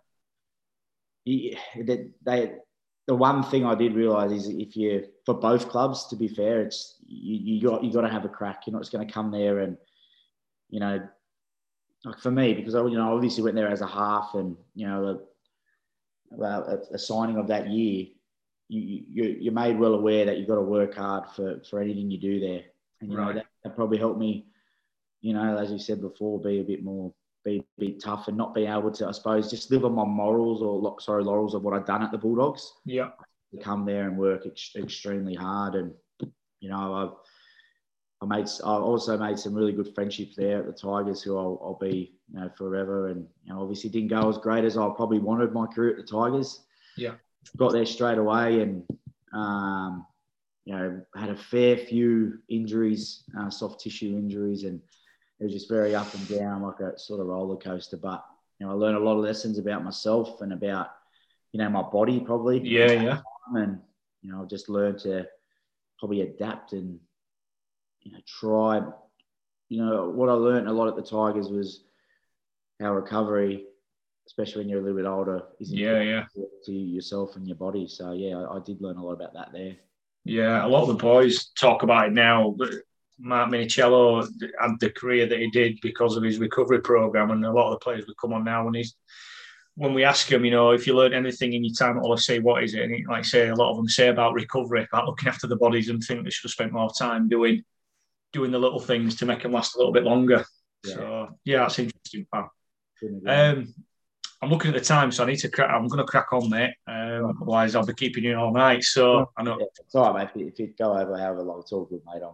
yeah. 1.23 1.59
they, 1.81 2.07
they 2.21 2.51
the 3.07 3.15
one 3.15 3.43
thing 3.43 3.65
I 3.65 3.75
did 3.75 3.95
realize 3.95 4.33
is 4.33 4.49
if 4.49 4.75
you 4.75 5.07
for 5.25 5.35
both 5.35 5.69
clubs, 5.69 6.07
to 6.07 6.17
be 6.17 6.27
fair, 6.27 6.59
it's 6.63 6.97
you, 7.07 7.55
you 7.55 7.61
got 7.61 7.81
you 7.81 7.93
got 7.93 8.01
to 8.01 8.09
have 8.09 8.25
a 8.25 8.29
crack. 8.29 8.63
You're 8.67 8.73
not 8.73 8.81
just 8.81 8.91
going 8.91 9.07
to 9.07 9.13
come 9.13 9.31
there 9.31 9.59
and 9.59 9.77
you 10.69 10.81
know 10.81 11.07
like 12.03 12.19
for 12.19 12.31
me, 12.31 12.53
because 12.53 12.75
I, 12.75 12.83
you 12.83 12.97
know, 12.97 13.15
obviously 13.15 13.41
went 13.41 13.55
there 13.55 13.69
as 13.69 13.79
a 13.79 13.87
half, 13.87 14.31
and 14.33 14.57
you 14.75 14.85
know, 14.85 15.21
well, 16.29 16.63
a, 16.63 16.95
a, 16.95 16.99
signing 16.99 17.37
of 17.37 17.47
that 17.47 17.69
year, 17.69 18.07
you, 18.67 19.03
you 19.07 19.37
you're 19.39 19.53
made 19.53 19.79
well 19.79 19.93
aware 19.93 20.25
that 20.25 20.37
you've 20.37 20.47
got 20.49 20.55
to 20.55 20.61
work 20.61 20.95
hard 20.95 21.29
for 21.35 21.61
for 21.69 21.79
anything 21.79 22.11
you 22.11 22.19
do 22.19 22.41
there, 22.41 22.63
and 22.99 23.09
you 23.09 23.17
right. 23.17 23.27
know 23.27 23.33
that, 23.33 23.45
that 23.63 23.75
probably 23.75 23.97
helped 23.97 24.19
me, 24.19 24.47
you 25.21 25.33
know, 25.33 25.57
as 25.57 25.71
you 25.71 25.79
said 25.79 26.01
before, 26.01 26.39
be 26.41 26.59
a 26.59 26.63
bit 26.63 26.83
more 26.83 27.13
be 27.43 27.63
be 27.77 27.93
tough 27.93 28.27
and 28.27 28.37
not 28.37 28.53
be 28.53 28.65
able 28.65 28.91
to, 28.91 29.07
I 29.07 29.11
suppose, 29.11 29.49
just 29.49 29.71
live 29.71 29.85
on 29.85 29.93
my 29.93 30.05
morals 30.05 30.61
or 30.61 30.99
sorry 30.99 31.23
laurels 31.23 31.55
of 31.55 31.63
what 31.63 31.73
I've 31.73 31.85
done 31.85 32.03
at 32.03 32.11
the 32.11 32.17
Bulldogs. 32.17 32.73
Yeah, 32.85 33.09
to 33.51 33.57
come 33.59 33.85
there 33.85 34.07
and 34.07 34.17
work 34.17 34.43
ex- 34.45 34.75
extremely 34.75 35.35
hard, 35.35 35.75
and 35.75 35.91
you 36.59 36.69
know, 36.69 36.93
I've 36.93 37.13
I 38.21 38.25
made 38.37 38.47
I 38.63 38.73
also 38.73 39.17
made 39.17 39.39
some 39.39 39.53
really 39.53 39.73
good 39.73 39.93
friendships 39.95 40.35
there 40.35 40.59
at 40.59 40.67
the 40.67 40.73
Tigers, 40.73 41.21
who 41.23 41.37
I'll, 41.37 41.59
I'll 41.63 41.79
be 41.79 42.13
you 42.31 42.39
know 42.39 42.49
forever. 42.55 43.07
And 43.07 43.27
you 43.43 43.53
know, 43.53 43.61
obviously 43.61 43.89
didn't 43.89 44.09
go 44.09 44.29
as 44.29 44.37
great 44.37 44.63
as 44.63 44.77
I 44.77 44.87
probably 44.95 45.19
wanted 45.19 45.53
my 45.53 45.65
career 45.65 45.91
at 45.91 45.97
the 45.97 46.03
Tigers. 46.03 46.63
Yeah, 46.97 47.15
got 47.57 47.71
there 47.71 47.85
straight 47.85 48.19
away, 48.19 48.61
and 48.61 48.83
um, 49.33 50.05
you 50.65 50.75
know 50.75 51.01
had 51.15 51.29
a 51.29 51.35
fair 51.35 51.77
few 51.77 52.39
injuries, 52.49 53.23
uh, 53.39 53.49
soft 53.49 53.81
tissue 53.81 54.17
injuries, 54.17 54.63
and 54.63 54.79
it 55.39 55.43
was 55.43 55.53
just 55.53 55.69
very 55.69 55.95
up 55.95 56.13
and 56.13 56.27
down, 56.27 56.61
like 56.61 56.79
a 56.79 56.97
sort 56.97 57.19
of 57.19 57.27
roller 57.27 57.57
coaster. 57.57 57.97
But 57.97 58.23
you 58.59 58.65
know, 58.65 58.73
I 58.73 58.75
learned 58.75 58.97
a 58.97 59.01
lot 59.01 59.17
of 59.17 59.23
lessons 59.23 59.57
about 59.57 59.83
myself 59.83 60.41
and 60.41 60.53
about 60.53 60.91
you 61.51 61.59
know 61.59 61.69
my 61.69 61.81
body 61.81 62.19
probably. 62.19 62.59
Yeah, 62.59 62.91
yeah. 62.91 63.21
And 63.55 63.79
you 64.21 64.31
know, 64.31 64.43
I 64.43 64.45
just 64.45 64.69
learned 64.69 64.99
to 64.99 65.27
probably 65.99 66.21
adapt 66.21 66.73
and 66.73 66.99
you 68.01 68.11
know, 68.11 68.19
try. 68.27 68.81
You 69.69 69.85
know, 69.85 70.09
what 70.09 70.29
I 70.29 70.33
learned 70.33 70.67
a 70.67 70.73
lot 70.73 70.89
at 70.89 70.95
the 70.97 71.01
Tigers 71.01 71.47
was 71.47 71.85
how 72.81 72.93
recovery, 72.93 73.65
especially 74.27 74.61
when 74.61 74.69
you're 74.69 74.79
a 74.79 74.83
little 74.83 74.97
bit 74.97 75.05
older, 75.05 75.43
is 75.59 75.71
yeah, 75.71 76.01
yeah, 76.01 76.23
to 76.65 76.71
yourself 76.71 77.35
and 77.35 77.47
your 77.47 77.55
body. 77.55 77.87
So 77.87 78.11
yeah, 78.11 78.37
I, 78.37 78.57
I 78.57 78.59
did 78.59 78.81
learn 78.81 78.97
a 78.97 79.03
lot 79.03 79.13
about 79.13 79.33
that 79.33 79.53
there. 79.53 79.77
Yeah, 80.23 80.65
a 80.65 80.67
lot 80.67 80.83
of 80.83 80.89
the 80.89 80.93
boys 80.95 81.49
talk 81.59 81.83
about 81.83 82.07
it 82.07 82.13
now. 82.13 82.55
Mark 83.19 83.51
Minichiello 83.51 84.27
had 84.59 84.79
the 84.79 84.89
career 84.89 85.27
that 85.27 85.39
he 85.39 85.49
did 85.51 85.79
because 85.81 86.17
of 86.17 86.23
his 86.23 86.39
recovery 86.39 86.81
program, 86.81 87.31
and 87.31 87.45
a 87.45 87.51
lot 87.51 87.71
of 87.71 87.79
the 87.79 87.83
players 87.83 88.05
would 88.07 88.17
come 88.17 88.33
on 88.33 88.43
now 88.43 88.67
And 88.67 88.75
he's 88.75 88.95
when 89.75 89.93
we 89.93 90.03
ask 90.03 90.29
him, 90.31 90.43
you 90.43 90.51
know, 90.51 90.71
if 90.71 90.85
you 90.85 90.95
learned 90.95 91.13
anything 91.13 91.53
in 91.53 91.63
your 91.63 91.73
time 91.73 91.97
at 91.97 92.19
say 92.19 92.39
what 92.39 92.63
is 92.63 92.73
it? 92.73 92.83
And 92.83 92.93
he, 92.93 93.05
like 93.05 93.25
say, 93.25 93.47
a 93.47 93.55
lot 93.55 93.71
of 93.71 93.77
them 93.77 93.87
say 93.87 94.09
about 94.09 94.33
recovery, 94.33 94.85
about 94.91 95.05
looking 95.05 95.29
after 95.29 95.47
the 95.47 95.55
bodies, 95.55 95.89
and 95.89 96.03
think 96.03 96.23
they 96.23 96.29
should 96.29 96.49
have 96.49 96.51
spent 96.51 96.73
more 96.73 96.91
time 96.97 97.29
doing 97.29 97.63
doing 98.33 98.51
the 98.51 98.59
little 98.59 98.79
things 98.79 99.15
to 99.17 99.25
make 99.25 99.43
them 99.43 99.51
last 99.51 99.75
a 99.75 99.77
little 99.77 99.93
bit 99.93 100.03
longer. 100.03 100.45
Yeah. 100.85 100.93
So 100.93 101.29
yeah, 101.45 101.57
that's 101.59 101.79
interesting, 101.79 102.27
pal. 102.31 102.51
Um, 103.27 103.73
I'm 104.41 104.49
looking 104.49 104.73
at 104.73 104.79
the 104.79 104.85
time, 104.85 105.11
so 105.11 105.23
I 105.23 105.27
need 105.27 105.37
to. 105.37 105.49
Crack, 105.49 105.69
I'm 105.69 105.87
going 105.87 105.99
to 105.99 106.03
crack 106.03 106.33
on, 106.33 106.49
mate. 106.49 106.73
Um, 106.87 107.37
otherwise, 107.41 107.75
I'll 107.75 107.85
be 107.85 107.93
keeping 107.93 108.23
you 108.23 108.35
all 108.35 108.51
night. 108.51 108.83
So 108.83 109.29
I 109.37 109.43
know. 109.43 109.57
Yeah, 109.59 109.67
it's 109.79 109.93
all 109.93 110.13
right, 110.13 110.35
mate. 110.35 110.47
If 110.47 110.59
you, 110.59 110.73
go 110.77 110.97
over 110.97 111.17
however 111.17 111.43
long, 111.43 111.59
it's 111.59 111.71
all 111.71 111.85
good, 111.85 112.01
mate. 112.05 112.23
I'm 112.23 112.33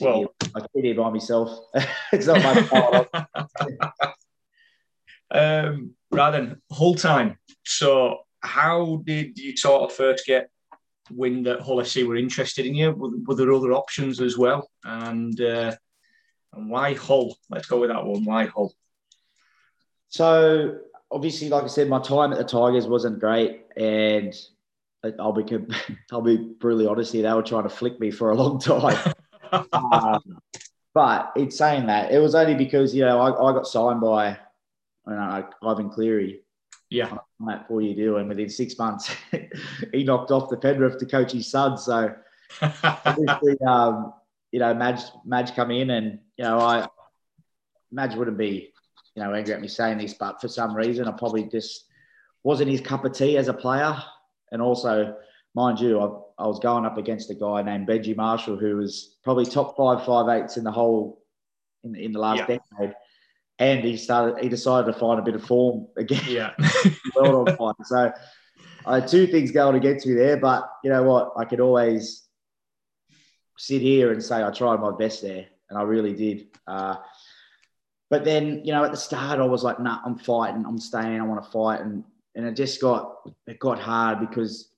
well, 0.00 0.16
here, 0.18 0.28
I 0.54 0.60
sit 0.60 0.84
here 0.84 0.94
by 0.94 1.10
myself. 1.10 1.58
it's 2.12 2.26
not 2.26 2.42
my 2.42 2.62
fault. 2.62 3.08
um, 5.30 5.94
Right 6.14 6.30
then, 6.30 6.62
Hull 6.70 6.94
time. 6.94 7.38
So, 7.64 8.20
how 8.38 9.02
did 9.04 9.36
you 9.36 9.56
sort 9.56 9.82
of 9.82 9.96
first 9.96 10.26
get 10.26 10.48
wind 11.10 11.46
that 11.46 11.60
Hull 11.60 11.78
FC 11.78 12.06
were 12.06 12.16
interested 12.16 12.66
in 12.66 12.74
you? 12.76 12.92
Were, 12.92 13.10
were 13.26 13.34
there 13.34 13.52
other 13.52 13.72
options 13.72 14.20
as 14.20 14.38
well? 14.38 14.70
And, 14.84 15.40
uh, 15.40 15.74
and 16.52 16.70
why 16.70 16.94
Hull? 16.94 17.36
Let's 17.50 17.66
go 17.66 17.80
with 17.80 17.90
that 17.90 18.04
one. 18.04 18.24
Why 18.24 18.46
Hull? 18.46 18.72
So, 20.14 20.78
obviously, 21.10 21.48
like 21.48 21.64
I 21.64 21.66
said, 21.66 21.88
my 21.88 21.98
time 21.98 22.30
at 22.30 22.38
the 22.38 22.44
Tigers 22.44 22.86
wasn't 22.86 23.18
great, 23.18 23.62
and 23.76 24.32
I'll 25.18 25.32
be 25.32 25.42
I'll 26.12 26.22
be 26.22 26.36
brutally 26.36 26.86
honest 26.86 27.12
here. 27.12 27.24
They 27.24 27.32
were 27.32 27.42
trying 27.42 27.64
to 27.64 27.68
flick 27.68 27.98
me 27.98 28.12
for 28.12 28.30
a 28.30 28.36
long 28.36 28.60
time. 28.60 29.12
um, 29.72 30.38
but 30.94 31.32
it's 31.34 31.58
saying 31.58 31.88
that 31.88 32.12
it 32.12 32.20
was 32.20 32.36
only 32.36 32.54
because 32.54 32.94
you 32.94 33.04
know 33.04 33.18
I, 33.18 33.30
I 33.30 33.52
got 33.54 33.66
signed 33.66 34.02
by 34.02 34.38
you 35.08 35.14
know, 35.14 35.48
Ivan 35.64 35.90
Cleary. 35.90 36.42
Yeah. 36.90 37.10
On 37.40 37.46
that 37.48 37.66
four 37.66 37.82
year 37.82 37.96
deal. 37.96 38.18
And 38.18 38.28
within 38.28 38.48
six 38.48 38.78
months, 38.78 39.12
he 39.92 40.04
knocked 40.04 40.30
off 40.30 40.48
the 40.48 40.56
Penrith 40.56 41.00
to 41.00 41.06
coach 41.06 41.32
his 41.32 41.50
son. 41.50 41.76
So, 41.76 42.14
obviously, 42.84 43.60
um, 43.66 44.12
you 44.52 44.60
know, 44.60 44.72
Madge, 44.74 45.02
Madge 45.24 45.56
come 45.56 45.72
in 45.72 45.90
and, 45.90 46.20
you 46.36 46.44
know, 46.44 46.60
I, 46.60 46.86
Madge 47.90 48.14
wouldn't 48.14 48.38
be, 48.38 48.73
you 49.14 49.22
know, 49.22 49.32
angry 49.32 49.54
at 49.54 49.60
me 49.60 49.68
saying 49.68 49.98
this, 49.98 50.14
but 50.14 50.40
for 50.40 50.48
some 50.48 50.74
reason, 50.74 51.08
I 51.08 51.12
probably 51.12 51.44
just 51.44 51.86
wasn't 52.42 52.70
his 52.70 52.80
cup 52.80 53.04
of 53.04 53.12
tea 53.12 53.36
as 53.36 53.48
a 53.48 53.54
player. 53.54 53.96
And 54.52 54.60
also, 54.60 55.16
mind 55.54 55.80
you, 55.80 56.00
I, 56.00 56.42
I 56.42 56.46
was 56.46 56.58
going 56.58 56.84
up 56.84 56.98
against 56.98 57.30
a 57.30 57.34
guy 57.34 57.62
named 57.62 57.88
Benji 57.88 58.16
Marshall, 58.16 58.56
who 58.56 58.76
was 58.76 59.16
probably 59.22 59.46
top 59.46 59.76
five, 59.76 60.04
five 60.04 60.28
eights 60.28 60.56
in 60.56 60.64
the 60.64 60.72
whole, 60.72 61.22
in, 61.84 61.94
in 61.94 62.12
the 62.12 62.18
last 62.18 62.48
yeah. 62.48 62.58
decade 62.58 62.94
and 63.58 63.84
he 63.84 63.96
started. 63.96 64.42
He 64.42 64.48
decided 64.48 64.92
to 64.92 64.98
find 64.98 65.18
a 65.18 65.22
bit 65.22 65.34
of 65.34 65.44
form 65.44 65.86
again. 65.96 66.22
Yeah, 66.26 66.54
well 67.16 67.46
on 67.46 67.56
fire. 67.56 67.74
So 67.84 68.12
I 68.86 68.94
had 68.96 69.08
two 69.08 69.26
things 69.26 69.50
going 69.50 69.76
against 69.76 70.06
me 70.06 70.14
there, 70.14 70.36
but 70.36 70.68
you 70.82 70.90
know 70.90 71.02
what? 71.02 71.32
I 71.36 71.44
could 71.44 71.60
always 71.60 72.26
sit 73.56 73.80
here 73.80 74.12
and 74.12 74.22
say 74.22 74.42
I 74.42 74.50
tried 74.50 74.80
my 74.80 74.92
best 74.96 75.22
there, 75.22 75.46
and 75.70 75.78
I 75.78 75.82
really 75.82 76.14
did. 76.14 76.48
Uh, 76.66 76.96
but 78.10 78.24
then, 78.24 78.62
you 78.64 78.72
know, 78.72 78.84
at 78.84 78.90
the 78.90 78.96
start, 78.96 79.40
I 79.40 79.44
was 79.44 79.64
like, 79.64 79.80
"Nah, 79.80 80.00
I'm 80.04 80.18
fighting. 80.18 80.64
I'm 80.66 80.78
staying. 80.78 81.20
I 81.20 81.24
want 81.24 81.44
to 81.44 81.50
fight." 81.50 81.80
And 81.80 82.04
and 82.34 82.46
it 82.46 82.54
just 82.54 82.80
got 82.80 83.30
it 83.46 83.58
got 83.58 83.78
hard 83.78 84.20
because 84.20 84.70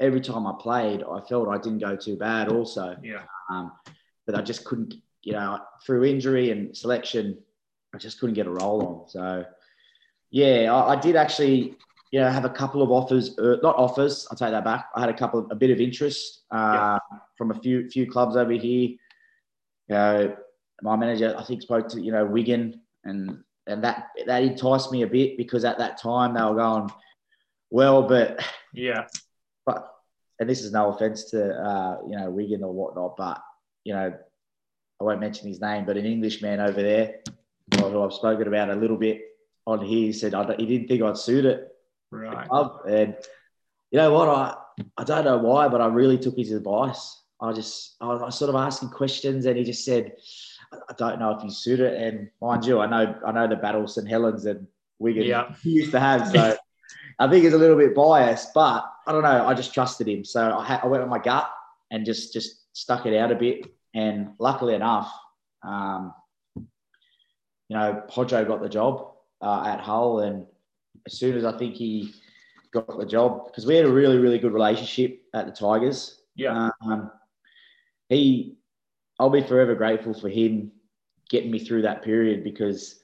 every 0.00 0.20
time 0.20 0.46
I 0.46 0.54
played, 0.58 1.02
I 1.02 1.20
felt 1.20 1.48
I 1.48 1.58
didn't 1.58 1.78
go 1.78 1.96
too 1.96 2.16
bad. 2.16 2.48
Also, 2.48 2.96
yeah. 3.02 3.22
Um, 3.50 3.72
but 4.26 4.34
I 4.34 4.42
just 4.42 4.64
couldn't, 4.64 4.94
you 5.22 5.32
know, 5.32 5.58
through 5.84 6.04
injury 6.04 6.50
and 6.50 6.76
selection, 6.76 7.38
I 7.94 7.98
just 7.98 8.20
couldn't 8.20 8.34
get 8.34 8.46
a 8.46 8.50
roll 8.50 8.82
on. 8.86 9.08
So, 9.08 9.44
yeah, 10.30 10.74
I, 10.74 10.94
I 10.94 11.00
did 11.00 11.16
actually, 11.16 11.76
you 12.10 12.20
know, 12.20 12.28
have 12.28 12.44
a 12.44 12.50
couple 12.50 12.82
of 12.82 12.90
offers, 12.90 13.38
uh, 13.38 13.56
not 13.62 13.76
offers. 13.76 14.26
I'll 14.30 14.36
take 14.36 14.50
that 14.50 14.64
back. 14.64 14.88
I 14.94 15.00
had 15.00 15.08
a 15.08 15.14
couple, 15.14 15.40
of, 15.40 15.46
a 15.50 15.54
bit 15.54 15.70
of 15.70 15.80
interest 15.80 16.42
uh, 16.50 16.98
yeah. 17.10 17.18
from 17.36 17.52
a 17.52 17.54
few 17.54 17.88
few 17.88 18.10
clubs 18.10 18.36
over 18.36 18.52
here. 18.52 18.90
You 19.88 19.94
know, 19.94 20.36
my 20.82 20.96
manager, 20.96 21.34
I 21.36 21.44
think, 21.44 21.62
spoke 21.62 21.88
to 21.88 22.00
you 22.00 22.12
know 22.12 22.24
Wigan, 22.24 22.80
and 23.04 23.42
and 23.66 23.82
that 23.84 24.08
that 24.26 24.42
enticed 24.42 24.92
me 24.92 25.02
a 25.02 25.06
bit 25.06 25.36
because 25.36 25.64
at 25.64 25.78
that 25.78 26.00
time 26.00 26.34
they 26.34 26.42
were 26.42 26.54
going 26.54 26.90
well, 27.70 28.02
but 28.02 28.44
yeah, 28.72 29.06
but 29.64 29.92
and 30.38 30.48
this 30.48 30.62
is 30.62 30.72
no 30.72 30.90
offense 30.90 31.30
to 31.30 31.54
uh, 31.54 31.98
you 32.08 32.16
know 32.16 32.30
Wigan 32.30 32.62
or 32.62 32.72
whatnot, 32.72 33.16
but 33.16 33.42
you 33.84 33.94
know 33.94 34.14
I 35.00 35.04
won't 35.04 35.20
mention 35.20 35.48
his 35.48 35.60
name, 35.60 35.84
but 35.84 35.96
an 35.96 36.06
Englishman 36.06 36.60
over 36.60 36.82
there 36.82 37.20
who 37.74 38.02
I've 38.02 38.12
spoken 38.12 38.48
about 38.48 38.70
a 38.70 38.76
little 38.76 38.96
bit 38.96 39.22
on 39.66 39.84
here, 39.84 40.12
said 40.12 40.34
he 40.58 40.66
didn't 40.66 40.88
think 40.88 41.02
I'd 41.02 41.18
suit 41.18 41.44
it. 41.44 41.68
Right. 42.10 42.48
And 42.88 43.16
you 43.90 43.98
know 43.98 44.12
what? 44.12 44.28
I, 44.28 44.54
I 44.96 45.04
don't 45.04 45.24
know 45.24 45.38
why, 45.38 45.68
but 45.68 45.80
I 45.80 45.86
really 45.86 46.18
took 46.18 46.36
his 46.36 46.52
advice. 46.52 47.22
I 47.40 47.52
just, 47.52 47.96
I 48.00 48.06
was 48.06 48.38
sort 48.38 48.48
of 48.48 48.54
asking 48.56 48.90
questions 48.90 49.44
and 49.46 49.58
he 49.58 49.64
just 49.64 49.84
said, 49.84 50.12
I 50.88 50.94
don't 50.94 51.18
know 51.18 51.30
if 51.30 51.42
you 51.42 51.50
suit 51.50 51.80
it. 51.80 52.00
And 52.00 52.30
mind 52.40 52.64
you, 52.64 52.80
I 52.80 52.86
know, 52.86 53.18
I 53.26 53.32
know 53.32 53.48
the 53.48 53.56
battle 53.56 53.86
St. 53.86 54.08
Helens 54.08 54.46
and 54.46 54.66
Wigan 54.98 55.24
yeah. 55.24 55.54
used 55.62 55.92
to 55.92 56.00
have. 56.00 56.28
So 56.28 56.56
I 57.18 57.28
think 57.28 57.44
he's 57.44 57.54
a 57.54 57.58
little 57.58 57.76
bit 57.76 57.94
biased, 57.94 58.52
but 58.54 58.84
I 59.06 59.12
don't 59.12 59.22
know. 59.22 59.46
I 59.46 59.54
just 59.54 59.72
trusted 59.72 60.08
him. 60.08 60.24
So 60.24 60.56
I, 60.58 60.64
had, 60.64 60.80
I 60.82 60.86
went 60.86 61.02
with 61.02 61.10
my 61.10 61.18
gut 61.18 61.50
and 61.90 62.04
just, 62.04 62.32
just 62.32 62.74
stuck 62.76 63.06
it 63.06 63.16
out 63.16 63.32
a 63.32 63.34
bit. 63.34 63.66
And 63.94 64.32
luckily 64.38 64.74
enough, 64.74 65.12
um, 65.62 66.12
you 67.68 67.76
know, 67.76 68.02
Hodjo 68.08 68.46
got 68.46 68.62
the 68.62 68.68
job 68.68 69.12
uh, 69.40 69.64
at 69.66 69.80
Hull, 69.80 70.20
and 70.20 70.46
as 71.06 71.18
soon 71.18 71.36
as 71.36 71.44
I 71.44 71.56
think 71.58 71.74
he 71.74 72.12
got 72.72 72.98
the 72.98 73.06
job, 73.06 73.46
because 73.46 73.66
we 73.66 73.74
had 73.74 73.86
a 73.86 73.92
really, 73.92 74.18
really 74.18 74.38
good 74.38 74.52
relationship 74.52 75.22
at 75.34 75.46
the 75.46 75.52
Tigers. 75.52 76.20
Yeah. 76.36 76.70
Um, 76.82 77.10
he, 78.08 78.56
I'll 79.18 79.30
be 79.30 79.42
forever 79.42 79.74
grateful 79.74 80.14
for 80.14 80.28
him 80.28 80.72
getting 81.30 81.50
me 81.50 81.58
through 81.58 81.82
that 81.82 82.02
period 82.02 82.44
because 82.44 83.00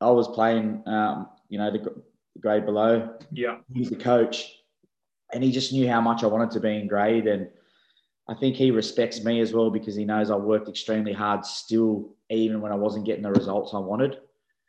I 0.00 0.10
was 0.10 0.28
playing, 0.28 0.82
um, 0.86 1.28
you 1.48 1.58
know, 1.58 1.70
the 1.70 2.02
grade 2.40 2.64
below. 2.64 3.16
Yeah. 3.32 3.58
He's 3.72 3.90
the 3.90 3.96
coach, 3.96 4.52
and 5.32 5.42
he 5.42 5.50
just 5.50 5.72
knew 5.72 5.88
how 5.88 6.00
much 6.00 6.22
I 6.22 6.28
wanted 6.28 6.50
to 6.52 6.60
be 6.60 6.76
in 6.76 6.86
grade, 6.86 7.26
and 7.26 7.48
I 8.28 8.34
think 8.34 8.56
he 8.56 8.70
respects 8.70 9.22
me 9.24 9.40
as 9.40 9.52
well 9.52 9.70
because 9.70 9.94
he 9.94 10.04
knows 10.04 10.30
I 10.30 10.36
worked 10.36 10.68
extremely 10.68 11.12
hard 11.12 11.44
still, 11.44 12.14
even 12.28 12.60
when 12.60 12.72
I 12.72 12.76
wasn't 12.76 13.06
getting 13.06 13.22
the 13.22 13.30
results 13.30 13.72
I 13.72 13.78
wanted. 13.78 14.18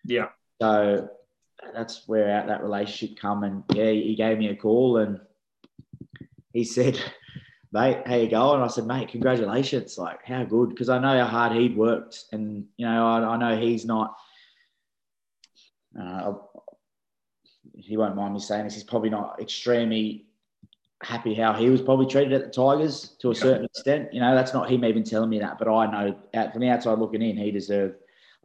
Yeah. 0.06 0.30
So 0.62 1.10
that's 1.74 2.08
where 2.08 2.46
that 2.46 2.64
relationship 2.64 3.20
come. 3.20 3.44
And 3.44 3.64
yeah, 3.74 3.90
he 3.90 4.16
gave 4.16 4.38
me 4.38 4.50
a 4.50 4.56
call 4.56 4.98
and 4.98 5.20
he 6.54 6.64
said, 6.64 7.00
mate, 7.78 8.02
how 8.06 8.16
you 8.16 8.30
going? 8.30 8.56
And 8.56 8.64
I 8.64 8.68
said, 8.68 8.88
mate, 8.88 9.10
congratulations. 9.10 9.98
Like, 9.98 10.26
how 10.26 10.44
good? 10.44 10.70
Because 10.70 10.90
I 10.90 11.00
know 11.00 11.18
how 11.20 11.26
hard 11.26 11.54
he'd 11.54 11.78
worked. 11.78 12.26
And, 12.32 12.66
you 12.78 12.86
know, 12.86 13.08
I, 13.08 13.20
I 13.20 13.38
know 13.38 13.60
he's 13.60 13.86
not, 13.86 14.16
uh, 16.00 16.34
he 17.76 17.96
won't 17.96 18.16
mind 18.16 18.34
me 18.34 18.40
saying 18.40 18.66
this, 18.66 18.74
he's 18.74 18.84
probably 18.84 19.10
not 19.10 19.40
extremely 19.40 20.26
happy 21.04 21.36
how 21.36 21.54
he 21.54 21.70
was 21.70 21.82
probably 21.82 22.08
treated 22.08 22.34
at 22.34 22.46
the 22.46 22.50
Tigers 22.50 23.16
to 23.20 23.30
a 23.30 23.36
yeah. 23.36 23.42
certain 23.42 23.66
extent. 23.66 24.14
You 24.14 24.22
know, 24.22 24.34
that's 24.34 24.54
not 24.54 24.70
him 24.70 24.84
even 24.84 25.04
telling 25.04 25.30
me 25.30 25.40
that, 25.40 25.60
but 25.60 25.68
I 25.68 25.86
know 25.86 26.16
out 26.34 26.52
from 26.52 26.62
the 26.62 26.70
outside 26.70 26.98
looking 26.98 27.22
in, 27.22 27.38
he 27.38 27.52
deserved 27.52 27.96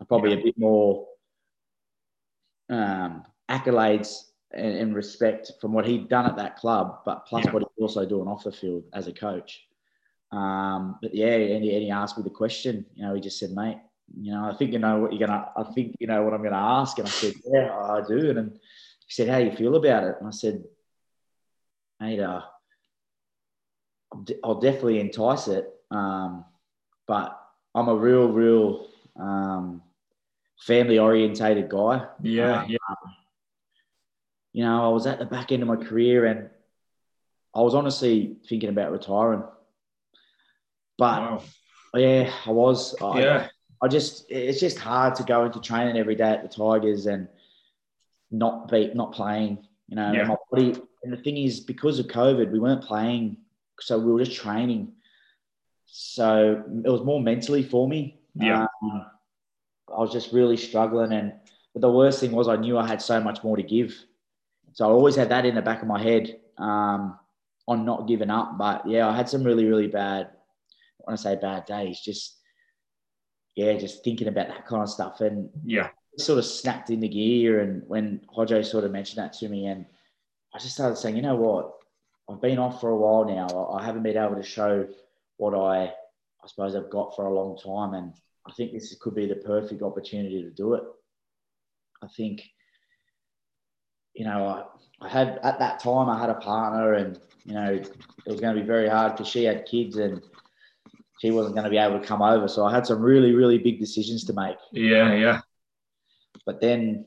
probably 0.08 0.32
yeah. 0.32 0.40
a 0.40 0.42
bit 0.42 0.58
more 0.58 1.06
um, 2.68 3.24
accolades 3.48 4.31
and, 4.54 4.76
and, 4.76 4.94
respect 4.94 5.52
from 5.60 5.72
what 5.72 5.86
he'd 5.86 6.08
done 6.08 6.26
at 6.26 6.36
that 6.36 6.56
club, 6.56 7.00
but 7.04 7.26
plus 7.26 7.44
yeah. 7.44 7.52
what 7.52 7.62
he's 7.62 7.82
also 7.82 8.04
doing 8.06 8.28
off 8.28 8.44
the 8.44 8.52
field 8.52 8.84
as 8.92 9.06
a 9.08 9.12
coach. 9.12 9.66
Um, 10.30 10.98
but 11.02 11.14
yeah, 11.14 11.34
and 11.34 11.64
he, 11.64 11.74
and 11.74 11.82
he 11.82 11.90
asked 11.90 12.16
me 12.16 12.24
the 12.24 12.30
question. 12.30 12.86
You 12.94 13.06
know, 13.06 13.14
he 13.14 13.20
just 13.20 13.38
said, 13.38 13.50
"Mate, 13.50 13.78
you 14.18 14.32
know, 14.32 14.50
I 14.50 14.56
think 14.56 14.72
you 14.72 14.78
know 14.78 14.98
what 15.00 15.12
you're 15.12 15.26
gonna. 15.26 15.48
I 15.56 15.64
think 15.64 15.96
you 16.00 16.06
know 16.06 16.22
what 16.22 16.32
I'm 16.32 16.42
gonna 16.42 16.56
ask." 16.56 16.98
And 16.98 17.06
I 17.06 17.10
said, 17.10 17.34
"Yeah, 17.44 17.76
I 17.76 18.02
do." 18.06 18.30
And 18.30 18.52
he 18.52 19.10
said, 19.10 19.28
"How 19.28 19.38
do 19.38 19.44
you 19.44 19.52
feel 19.52 19.76
about 19.76 20.04
it?" 20.04 20.16
And 20.20 20.28
I 20.28 20.30
said, 20.30 20.64
mate, 22.02 22.20
uh, 22.20 22.40
I'll 24.44 24.60
definitely 24.60 25.00
entice 25.00 25.48
it. 25.48 25.68
Um, 25.90 26.44
but 27.06 27.38
I'm 27.74 27.88
a 27.88 27.94
real, 27.94 28.28
real 28.28 28.88
um, 29.18 29.82
family 30.60 30.98
orientated 30.98 31.68
guy. 31.68 32.06
Yeah, 32.22 32.62
um, 32.62 32.70
yeah. 32.70 32.78
You 34.52 34.64
know, 34.64 34.84
I 34.84 34.88
was 34.88 35.06
at 35.06 35.18
the 35.18 35.24
back 35.24 35.52
end 35.52 35.62
of 35.62 35.68
my 35.68 35.76
career 35.76 36.26
and 36.26 36.50
I 37.54 37.60
was 37.60 37.74
honestly 37.74 38.36
thinking 38.48 38.68
about 38.68 38.92
retiring. 38.92 39.44
But 40.98 41.20
wow. 41.22 41.42
yeah, 41.94 42.32
I 42.46 42.50
was. 42.50 42.94
Yeah. 43.00 43.48
I, 43.48 43.50
I 43.84 43.88
just, 43.88 44.30
it's 44.30 44.60
just 44.60 44.78
hard 44.78 45.16
to 45.16 45.24
go 45.24 45.44
into 45.44 45.60
training 45.60 45.96
every 45.96 46.14
day 46.14 46.30
at 46.30 46.42
the 46.42 46.48
Tigers 46.48 47.06
and 47.06 47.26
not 48.30 48.70
be, 48.70 48.92
not 48.94 49.12
playing. 49.12 49.66
You 49.88 49.96
know, 49.96 50.12
yeah. 50.12 50.24
my 50.24 50.36
body, 50.50 50.80
and 51.02 51.12
the 51.12 51.16
thing 51.16 51.36
is, 51.36 51.60
because 51.60 51.98
of 51.98 52.06
COVID, 52.06 52.52
we 52.52 52.60
weren't 52.60 52.84
playing, 52.84 53.38
so 53.80 53.98
we 53.98 54.12
were 54.12 54.24
just 54.24 54.40
training. 54.40 54.92
So 55.86 56.62
it 56.84 56.88
was 56.88 57.02
more 57.02 57.20
mentally 57.20 57.64
for 57.64 57.88
me. 57.88 58.20
Yeah. 58.34 58.66
Um, 58.82 59.06
I 59.88 59.98
was 59.98 60.12
just 60.12 60.32
really 60.32 60.56
struggling, 60.56 61.12
and 61.12 61.34
but 61.74 61.82
the 61.82 61.90
worst 61.90 62.20
thing 62.20 62.32
was 62.32 62.48
I 62.48 62.56
knew 62.56 62.78
I 62.78 62.86
had 62.86 63.02
so 63.02 63.20
much 63.20 63.42
more 63.42 63.56
to 63.56 63.62
give. 63.62 63.94
So 64.72 64.88
I 64.88 64.90
always 64.90 65.16
had 65.16 65.28
that 65.30 65.46
in 65.46 65.54
the 65.54 65.62
back 65.62 65.82
of 65.82 65.88
my 65.88 66.02
head 66.02 66.40
um, 66.58 67.18
on 67.68 67.84
not 67.84 68.08
giving 68.08 68.30
up. 68.30 68.58
But 68.58 68.86
yeah, 68.86 69.08
I 69.08 69.16
had 69.16 69.28
some 69.28 69.44
really, 69.44 69.66
really 69.66 69.88
bad. 69.88 70.30
When 70.98 71.14
I 71.14 71.16
say 71.16 71.36
bad 71.36 71.66
days, 71.66 72.00
just 72.00 72.38
yeah, 73.54 73.74
just 73.74 74.04
thinking 74.04 74.28
about 74.28 74.48
that 74.48 74.66
kind 74.66 74.82
of 74.82 74.88
stuff, 74.88 75.20
and 75.20 75.50
yeah, 75.64 75.88
sort 76.18 76.38
of 76.38 76.44
snapped 76.44 76.90
into 76.90 77.08
gear. 77.08 77.60
And 77.60 77.82
when 77.86 78.20
Hodjo 78.34 78.64
sort 78.64 78.84
of 78.84 78.92
mentioned 78.92 79.18
that 79.18 79.32
to 79.34 79.48
me, 79.48 79.66
and 79.66 79.84
I 80.54 80.58
just 80.58 80.74
started 80.74 80.96
saying, 80.96 81.16
you 81.16 81.22
know 81.22 81.36
what? 81.36 81.72
I've 82.30 82.40
been 82.40 82.58
off 82.58 82.80
for 82.80 82.90
a 82.90 82.96
while 82.96 83.24
now. 83.24 83.68
I 83.72 83.84
haven't 83.84 84.04
been 84.04 84.16
able 84.16 84.36
to 84.36 84.42
show 84.42 84.86
what 85.38 85.54
I, 85.54 85.86
I 85.86 86.46
suppose, 86.46 86.76
I've 86.76 86.90
got 86.90 87.16
for 87.16 87.26
a 87.26 87.34
long 87.34 87.58
time. 87.58 87.94
And 87.94 88.12
I 88.46 88.52
think 88.52 88.72
this 88.72 88.96
could 89.00 89.14
be 89.14 89.26
the 89.26 89.36
perfect 89.36 89.82
opportunity 89.82 90.42
to 90.42 90.50
do 90.50 90.74
it. 90.74 90.84
I 92.02 92.06
think 92.16 92.42
you 94.14 94.24
know, 94.24 94.46
I, 94.46 95.06
I 95.06 95.08
had 95.08 95.38
at 95.42 95.58
that 95.58 95.80
time 95.80 96.08
I 96.08 96.18
had 96.18 96.30
a 96.30 96.34
partner, 96.34 96.94
and 96.94 97.18
you 97.44 97.54
know, 97.54 97.72
it 97.72 97.90
was 98.26 98.40
going 98.40 98.54
to 98.54 98.60
be 98.60 98.66
very 98.66 98.88
hard 98.88 99.12
because 99.12 99.28
she 99.28 99.44
had 99.44 99.66
kids 99.66 99.96
and 99.96 100.22
she 101.20 101.30
wasn't 101.30 101.54
going 101.54 101.64
to 101.64 101.70
be 101.70 101.78
able 101.78 102.00
to 102.00 102.06
come 102.06 102.22
over. 102.22 102.48
So 102.48 102.64
I 102.64 102.72
had 102.72 102.86
some 102.86 103.00
really, 103.00 103.32
really 103.32 103.58
big 103.58 103.78
decisions 103.78 104.24
to 104.24 104.32
make. 104.32 104.56
Yeah, 104.72 105.14
yeah. 105.14 105.40
But 106.44 106.60
then, 106.60 107.06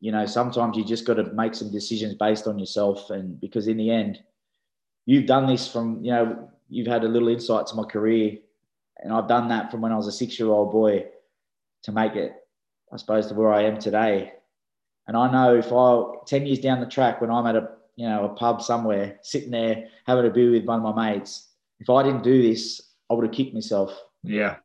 you 0.00 0.10
know, 0.10 0.26
sometimes 0.26 0.76
you 0.76 0.84
just 0.84 1.06
got 1.06 1.14
to 1.14 1.32
make 1.32 1.54
some 1.54 1.70
decisions 1.70 2.14
based 2.14 2.46
on 2.46 2.58
yourself, 2.58 3.10
and 3.10 3.40
because 3.40 3.68
in 3.68 3.76
the 3.76 3.90
end, 3.90 4.18
you've 5.06 5.26
done 5.26 5.46
this 5.46 5.70
from, 5.70 6.04
you 6.04 6.10
know, 6.10 6.50
you've 6.68 6.88
had 6.88 7.04
a 7.04 7.08
little 7.08 7.28
insight 7.28 7.66
to 7.68 7.76
my 7.76 7.84
career, 7.84 8.38
and 8.98 9.12
I've 9.12 9.28
done 9.28 9.48
that 9.48 9.70
from 9.70 9.80
when 9.80 9.92
I 9.92 9.96
was 9.96 10.08
a 10.08 10.12
six-year-old 10.12 10.72
boy 10.72 11.06
to 11.84 11.92
make 11.92 12.16
it, 12.16 12.32
I 12.92 12.96
suppose, 12.96 13.28
to 13.28 13.34
where 13.34 13.52
I 13.52 13.62
am 13.62 13.78
today. 13.78 14.32
And 15.12 15.18
I 15.18 15.30
know 15.30 15.54
if 15.54 15.70
I 15.70 16.24
ten 16.24 16.46
years 16.46 16.60
down 16.60 16.80
the 16.80 16.86
track, 16.86 17.20
when 17.20 17.30
I'm 17.30 17.46
at 17.46 17.54
a 17.54 17.68
you 17.96 18.08
know 18.08 18.24
a 18.24 18.28
pub 18.30 18.62
somewhere, 18.62 19.18
sitting 19.20 19.50
there 19.50 19.88
having 20.06 20.24
a 20.24 20.30
beer 20.30 20.52
with 20.52 20.64
one 20.64 20.82
of 20.82 20.96
my 20.96 21.12
mates, 21.12 21.48
if 21.80 21.90
I 21.90 22.02
didn't 22.02 22.22
do 22.22 22.40
this, 22.40 22.80
I 23.10 23.14
would 23.14 23.26
have 23.26 23.34
kicked 23.34 23.52
myself. 23.52 23.94
Yeah. 24.22 24.56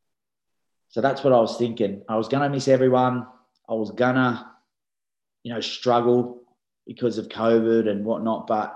So 0.88 1.02
that's 1.02 1.22
what 1.22 1.34
I 1.34 1.40
was 1.42 1.58
thinking. 1.58 2.02
I 2.08 2.16
was 2.16 2.30
gonna 2.30 2.50
miss 2.50 2.70
everyone. 2.70 3.28
I 3.68 3.74
was 3.74 3.92
gonna, 3.92 4.50
you 5.44 5.54
know, 5.54 5.60
struggle 5.60 6.44
because 6.86 7.18
of 7.18 7.28
COVID 7.28 7.90
and 7.90 8.06
whatnot. 8.06 8.48
But 8.48 8.74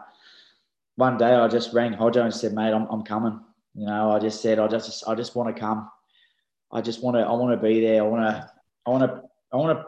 one 0.98 1.18
day 1.18 1.34
I 1.34 1.48
just 1.48 1.74
rang 1.74 1.94
Hodjo 1.94 2.22
and 2.22 2.34
said, 2.34 2.52
"Mate, 2.52 2.74
I'm, 2.74 2.86
I'm 2.88 3.04
coming." 3.04 3.40
You 3.76 3.86
know, 3.86 4.12
I 4.12 4.20
just 4.20 4.42
said, 4.42 4.60
"I 4.60 4.68
just 4.68 5.08
I 5.08 5.16
just 5.16 5.38
want 5.38 5.56
to 5.56 5.58
come. 5.58 5.90
I 6.70 6.82
just 6.82 7.02
want 7.02 7.16
to 7.16 7.22
I 7.22 7.32
want 7.32 7.58
to 7.58 7.66
be 7.66 7.80
there. 7.80 8.04
I 8.04 8.06
want 8.06 8.24
to 8.24 8.52
I 8.86 8.90
want 8.90 9.04
to 9.04 9.24
I 9.54 9.56
want 9.56 9.80
to 9.80 9.86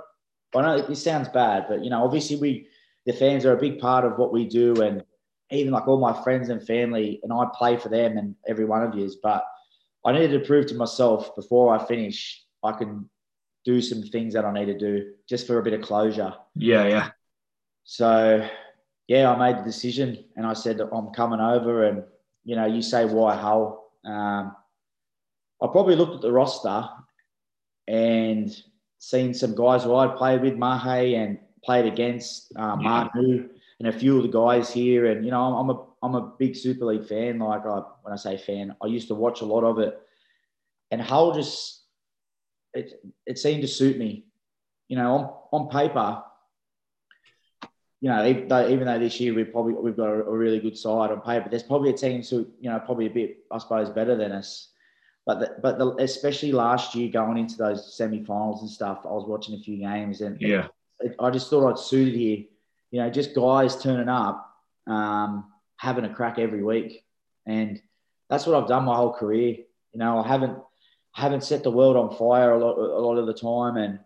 I 0.55 0.61
know 0.61 0.81
this 0.81 1.03
sounds 1.03 1.29
bad, 1.29 1.65
but 1.67 1.83
you 1.83 1.89
know, 1.89 2.03
obviously 2.03 2.35
we 2.35 2.67
the 3.05 3.13
fans 3.13 3.45
are 3.45 3.53
a 3.53 3.59
big 3.59 3.79
part 3.79 4.05
of 4.05 4.17
what 4.17 4.31
we 4.31 4.47
do, 4.47 4.81
and 4.81 5.03
even 5.51 5.73
like 5.73 5.87
all 5.87 5.99
my 5.99 6.23
friends 6.23 6.49
and 6.49 6.65
family, 6.65 7.19
and 7.23 7.33
I 7.33 7.45
play 7.53 7.77
for 7.77 7.89
them 7.89 8.17
and 8.17 8.35
every 8.47 8.65
one 8.65 8.83
of 8.83 8.95
yous. 8.95 9.15
But 9.15 9.45
I 10.05 10.11
needed 10.11 10.39
to 10.39 10.45
prove 10.45 10.67
to 10.67 10.75
myself 10.75 11.35
before 11.35 11.75
I 11.75 11.85
finish 11.85 12.43
I 12.63 12.71
can 12.73 13.09
do 13.65 13.81
some 13.81 14.03
things 14.03 14.33
that 14.33 14.45
I 14.45 14.53
need 14.53 14.65
to 14.65 14.77
do 14.77 15.13
just 15.27 15.47
for 15.47 15.59
a 15.59 15.63
bit 15.63 15.73
of 15.73 15.81
closure. 15.81 16.33
Yeah, 16.55 16.87
yeah. 16.87 17.09
So 17.83 18.47
yeah, 19.07 19.31
I 19.31 19.37
made 19.37 19.59
the 19.59 19.65
decision 19.65 20.25
and 20.35 20.45
I 20.45 20.53
said 20.53 20.79
I'm 20.79 21.09
coming 21.09 21.39
over, 21.39 21.85
and 21.85 22.03
you 22.43 22.55
know, 22.55 22.65
you 22.65 22.81
say 22.81 23.05
why 23.05 23.35
Hull. 23.35 23.91
Um, 24.05 24.55
I 25.61 25.67
probably 25.67 25.95
looked 25.95 26.15
at 26.15 26.21
the 26.21 26.31
roster 26.31 26.89
and 27.87 28.53
seen 29.03 29.33
some 29.33 29.53
guys 29.53 29.83
who 29.83 29.93
I'd 29.95 30.15
played 30.15 30.41
with, 30.41 30.55
Mahe, 30.55 31.15
and 31.15 31.37
played 31.63 31.85
against 31.85 32.53
uh, 32.55 32.77
Manu 32.77 33.49
and 33.79 33.87
a 33.87 33.91
few 33.91 34.15
of 34.17 34.23
the 34.23 34.29
guys 34.29 34.71
here. 34.71 35.07
And 35.07 35.25
you 35.25 35.31
know, 35.31 35.41
I'm, 35.41 35.69
I'm 35.69 35.75
a 35.75 35.85
I'm 36.01 36.15
a 36.15 36.33
big 36.39 36.55
Super 36.55 36.85
League 36.85 37.05
fan. 37.05 37.39
Like 37.39 37.65
I, 37.65 37.81
when 38.01 38.13
I 38.13 38.15
say 38.15 38.37
fan, 38.37 38.75
I 38.81 38.87
used 38.87 39.09
to 39.09 39.15
watch 39.15 39.41
a 39.41 39.45
lot 39.45 39.65
of 39.65 39.79
it. 39.79 39.99
And 40.89 41.01
Hull 41.01 41.33
just 41.33 41.83
it 42.73 42.93
it 43.25 43.37
seemed 43.37 43.61
to 43.63 43.67
suit 43.67 43.97
me. 43.97 44.25
You 44.87 44.97
know, 44.97 45.11
on, 45.51 45.63
on 45.63 45.69
paper, 45.69 46.23
you 47.99 48.09
know, 48.09 48.25
even 48.25 48.47
though, 48.47 48.69
even 48.69 48.85
though 48.85 48.99
this 48.99 49.19
year 49.19 49.33
we've 49.33 49.51
probably 49.51 49.73
we've 49.73 49.97
got 49.97 50.09
a, 50.09 50.23
a 50.23 50.37
really 50.37 50.59
good 50.59 50.77
side 50.77 51.11
on 51.11 51.19
paper, 51.19 51.49
there's 51.49 51.63
probably 51.63 51.89
a 51.89 51.97
team 51.97 52.23
who 52.23 52.47
you 52.61 52.69
know 52.69 52.79
probably 52.79 53.07
a 53.07 53.09
bit 53.09 53.39
I 53.51 53.57
suppose 53.57 53.89
better 53.89 54.15
than 54.15 54.31
us. 54.31 54.69
But 55.25 55.39
the, 55.39 55.55
but 55.61 55.79
the, 55.79 55.95
especially 55.99 56.51
last 56.51 56.95
year 56.95 57.09
going 57.09 57.37
into 57.37 57.55
those 57.55 57.95
semi-finals 57.95 58.61
and 58.61 58.69
stuff, 58.69 59.01
I 59.05 59.11
was 59.11 59.25
watching 59.25 59.55
a 59.55 59.59
few 59.59 59.77
games 59.77 60.21
and 60.21 60.39
yeah, 60.41 60.67
it, 60.99 61.15
I 61.19 61.29
just 61.29 61.49
thought 61.49 61.69
I'd 61.69 61.79
suited 61.79 62.13
here. 62.13 62.43
You 62.91 63.01
know, 63.01 63.09
just 63.09 63.33
guys 63.33 63.81
turning 63.81 64.09
up, 64.09 64.53
um, 64.85 65.51
having 65.77 66.05
a 66.05 66.13
crack 66.13 66.39
every 66.39 66.61
week, 66.61 67.05
and 67.45 67.81
that's 68.29 68.45
what 68.45 68.61
I've 68.61 68.67
done 68.67 68.83
my 68.83 68.95
whole 68.95 69.13
career. 69.13 69.57
You 69.93 69.99
know, 69.99 70.19
I 70.19 70.27
haven't 70.27 70.57
haven't 71.13 71.43
set 71.43 71.63
the 71.63 71.71
world 71.71 71.95
on 71.95 72.15
fire 72.17 72.51
a 72.51 72.59
lot 72.59 72.77
a 72.77 73.01
lot 73.01 73.17
of 73.17 73.25
the 73.25 73.33
time, 73.33 73.77
and 73.77 73.99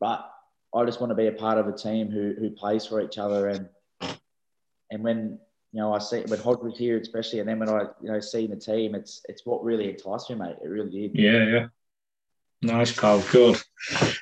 but 0.00 0.30
I 0.74 0.84
just 0.84 1.00
want 1.00 1.10
to 1.10 1.14
be 1.14 1.26
a 1.26 1.32
part 1.32 1.58
of 1.58 1.68
a 1.68 1.72
team 1.72 2.10
who 2.10 2.34
who 2.38 2.50
plays 2.50 2.86
for 2.86 3.00
each 3.00 3.18
other 3.18 3.48
and 3.48 3.68
and 4.90 5.02
when 5.02 5.38
you 5.72 5.80
know, 5.80 5.92
I 5.92 5.98
see 5.98 6.22
when 6.26 6.40
Hodge 6.40 6.60
was 6.60 6.78
here, 6.78 6.98
especially, 6.98 7.40
and 7.40 7.48
then 7.48 7.58
when 7.58 7.68
I, 7.68 7.82
you 8.00 8.10
know, 8.10 8.20
see 8.20 8.46
the 8.46 8.56
team, 8.56 8.94
it's 8.94 9.20
it's 9.28 9.44
what 9.44 9.62
really 9.62 9.90
enticed 9.90 10.30
me, 10.30 10.36
mate. 10.36 10.56
It 10.62 10.68
really 10.68 10.90
did. 10.90 11.14
Yeah, 11.14 11.44
yeah. 11.44 11.66
Nice, 12.60 12.96
Carl. 12.96 13.22
Good. 13.30 13.56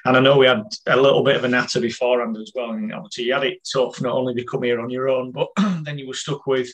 And 0.05 0.17
I 0.17 0.21
know 0.21 0.37
we 0.37 0.47
had 0.47 0.65
a 0.87 0.97
little 0.97 1.25
bit 1.25 1.37
of 1.37 1.45
a 1.45 1.49
natter 1.49 1.81
beforehand 1.81 2.37
as 2.37 2.53
well. 2.55 2.73
And 2.73 2.93
obviously, 2.93 3.25
you 3.25 3.35
had 3.35 3.45
it 3.45 3.67
tough 3.73 4.01
not 4.03 4.13
only 4.13 4.35
to 4.35 4.45
come 4.45 4.63
here 4.63 4.81
on 4.81 4.91
your 4.91 5.09
own, 5.09 5.33
but 5.33 5.49
then 5.85 5.99
you 5.99 6.07
were 6.07 6.15
stuck 6.15 6.47
with 6.47 6.69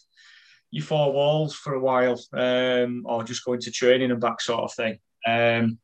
your 0.70 0.84
four 0.84 1.12
walls 1.12 1.54
for 1.54 1.74
a 1.74 1.80
while, 1.80 2.18
um, 2.32 3.02
or 3.04 3.22
just 3.22 3.44
going 3.44 3.60
to 3.60 3.70
training 3.70 4.10
and 4.10 4.20
back 4.20 4.40
sort 4.40 4.64
of 4.64 4.74
thing. 4.74 4.98
Um, 5.26 5.78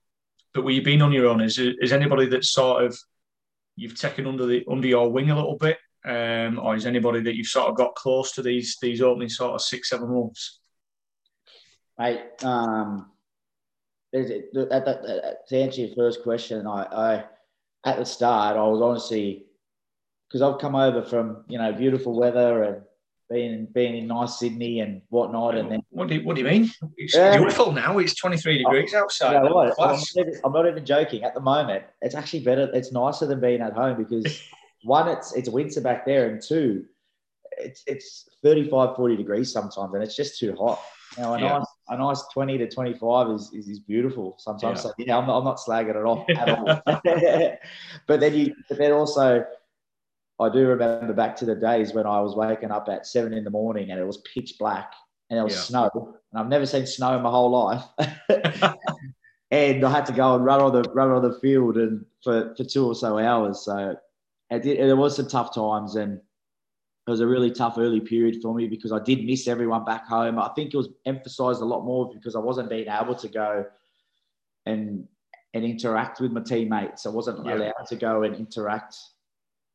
but 0.55 0.65
were 0.65 0.73
you 0.73 0.83
been 0.83 1.03
on 1.03 1.13
your 1.13 1.27
own? 1.27 1.43
Is 1.43 1.59
is 1.59 1.93
anybody 1.93 2.27
that 2.27 2.45
sort 2.45 2.85
of 2.85 2.99
you've 3.77 3.99
taken 3.99 4.27
under 4.27 4.47
the 4.47 4.65
under 4.69 4.89
your 4.89 5.13
wing 5.13 5.31
a 5.31 5.37
little 5.37 5.57
bit 5.57 5.79
um, 6.09 6.59
or 6.59 6.75
is 6.75 6.87
anybody 6.87 7.21
that 7.21 7.37
you've 7.37 7.47
sort 7.47 7.69
of 7.69 7.77
got 7.77 7.95
close 7.95 8.33
to 8.33 8.43
these 8.43 8.79
these 8.81 9.03
opening 9.03 9.29
sort 9.29 9.55
of 9.55 9.61
six 9.61 9.91
seven 9.91 10.09
months? 10.09 10.61
Mate, 11.99 12.23
um, 12.45 13.11
to 14.15 15.37
answer 15.53 15.81
your 15.81 15.95
first 15.95 16.23
question, 16.23 16.67
I, 16.67 16.83
I 16.85 17.25
at 17.85 17.99
the 17.99 18.05
start 18.05 18.57
I 18.57 18.63
was 18.63 18.81
honestly 18.81 19.47
because 20.29 20.43
I've 20.43 20.61
come 20.61 20.75
over 20.75 21.03
from 21.03 21.45
you 21.49 21.59
know 21.59 21.73
beautiful 21.73 22.19
weather 22.19 22.63
and 22.63 22.83
being 23.31 23.67
being 23.73 23.97
in 23.97 24.07
nice 24.07 24.39
Sydney 24.39 24.81
and 24.81 25.03
whatnot, 25.11 25.57
and 25.57 25.71
then 25.71 25.83
what 25.91 26.09
do 26.09 26.15
you, 26.15 26.25
what 26.25 26.37
do 26.37 26.43
you 26.43 26.49
mean? 26.49 26.71
It's 26.97 27.15
yeah. 27.15 27.37
beautiful 27.37 27.73
now. 27.73 27.99
It's 27.99 28.15
twenty 28.15 28.39
three 28.39 28.59
degrees 28.59 28.95
outside. 28.95 29.43
You 29.43 29.51
know? 29.51 29.73
I'm, 29.79 29.91
not 29.91 30.07
even, 30.17 30.41
I'm 30.43 30.53
not 30.53 30.67
even 30.67 30.87
joking. 30.87 31.25
At 31.25 31.35
the 31.35 31.41
moment, 31.41 31.85
it's 32.01 32.15
actually 32.15 32.41
better. 32.41 32.71
It's 32.73 32.93
nicer 32.93 33.27
than 33.27 33.41
being 33.41 33.61
at 33.61 33.75
home 33.75 33.99
because 33.99 34.43
one, 34.83 35.09
it's 35.09 35.35
it's 35.35 35.49
winter 35.49 35.81
back 35.81 36.07
there, 36.07 36.31
and 36.31 36.43
two, 36.43 36.85
it's 37.59 37.83
it's 37.87 38.29
35, 38.43 38.97
40 38.97 39.17
degrees 39.17 39.53
sometimes, 39.53 39.95
and 39.95 40.03
it's 40.03 40.17
just 40.17 40.39
too 40.39 40.55
hot. 40.57 40.81
Know, 41.17 41.35
a 41.35 41.41
yeah. 41.41 41.59
nice 41.59 41.67
a 41.89 41.97
nice 41.97 42.23
20 42.35 42.59
to 42.59 42.69
25 42.69 43.31
is, 43.31 43.51
is, 43.55 43.69
is 43.69 43.81
beautiful 43.81 44.37
sometimes. 44.39 44.79
Yeah. 44.79 44.83
So 44.83 44.93
yeah, 44.99 45.19
I'm 45.19 45.27
not, 45.27 45.39
I'm 45.39 45.45
not 45.45 45.59
slagging 45.59 45.91
it 45.91 46.05
off 46.05 46.27
at 46.29 46.49
all. 46.51 46.83
but 48.07 48.21
then 48.21 48.35
you 48.35 48.55
but 48.69 48.79
then 48.79 48.93
also 48.93 49.45
I 50.41 50.49
do 50.51 50.67
remember 50.67 51.13
back 51.15 51.37
to 51.37 51.47
the 51.47 51.55
days 51.55 51.95
when 51.95 52.07
I 52.07 52.21
was 52.21 52.37
waking 52.37 52.71
up 52.71 52.89
at 52.89 53.07
seven 53.07 53.33
in 53.33 53.43
the 53.43 53.51
morning 53.51 53.91
and 53.91 53.99
it 53.99 54.07
was 54.07 54.19
pitch 54.19 54.55
black 54.59 54.93
and 55.31 55.37
there 55.37 55.45
was 55.45 55.55
yeah. 55.55 55.61
snow. 55.61 56.15
And 56.33 56.41
I've 56.41 56.49
never 56.49 56.67
seen 56.67 56.87
snow 56.87 57.17
in 57.17 57.23
my 57.23 57.31
whole 57.31 57.51
life. 57.51 57.85
and 59.51 59.85
I 59.85 59.91
had 59.91 60.07
to 60.07 60.13
go 60.13 60.37
and 60.37 60.45
run 60.45 60.61
on 60.61 60.73
the 60.73 60.89
run 60.91 61.11
on 61.11 61.23
the 61.23 61.39
field 61.41 61.77
and 61.77 62.05
for, 62.23 62.55
for 62.55 62.65
two 62.65 62.87
or 62.87 62.95
so 62.95 63.19
hours. 63.19 63.65
So 63.65 63.97
it, 64.51 64.63
did, 64.63 64.93
was 64.95 65.17
some 65.17 65.29
tough 65.29 65.55
times 65.55 65.97
and 65.97 66.21
it 67.07 67.11
was 67.11 67.21
a 67.21 67.27
really 67.27 67.51
tough 67.51 67.77
early 67.79 68.01
period 68.01 68.41
for 68.43 68.55
me 68.55 68.67
because 68.67 68.93
I 68.93 68.99
did 68.99 69.25
miss 69.25 69.49
everyone 69.49 69.85
back 69.85 70.07
home. 70.07 70.39
I 70.39 70.51
think 70.55 70.75
it 70.75 70.77
was 70.77 70.91
emphasized 71.07 71.63
a 71.63 71.65
lot 71.65 71.85
more 71.85 72.11
because 72.13 72.37
I 72.37 72.41
wasn't 72.41 72.69
being 72.69 72.89
able 72.89 73.15
to 73.15 73.29
go 73.29 73.65
and 74.67 75.09
and 75.55 75.65
interact 75.65 76.21
with 76.21 76.33
my 76.33 76.43
teammates. 76.43 77.07
I 77.07 77.09
wasn't 77.09 77.45
yeah. 77.47 77.55
allowed 77.55 77.87
to 77.89 77.97
go 77.97 78.23
and 78.23 78.37
interact 78.37 78.97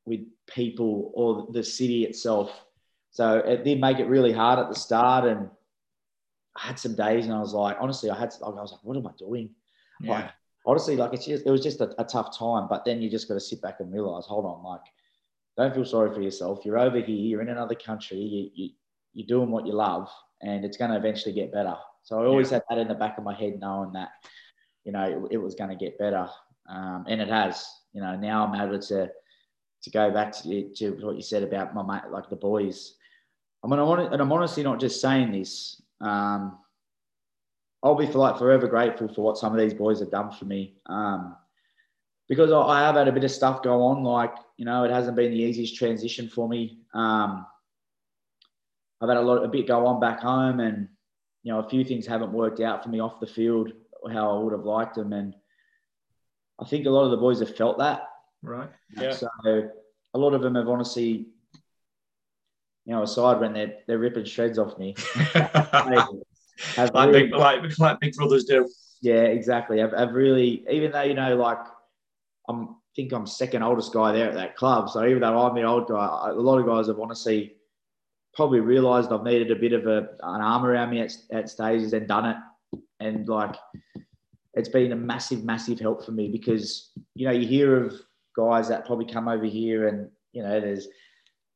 with 0.05 0.21
people 0.47 1.11
or 1.15 1.47
the 1.51 1.63
city 1.63 2.03
itself. 2.05 2.51
So 3.11 3.37
it 3.37 3.63
did 3.63 3.81
make 3.81 3.99
it 3.99 4.07
really 4.07 4.31
hard 4.31 4.59
at 4.59 4.69
the 4.69 4.75
start. 4.75 5.25
And 5.25 5.49
I 6.55 6.67
had 6.67 6.79
some 6.79 6.95
days 6.95 7.25
and 7.25 7.33
I 7.33 7.39
was 7.39 7.53
like, 7.53 7.77
honestly, 7.79 8.09
I 8.09 8.19
had, 8.19 8.33
I 8.45 8.49
was 8.49 8.71
like, 8.71 8.83
what 8.83 8.97
am 8.97 9.07
I 9.07 9.11
doing? 9.17 9.49
Yeah. 10.01 10.11
Like, 10.11 10.31
honestly, 10.65 10.95
like 10.95 11.13
it's 11.13 11.25
just, 11.25 11.45
it 11.45 11.51
was 11.51 11.61
just 11.61 11.81
a, 11.81 11.93
a 12.01 12.03
tough 12.03 12.37
time. 12.37 12.67
But 12.69 12.85
then 12.85 13.01
you 13.01 13.09
just 13.09 13.27
got 13.27 13.35
to 13.35 13.39
sit 13.39 13.61
back 13.61 13.79
and 13.79 13.91
realize, 13.91 14.25
hold 14.25 14.45
on, 14.45 14.63
like, 14.63 14.81
don't 15.57 15.73
feel 15.73 15.85
sorry 15.85 16.13
for 16.13 16.21
yourself. 16.21 16.65
You're 16.65 16.79
over 16.79 16.99
here. 16.99 17.15
You're 17.15 17.41
in 17.41 17.49
another 17.49 17.75
country. 17.75 18.17
You, 18.17 18.49
you 18.53 18.69
you're 19.13 19.27
doing 19.27 19.51
what 19.51 19.67
you 19.67 19.73
love, 19.73 20.09
and 20.41 20.65
it's 20.65 20.77
going 20.77 20.89
to 20.89 20.97
eventually 20.97 21.33
get 21.33 21.53
better. 21.53 21.75
So 22.01 22.21
I 22.21 22.25
always 22.25 22.49
yeah. 22.49 22.55
had 22.55 22.63
that 22.69 22.77
in 22.79 22.87
the 22.87 22.95
back 22.95 23.17
of 23.17 23.23
my 23.23 23.35
head, 23.35 23.59
knowing 23.59 23.93
that 23.93 24.09
you 24.83 24.91
know 24.91 25.27
it, 25.29 25.35
it 25.35 25.37
was 25.37 25.53
going 25.53 25.69
to 25.69 25.75
get 25.75 25.99
better, 25.99 26.27
um, 26.69 27.05
and 27.07 27.21
it 27.21 27.27
has. 27.27 27.65
You 27.93 28.01
know, 28.01 28.15
now 28.15 28.45
I'm 28.45 28.59
able 28.59 28.79
to 28.79 29.09
to 29.83 29.89
go 29.91 30.11
back 30.11 30.31
to, 30.41 30.73
to 30.75 30.91
what 31.05 31.15
you 31.15 31.21
said 31.21 31.43
about 31.43 31.75
my 31.75 31.83
mate, 31.83 32.09
like 32.11 32.29
the 32.29 32.35
boys. 32.35 32.95
I 33.63 33.67
mean, 33.67 33.79
I 33.79 33.83
want, 33.83 34.11
and 34.13 34.21
I'm 34.21 34.31
honestly 34.31 34.63
not 34.63 34.79
just 34.79 34.99
saying 34.99 35.31
this. 35.31 35.81
Um, 36.01 36.57
I'll 37.83 37.95
be 37.95 38.07
for 38.07 38.19
like 38.19 38.37
forever 38.37 38.67
grateful 38.67 39.13
for 39.13 39.21
what 39.21 39.37
some 39.37 39.53
of 39.53 39.59
these 39.59 39.73
boys 39.73 39.99
have 39.99 40.11
done 40.11 40.31
for 40.31 40.45
me. 40.45 40.75
Um, 40.85 41.35
because 42.29 42.51
I 42.51 42.79
have 42.79 42.95
had 42.95 43.09
a 43.09 43.11
bit 43.11 43.25
of 43.25 43.31
stuff 43.31 43.61
go 43.61 43.83
on, 43.83 44.03
like 44.03 44.33
you 44.57 44.65
know, 44.65 44.85
it 44.85 44.91
hasn't 44.91 45.17
been 45.17 45.31
the 45.31 45.41
easiest 45.41 45.75
transition 45.75 46.29
for 46.29 46.47
me. 46.47 46.79
Um, 46.93 47.45
I've 49.01 49.09
had 49.09 49.17
a 49.17 49.21
lot, 49.21 49.43
a 49.43 49.49
bit 49.49 49.67
go 49.67 49.85
on 49.85 49.99
back 49.99 50.21
home, 50.21 50.61
and 50.61 50.87
you 51.43 51.51
know, 51.51 51.59
a 51.59 51.69
few 51.69 51.83
things 51.83 52.07
haven't 52.07 52.31
worked 52.31 52.61
out 52.61 52.83
for 52.83 52.89
me 52.89 53.01
off 53.01 53.19
the 53.19 53.27
field 53.27 53.73
how 54.11 54.37
I 54.37 54.43
would 54.43 54.53
have 54.53 54.65
liked 54.65 54.95
them, 54.95 55.13
and 55.13 55.35
I 56.59 56.65
think 56.65 56.85
a 56.85 56.89
lot 56.89 57.03
of 57.05 57.11
the 57.11 57.17
boys 57.17 57.39
have 57.39 57.55
felt 57.55 57.79
that. 57.79 58.09
Right. 58.41 58.69
Yeah. 58.97 59.11
So 59.11 59.29
a 60.13 60.17
lot 60.17 60.33
of 60.33 60.41
them 60.41 60.55
have 60.55 60.67
honestly 60.67 61.27
you 62.85 62.93
know, 62.93 63.03
aside 63.03 63.39
when 63.39 63.53
they're 63.53 63.77
they're 63.87 63.97
ripping 63.97 64.25
shreds 64.25 64.59
off 64.59 64.77
me. 64.77 64.95
like, 66.77 66.93
really, 66.93 67.23
big, 67.23 67.33
like, 67.33 67.79
like 67.79 67.99
big 67.99 68.13
brothers 68.13 68.45
do. 68.45 68.69
Yeah, 69.01 69.23
exactly. 69.23 69.81
I've, 69.81 69.93
I've 69.93 70.13
really, 70.13 70.65
even 70.69 70.91
though 70.91 71.01
you 71.01 71.13
know, 71.13 71.35
like 71.35 71.59
I'm 72.47 72.75
think 72.95 73.11
I'm 73.11 73.25
second 73.25 73.63
oldest 73.63 73.93
guy 73.93 74.11
there 74.11 74.29
at 74.29 74.35
that 74.35 74.55
club. 74.55 74.89
So 74.89 75.05
even 75.05 75.21
though 75.21 75.39
I'm 75.39 75.55
the 75.55 75.63
old 75.63 75.87
guy, 75.87 76.29
a 76.29 76.33
lot 76.33 76.59
of 76.59 76.65
guys 76.65 76.87
have 76.87 76.99
honestly 76.99 77.55
probably 78.33 78.59
realised 78.59 79.11
I've 79.11 79.23
needed 79.23 79.51
a 79.51 79.55
bit 79.55 79.73
of 79.73 79.87
a, 79.87 80.09
an 80.21 80.41
arm 80.41 80.65
around 80.65 80.91
me 80.91 81.01
at, 81.01 81.15
at 81.31 81.49
stages 81.49 81.93
and 81.93 82.07
done 82.07 82.25
it. 82.25 82.37
And 82.99 83.27
like, 83.27 83.55
it's 84.53 84.69
been 84.69 84.91
a 84.91 84.95
massive, 84.95 85.43
massive 85.43 85.79
help 85.79 86.05
for 86.05 86.11
me 86.11 86.29
because 86.29 86.91
you 87.15 87.25
know 87.25 87.33
you 87.33 87.47
hear 87.47 87.83
of 87.85 87.99
guys 88.35 88.69
that 88.69 88.85
probably 88.85 89.05
come 89.05 89.27
over 89.27 89.45
here 89.45 89.87
and 89.87 90.09
you 90.31 90.43
know 90.43 90.59
there's 90.59 90.87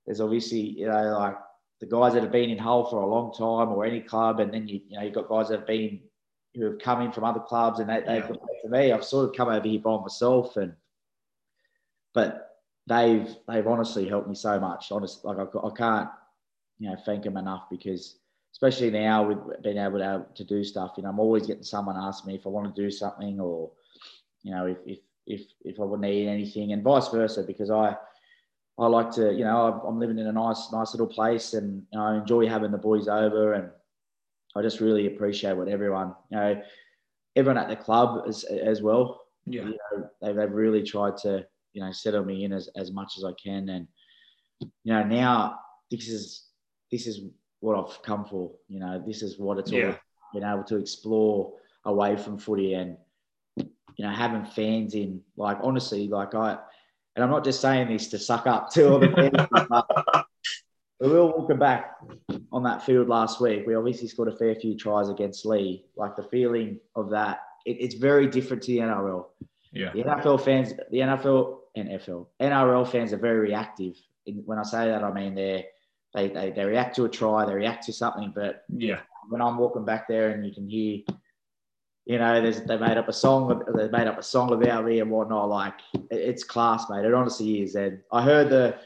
there's 0.06 0.22
obviously 0.22 0.60
you 0.60 0.88
know 0.88 1.18
like 1.18 1.36
the 1.80 1.86
guys 1.86 2.14
that 2.14 2.24
have 2.24 2.32
been 2.32 2.50
in 2.50 2.58
Hull 2.58 2.90
for 2.90 3.02
a 3.02 3.08
long 3.08 3.34
time 3.34 3.70
or 3.70 3.86
any 3.86 4.02
club, 4.02 4.40
and 4.40 4.54
then 4.54 4.68
you 4.68 4.82
you 4.88 4.98
know 4.98 5.04
you've 5.04 5.14
got 5.14 5.30
guys 5.30 5.50
that 5.50 5.60
have 5.60 5.68
been 5.68 6.02
who 6.56 6.66
have 6.66 6.80
come 6.80 7.02
in 7.02 7.12
from 7.12 7.24
other 7.24 7.40
clubs, 7.40 7.80
and 7.80 7.90
they, 7.90 8.00
they've 8.00 8.28
yeah. 8.30 8.36
for 8.62 8.70
me, 8.70 8.92
I've 8.92 9.04
sort 9.04 9.30
of 9.30 9.36
come 9.36 9.50
over 9.50 9.68
here 9.68 9.80
by 9.80 9.98
myself, 9.98 10.58
and 10.58 10.74
but 12.14 12.58
they've 12.88 13.28
they've 13.48 13.68
honestly 13.68 14.08
helped 14.08 14.28
me 14.28 14.36
so 14.36 14.60
much. 14.60 14.92
Honestly, 14.92 15.22
like 15.24 15.38
I, 15.38 15.68
I 15.68 15.72
can't 15.72 16.10
you 16.80 16.90
know 16.90 16.98
thank 17.06 17.24
them 17.24 17.38
enough 17.38 17.66
because 17.70 18.18
especially 18.54 18.90
now 18.90 19.28
with 19.28 19.62
being 19.62 19.78
able 19.78 20.00
to, 20.00 20.26
to 20.34 20.44
do 20.44 20.64
stuff, 20.64 20.94
you 20.98 21.04
know, 21.04 21.10
I'm 21.10 21.20
always 21.20 21.46
getting 21.46 21.64
someone 21.64 21.96
ask 21.96 22.26
me 22.26 22.36
if 22.36 22.48
I 22.48 22.50
want 22.50 22.74
to 22.74 22.82
do 22.82 22.90
something 22.90 23.40
or 23.40 23.72
you 24.42 24.52
know 24.52 24.66
if 24.66 24.78
if 24.86 25.00
if 25.28 25.42
if 25.64 25.80
I 25.80 25.84
would 25.84 26.00
need 26.00 26.28
anything, 26.28 26.72
and 26.72 26.84
vice 26.84 27.10
versa 27.10 27.44
because 27.44 27.70
I 27.70 27.96
I 28.80 28.88
like 28.88 29.12
to, 29.12 29.34
you 29.34 29.44
know, 29.44 29.82
I'm 29.88 30.00
living 30.00 30.20
in 30.20 30.28
a 30.28 30.32
nice, 30.32 30.70
nice 30.72 30.94
little 30.94 31.08
place, 31.08 31.54
and 31.54 31.84
you 31.92 31.98
know, 31.98 32.06
I 32.06 32.18
enjoy 32.18 32.48
having 32.48 32.72
the 32.72 32.78
boys 32.78 33.08
over, 33.08 33.54
and 33.54 33.70
I 34.56 34.62
just 34.62 34.80
really 34.80 35.08
appreciate 35.08 35.58
what 35.58 35.68
everyone, 35.68 36.14
you 36.30 36.38
know, 36.38 36.62
everyone 37.36 37.58
at 37.58 37.70
the 37.70 37.76
club 37.76 38.26
as 38.28 38.44
as 38.44 38.82
well. 38.82 39.26
Yeah, 39.46 39.64
you 39.64 39.78
know, 39.94 40.10
they've, 40.22 40.36
they've 40.36 40.52
really 40.52 40.84
tried 40.84 41.18
to, 41.18 41.46
you 41.74 41.82
know, 41.82 41.92
settle 41.92 42.24
me 42.24 42.44
in 42.44 42.54
as, 42.54 42.70
as 42.76 42.92
much 42.92 43.14
as 43.18 43.24
I 43.24 43.32
can, 43.42 43.70
and 43.70 43.88
you 44.60 44.94
know, 44.94 45.04
now 45.04 45.60
this 45.90 46.08
is 46.08 46.46
this 46.92 47.08
is 47.08 47.22
what 47.62 47.78
I've 47.78 48.02
come 48.04 48.26
for. 48.26 48.52
You 48.68 48.80
know, 48.80 49.04
this 49.06 49.24
is 49.24 49.40
what 49.40 49.58
it's 49.58 49.72
yeah. 49.72 49.88
all 49.88 49.96
been 50.34 50.44
able 50.44 50.64
to 50.66 50.78
explore 50.78 51.54
away 51.86 52.16
from 52.16 52.38
footy 52.38 52.74
and 52.74 52.98
you 53.56 54.06
know 54.06 54.12
having 54.12 54.46
fans 54.46 54.94
in. 54.94 55.22
Like 55.36 55.58
honestly, 55.64 56.08
like 56.08 56.36
I 56.36 56.58
and 57.18 57.24
I'm 57.24 57.32
not 57.32 57.44
just 57.44 57.62
saying 57.62 57.88
this 57.88 58.10
to 58.10 58.20
suck 58.20 58.46
up 58.46 58.70
to 58.74 58.92
all 58.92 59.00
the 59.00 59.10
fans. 59.50 60.26
we 61.00 61.10
were 61.10 61.26
walking 61.26 61.58
back 61.58 61.96
on 62.52 62.62
that 62.62 62.84
field 62.86 63.08
last 63.08 63.42
week. 63.42 63.66
We 63.66 63.74
obviously 63.74 64.08
scored 64.08 64.28
a 64.28 64.38
fair 64.38 64.54
few 64.54 64.78
tries 64.78 65.10
against 65.10 65.44
Leigh. 65.44 65.84
Like 65.96 66.16
the 66.16 66.22
feeling 66.22 66.80
of 66.96 67.10
that, 67.10 67.40
it, 67.66 67.78
it's 67.80 67.96
very 67.96 68.28
different 68.28 68.62
to 68.64 68.72
the 68.72 68.78
NRL. 68.78 69.26
Yeah. 69.74 69.94
The 69.94 70.04
NFL 70.04 70.42
fans, 70.42 70.74
the 70.92 71.00
NFL, 71.00 71.58
and 71.76 71.90
NFL, 71.90 72.28
NRL 72.40 72.88
fans 72.88 73.14
are 73.14 73.18
very 73.18 73.40
reactive. 73.40 73.96
When 74.46 74.60
I 74.60 74.64
say 74.64 74.88
that, 74.88 75.04
I 75.04 75.12
mean 75.12 75.34
they're 75.34 75.64
they, 76.14 76.30
they, 76.30 76.52
they 76.52 76.66
react 76.66 76.96
to 76.98 77.06
a 77.06 77.10
try, 77.10 77.46
they 77.46 77.56
react 77.56 77.86
to 77.86 77.94
something. 77.94 78.32
But 78.36 78.64
yeah, 78.70 79.00
when 79.28 79.42
I'm 79.42 79.58
walking 79.58 79.86
back 79.86 80.08
there 80.08 80.30
and 80.30 80.46
you 80.46 80.54
can 80.54 80.70
hear 80.70 81.00
you 82.08 82.18
know, 82.18 82.42
there's, 82.42 82.62
they 82.62 82.78
made 82.78 82.98
up 82.98 83.10
a 83.10 83.14
song. 83.14 83.62
They 83.76 83.90
made 83.90 84.08
up 84.08 84.18
a 84.18 84.24
song 84.24 84.54
about 84.54 84.86
me 84.86 85.02
and 85.02 85.12
whatnot. 85.12 85.50
Like 85.50 85.74
it's 86.10 86.46
class, 86.46 86.90
mate. 86.90 87.04
It 87.04 87.14
honestly 87.14 87.62
is. 87.62 87.76
And 87.76 88.00
I 88.14 88.24
heard 88.24 88.50
the, 88.50 88.78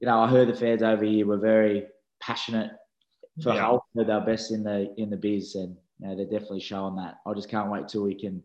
you 0.00 0.06
know, 0.06 0.18
I 0.18 0.28
heard 0.28 0.48
the 0.48 0.54
fans 0.54 0.82
over 0.82 1.04
here 1.04 1.26
were 1.26 1.36
very 1.36 1.86
passionate 2.20 2.70
for 3.42 3.52
yeah. 3.52 3.76
They're 3.94 4.20
best 4.22 4.50
in 4.50 4.62
the 4.64 4.94
in 4.96 5.10
the 5.10 5.16
biz, 5.16 5.56
and 5.56 5.76
you 5.98 6.06
know, 6.06 6.16
they're 6.16 6.24
definitely 6.24 6.60
showing 6.60 6.96
that. 6.96 7.16
I 7.26 7.34
just 7.34 7.50
can't 7.50 7.70
wait 7.70 7.86
till 7.86 8.02
we 8.02 8.14
can, 8.14 8.42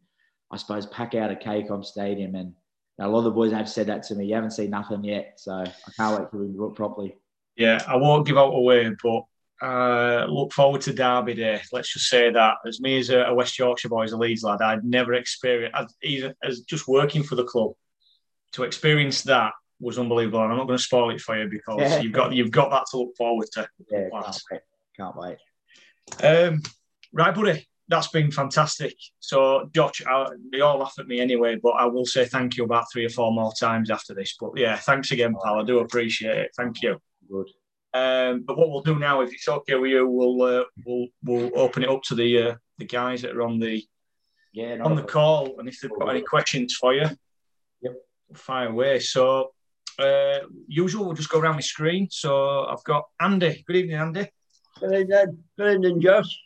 I 0.51 0.57
suppose, 0.57 0.85
pack 0.87 1.15
out 1.15 1.31
a 1.31 1.35
KCOM 1.35 1.85
Stadium. 1.85 2.35
And 2.35 2.49
you 2.49 3.05
know, 3.05 3.07
a 3.07 3.11
lot 3.11 3.19
of 3.19 3.23
the 3.25 3.31
boys 3.31 3.53
have 3.53 3.69
said 3.69 3.87
that 3.87 4.03
to 4.03 4.15
me. 4.15 4.25
You 4.25 4.35
haven't 4.35 4.51
seen 4.51 4.71
nothing 4.71 5.05
yet, 5.05 5.35
so 5.37 5.53
I 5.53 5.91
can't 5.95 6.19
wait 6.19 6.29
till 6.29 6.41
we 6.41 6.47
do 6.47 6.65
it 6.65 6.75
properly. 6.75 7.15
Yeah, 7.55 7.81
I 7.87 7.95
won't 7.95 8.27
give 8.27 8.37
out 8.37 8.53
away, 8.53 8.89
but 9.01 9.23
uh, 9.61 10.25
look 10.29 10.53
forward 10.53 10.81
to 10.81 10.93
Derby 10.93 11.33
Day. 11.33 11.61
Let's 11.71 11.93
just 11.93 12.09
say 12.09 12.31
that. 12.31 12.55
As 12.65 12.79
me 12.79 12.99
as 12.99 13.09
a, 13.09 13.33
West 13.33 13.57
Yorkshire 13.59 13.89
boy, 13.89 14.03
as 14.03 14.13
a 14.13 14.17
Leeds 14.17 14.43
lad, 14.43 14.61
I'd 14.61 14.83
never 14.83 15.13
experienced, 15.13 15.75
as, 16.43 16.61
just 16.61 16.87
working 16.87 17.23
for 17.23 17.35
the 17.35 17.43
club, 17.43 17.71
to 18.53 18.63
experience 18.63 19.23
that 19.23 19.53
was 19.79 19.99
unbelievable. 19.99 20.41
And 20.43 20.51
I'm 20.51 20.57
not 20.57 20.67
going 20.67 20.77
to 20.77 20.83
spoil 20.83 21.09
it 21.11 21.21
for 21.21 21.41
you 21.41 21.49
because 21.49 21.79
yeah. 21.79 21.99
you've 21.99 22.13
got 22.13 22.33
you've 22.33 22.51
got 22.51 22.71
that 22.71 22.85
to 22.91 22.97
look 22.97 23.15
forward 23.17 23.47
to. 23.53 23.67
Yeah, 23.91 24.09
can't 24.09 24.41
wait. 24.51 24.61
Can't 24.97 25.15
wait. 25.17 25.37
Um, 26.23 26.61
right, 27.13 27.35
buddy. 27.35 27.65
That's 27.89 28.09
been 28.09 28.29
fantastic. 28.29 28.93
So, 29.19 29.67
Josh, 29.73 30.03
I, 30.05 30.27
they 30.51 30.61
all 30.61 30.77
laugh 30.77 30.93
at 30.99 31.07
me 31.07 31.19
anyway, 31.19 31.55
but 31.61 31.71
I 31.71 31.85
will 31.85 32.05
say 32.05 32.25
thank 32.25 32.55
you 32.55 32.63
about 32.63 32.85
three 32.93 33.05
or 33.05 33.09
four 33.09 33.33
more 33.33 33.51
times 33.59 33.89
after 33.89 34.13
this. 34.13 34.35
But 34.39 34.51
yeah, 34.57 34.75
thanks 34.75 35.09
again, 35.09 35.35
pal. 35.43 35.59
I 35.59 35.63
do 35.63 35.79
appreciate 35.79 36.37
it. 36.37 36.51
Thank 36.55 36.83
you. 36.83 37.01
Good. 37.27 37.49
Um, 37.93 38.41
but 38.41 38.57
what 38.57 38.69
we'll 38.69 38.81
do 38.81 38.99
now, 38.99 39.21
if 39.21 39.33
it's 39.33 39.47
okay 39.47 39.75
with 39.75 39.91
you, 39.91 40.07
we'll 40.07 40.41
uh, 40.41 40.63
we'll 40.85 41.07
we'll 41.23 41.51
open 41.55 41.83
it 41.83 41.89
up 41.89 42.03
to 42.03 42.15
the 42.15 42.41
uh, 42.41 42.55
the 42.77 42.85
guys 42.85 43.23
that 43.23 43.35
are 43.35 43.41
on 43.41 43.59
the 43.59 43.83
yeah 44.53 44.77
on 44.83 44.95
the 44.95 45.03
call, 45.03 45.59
and 45.59 45.67
if 45.67 45.79
they've 45.81 45.91
got 45.91 46.09
any 46.09 46.21
questions 46.21 46.75
for 46.75 46.93
you, 46.93 47.07
yep, 47.81 47.93
fire 48.35 48.69
away. 48.69 48.99
So, 48.99 49.51
uh, 49.97 50.39
usual, 50.67 51.05
we'll 51.05 51.15
just 51.15 51.29
go 51.29 51.39
around 51.39 51.57
the 51.57 51.63
screen. 51.63 52.07
So 52.11 52.65
I've 52.65 52.83
got 52.83 53.05
Andy. 53.19 53.63
Good 53.65 53.77
evening, 53.77 53.97
Andy. 53.97 54.27
Good 54.79 54.93
evening, 54.93 55.43
good 55.57 55.73
evening, 55.73 56.01
Josh. 56.01 56.39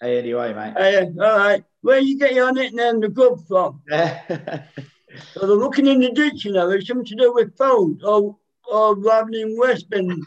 Hey, 0.00 0.18
anyway, 0.18 0.52
mate. 0.54 0.74
Hey, 0.76 1.04
all 1.04 1.38
right. 1.38 1.64
Where 1.82 2.00
you 2.00 2.18
get 2.18 2.34
your 2.34 2.52
nickname, 2.52 3.00
the 3.00 3.08
Grub, 3.08 3.46
from? 3.46 3.82
so 3.90 5.46
they're 5.46 5.56
looking 5.56 5.86
in 5.86 6.00
the 6.00 6.10
dictionary. 6.10 6.78
It's 6.78 6.88
something 6.88 7.06
to 7.06 7.14
do 7.14 7.32
with 7.32 7.56
food, 7.56 8.00
or 8.02 8.36
or 8.70 8.96
rather 8.96 9.30
than 9.30 9.56
Westbin. 9.56 10.20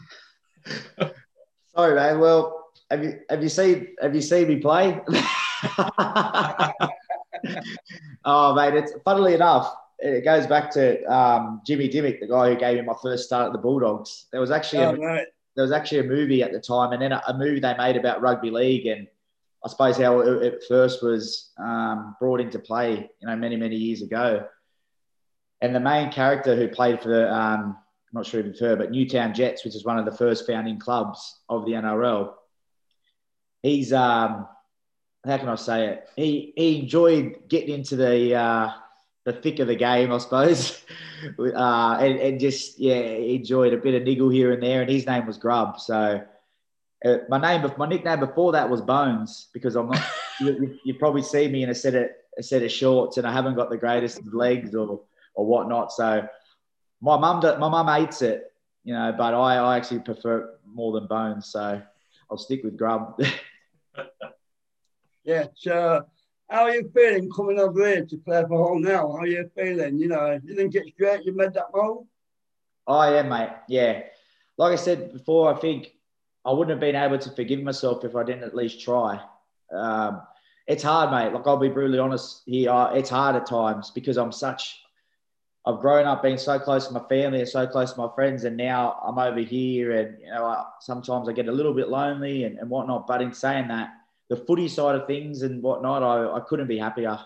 Sorry, 1.74 1.94
man. 1.94 2.20
Well, 2.20 2.66
have 2.90 3.02
you 3.02 3.20
have 3.28 3.42
you 3.42 3.48
seen 3.48 3.88
have 4.00 4.14
you 4.14 4.22
seen 4.22 4.48
me 4.48 4.56
play? 4.56 5.00
oh, 8.24 8.54
mate. 8.54 8.74
It's 8.74 8.92
funnily 9.04 9.34
enough, 9.34 9.74
it 9.98 10.24
goes 10.24 10.46
back 10.46 10.70
to 10.72 11.02
um, 11.04 11.62
Jimmy 11.66 11.88
Dymock, 11.88 12.20
the 12.20 12.26
guy 12.26 12.50
who 12.50 12.56
gave 12.56 12.76
me 12.76 12.82
my 12.82 12.94
first 13.02 13.24
start 13.24 13.46
at 13.46 13.52
the 13.52 13.58
Bulldogs. 13.58 14.26
There 14.32 14.40
was 14.40 14.50
actually 14.50 14.84
oh, 14.84 14.90
a, 14.90 14.98
right. 14.98 15.26
there 15.56 15.62
was 15.62 15.72
actually 15.72 16.00
a 16.00 16.04
movie 16.04 16.42
at 16.42 16.52
the 16.52 16.60
time, 16.60 16.92
and 16.92 17.00
then 17.00 17.12
a, 17.12 17.22
a, 17.28 17.36
movie 17.36 17.60
they 17.60 17.76
made 17.76 17.96
about 17.96 18.20
rugby 18.20 18.50
league, 18.50 18.86
and 18.86 19.06
I 19.64 19.68
suppose 19.68 19.96
how 19.96 20.20
it, 20.20 20.42
it 20.42 20.64
first 20.68 21.02
was 21.02 21.52
um, 21.58 22.16
brought 22.20 22.40
into 22.40 22.58
play, 22.58 23.10
you 23.20 23.28
know, 23.28 23.36
many 23.36 23.56
many 23.56 23.76
years 23.76 24.02
ago. 24.02 24.46
And 25.60 25.74
the 25.74 25.80
main 25.80 26.12
character 26.12 26.54
who 26.54 26.68
played 26.68 27.00
for 27.00 27.30
um, 27.30 27.78
not 28.14 28.26
sure 28.26 28.40
if 28.40 28.46
you've 28.46 28.58
heard, 28.58 28.78
but 28.78 28.90
Newtown 28.90 29.34
Jets, 29.34 29.64
which 29.64 29.74
is 29.74 29.84
one 29.84 29.98
of 29.98 30.04
the 30.04 30.16
first 30.16 30.46
founding 30.46 30.78
clubs 30.78 31.40
of 31.48 31.66
the 31.66 31.72
NRL. 31.72 32.32
He's 33.62 33.92
um, 33.92 34.46
how 35.26 35.38
can 35.38 35.48
I 35.48 35.54
say 35.56 35.88
it? 35.88 36.08
He 36.16 36.52
he 36.56 36.80
enjoyed 36.80 37.48
getting 37.48 37.74
into 37.74 37.96
the 37.96 38.34
uh, 38.34 38.72
the 39.24 39.32
thick 39.32 39.58
of 39.58 39.68
the 39.68 39.74
game, 39.74 40.12
I 40.12 40.18
suppose, 40.18 40.84
uh, 41.38 41.98
and, 42.00 42.18
and 42.18 42.40
just 42.40 42.78
yeah, 42.78 42.94
enjoyed 42.94 43.72
a 43.72 43.78
bit 43.78 43.94
of 43.94 44.02
niggle 44.02 44.28
here 44.28 44.52
and 44.52 44.62
there. 44.62 44.82
And 44.82 44.90
his 44.90 45.06
name 45.06 45.26
was 45.26 45.38
Grub. 45.38 45.80
So 45.80 46.22
uh, 47.04 47.16
my 47.28 47.38
name, 47.38 47.70
my 47.78 47.88
nickname 47.88 48.20
before 48.20 48.52
that 48.52 48.68
was 48.68 48.80
Bones 48.80 49.48
because 49.52 49.76
I'm 49.76 49.88
not. 49.88 50.02
you, 50.40 50.78
you 50.84 50.94
probably 50.94 51.22
see 51.22 51.48
me 51.48 51.62
in 51.62 51.70
a 51.70 51.74
set 51.74 51.94
of 51.94 52.08
a 52.38 52.42
set 52.42 52.62
of 52.62 52.70
shorts, 52.70 53.16
and 53.16 53.26
I 53.26 53.32
haven't 53.32 53.54
got 53.54 53.70
the 53.70 53.76
greatest 53.76 54.20
legs 54.32 54.74
or 54.74 55.00
or 55.34 55.46
whatnot. 55.46 55.92
So 55.92 56.28
my 57.00 57.18
mum 57.18 57.40
my 57.40 57.68
mum 57.68 57.88
hates 57.88 58.22
it, 58.22 58.52
you 58.84 58.94
know, 58.94 59.14
but 59.16 59.34
I, 59.34 59.56
I 59.56 59.76
actually 59.76 60.00
prefer 60.00 60.54
more 60.66 60.92
than 60.92 61.06
bones, 61.06 61.46
so 61.46 61.80
I'll 62.30 62.38
stick 62.38 62.62
with 62.64 62.76
grub. 62.76 63.20
yeah. 65.24 65.46
So, 65.54 66.04
how 66.48 66.62
are 66.64 66.74
you 66.74 66.90
feeling 66.94 67.30
coming 67.30 67.58
over 67.58 67.86
here 67.86 68.04
to 68.04 68.16
play 68.18 68.42
for 68.48 68.68
Hull 68.68 68.78
now? 68.78 69.08
How 69.12 69.18
are 69.18 69.26
you 69.26 69.50
feeling? 69.56 69.98
You 69.98 70.08
know, 70.08 70.38
you 70.42 70.54
think 70.54 70.74
it's 70.74 70.90
great 70.98 71.24
you 71.24 71.34
made 71.34 71.54
that 71.54 71.66
move? 71.74 72.06
Oh 72.86 73.10
yeah, 73.10 73.22
mate. 73.22 73.50
Yeah. 73.68 74.02
Like 74.56 74.72
I 74.72 74.76
said 74.76 75.12
before, 75.12 75.54
I 75.54 75.58
think 75.58 75.92
I 76.44 76.52
wouldn't 76.52 76.70
have 76.70 76.80
been 76.80 76.96
able 76.96 77.18
to 77.18 77.30
forgive 77.30 77.62
myself 77.62 78.04
if 78.04 78.14
I 78.14 78.22
didn't 78.22 78.44
at 78.44 78.54
least 78.54 78.80
try. 78.80 79.20
Um, 79.74 80.22
it's 80.66 80.82
hard, 80.82 81.10
mate. 81.10 81.32
Like 81.32 81.46
I'll 81.46 81.56
be 81.56 81.68
brutally 81.68 81.98
honest 81.98 82.42
here. 82.46 82.90
It's 82.92 83.10
hard 83.10 83.36
at 83.36 83.46
times 83.46 83.90
because 83.90 84.16
I'm 84.16 84.32
such 84.32 84.83
I've 85.66 85.80
grown 85.80 86.06
up 86.06 86.22
being 86.22 86.36
so 86.36 86.58
close 86.58 86.88
to 86.88 86.92
my 86.92 87.02
family 87.08 87.40
and 87.40 87.48
so 87.48 87.66
close 87.66 87.92
to 87.92 87.98
my 87.98 88.08
friends, 88.14 88.44
and 88.44 88.56
now 88.56 89.00
I'm 89.02 89.18
over 89.18 89.40
here, 89.40 89.92
and 89.92 90.18
you 90.20 90.26
know, 90.26 90.44
I, 90.44 90.64
sometimes 90.80 91.28
I 91.28 91.32
get 91.32 91.48
a 91.48 91.52
little 91.52 91.72
bit 91.72 91.88
lonely 91.88 92.44
and, 92.44 92.58
and 92.58 92.68
whatnot. 92.68 93.06
But 93.06 93.22
in 93.22 93.32
saying 93.32 93.68
that, 93.68 93.90
the 94.28 94.36
footy 94.36 94.68
side 94.68 94.94
of 94.94 95.06
things 95.06 95.42
and 95.42 95.62
whatnot, 95.62 96.02
I, 96.02 96.36
I 96.36 96.40
couldn't 96.40 96.66
be 96.66 96.78
happier. 96.78 97.18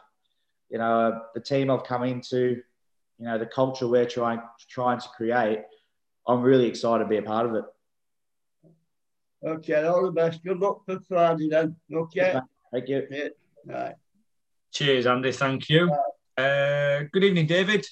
You 0.70 0.78
know, 0.78 1.22
the 1.34 1.40
team 1.40 1.70
I've 1.70 1.82
come 1.82 2.04
into, 2.04 2.62
you 3.18 3.24
know, 3.24 3.38
the 3.38 3.46
culture 3.46 3.88
we're 3.88 4.06
trying 4.06 4.40
trying 4.68 5.00
to 5.00 5.08
create, 5.16 5.62
I'm 6.26 6.42
really 6.42 6.66
excited 6.66 7.04
to 7.04 7.08
be 7.08 7.16
a 7.16 7.22
part 7.22 7.46
of 7.46 7.54
it. 7.56 7.64
Okay, 9.44 9.82
all 9.84 10.04
the 10.04 10.12
best. 10.12 10.44
Good 10.44 10.58
luck 10.58 10.84
for 10.84 11.00
Friday 11.08 11.48
then. 11.48 11.74
Okay. 11.92 12.38
Thank 12.72 12.88
you. 12.88 13.06
Yeah. 13.10 13.28
Right. 13.66 13.94
Cheers, 14.72 15.06
Andy. 15.06 15.32
Thank 15.32 15.68
you. 15.68 15.92
Uh, 16.36 17.04
good 17.12 17.24
evening, 17.24 17.46
David. 17.46 17.86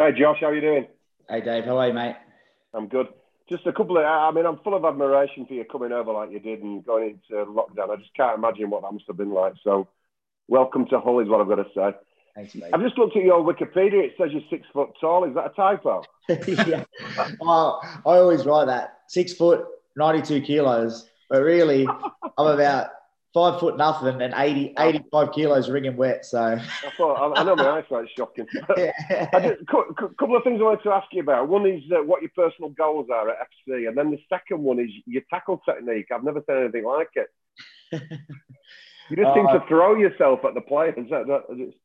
Hi, 0.00 0.12
Josh. 0.12 0.38
How 0.40 0.46
are 0.46 0.54
you 0.54 0.62
doing? 0.62 0.86
Hey, 1.28 1.42
Dave. 1.42 1.66
How 1.66 1.76
are 1.76 1.88
you, 1.88 1.92
mate? 1.92 2.16
I'm 2.72 2.88
good. 2.88 3.08
Just 3.50 3.66
a 3.66 3.72
couple 3.74 3.98
of, 3.98 4.04
I 4.06 4.30
mean, 4.30 4.46
I'm 4.46 4.58
full 4.64 4.74
of 4.74 4.82
admiration 4.86 5.44
for 5.44 5.52
you 5.52 5.62
coming 5.70 5.92
over 5.92 6.10
like 6.10 6.30
you 6.30 6.40
did 6.40 6.62
and 6.62 6.82
going 6.82 7.20
into 7.30 7.44
lockdown. 7.44 7.90
I 7.90 7.96
just 7.96 8.14
can't 8.16 8.38
imagine 8.38 8.70
what 8.70 8.80
that 8.80 8.92
must 8.92 9.04
have 9.08 9.18
been 9.18 9.34
like. 9.34 9.52
So, 9.62 9.88
welcome 10.48 10.86
to 10.86 11.00
Hull, 11.00 11.20
is 11.20 11.28
what 11.28 11.42
I've 11.42 11.48
got 11.48 11.56
to 11.56 11.66
say. 11.74 11.90
Thanks, 12.34 12.54
mate. 12.54 12.70
I've 12.72 12.80
just 12.80 12.96
looked 12.96 13.14
at 13.14 13.24
your 13.24 13.44
Wikipedia. 13.44 14.02
It 14.02 14.14
says 14.16 14.30
you're 14.32 14.40
six 14.48 14.66
foot 14.72 14.88
tall. 14.98 15.28
Is 15.28 15.34
that 15.34 15.50
a 15.50 15.54
typo? 15.54 16.02
yeah. 16.66 16.84
Well, 17.38 17.82
I 17.84 18.16
always 18.16 18.46
write 18.46 18.68
that 18.68 19.00
six 19.06 19.34
foot, 19.34 19.66
92 19.96 20.40
kilos, 20.40 21.10
but 21.28 21.42
really, 21.42 21.86
I'm 22.38 22.46
about 22.46 22.88
five 23.32 23.60
foot 23.60 23.76
nothing 23.76 24.20
and 24.22 24.34
80, 24.36 24.74
85 24.78 25.32
kilos 25.32 25.68
ringing 25.70 25.96
wet. 25.96 26.24
So, 26.24 26.42
I 26.58 26.90
thought, 26.96 27.36
I, 27.36 27.40
I 27.40 27.44
know 27.44 27.54
my 27.56 27.78
eyesight's 27.78 28.10
shocking. 28.16 28.46
Just, 28.76 28.90
a 28.98 29.94
couple 30.18 30.36
of 30.36 30.44
things 30.44 30.60
I 30.60 30.64
wanted 30.64 30.82
to 30.82 30.90
ask 30.90 31.06
you 31.12 31.22
about. 31.22 31.48
One 31.48 31.66
is 31.66 31.82
uh, 31.92 32.02
what 32.02 32.22
your 32.22 32.30
personal 32.34 32.70
goals 32.70 33.08
are 33.12 33.28
at 33.30 33.36
FC, 33.68 33.88
and 33.88 33.96
then 33.96 34.10
the 34.10 34.18
second 34.28 34.62
one 34.62 34.78
is 34.80 34.90
your 35.06 35.22
tackle 35.30 35.62
technique. 35.64 36.06
I've 36.12 36.24
never 36.24 36.42
seen 36.48 36.56
anything 36.56 36.84
like 36.84 37.10
it. 37.14 37.28
You 39.10 39.16
just 39.16 39.34
seem 39.34 39.46
Uh, 39.48 39.58
to 39.58 39.66
throw 39.66 39.96
yourself 39.96 40.44
at 40.44 40.54
the 40.54 40.60
players. 40.60 40.94
That, 41.10 41.26
that, 41.26 41.42
it's, 41.50 41.76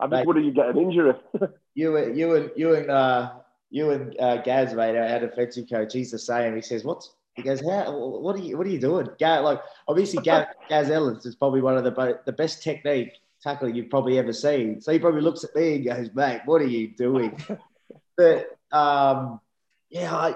I 0.00 0.06
just 0.06 0.10
Mate. 0.12 0.26
wonder 0.26 0.40
you 0.42 0.50
get 0.50 0.70
an 0.70 0.76
injury. 0.78 1.12
you, 1.74 1.96
and- 1.96 2.18
you 2.18 2.34
and 2.34 2.50
you 2.56 2.74
and 2.74 2.90
uh, 2.90 3.32
you 3.70 3.90
and 3.90 4.18
uh, 4.18 4.38
Gaz, 4.42 4.74
mate, 4.74 4.96
our 4.96 5.20
defensive 5.20 5.66
coach, 5.70 5.92
he's 5.92 6.10
the 6.10 6.18
same. 6.18 6.56
He 6.56 6.60
says, 6.62 6.82
"What's?" 6.82 7.14
He 7.36 7.42
goes, 7.42 7.60
"How? 7.60 7.96
What 7.96 8.36
are 8.36 8.40
you? 8.40 8.58
What 8.58 8.66
are 8.66 8.70
you 8.70 8.80
doing?" 8.80 9.08
Gaz, 9.18 9.42
like 9.42 9.60
obviously, 9.88 10.20
Gaz, 10.20 10.46
Gaz 10.68 10.90
Ellis 10.90 11.24
is 11.26 11.34
probably 11.34 11.60
one 11.62 11.76
of 11.76 11.84
the 11.84 12.20
the 12.26 12.32
best 12.32 12.62
technique 12.62 13.12
tackling 13.42 13.74
you've 13.74 13.90
probably 13.90 14.18
ever 14.18 14.32
seen. 14.32 14.80
So 14.80 14.92
he 14.92 14.98
probably 14.98 15.22
looks 15.22 15.42
at 15.44 15.54
me 15.54 15.76
and 15.76 15.84
goes, 15.84 16.10
"Mate, 16.14 16.42
what 16.44 16.60
are 16.60 16.66
you 16.66 16.94
doing?" 16.96 17.38
but 18.16 18.46
um, 18.70 19.40
yeah, 19.90 20.14
I, 20.14 20.34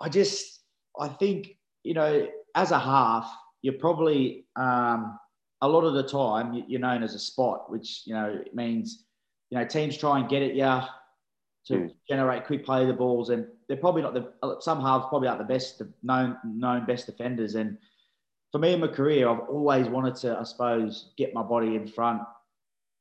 I 0.00 0.08
just, 0.08 0.60
I 0.98 1.08
think 1.08 1.56
you 1.82 1.94
know, 1.94 2.28
as 2.54 2.70
a 2.70 2.78
half, 2.78 3.30
you're 3.62 3.74
probably 3.74 4.46
um, 4.56 5.18
a 5.62 5.68
lot 5.68 5.84
of 5.84 5.94
the 5.94 6.02
time 6.02 6.52
you- 6.54 6.64
you're 6.68 6.80
known 6.80 7.02
as 7.02 7.14
a 7.14 7.18
spot, 7.18 7.70
which 7.70 8.02
you 8.06 8.14
know 8.14 8.26
it 8.26 8.54
means 8.54 9.04
you 9.50 9.58
know 9.58 9.64
teams 9.66 9.96
try 9.96 10.18
and 10.18 10.28
get 10.28 10.42
at 10.42 10.54
you 10.54 10.80
to 11.66 11.78
Hmm. 11.78 11.86
generate 12.08 12.44
quick 12.44 12.64
play 12.66 12.84
the 12.84 12.92
balls, 12.92 13.30
and 13.30 13.46
they're 13.68 13.76
probably 13.76 14.02
not 14.02 14.14
the 14.14 14.56
some 14.60 14.80
halves 14.80 15.06
probably 15.08 15.28
aren't 15.28 15.40
the 15.40 15.52
best 15.52 15.82
known 16.02 16.36
known 16.44 16.86
best 16.86 17.06
defenders. 17.06 17.54
And 17.54 17.78
for 18.52 18.58
me 18.58 18.72
in 18.74 18.80
my 18.80 18.88
career, 18.88 19.28
I've 19.28 19.48
always 19.48 19.88
wanted 19.88 20.14
to, 20.16 20.38
I 20.38 20.42
suppose, 20.44 21.12
get 21.16 21.34
my 21.34 21.42
body 21.42 21.74
in 21.76 21.86
front 21.86 22.22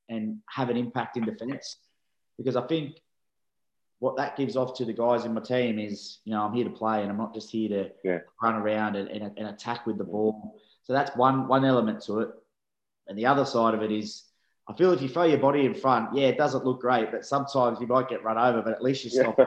and 0.09 0.39
have 0.49 0.69
an 0.69 0.77
impact 0.77 1.17
in 1.17 1.25
defence 1.25 1.77
because 2.37 2.55
I 2.55 2.61
think 2.67 2.97
what 3.99 4.17
that 4.17 4.35
gives 4.35 4.57
off 4.57 4.75
to 4.77 4.85
the 4.85 4.91
guys 4.93 5.23
in 5.23 5.33
my 5.33 5.41
team 5.41 5.79
is, 5.79 6.19
you 6.25 6.33
know, 6.33 6.41
I'm 6.43 6.53
here 6.53 6.65
to 6.65 6.69
play 6.69 7.01
and 7.01 7.09
I'm 7.09 7.17
not 7.17 7.33
just 7.33 7.49
here 7.51 7.69
to 7.69 7.91
Yeah. 8.03 8.19
run 8.41 8.55
around 8.55 8.95
and, 8.97 9.07
and, 9.07 9.37
and 9.37 9.47
attack 9.47 9.85
with 9.85 9.97
the 9.97 10.03
ball. 10.03 10.59
So 10.83 10.91
that's 10.91 11.15
one 11.15 11.47
one 11.47 11.63
element 11.63 12.03
to 12.05 12.19
it. 12.19 12.29
And 13.07 13.17
the 13.17 13.25
other 13.25 13.45
side 13.45 13.73
of 13.73 13.81
it 13.81 13.91
is, 13.91 14.23
I 14.67 14.73
feel 14.73 14.93
if 14.93 15.01
you 15.01 15.09
throw 15.09 15.23
your 15.23 15.39
body 15.39 15.65
in 15.65 15.73
front, 15.73 16.15
yeah, 16.15 16.27
it 16.27 16.37
doesn't 16.37 16.63
look 16.63 16.79
great, 16.79 17.11
but 17.11 17.25
sometimes 17.25 17.81
you 17.81 17.87
might 17.87 18.07
get 18.07 18.23
run 18.23 18.37
over, 18.37 18.61
but 18.61 18.71
at 18.73 18.81
least 18.81 19.03
you 19.03 19.09
stop. 19.09 19.37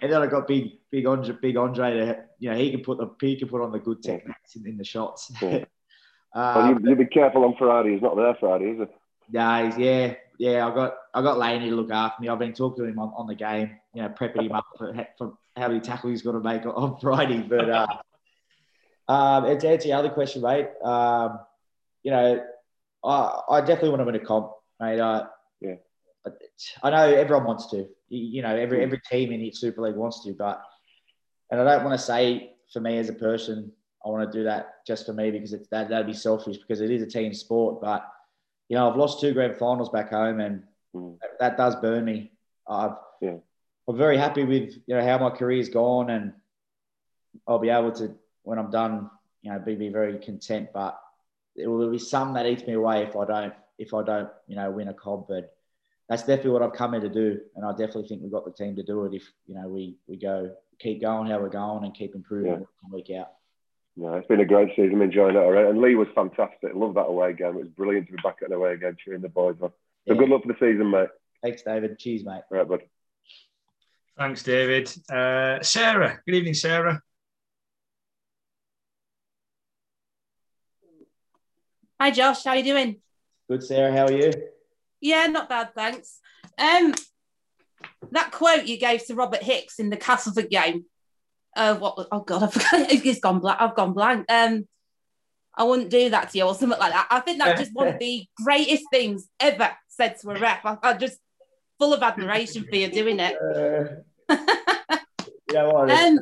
And 0.00 0.12
then 0.12 0.22
I 0.22 0.26
got 0.28 0.46
big, 0.46 0.78
big 0.90 1.06
Andre, 1.06 1.34
big 1.42 1.56
Andre 1.56 1.90
to, 1.94 2.24
you 2.38 2.50
know, 2.50 2.56
he 2.56 2.70
can 2.70 2.82
put 2.82 2.98
the 2.98 3.10
he 3.20 3.36
can 3.36 3.48
put 3.48 3.60
on 3.60 3.72
the 3.72 3.80
good 3.80 4.00
techniques 4.02 4.54
in, 4.54 4.66
in 4.66 4.76
the 4.76 4.84
shots. 4.84 5.32
Um, 5.42 5.64
well, 6.34 6.68
you, 6.70 6.90
you 6.90 6.96
be 6.96 7.06
careful 7.06 7.44
on 7.44 7.56
Friday. 7.58 7.94
He's 7.94 8.02
not 8.02 8.16
there 8.16 8.36
Friday, 8.38 8.70
is 8.70 8.80
it? 8.80 8.94
yeah, 9.30 9.62
he's- 9.64 9.78
yeah, 9.78 10.14
yeah. 10.38 10.66
I 10.68 10.74
got 10.74 10.94
I 11.14 11.22
got 11.22 11.38
Laney 11.38 11.70
to 11.70 11.76
look 11.76 11.90
after 11.90 12.22
me. 12.22 12.28
I've 12.28 12.38
been 12.38 12.52
talking 12.52 12.84
to 12.84 12.90
him 12.90 12.98
on, 13.00 13.12
on 13.16 13.26
the 13.26 13.34
game, 13.34 13.76
you 13.92 14.02
know, 14.02 14.08
prepping 14.08 14.46
him 14.46 14.52
up 14.52 14.66
for, 14.78 15.06
for 15.18 15.38
how 15.56 15.66
many 15.68 15.80
tackles 15.80 16.12
he's 16.12 16.22
got 16.22 16.32
to 16.32 16.40
make 16.40 16.64
on, 16.64 16.72
on 16.72 17.00
Friday. 17.00 17.40
But 17.40 17.68
uh, 17.68 17.86
um, 19.08 19.46
and 19.46 19.58
to 19.60 19.68
answer 19.68 19.88
your 19.88 19.98
other 19.98 20.10
question, 20.10 20.42
mate, 20.42 20.68
um, 20.84 21.40
you 22.04 22.12
know, 22.12 22.44
I, 23.04 23.40
I 23.50 23.60
definitely 23.60 23.90
want 23.90 24.00
to 24.00 24.04
win 24.06 24.14
a 24.16 24.20
comp, 24.20 24.52
mate. 24.80 25.00
Uh, 25.00 25.26
Yeah. 25.60 25.74
I 26.82 26.90
know 26.90 27.12
everyone 27.14 27.46
wants 27.46 27.66
to. 27.70 27.88
You, 28.08 28.42
know, 28.42 28.54
every 28.54 28.82
every 28.82 29.00
team 29.10 29.32
in 29.32 29.40
the 29.40 29.50
Super 29.52 29.82
League 29.82 29.96
wants 29.96 30.22
to, 30.24 30.32
but 30.34 30.62
and 31.50 31.60
I 31.60 31.64
don't 31.64 31.84
want 31.84 31.98
to 31.98 32.04
say 32.04 32.52
for 32.72 32.80
me 32.80 32.98
as 32.98 33.08
a 33.08 33.14
person, 33.14 33.72
I 34.04 34.08
want 34.08 34.30
to 34.30 34.38
do 34.38 34.44
that 34.44 34.86
just 34.86 35.06
for 35.06 35.12
me 35.12 35.30
because 35.30 35.52
it's 35.52 35.68
that 35.68 35.88
that'd 35.88 36.06
be 36.06 36.12
selfish 36.12 36.58
because 36.58 36.80
it 36.80 36.90
is 36.90 37.02
a 37.02 37.06
team 37.06 37.34
sport. 37.34 37.80
But 37.80 38.06
you 38.68 38.76
know, 38.76 38.88
I've 38.88 38.96
lost 38.96 39.20
two 39.20 39.32
grand 39.32 39.56
finals 39.56 39.88
back 39.90 40.10
home, 40.10 40.40
and 40.40 40.62
Mm. 40.94 41.18
that, 41.22 41.38
that 41.40 41.56
does 41.56 41.74
burn 41.76 42.04
me. 42.04 42.32
I've 42.68 42.96
Yeah. 43.22 43.38
I'm 43.88 43.96
very 43.96 44.18
happy 44.18 44.44
with 44.44 44.74
you 44.86 44.94
know 44.94 45.02
how 45.04 45.16
my 45.18 45.30
career's 45.30 45.70
gone, 45.70 46.10
and 46.10 46.34
I'll 47.48 47.58
be 47.58 47.70
able 47.70 47.92
to 47.92 48.14
when 48.42 48.58
I'm 48.58 48.70
done, 48.70 49.10
you 49.40 49.50
know, 49.52 49.58
be, 49.58 49.74
be 49.74 49.88
very 49.88 50.18
content. 50.18 50.68
But 50.74 51.00
there 51.56 51.70
will 51.70 51.90
be 51.90 51.98
some 51.98 52.34
that 52.34 52.46
eats 52.46 52.66
me 52.66 52.74
away 52.74 53.02
if 53.02 53.16
I 53.16 53.24
don't 53.24 53.54
if 53.78 53.94
I 53.94 54.02
don't 54.02 54.28
you 54.46 54.56
know 54.56 54.70
win 54.70 54.88
a 54.88 54.94
cob. 54.94 55.26
But 55.28 55.54
that's 56.08 56.22
definitely 56.22 56.52
what 56.52 56.62
I've 56.62 56.72
come 56.72 56.92
here 56.92 57.00
to 57.02 57.08
do, 57.08 57.40
and 57.56 57.64
I 57.64 57.70
definitely 57.70 58.08
think 58.08 58.22
we've 58.22 58.32
got 58.32 58.44
the 58.44 58.52
team 58.52 58.76
to 58.76 58.82
do 58.82 59.04
it 59.04 59.14
if 59.14 59.22
you 59.46 59.54
know 59.54 59.68
we 59.68 59.96
we 60.06 60.16
go 60.16 60.54
keep 60.78 61.00
going 61.00 61.30
how 61.30 61.38
we're 61.40 61.48
going 61.48 61.84
and 61.84 61.94
keep 61.94 62.14
improving 62.14 62.50
Yeah. 62.52 62.56
week 62.58 62.68
in, 62.84 62.90
week 62.92 63.10
out. 63.20 63.28
No, 63.94 64.14
it's 64.14 64.26
been 64.26 64.40
a 64.40 64.44
great 64.46 64.70
season. 64.70 64.94
I'm 64.94 65.02
enjoying 65.02 65.36
it 65.36 65.38
already. 65.38 65.68
And 65.68 65.78
Leigh 65.80 65.94
was 65.96 66.08
fantastic. 66.14 66.70
Love 66.74 66.94
that 66.94 67.02
away 67.02 67.34
game. 67.34 67.50
It 67.58 67.64
was 67.64 67.68
brilliant 67.68 68.06
to 68.06 68.12
be 68.14 68.22
back 68.22 68.38
at 68.40 68.48
an 68.48 68.54
away 68.54 68.76
game 68.78 68.96
cheering 69.04 69.20
the 69.20 69.28
boys 69.28 69.56
on. 69.60 69.70
So 70.08 70.14
Yeah. 70.14 70.18
good 70.18 70.30
luck 70.30 70.42
for 70.42 70.48
the 70.48 70.58
season, 70.58 70.90
mate. 70.90 71.10
Thanks, 71.42 71.62
David. 71.62 71.98
Cheers, 71.98 72.24
mate. 72.24 72.42
All 72.50 72.58
right, 72.58 72.66
bud. 72.68 72.80
Thanks, 74.16 74.42
David. 74.42 74.90
Uh, 75.10 75.60
Sarah. 75.62 76.20
Good 76.26 76.34
evening, 76.36 76.54
Sarah. 76.54 77.02
Hi 82.02 82.10
Josh, 82.10 82.42
how 82.42 82.54
you 82.54 82.64
doing? 82.64 82.96
Good, 83.48 83.62
Sarah. 83.62 83.92
How 83.92 84.06
are 84.06 84.12
you? 84.12 84.32
Yeah, 85.00 85.28
not 85.28 85.48
bad, 85.48 85.72
thanks. 85.72 86.18
Um, 86.58 86.94
that 88.10 88.32
quote 88.32 88.66
you 88.66 88.76
gave 88.76 89.06
to 89.06 89.14
Robert 89.14 89.40
Hicks 89.40 89.78
in 89.78 89.88
the 89.88 89.96
Castleford 89.96 90.50
game. 90.50 90.86
Uh, 91.54 91.76
what? 91.76 92.08
Oh 92.10 92.22
God, 92.22 92.42
I 92.42 92.46
forgot. 92.48 92.90
It's 92.90 93.20
gone 93.20 93.38
blank. 93.38 93.60
I've 93.60 93.76
gone 93.76 93.92
blank. 93.92 94.26
Um, 94.28 94.66
I 95.56 95.62
wouldn't 95.62 95.90
do 95.90 96.10
that 96.10 96.30
to 96.30 96.38
you 96.38 96.44
or 96.44 96.56
something 96.56 96.76
like 96.76 96.92
that. 96.92 97.06
I 97.08 97.20
think 97.20 97.38
that's 97.38 97.60
just 97.60 97.72
one 97.72 97.86
of 97.86 97.98
the 98.00 98.26
greatest 98.42 98.82
things 98.90 99.28
ever 99.38 99.70
said 99.86 100.18
to 100.22 100.30
a 100.30 100.40
ref. 100.40 100.66
I, 100.66 100.78
I'm 100.82 100.98
just 100.98 101.18
full 101.78 101.94
of 101.94 102.02
admiration 102.02 102.66
for 102.68 102.74
you 102.74 102.90
doing 102.90 103.20
it. 103.20 103.36
Uh, 104.28 104.34
know 105.52 105.68
what? 105.68 105.88
It's, 105.88 106.02
Um, 106.02 106.18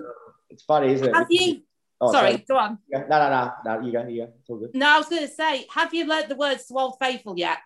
it's 0.50 0.62
funny, 0.62 0.92
isn't 0.92 1.08
it? 1.08 1.16
Have 1.16 1.28
you? 1.30 1.62
Oh, 2.00 2.12
sorry, 2.12 2.38
go 2.48 2.56
on. 2.56 2.78
Yeah, 2.88 3.04
No, 3.10 3.18
no, 3.18 3.28
no, 3.30 3.52
no. 3.78 3.86
You 3.86 3.92
go. 3.92 4.06
You 4.06 4.22
go. 4.22 4.32
It's 4.40 4.48
all 4.48 4.56
good. 4.56 4.70
No, 4.74 4.88
I 4.88 4.98
was 4.98 5.08
going 5.08 5.26
to 5.26 5.32
say, 5.32 5.66
have 5.70 5.92
you 5.92 6.06
learnt 6.06 6.28
the 6.28 6.34
words 6.36 6.64
to 6.66 6.74
Old 6.74 6.94
Faithful 6.98 7.38
yet? 7.38 7.58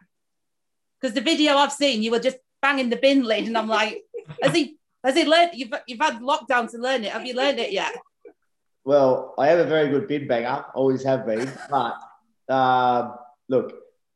Because 1.01 1.15
the 1.15 1.21
video 1.21 1.55
I've 1.57 1.73
seen, 1.73 2.03
you 2.03 2.11
were 2.11 2.19
just 2.19 2.39
banging 2.61 2.91
the 2.91 2.97
bin 2.97 3.23
lid, 3.23 3.47
and 3.47 3.57
I'm 3.57 3.69
like, 3.69 4.03
has 4.43 4.55
he? 4.55 4.77
Has 5.05 5.15
he 5.15 5.25
learned? 5.25 5.53
You've 5.55 5.73
you've 5.87 6.01
had 6.01 6.21
lockdown 6.21 6.71
to 6.71 6.79
learn 6.79 7.05
it. 7.05 7.13
Have 7.13 7.27
you 7.27 7.35
learned 7.35 7.61
it 7.61 7.73
yet? 7.73 7.95
Well, 8.85 9.35
I 9.39 9.49
am 9.51 9.61
a 9.61 9.65
very 9.65 9.89
good 9.89 10.09
bin 10.09 10.27
banger, 10.27 10.65
always 10.75 11.03
have 11.05 11.25
been. 11.27 11.51
But 11.71 11.97
um, 12.49 13.15
look, 13.49 13.73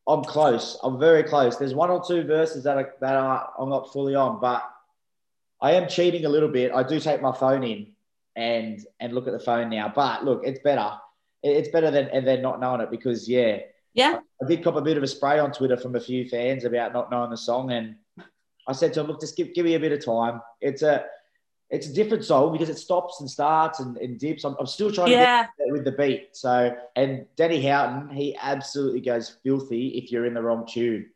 I'm 0.06 0.24
close. 0.24 0.78
I'm 0.82 0.98
very 0.98 1.22
close. 1.22 1.56
There's 1.58 1.74
one 1.74 1.90
or 1.90 2.02
two 2.06 2.24
verses 2.24 2.64
that 2.64 2.76
are, 2.76 2.94
that 3.00 3.14
are 3.14 3.50
I'm 3.58 3.68
not 3.68 3.92
fully 3.92 4.14
on, 4.14 4.40
but 4.40 4.62
I 5.60 5.72
am 5.72 5.88
cheating 5.88 6.24
a 6.24 6.28
little 6.28 6.48
bit. 6.48 6.72
I 6.72 6.82
do 6.82 6.98
take 6.98 7.22
my 7.22 7.32
phone 7.32 7.62
in 7.64 7.92
and 8.38 8.80
and 9.00 9.12
look 9.12 9.26
at 9.26 9.32
the 9.32 9.40
phone 9.40 9.68
now. 9.68 9.92
But 9.94 10.24
look, 10.24 10.42
it's 10.44 10.60
better. 10.60 10.92
It's 11.42 11.68
better 11.68 11.90
than 11.90 12.08
and 12.08 12.26
than 12.26 12.40
not 12.40 12.60
knowing 12.60 12.80
it 12.80 12.90
because 12.90 13.28
yeah, 13.28 13.58
Yeah. 13.94 14.20
I 14.42 14.46
did 14.48 14.62
cop 14.64 14.76
a 14.76 14.80
bit 14.80 14.96
of 14.96 15.02
a 15.02 15.06
spray 15.06 15.38
on 15.38 15.52
Twitter 15.52 15.76
from 15.76 15.94
a 15.96 16.00
few 16.00 16.28
fans 16.28 16.64
about 16.64 16.92
not 16.92 17.10
knowing 17.10 17.30
the 17.30 17.36
song, 17.36 17.70
and 17.72 17.96
I 18.66 18.72
said 18.72 18.92
to 18.94 19.00
him, 19.00 19.06
"Look, 19.08 19.20
just 19.20 19.36
give, 19.36 19.52
give 19.54 19.64
me 19.64 19.74
a 19.74 19.80
bit 19.80 19.92
of 19.92 20.04
time. 20.04 20.40
It's 20.60 20.82
a 20.82 21.04
it's 21.70 21.86
a 21.88 21.92
different 21.92 22.24
song 22.24 22.52
because 22.52 22.70
it 22.70 22.78
stops 22.78 23.20
and 23.20 23.28
starts 23.30 23.80
and, 23.80 23.96
and 23.98 24.18
dips. 24.18 24.44
I'm, 24.44 24.56
I'm 24.58 24.66
still 24.66 24.90
trying 24.90 25.08
to 25.08 25.12
get 25.12 25.20
Yeah. 25.22 25.46
with 25.72 25.84
the 25.84 25.92
beat. 25.92 26.28
So, 26.34 26.74
and 26.96 27.26
Danny 27.36 27.60
Houghton, 27.60 28.08
he 28.08 28.34
absolutely 28.40 29.02
goes 29.02 29.36
filthy 29.44 29.88
if 29.98 30.10
you're 30.10 30.24
in 30.26 30.32
the 30.34 30.42
wrong 30.42 30.66
tune. 30.66 31.10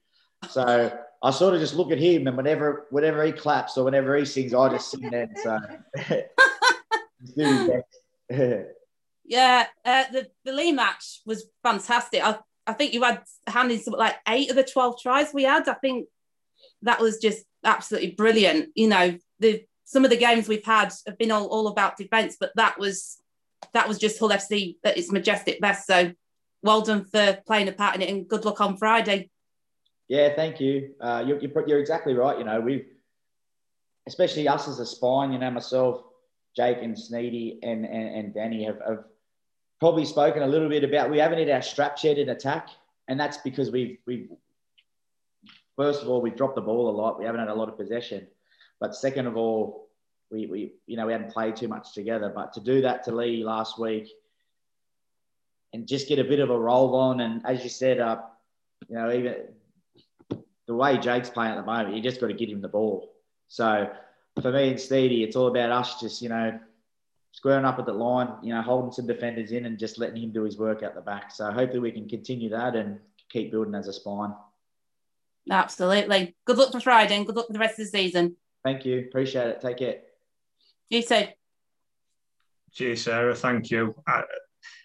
So 0.51 0.93
I 1.23 1.31
sort 1.31 1.55
of 1.55 1.61
just 1.61 1.75
look 1.75 1.91
at 1.91 1.99
him, 1.99 2.27
and 2.27 2.37
whenever 2.37 2.87
whenever 2.91 3.25
he 3.25 3.33
claps 3.33 3.77
or 3.79 3.85
whenever 3.85 4.14
he 4.16 4.25
sings, 4.27 4.53
I 4.55 4.68
just 4.68 4.91
sing 4.91 5.09
then. 5.11 5.31
So 5.43 5.59
He's 5.99 6.09
doing 6.09 6.18
his 6.18 6.18
best. 6.18 6.29
Yeah. 9.25 9.66
Uh, 9.85 10.05
the 10.12 10.29
the 10.45 10.53
Leigh 10.53 10.73
match 10.73 11.20
was 11.25 11.47
fantastic. 11.62 12.23
I 12.25 12.39
I 12.66 12.73
think 12.73 12.93
you 12.93 13.03
had 13.03 13.23
handed 13.47 13.83
something 13.83 13.99
like 13.99 14.16
eight 14.29 14.51
of 14.51 14.57
the 14.57 14.64
twelve 14.64 15.01
tries 15.01 15.33
we 15.33 15.45
had. 15.45 15.68
I 15.68 15.75
think 15.75 16.09
that 16.83 17.01
was 17.01 17.18
just 17.18 17.45
absolutely 17.64 18.11
brilliant. 18.11 18.70
You 18.75 18.89
know, 18.89 19.18
the 19.39 19.64
some 19.85 20.05
of 20.05 20.11
the 20.11 20.16
games 20.16 20.49
we've 20.49 20.64
had 20.64 20.93
have 21.07 21.18
been 21.18 21.31
all, 21.31 21.47
all 21.47 21.68
about 21.68 21.97
defence, 21.97 22.37
but 22.39 22.53
that 22.57 22.79
was 22.79 23.18
that 23.75 23.89
was 23.89 23.99
just 23.99 24.18
Hull 24.18 24.31
FC 24.31 24.77
at 24.85 24.97
its 24.97 25.12
majestic 25.12 25.61
best. 25.61 25.87
So 25.87 26.12
well 26.62 26.83
done 26.83 27.05
for 27.05 27.39
playing 27.47 27.68
a 27.68 27.73
part 27.73 27.95
in 27.95 28.03
it, 28.03 28.11
and 28.11 28.29
good 28.29 28.45
luck 28.45 28.61
on 28.61 28.77
Friday. 28.77 29.31
Yeah, 30.09 30.35
thank 30.35 30.61
you. 30.61 30.95
Uh, 31.01 31.25
you're, 31.27 31.39
you're 31.66 31.79
exactly 31.79 32.14
right. 32.14 32.39
You 32.39 32.45
know, 32.45 32.61
we've 32.61 32.87
especially 34.07 34.49
us 34.49 34.68
as 34.68 34.79
a 34.79 34.87
spine. 34.87 35.33
You 35.33 35.39
know, 35.39 35.51
myself, 35.51 36.03
Jake, 36.57 36.78
and 36.82 36.96
Sneydy, 36.96 37.59
and 37.62 37.84
and, 37.84 38.16
and 38.16 38.34
Danny 38.34 38.64
have, 38.64 38.78
have 38.86 39.05
probably 39.80 40.05
spoken 40.05 40.42
a 40.42 40.46
little 40.46 40.68
bit 40.68 40.84
about 40.84 41.11
we 41.11 41.18
haven't 41.18 41.38
hit 41.38 41.50
our 41.50 41.62
strap 41.62 41.98
yet 42.03 42.18
in 42.18 42.28
attack, 42.28 42.68
and 43.09 43.18
that's 43.18 43.38
because 43.38 43.70
we've 43.70 43.98
we've 44.07 44.28
first 45.76 46.03
of 46.03 46.09
all 46.09 46.20
we've 46.20 46.36
dropped 46.36 46.55
the 46.55 46.61
ball 46.61 46.88
a 46.88 46.96
lot. 46.96 47.18
We 47.18 47.24
haven't 47.24 47.40
had 47.40 47.48
a 47.48 47.55
lot 47.55 47.68
of 47.68 47.76
possession, 47.76 48.26
but 48.80 48.94
second 48.94 49.26
of 49.26 49.36
all, 49.36 49.88
we 50.30 50.46
we 50.46 50.74
you 50.86 50.96
know 50.96 51.07
we 51.07 51.12
hadn't 51.12 51.32
played 51.32 51.57
too 51.57 51.68
much 51.68 51.94
together. 51.94 52.32
But 52.34 52.53
to 52.55 52.61
do 52.61 52.82
that 52.82 53.05
to 53.05 53.12
Leigh 53.12 53.42
last 53.42 53.78
week 53.78 54.09
and 55.72 55.86
just 55.86 56.09
get 56.09 56.18
a 56.18 56.24
bit 56.24 56.40
of 56.40 56.50
a 56.50 56.59
roll 56.59 56.94
on, 56.94 57.20
and 57.20 57.44
as 57.46 57.62
you 57.64 57.70
said, 57.70 57.98
uh, 57.98 58.20
you 58.88 58.94
know 58.94 59.11
even 59.12 59.34
the 60.66 60.74
way 60.74 60.96
Jake's 60.96 61.30
playing 61.30 61.53
at 61.53 61.57
the 61.57 61.66
moment, 61.66 61.96
you 61.96 62.03
just 62.03 62.20
got 62.20 62.28
to 62.28 62.34
get 62.34 62.48
him 62.48 62.61
the 62.61 62.68
ball. 62.68 63.12
So 63.48 63.90
for 64.41 64.53
me 64.53 64.70
and 64.70 64.78
Sneydy, 64.78 65.22
it's 65.22 65.37
all 65.37 65.49
about 65.49 65.70
us 65.70 66.01
just, 66.01 66.22
you 66.22 66.28
know, 66.28 66.59
squaring 67.33 67.64
up 67.64 67.78
at 67.78 67.87
the 67.87 67.93
line, 67.93 68.28
you 68.43 68.55
know, 68.55 68.62
holding 68.62 68.93
some 68.93 69.07
defenders 69.07 69.53
in 69.53 69.66
and 69.66 69.78
just 69.78 69.99
letting 69.99 70.22
him 70.22 70.33
do 70.33 70.43
his 70.43 70.59
work 70.59 70.83
out 70.83 70.95
the 70.95 71.01
back. 71.01 71.30
So 71.33 71.51
hopefully 71.51 71.80
we 71.80 71.93
can 71.93 72.09
continue 72.09 72.51
that 72.51 72.76
and 72.76 72.99
keep 73.30 73.51
building 73.51 73.74
as 73.74 73.89
a 73.89 73.93
spine. 73.93 74.35
Absolutely. 75.51 76.37
Good 76.45 76.59
luck 76.59 76.72
for 76.72 76.80
Friday 76.80 77.16
and 77.16 77.26
good 77.26 77.37
luck 77.37 77.47
for 77.49 77.53
the 77.53 77.59
rest 77.59 77.78
of 77.78 77.87
the 77.87 77.99
season. 77.99 78.37
Thank 78.64 78.85
you. 78.85 79.01
Appreciate 79.01 79.49
it. 79.49 79.61
Take 79.61 79.78
care. 79.78 79.97
You 80.89 81.03
too. 81.03 81.26
Cheers, 82.72 83.03
Sarah. 83.03 83.35
Thank 83.35 83.70
you. 83.70 83.95
I, 84.07 84.22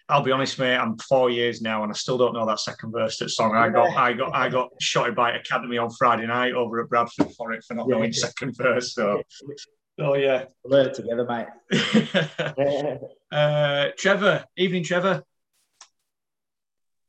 I'll 0.08 0.22
be 0.22 0.32
honest, 0.32 0.58
mate. 0.58 0.76
I'm 0.76 0.96
four 0.96 1.28
years 1.28 1.60
now, 1.60 1.82
and 1.82 1.92
I 1.92 1.94
still 1.94 2.16
don't 2.16 2.32
know 2.32 2.46
that 2.46 2.60
second 2.60 2.92
verse 2.92 3.18
to 3.18 3.24
the 3.24 3.30
song. 3.30 3.54
I 3.54 3.68
got, 3.68 3.94
I 3.96 4.12
got, 4.14 4.34
I 4.34 4.48
got 4.48 4.70
shot 4.80 5.14
by 5.14 5.32
Academy 5.32 5.76
on 5.76 5.90
Friday 5.90 6.26
night 6.26 6.54
over 6.54 6.82
at 6.82 6.88
Bradford 6.88 7.30
for 7.36 7.52
it 7.52 7.62
for 7.64 7.74
not 7.74 7.88
yeah. 7.88 7.94
knowing 7.96 8.12
second 8.12 8.56
verse. 8.56 8.94
So, 8.94 9.22
oh 9.98 10.14
yeah, 10.14 10.44
learn 10.64 10.86
it 10.86 10.94
together, 10.94 11.26
mate. 11.26 13.00
uh, 13.32 13.88
Trevor, 13.98 14.44
evening, 14.56 14.84
Trevor. 14.84 15.22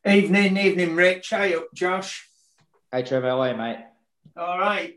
Evening, 0.05 0.57
evening, 0.57 0.95
Rich. 0.95 1.29
How 1.29 1.43
you 1.43 1.59
up, 1.59 1.67
Josh? 1.73 2.27
Hey, 2.91 3.03
Trevor. 3.03 3.29
How 3.29 3.41
are 3.41 3.51
you, 3.51 3.57
mate? 3.57 3.85
All 4.35 4.59
right. 4.59 4.95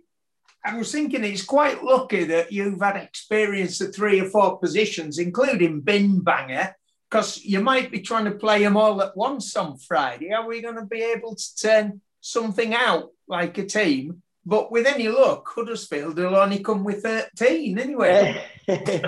I 0.65 0.77
was 0.77 0.93
thinking 0.93 1.25
it's 1.25 1.45
quite 1.45 1.83
lucky 1.83 2.25
that 2.25 2.53
you've 2.53 2.81
had 2.81 2.97
experience 2.97 3.81
at 3.81 3.95
three 3.95 4.21
or 4.21 4.29
four 4.29 4.59
positions, 4.59 5.19
including 5.19 5.81
bin 5.81 6.21
banger 6.21 6.75
because 7.13 7.45
you 7.45 7.61
might 7.61 7.91
be 7.91 8.01
trying 8.01 8.25
to 8.25 8.31
play 8.31 8.63
them 8.63 8.75
all 8.75 9.03
at 9.03 9.15
once 9.15 9.55
on 9.55 9.77
Friday. 9.77 10.33
Are 10.33 10.49
we 10.49 10.63
going 10.63 10.77
to 10.77 10.87
be 10.87 11.03
able 11.03 11.35
to 11.35 11.57
turn 11.57 12.01
something 12.23 12.73
out 12.73 13.11
like 13.29 13.59
a 13.59 13.67
team? 13.67 14.23
But 14.47 14.73
with 14.73 14.87
any 14.87 15.09
luck, 15.09 15.47
Huddersfield 15.55 16.17
will 16.17 16.35
only 16.35 16.61
come 16.61 16.85
with 16.85 17.03
13 17.03 17.79
anyway. 17.79 18.43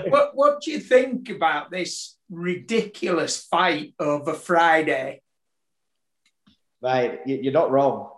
what, 0.08 0.32
what 0.34 0.60
do 0.60 0.70
you 0.70 0.80
think 0.80 1.30
about 1.30 1.70
this 1.70 2.18
ridiculous 2.28 3.42
fight 3.42 3.94
over 3.98 4.34
Friday? 4.34 5.22
Mate, 6.82 7.20
you're 7.24 7.54
not 7.54 7.70
wrong. 7.70 8.10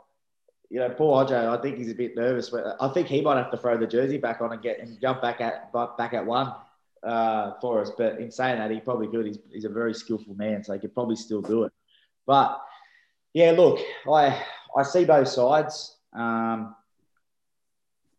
You 0.68 0.80
know, 0.80 0.90
poor 0.90 1.22
Ojo, 1.22 1.56
I 1.56 1.62
think 1.62 1.78
he's 1.78 1.92
a 1.92 1.94
bit 1.94 2.16
nervous, 2.16 2.50
but 2.50 2.76
I 2.80 2.88
think 2.88 3.06
he 3.06 3.20
might 3.20 3.36
have 3.36 3.52
to 3.52 3.56
throw 3.56 3.78
the 3.78 3.86
jersey 3.86 4.18
back 4.18 4.40
on 4.40 4.52
and 4.52 4.60
get 4.60 4.80
and 4.80 5.00
jump 5.00 5.22
back 5.22 5.40
at 5.40 5.72
back 5.72 6.12
at 6.12 6.26
one 6.26 6.52
uh, 7.06 7.52
for 7.60 7.80
us. 7.80 7.90
But 7.96 8.18
in 8.18 8.30
saying 8.30 8.58
that, 8.58 8.70
he 8.70 8.80
probably 8.80 9.08
could. 9.08 9.26
He's, 9.26 9.38
he's 9.52 9.64
a 9.64 9.70
very 9.70 9.94
skillful 9.94 10.34
man, 10.34 10.64
so 10.64 10.72
he 10.72 10.78
could 10.78 10.94
probably 10.94 11.16
still 11.16 11.40
do 11.40 11.64
it. 11.64 11.72
But 12.26 12.60
yeah, 13.32 13.52
look, 13.52 13.78
I 14.12 14.42
I 14.76 14.82
see 14.82 15.04
both 15.04 15.28
sides. 15.28 15.96
Um, 16.12 16.74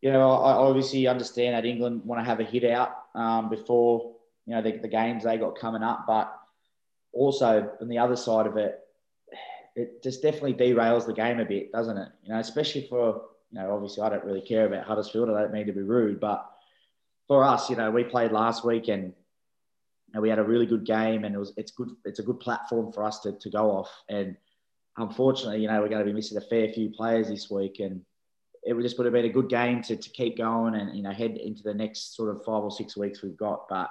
you 0.02 0.12
know, 0.12 0.32
I 0.32 0.54
obviously 0.54 1.08
understand 1.08 1.56
that 1.56 1.66
England 1.66 2.04
want 2.06 2.22
to 2.22 2.26
have 2.26 2.40
a 2.40 2.44
hit 2.44 2.64
out 2.64 2.92
um, 3.16 3.50
before 3.50 4.16
you 4.46 4.56
know 4.56 4.62
the, 4.62 4.78
the 4.78 4.88
games 4.88 5.24
they 5.24 5.38
got 5.38 5.60
coming 5.60 5.84
up, 5.84 6.06
but 6.08 6.34
also 7.12 7.72
on 7.82 7.90
the 7.90 7.98
other 7.98 8.16
side 8.16 8.48
of 8.48 8.58
it, 8.58 8.80
it 9.76 10.04
just 10.04 10.22
definitely 10.22 10.54
derails 10.54 11.06
the 11.06 11.14
game 11.14 11.40
a 11.40 11.46
bit, 11.46 11.72
doesn't 11.72 11.98
it? 11.98 12.10
You 12.24 12.34
know, 12.34 12.40
especially 12.40 12.88
for 12.88 13.24
you 13.52 13.60
know, 13.60 13.74
obviously 13.74 14.04
I 14.04 14.10
don't 14.10 14.24
really 14.24 14.42
care 14.42 14.66
about 14.66 14.86
Huddersfield. 14.86 15.30
I 15.30 15.42
don't 15.42 15.54
mean 15.54 15.68
to 15.68 15.74
be 15.74 15.82
rude, 15.82 16.20
but 16.20 16.50
for 17.28 17.44
us, 17.44 17.70
you 17.70 17.76
know, 17.76 17.92
we 17.92 18.04
played 18.04 18.32
last 18.32 18.66
week 18.66 18.88
and, 18.88 19.14
we 20.20 20.30
had 20.30 20.40
a 20.40 20.44
really 20.44 20.66
good 20.66 20.84
game, 20.84 21.26
and 21.26 21.36
it 21.36 21.38
was 21.38 21.54
it's 21.58 21.72
good. 21.72 21.90
It's 22.04 22.18
a 22.18 22.24
good 22.24 22.40
platform 22.40 22.92
for 22.92 23.04
us 23.04 23.20
to, 23.20 23.34
to 23.34 23.50
go 23.52 23.70
off. 23.70 23.92
And 24.10 24.36
unfortunately, 24.98 25.62
you 25.62 25.68
know, 25.68 25.80
we're 25.80 25.90
going 25.90 26.04
to 26.04 26.10
be 26.10 26.14
missing 26.14 26.40
a 26.40 26.42
fair 26.42 26.70
few 26.70 26.90
players 26.90 27.28
this 27.28 27.52
week, 27.52 27.80
and 27.80 28.02
it 28.64 28.74
would 28.74 28.84
just 28.84 28.98
would 28.98 29.06
have 29.06 29.14
been 29.14 29.26
a 29.26 29.30
good 29.30 29.50
game 29.50 29.84
to, 29.84 29.96
to 29.96 30.10
keep 30.10 30.38
going 30.38 30.76
and 30.76 30.96
you 30.96 31.04
know 31.04 31.12
head 31.12 31.38
into 31.38 31.62
the 31.62 31.74
next 31.74 32.16
sort 32.16 32.36
of 32.36 32.44
five 32.44 32.64
or 32.64 32.72
six 32.72 32.98
weeks 32.98 33.22
we've 33.22 33.38
got. 33.38 33.68
But 33.70 33.90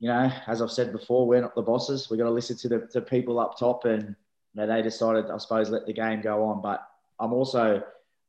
you 0.00 0.08
know, 0.08 0.30
as 0.46 0.60
I've 0.60 0.72
said 0.72 0.90
before, 0.90 1.26
we're 1.28 1.40
not 1.40 1.54
the 1.54 1.62
bosses. 1.62 2.10
We've 2.10 2.18
got 2.18 2.24
to 2.24 2.30
listen 2.30 2.56
to 2.56 2.68
the 2.68 2.88
to 2.92 3.00
people 3.00 3.38
up 3.38 3.58
top, 3.58 3.84
and 3.84 4.02
you 4.02 4.14
know, 4.54 4.66
they 4.66 4.82
decided, 4.82 5.30
I 5.30 5.38
suppose, 5.38 5.70
let 5.70 5.86
the 5.86 5.92
game 5.92 6.20
go 6.22 6.44
on. 6.44 6.60
But 6.60 6.86
I'm 7.20 7.32
also 7.32 7.82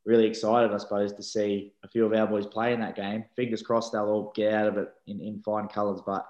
really 0.08 0.26
excited, 0.26 0.72
I 0.72 0.78
suppose, 0.78 1.12
to 1.12 1.22
see 1.22 1.74
a 1.84 1.88
few 1.90 2.06
of 2.06 2.14
our 2.14 2.26
boys 2.26 2.48
play 2.48 2.74
in 2.74 2.80
that 2.80 2.96
game. 2.96 3.26
Fingers 3.36 3.62
crossed 3.62 3.92
they'll 3.92 4.06
all 4.06 4.32
get 4.34 4.54
out 4.54 4.68
of 4.68 4.78
it 4.78 4.88
in, 5.06 5.20
in 5.20 5.42
fine 5.42 5.68
colours. 5.68 6.00
But, 6.06 6.26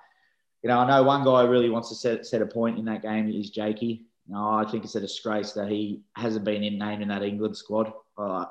you 0.64 0.70
know, 0.70 0.80
I 0.80 0.88
know 0.88 1.04
one 1.04 1.24
guy 1.24 1.44
really 1.44 1.70
wants 1.70 1.90
to 1.90 1.96
set, 1.96 2.26
set 2.26 2.42
a 2.42 2.48
point 2.48 2.80
in 2.80 2.86
that 2.86 3.04
game 3.04 3.30
is 3.30 3.52
Jakey. 3.52 4.08
Know, 4.28 4.50
I 4.50 4.66
think 4.66 4.84
it's 4.84 4.96
a 4.96 5.00
disgrace 5.00 5.54
that 5.54 5.70
he 5.70 6.02
hasn't 6.16 6.44
been 6.44 6.64
in 6.64 6.80
named 6.80 7.04
in 7.04 7.08
that 7.10 7.22
England 7.22 7.56
squad. 7.56 7.94
Uh, 8.18 8.46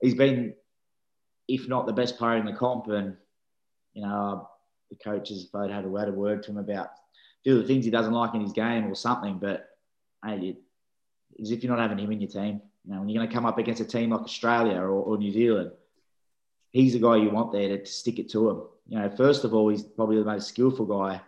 he's 0.00 0.14
been, 0.14 0.54
if 1.48 1.66
not 1.66 1.86
the 1.86 1.92
best 1.92 2.18
player 2.18 2.36
in 2.36 2.44
the 2.44 2.52
comp, 2.52 2.86
and, 2.88 3.16
you 3.94 4.02
know, 4.02 4.46
the 4.90 4.96
coaches 4.96 5.46
both 5.46 5.70
had 5.70 5.86
a 5.86 5.88
word 5.88 6.08
of 6.08 6.14
word 6.14 6.42
to 6.42 6.50
him 6.50 6.58
about 6.58 6.86
a 6.86 7.42
few 7.42 7.56
of 7.56 7.62
the 7.62 7.66
things 7.66 7.86
he 7.86 7.90
doesn't 7.90 8.12
like 8.12 8.34
in 8.34 8.42
his 8.42 8.52
game 8.52 8.86
or 8.86 8.94
something. 8.94 9.38
But, 9.38 9.68
hey, 10.24 10.58
as 11.40 11.50
if 11.50 11.64
you're 11.64 11.74
not 11.74 11.82
having 11.82 12.04
him 12.04 12.12
in 12.12 12.20
your 12.20 12.30
team. 12.30 12.60
Know, 12.90 12.98
when 12.98 13.08
you're 13.08 13.20
going 13.20 13.28
to 13.28 13.34
come 13.34 13.46
up 13.46 13.58
against 13.58 13.80
a 13.80 13.84
team 13.84 14.10
like 14.10 14.22
Australia 14.22 14.76
or, 14.76 14.90
or 14.90 15.16
New 15.16 15.30
Zealand, 15.30 15.70
he's 16.70 16.94
the 16.94 16.98
guy 16.98 17.16
you 17.16 17.30
want 17.30 17.52
there 17.52 17.68
to, 17.68 17.78
to, 17.78 17.86
stick 17.86 18.18
it 18.18 18.28
to 18.30 18.50
him. 18.50 18.62
You 18.88 18.98
know, 18.98 19.10
first 19.10 19.44
of 19.44 19.54
all, 19.54 19.68
he's 19.68 19.84
probably 19.84 20.16
the 20.16 20.24
most 20.24 20.48
skillful 20.48 20.86
guy, 20.86 21.20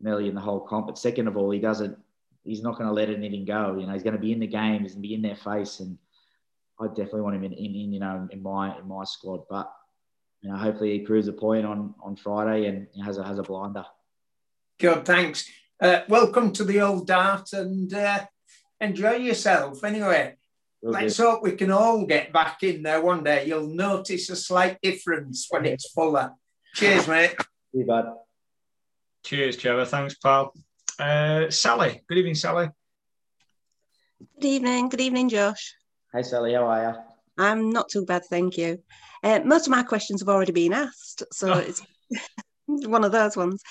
nearly 0.00 0.28
in 0.28 0.34
the 0.36 0.40
whole 0.40 0.60
comp. 0.60 0.86
But 0.86 0.98
second 0.98 1.26
of 1.26 1.36
all, 1.36 1.50
he 1.50 1.58
doesn't. 1.58 1.98
He's 2.44 2.62
not 2.62 2.76
going 2.76 2.86
to 2.86 2.94
let 2.94 3.08
anything 3.08 3.44
go. 3.44 3.76
You 3.78 3.86
know, 3.86 3.92
he's 3.92 4.04
going 4.04 4.14
to 4.14 4.20
be 4.20 4.32
in 4.32 4.40
the 4.40 4.46
game. 4.46 4.82
He's 4.82 4.92
going 4.92 5.02
to 5.02 5.08
be 5.08 5.14
in 5.14 5.22
their 5.22 5.36
face, 5.36 5.80
and 5.80 5.98
I 6.80 6.86
definitely 6.86 7.22
want 7.22 7.36
him 7.36 7.44
in, 7.44 7.52
in, 7.52 7.74
in 7.74 7.92
you 7.92 8.00
know, 8.00 8.28
in 8.30 8.40
my 8.40 8.78
in 8.78 8.86
my 8.86 9.02
squad. 9.02 9.42
But 9.50 9.72
you 10.40 10.50
know, 10.50 10.56
hopefully 10.56 10.92
he 10.92 11.00
proves 11.00 11.26
a 11.26 11.32
point 11.32 11.66
on 11.66 11.94
on 12.00 12.14
Friday 12.14 12.66
and 12.66 12.86
has 13.04 13.18
a 13.18 13.24
has 13.24 13.38
a 13.38 13.42
blinder. 13.42 13.84
Good, 14.78 15.04
thanks. 15.04 15.50
Uh, 15.80 16.02
welcome 16.08 16.52
to 16.52 16.62
the 16.62 16.80
old 16.80 17.08
dart 17.08 17.52
and 17.52 17.92
uh, 17.92 18.24
enjoy 18.80 19.14
yourself. 19.14 19.82
Anyway, 19.82 20.36
Let's 20.84 21.18
hope 21.18 21.44
we 21.44 21.52
can 21.52 21.70
all 21.70 22.04
get 22.06 22.32
back 22.32 22.64
in 22.64 22.82
there 22.82 23.00
one 23.00 23.22
day. 23.22 23.46
You'll 23.46 23.68
notice 23.68 24.28
a 24.30 24.36
slight 24.36 24.78
difference 24.82 25.46
when 25.48 25.64
it's 25.64 25.88
fuller. 25.92 26.32
Cheers, 26.74 27.06
mate. 27.06 27.36
You 27.72 27.84
bud. 27.84 28.06
Cheers, 29.24 29.56
Trevor. 29.56 29.84
Thanks, 29.84 30.16
pal. 30.16 30.52
Uh, 30.98 31.48
Sally. 31.50 32.02
Good 32.08 32.18
evening, 32.18 32.34
Sally. 32.34 32.68
Good 34.40 34.48
evening. 34.48 34.88
Good 34.88 35.00
evening, 35.00 35.28
Josh. 35.28 35.72
Hi, 36.12 36.22
Sally. 36.22 36.54
How 36.54 36.66
are 36.66 36.90
you? 36.90 36.98
I'm 37.38 37.70
not 37.70 37.88
too 37.88 38.04
bad, 38.04 38.24
thank 38.24 38.58
you. 38.58 38.82
Uh, 39.22 39.38
most 39.44 39.68
of 39.68 39.70
my 39.70 39.84
questions 39.84 40.20
have 40.20 40.28
already 40.28 40.52
been 40.52 40.72
asked, 40.72 41.22
so 41.32 41.52
oh. 41.52 41.58
it's 41.58 41.80
one 42.66 43.04
of 43.04 43.12
those 43.12 43.36
ones. 43.36 43.62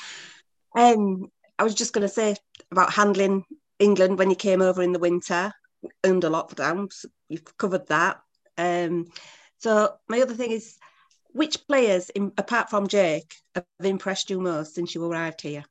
Um, 0.77 1.27
I 1.59 1.63
was 1.63 1.75
just 1.75 1.91
going 1.91 2.07
to 2.07 2.13
say 2.13 2.37
about 2.71 2.93
handling 2.93 3.43
England 3.79 4.17
when 4.17 4.29
you 4.29 4.35
came 4.37 4.61
over 4.61 4.81
in 4.81 4.93
the 4.93 4.99
winter 4.99 5.51
under 6.03 6.29
lockdown. 6.29 6.91
So 6.91 7.09
you've 7.29 7.57
covered 7.57 7.87
that. 7.87 8.21
Um, 8.57 9.07
so 9.57 9.95
my 10.07 10.21
other 10.21 10.33
thing 10.33 10.51
is, 10.51 10.77
which 11.33 11.65
players, 11.67 12.09
in, 12.09 12.33
apart 12.37 12.69
from 12.69 12.87
Jake, 12.87 13.33
have 13.55 13.65
impressed 13.79 14.29
you 14.29 14.39
most 14.39 14.75
since 14.75 14.93
you 14.93 15.05
arrived 15.05 15.41
here? 15.41 15.63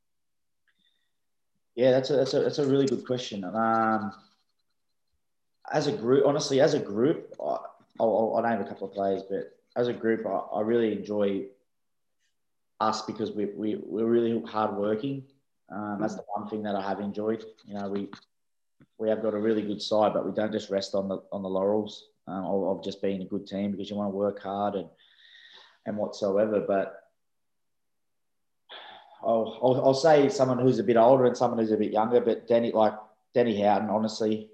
Yeah, 1.75 1.91
that's 1.91 2.09
a 2.09 2.15
that's 2.17 2.33
a, 2.33 2.39
that's 2.41 2.59
a 2.59 2.67
really 2.67 2.87
good 2.87 3.05
question. 3.05 3.43
Um, 3.43 4.11
as 5.71 5.87
a 5.87 5.91
group, 5.91 6.25
honestly, 6.25 6.59
as 6.59 6.73
a 6.73 6.79
group, 6.79 7.33
I, 7.39 7.57
will 7.99 8.35
I'll 8.35 8.43
name 8.43 8.61
a 8.61 8.67
couple 8.67 8.87
of 8.87 8.93
players, 8.93 9.23
but 9.29 9.57
as 9.75 9.87
a 9.87 9.93
group, 9.93 10.25
I, 10.25 10.57
I 10.57 10.61
really 10.61 10.91
enjoy 10.91 11.45
us 12.79 13.03
because 13.03 13.31
we, 13.31 13.45
we, 13.45 13.75
we're 13.85 14.05
really 14.05 14.41
hardworking. 14.41 15.23
Um, 15.69 15.99
that's 16.01 16.15
the 16.15 16.23
one 16.35 16.49
thing 16.49 16.63
that 16.63 16.75
I 16.75 16.81
have 16.81 16.99
enjoyed. 16.99 17.45
You 17.65 17.75
know, 17.75 17.87
we 17.89 18.09
we 18.97 19.09
have 19.09 19.21
got 19.21 19.33
a 19.33 19.39
really 19.39 19.61
good 19.61 19.81
side, 19.81 20.13
but 20.13 20.25
we 20.25 20.31
don't 20.31 20.51
just 20.51 20.69
rest 20.69 20.95
on 20.95 21.07
the 21.07 21.21
on 21.31 21.41
the 21.41 21.49
laurels 21.49 22.09
um, 22.27 22.45
of, 22.45 22.77
of, 22.77 22.83
just 22.83 23.01
being 23.01 23.21
a 23.21 23.25
good 23.25 23.47
team 23.47 23.71
because 23.71 23.89
you 23.89 23.95
want 23.95 24.11
to 24.11 24.15
work 24.15 24.41
hard 24.41 24.75
and 24.75 24.87
and 25.85 25.97
whatsoever. 25.97 26.63
But 26.67 26.97
I'll, 29.23 29.59
I'll, 29.61 29.85
I'll, 29.85 29.93
say 29.93 30.29
someone 30.29 30.59
who's 30.59 30.79
a 30.79 30.83
bit 30.83 30.97
older 30.97 31.25
and 31.25 31.37
someone 31.37 31.59
who's 31.59 31.71
a 31.71 31.77
bit 31.77 31.91
younger. 31.91 32.21
But 32.21 32.47
Danny, 32.47 32.71
like 32.71 32.93
Danny 33.33 33.61
Houghton, 33.61 33.89
honestly, 33.89 34.49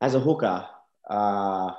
as 0.00 0.14
a 0.14 0.20
hooker, 0.20 0.66
uh, 1.08 1.72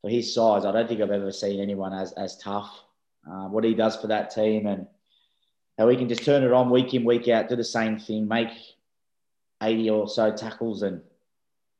for 0.00 0.10
his 0.10 0.34
size, 0.34 0.64
I 0.64 0.72
don't 0.72 0.88
think 0.88 1.00
I've 1.00 1.10
ever 1.10 1.32
seen 1.32 1.60
anyone 1.60 1.92
as 1.92 2.12
as 2.12 2.36
tough. 2.38 2.82
Uh, 3.26 3.48
what 3.48 3.64
he 3.64 3.74
does 3.74 3.96
for 3.96 4.08
that 4.08 4.34
team 4.34 4.66
and 4.66 4.86
how 5.78 5.88
he 5.88 5.96
can 5.96 6.08
just 6.08 6.24
turn 6.24 6.44
it 6.44 6.52
on 6.52 6.70
week 6.70 6.92
in, 6.94 7.04
week 7.04 7.28
out, 7.28 7.48
do 7.48 7.56
the 7.56 7.64
same 7.64 7.98
thing, 7.98 8.28
make 8.28 8.50
80 9.62 9.90
or 9.90 10.08
so 10.08 10.30
tackles 10.30 10.82
and, 10.82 11.00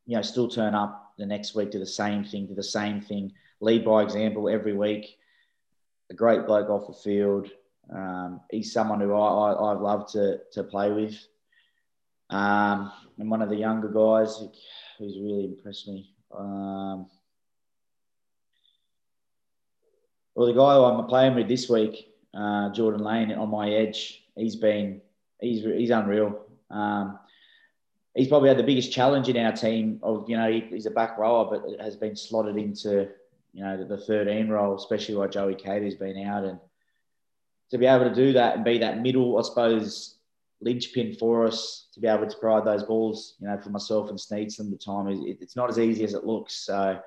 you 0.07 0.17
know, 0.17 0.23
still 0.23 0.49
turn 0.49 0.75
up 0.75 1.13
the 1.19 1.27
next 1.27 1.55
week, 1.55 1.71
do 1.71 1.79
the 1.79 1.87
same 1.87 2.25
thing, 2.25 2.47
do 2.47 2.55
the 2.55 2.63
same 2.63 3.01
thing, 3.01 3.33
lead 3.61 3.85
by 3.85 4.03
example 4.03 4.49
every 4.49 4.75
week. 4.75 5.17
A 6.11 6.15
great 6.15 6.47
bloke 6.47 6.69
off 6.69 6.87
the 6.87 6.93
field. 6.93 7.49
Um, 7.95 8.41
he's 8.51 8.73
someone 8.73 9.01
who 9.01 9.15
I, 9.15 9.53
I, 9.53 9.73
I've 9.73 9.81
loved 9.81 10.13
to, 10.13 10.39
to 10.53 10.65
play 10.65 10.91
with. 10.91 11.17
Um, 12.31 12.93
and 13.19 13.31
one 13.31 13.43
of 13.43 13.49
the 13.49 13.57
younger 13.57 13.89
guys 13.89 14.43
who's 14.99 15.19
really 15.19 15.45
impressed 15.45 15.89
me. 15.89 16.11
Um, 16.37 17.07
well, 20.35 20.47
the 20.47 20.53
guy 20.53 20.77
I'm 20.77 21.07
playing 21.07 21.37
with 21.37 21.49
this 21.49 21.69
week, 21.69 22.09
uh, 22.37 22.71
Jordan 22.71 23.03
Lane, 23.03 23.33
on 23.33 23.51
my 23.51 23.71
edge, 23.71 24.25
he's 24.37 24.57
been 24.57 25.01
he's 25.41 25.63
he's 25.63 25.91
unreal. 25.91 26.41
Um, 26.71 27.19
he's 28.15 28.29
probably 28.29 28.49
had 28.49 28.59
the 28.59 28.65
biggest 28.65 28.93
challenge 28.93 29.29
in 29.29 29.37
our 29.37 29.53
team. 29.53 29.99
Of 30.03 30.29
you 30.29 30.37
know, 30.37 30.51
he, 30.51 30.61
he's 30.61 30.87
a 30.87 30.91
back 30.91 31.19
rower, 31.19 31.45
but 31.51 31.81
has 31.81 31.97
been 31.97 32.17
slotted 32.17 32.57
into 32.57 33.09
you 33.53 33.65
know 33.65 33.77
the, 33.77 33.85
the 33.85 33.99
13 33.99 34.49
role, 34.49 34.75
especially 34.77 35.15
while 35.15 35.29
Joey 35.29 35.55
Cator's 35.55 35.95
been 35.95 36.27
out, 36.27 36.45
and 36.45 36.59
to 37.71 37.79
be 37.79 37.87
able 37.87 38.09
to 38.09 38.15
do 38.15 38.33
that 38.35 38.57
and 38.57 38.65
be 38.65 38.79
that 38.79 39.01
middle, 39.01 39.39
I 39.39 39.43
suppose, 39.43 40.19
linchpin 40.61 41.15
for 41.15 41.47
us 41.47 41.89
to 41.95 42.01
be 42.01 42.09
able 42.09 42.27
to 42.27 42.37
provide 42.39 42.65
those 42.65 42.83
balls, 42.83 43.35
you 43.39 43.47
know, 43.47 43.59
for 43.59 43.71
myself 43.71 44.11
and 44.11 44.19
Sneyd 44.19 44.55
the 44.57 44.77
time, 44.77 45.09
it, 45.09 45.39
it's 45.41 45.57
not 45.57 45.71
as 45.71 45.79
easy 45.79 46.05
as 46.05 46.15
it 46.15 46.25
looks. 46.25 46.55
So 46.55 46.99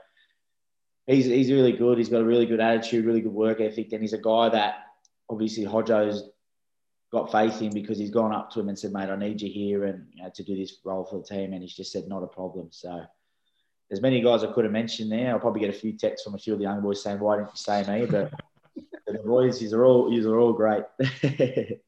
he's, 1.06 1.26
he's 1.26 1.52
really 1.52 1.74
good. 1.74 1.98
He's 1.98 2.10
got 2.10 2.22
a 2.22 2.26
really 2.26 2.46
good 2.46 2.60
attitude, 2.60 3.06
really 3.06 3.22
good 3.22 3.34
work 3.34 3.62
ethic. 3.62 3.92
And 3.94 4.02
he's 4.02 4.14
a 4.14 4.18
guy 4.18 4.50
that 4.50 4.86
obviously 5.30 5.66
Hodjo's 5.66 6.30
got 7.18 7.32
faith 7.32 7.62
in 7.62 7.74
because 7.74 7.98
he's 7.98 8.12
gone 8.12 8.34
up 8.34 8.52
to 8.52 8.60
him 8.60 8.70
and 8.70 8.78
said, 8.78 8.94
mate, 8.94 9.10
I 9.10 9.16
need 9.16 9.42
you 9.42 9.52
here 9.52 9.86
and 9.86 10.06
you 10.14 10.24
know, 10.24 10.30
to 10.34 10.44
do 10.44 10.56
this 10.56 10.78
role 10.84 11.06
for 11.06 11.18
the 11.18 11.24
team. 11.24 11.54
And 11.54 11.62
he's 11.62 11.76
just 11.76 11.92
said, 11.92 12.08
not 12.08 12.24
a 12.24 12.28
problem. 12.28 12.68
So 12.72 13.04
there's 13.90 14.02
many 14.02 14.22
guys 14.22 14.44
I 14.44 14.52
could 14.52 14.66
have 14.66 14.72
mentioned 14.72 15.12
there. 15.12 15.32
I'll 15.32 15.40
probably 15.40 15.62
get 15.62 15.70
a 15.70 15.80
few 15.80 15.98
texts 15.98 16.24
from 16.24 16.36
a 16.36 16.38
few 16.38 16.54
of 16.54 16.60
the 16.60 16.64
young 16.64 16.82
boys 16.82 17.02
saying, 17.02 17.20
why 17.20 17.38
didn't 17.38 17.50
you 17.50 17.58
say 17.58 17.84
me? 17.88 18.06
But 18.06 18.32
the 19.08 19.20
boys, 19.26 19.60
these 19.60 19.74
are 19.74 19.84
all, 19.84 20.10
these 20.10 20.26
are 20.26 20.38
all 20.38 20.54
great. 20.54 20.84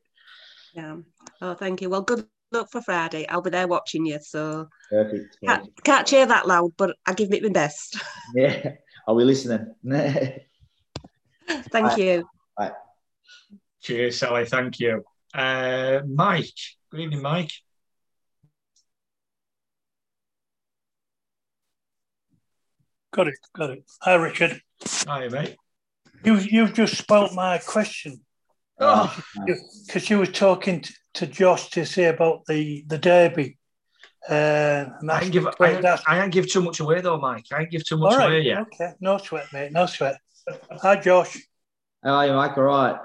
yeah. 0.74 0.98
Oh, 1.42 1.54
thank 1.54 1.82
you. 1.82 1.90
Well, 1.90 2.02
good 2.02 2.26
luck 2.52 2.70
for 2.72 2.82
Friday. 2.82 3.28
I'll 3.28 3.42
be 3.42 3.52
there 3.52 3.68
watching 3.68 4.06
you. 4.06 4.20
So 4.22 4.68
perfect. 4.90 5.38
Can't, 5.46 5.84
can't 5.84 6.08
cheer 6.08 6.26
that 6.26 6.48
loud, 6.48 6.72
but 6.78 6.96
I 7.06 7.14
give 7.14 7.32
it 7.34 7.44
my 7.44 7.50
best. 7.50 7.98
Yeah. 8.36 8.74
Are 9.08 9.16
we 9.16 9.24
listening? 9.24 9.74
thank 11.72 11.98
you. 11.98 12.30
Bye. 12.56 12.74
Cheers, 13.82 14.20
Sally. 14.20 14.46
Thank 14.46 14.80
you. 14.80 15.04
Uh, 15.34 16.02
Mike. 16.08 16.54
Good 16.92 17.02
evening, 17.02 17.22
Mike. 17.22 17.52
Got 23.12 23.28
it, 23.28 23.36
got 23.56 23.70
it. 23.72 23.84
Hi, 24.02 24.16
Richard. 24.16 24.62
Hi, 25.08 25.28
mate. 25.28 25.56
You, 26.24 26.38
you've 26.38 26.74
just 26.74 26.98
spoilt 26.98 27.34
my 27.34 27.58
question. 27.60 28.22
Oh. 28.80 29.16
Because 29.86 30.10
you 30.10 30.20
were 30.20 30.26
talking 30.26 30.82
to, 30.82 30.94
to, 31.16 31.28
Josh 31.28 31.70
to 31.72 31.86
say 31.86 32.06
about 32.06 32.46
the, 32.46 32.84
the 32.88 32.98
derby. 32.98 33.58
Uh, 34.28 34.86
I 35.10 35.24
ain't 35.24 35.32
give 35.32 35.48
I 35.60 35.72
ain't, 35.72 35.86
I 35.86 36.24
ain't 36.24 36.34
give 36.34 36.50
too 36.50 36.62
much 36.62 36.80
away 36.82 37.02
though, 37.02 37.20
Mike. 37.20 37.46
I 37.52 37.62
ain't 37.62 37.72
give 37.72 37.86
too 37.86 37.98
much 37.98 38.16
away 38.16 38.42
yet. 38.42 38.60
Okay, 38.60 38.94
no 39.00 39.18
sweat, 39.18 39.48
mate. 39.54 39.72
No 39.72 39.86
sweat. 39.86 40.20
Hi, 40.82 40.98
Josh. 40.98 41.38
How 42.04 42.16
are 42.16 42.28
you, 42.28 42.34
Mike? 42.34 42.58
All 42.58 42.64
right. 42.64 43.00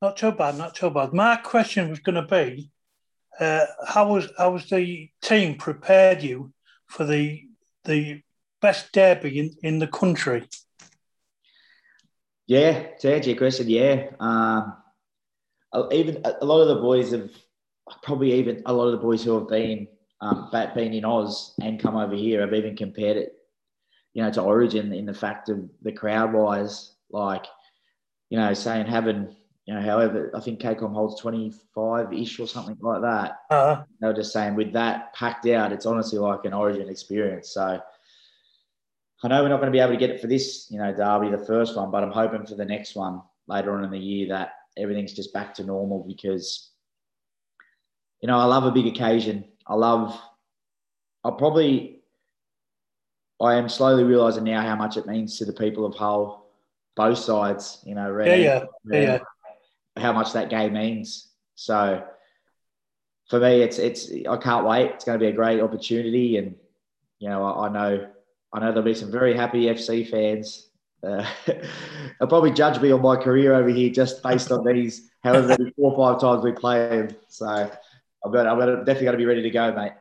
Not 0.00 0.16
too 0.16 0.32
bad. 0.32 0.56
Not 0.56 0.74
too 0.74 0.90
bad. 0.90 1.12
My 1.12 1.36
question 1.36 1.90
was 1.90 1.98
going 1.98 2.14
to 2.14 2.22
be, 2.22 2.70
uh, 3.40 3.66
how 3.86 4.12
was 4.12 4.28
how 4.36 4.52
was 4.52 4.68
the 4.68 5.10
team 5.22 5.56
prepared 5.56 6.22
you 6.22 6.52
for 6.86 7.04
the 7.04 7.44
the 7.84 8.22
best 8.60 8.92
derby 8.92 9.38
in, 9.38 9.50
in 9.62 9.78
the 9.78 9.86
country? 9.86 10.48
Yeah, 12.46 12.86
to 13.00 13.14
answer 13.14 13.30
your 13.30 13.38
question, 13.38 13.68
yeah. 13.68 14.06
Um, 14.18 14.76
even 15.92 16.22
a 16.24 16.44
lot 16.44 16.62
of 16.62 16.68
the 16.68 16.82
boys 16.82 17.12
have 17.12 17.30
probably 18.02 18.32
even 18.34 18.62
a 18.66 18.72
lot 18.72 18.86
of 18.86 18.92
the 18.92 18.98
boys 18.98 19.22
who 19.22 19.38
have 19.38 19.48
been 19.48 19.86
um, 20.20 20.48
been 20.50 20.94
in 20.94 21.04
Oz 21.04 21.54
and 21.62 21.78
come 21.78 21.96
over 21.96 22.14
here 22.14 22.40
have 22.40 22.54
even 22.54 22.76
compared 22.76 23.16
it, 23.16 23.34
you 24.14 24.22
know, 24.22 24.30
to 24.32 24.42
Origin 24.42 24.92
in 24.92 25.06
the 25.06 25.14
fact 25.14 25.48
of 25.48 25.68
the 25.82 25.92
crowd 25.92 26.32
wise, 26.32 26.94
like, 27.10 27.46
you 28.30 28.38
know, 28.38 28.52
saying 28.54 28.86
having, 28.86 29.36
you 29.68 29.74
know, 29.74 29.82
however, 29.82 30.30
I 30.34 30.40
think 30.40 30.60
KCOM 30.60 30.94
holds 30.94 31.20
25 31.20 32.14
ish 32.14 32.40
or 32.40 32.46
something 32.46 32.78
like 32.80 33.02
that. 33.02 33.32
Uh-huh. 33.50 33.82
They 34.00 34.06
were 34.06 34.14
just 34.14 34.32
saying 34.32 34.54
with 34.54 34.72
that 34.72 35.12
packed 35.12 35.46
out, 35.46 35.72
it's 35.72 35.84
honestly 35.84 36.18
like 36.18 36.46
an 36.46 36.54
Origin 36.54 36.88
experience. 36.88 37.50
So 37.50 37.78
I 39.22 39.28
know 39.28 39.42
we're 39.42 39.50
not 39.50 39.60
going 39.60 39.70
to 39.70 39.76
be 39.76 39.80
able 39.80 39.92
to 39.92 39.98
get 39.98 40.08
it 40.08 40.22
for 40.22 40.26
this, 40.26 40.68
you 40.70 40.78
know, 40.78 40.94
Derby, 40.94 41.30
the 41.30 41.44
first 41.44 41.76
one, 41.76 41.90
but 41.90 42.02
I'm 42.02 42.12
hoping 42.12 42.46
for 42.46 42.54
the 42.54 42.64
next 42.64 42.96
one 42.96 43.20
later 43.46 43.76
on 43.76 43.84
in 43.84 43.90
the 43.90 43.98
year 43.98 44.28
that 44.28 44.52
everything's 44.78 45.12
just 45.12 45.34
back 45.34 45.52
to 45.56 45.64
normal 45.64 46.02
because, 46.02 46.70
you 48.22 48.26
know, 48.26 48.38
I 48.38 48.46
love 48.46 48.64
a 48.64 48.70
big 48.70 48.86
occasion. 48.86 49.44
I 49.66 49.74
love, 49.74 50.18
I 51.24 51.30
probably, 51.36 52.00
I 53.38 53.56
am 53.56 53.68
slowly 53.68 54.04
realizing 54.04 54.44
now 54.44 54.62
how 54.62 54.76
much 54.76 54.96
it 54.96 55.06
means 55.06 55.36
to 55.36 55.44
the 55.44 55.52
people 55.52 55.84
of 55.84 55.94
Hull, 55.94 56.54
both 56.96 57.18
sides, 57.18 57.82
you 57.84 57.94
know, 57.94 58.18
yeah, 58.24 58.34
yeah, 58.34 58.64
yeah, 58.86 59.18
how 59.98 60.12
much 60.12 60.32
that 60.32 60.50
game 60.50 60.74
means. 60.74 61.28
So 61.54 62.04
for 63.28 63.40
me, 63.40 63.62
it's, 63.62 63.78
it's, 63.78 64.10
I 64.28 64.36
can't 64.36 64.66
wait. 64.66 64.92
It's 64.92 65.04
going 65.04 65.18
to 65.18 65.24
be 65.24 65.30
a 65.30 65.34
great 65.34 65.60
opportunity. 65.60 66.36
And, 66.36 66.56
you 67.18 67.28
know, 67.28 67.44
I, 67.44 67.66
I 67.66 67.68
know, 67.70 68.08
I 68.52 68.60
know 68.60 68.66
there'll 68.66 68.82
be 68.82 68.94
some 68.94 69.10
very 69.10 69.36
happy 69.36 69.64
FC 69.64 70.08
fans 70.08 70.68
uh, 71.02 71.24
they'll 71.46 72.28
probably 72.28 72.52
judge 72.52 72.80
me 72.80 72.90
on 72.90 73.02
my 73.02 73.16
career 73.16 73.54
over 73.54 73.68
here 73.68 73.90
just 73.90 74.22
based 74.22 74.50
on 74.50 74.64
these, 74.64 75.10
however 75.22 75.48
many 75.48 75.70
four 75.72 75.92
or 75.92 76.12
five 76.12 76.20
times 76.20 76.44
we 76.44 76.52
play 76.52 76.88
them. 76.88 77.16
So 77.28 77.46
I'm, 77.46 78.32
gonna, 78.32 78.50
I'm 78.50 78.58
gonna, 78.58 78.76
definitely 78.78 79.04
going 79.04 79.12
to 79.12 79.18
be 79.18 79.26
ready 79.26 79.42
to 79.42 79.50
go, 79.50 79.72
mate. 79.72 79.92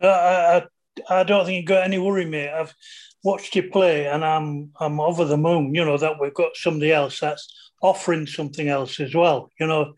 Uh, 0.00 0.60
I, 1.08 1.20
I 1.20 1.22
don't 1.22 1.44
think 1.44 1.56
you've 1.56 1.66
got 1.66 1.84
any 1.84 1.98
worry, 1.98 2.24
mate. 2.24 2.50
I've 2.50 2.74
watched 3.22 3.54
you 3.54 3.70
play, 3.70 4.06
and 4.06 4.24
I'm 4.24 4.72
I'm 4.80 5.00
over 5.00 5.24
the 5.24 5.36
moon. 5.36 5.74
You 5.74 5.84
know 5.84 5.98
that 5.98 6.20
we've 6.20 6.34
got 6.34 6.56
somebody 6.56 6.92
else 6.92 7.20
that's 7.20 7.65
offering 7.82 8.26
something 8.26 8.68
else 8.68 9.00
as 9.00 9.14
well. 9.14 9.50
You 9.58 9.66
know, 9.66 9.94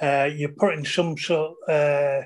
uh, 0.00 0.28
you're 0.32 0.52
putting 0.52 0.84
some 0.84 1.16
sort 1.16 1.56
uh, 1.68 2.22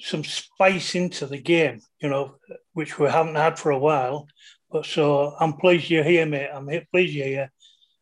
some 0.00 0.24
spice 0.24 0.94
into 0.94 1.26
the 1.26 1.38
game. 1.38 1.80
You 2.00 2.08
know, 2.08 2.36
which 2.72 2.98
we 2.98 3.08
haven't 3.08 3.36
had 3.36 3.58
for 3.58 3.70
a 3.70 3.78
while. 3.78 4.26
But 4.70 4.86
so 4.86 5.34
I'm 5.40 5.54
pleased 5.54 5.90
you're 5.90 6.04
here, 6.04 6.26
mate. 6.26 6.50
I'm 6.52 6.68
pleased 6.92 7.14
you're 7.14 7.26
here, 7.26 7.52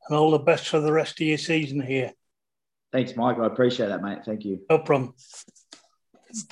and 0.09 0.19
all 0.19 0.33
the 0.33 0.39
best 0.39 0.69
for 0.69 0.81
the 0.81 0.93
rest 0.93 1.21
of 1.21 1.27
your 1.27 1.39
season 1.39 1.81
here. 1.81 2.13
Thanks, 2.93 3.17
Mike. 3.17 3.39
I 3.39 3.47
appreciate 3.47 3.89
that, 3.89 4.03
mate. 4.03 4.19
Thank 4.25 4.45
you. 4.45 4.61
No 4.71 4.79
problem. 4.79 5.15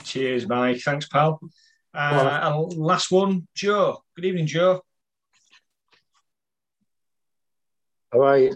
Cheers, 0.04 0.46
Mike. 0.46 0.80
Thanks, 0.80 1.08
pal. 1.08 1.40
Uh, 1.94 2.40
and 2.42 2.72
last 2.74 3.10
one, 3.10 3.46
Joe. 3.54 4.02
Good 4.16 4.24
evening, 4.24 4.46
Joe. 4.46 4.82
All 8.12 8.20
right. 8.20 8.54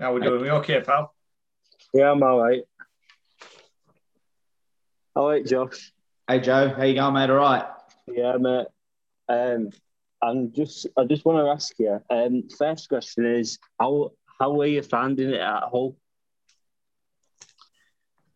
How 0.00 0.14
we 0.14 0.20
doing? 0.20 0.42
We 0.42 0.50
okay, 0.50 0.80
pal? 0.80 1.12
Yeah, 1.92 2.12
I'm 2.12 2.22
all 2.22 2.40
right. 2.40 2.62
All 5.16 5.28
right, 5.28 5.44
Josh. 5.44 5.92
Hey, 6.28 6.38
Joe. 6.38 6.68
How 6.68 6.84
you 6.84 6.94
going, 6.94 7.14
mate? 7.14 7.30
All 7.30 7.36
right. 7.36 7.64
Yeah, 8.06 8.36
mate. 8.38 8.68
Um, 9.28 9.70
and 10.22 10.54
just 10.54 10.86
I 10.96 11.04
just 11.04 11.24
want 11.24 11.44
to 11.44 11.50
ask 11.50 11.76
you. 11.80 12.00
Um, 12.10 12.44
first 12.56 12.88
question 12.88 13.26
is 13.26 13.58
how 13.80 14.12
how 14.38 14.60
are 14.60 14.66
you 14.66 14.82
finding 14.82 15.30
it 15.30 15.40
at 15.40 15.64
home? 15.64 15.96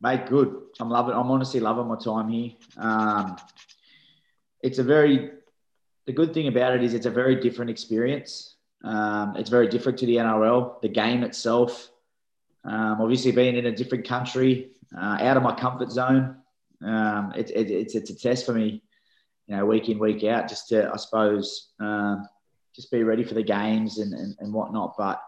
Mate, 0.01 0.27
good. 0.27 0.63
I'm 0.81 0.91
loving. 0.91 1.15
I'm 1.15 1.31
honestly 1.31 1.61
loving 1.61 1.87
my 1.87 1.97
time 1.97 2.29
here. 2.29 2.53
Um, 2.77 3.37
it's 4.63 4.79
a 4.79 4.85
very. 4.85 5.31
The 6.07 6.13
good 6.13 6.35
thing 6.35 6.49
about 6.49 6.75
it 6.75 6.83
is 6.83 6.95
it's 6.95 7.07
a 7.07 7.11
very 7.11 7.37
different 7.37 7.71
experience. 7.71 8.57
Um, 8.83 9.37
it's 9.37 9.51
very 9.51 9.69
different 9.69 9.99
to 9.99 10.07
the 10.07 10.17
NRL. 10.17 10.81
The 10.83 10.89
game 10.89 11.23
itself, 11.23 11.91
um, 12.65 13.01
obviously 13.01 13.33
being 13.33 13.57
in 13.57 13.67
a 13.67 13.73
different 13.73 14.07
country, 14.07 14.71
uh, 14.97 15.19
out 15.21 15.37
of 15.37 15.43
my 15.43 15.55
comfort 15.55 15.91
zone, 15.91 16.37
um, 16.85 17.33
it, 17.37 17.51
it, 17.51 17.71
it's 17.71 17.95
it's 17.95 18.11
a 18.11 18.17
test 18.17 18.45
for 18.45 18.53
me 18.53 18.83
you 19.47 19.57
know, 19.57 19.67
week 19.67 19.89
in, 19.89 19.99
week 19.99 20.25
out, 20.25 20.49
just 20.49 20.69
to, 20.69 20.91
I 20.91 20.97
suppose, 20.97 21.73
um, 21.81 22.27
just 22.75 22.91
be 22.91 23.03
ready 23.03 23.25
for 23.25 23.35
the 23.35 23.43
games 23.43 23.99
and, 23.99 24.15
and, 24.15 24.35
and 24.39 24.53
whatnot. 24.53 24.95
But 24.97 25.21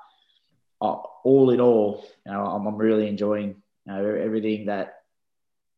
uh, 0.81 0.97
all 1.25 1.51
in 1.51 1.61
all, 1.61 2.07
you 2.25 2.33
know, 2.33 2.45
I'm, 2.45 2.67
I'm 2.67 2.77
really 2.77 3.09
enjoying 3.09 3.57
you 3.87 3.93
know 3.93 4.15
everything 4.15 4.67
that 4.67 5.01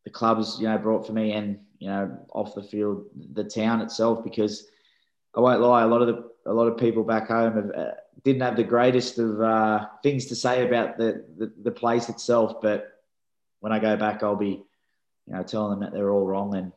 the 0.04 0.10
clubs 0.10 0.58
you 0.60 0.68
know 0.68 0.78
brought 0.78 1.06
for 1.06 1.12
me, 1.12 1.32
and 1.32 1.58
you 1.78 1.88
know 1.88 2.18
off 2.32 2.54
the 2.54 2.62
field, 2.62 3.06
the 3.32 3.44
town 3.44 3.80
itself. 3.80 4.22
Because 4.22 4.68
I 5.34 5.40
won't 5.40 5.60
lie, 5.60 5.82
a 5.82 5.88
lot 5.88 6.02
of 6.02 6.08
the 6.08 6.30
a 6.46 6.52
lot 6.52 6.66
of 6.66 6.78
people 6.78 7.02
back 7.02 7.28
home 7.28 7.54
have, 7.54 7.70
uh, 7.70 7.92
didn't 8.24 8.42
have 8.42 8.56
the 8.56 8.64
greatest 8.64 9.18
of 9.18 9.40
uh, 9.40 9.86
things 10.02 10.26
to 10.26 10.34
say 10.34 10.66
about 10.66 10.96
the, 10.98 11.24
the, 11.38 11.52
the 11.62 11.70
place 11.70 12.08
itself. 12.08 12.60
But 12.60 13.02
when 13.60 13.72
I 13.72 13.78
go 13.78 13.96
back, 13.96 14.22
I'll 14.22 14.36
be 14.36 14.62
you 15.26 15.34
know 15.34 15.42
telling 15.42 15.70
them 15.70 15.80
that 15.80 15.92
they're 15.92 16.10
all 16.10 16.26
wrong 16.26 16.54
and 16.54 16.72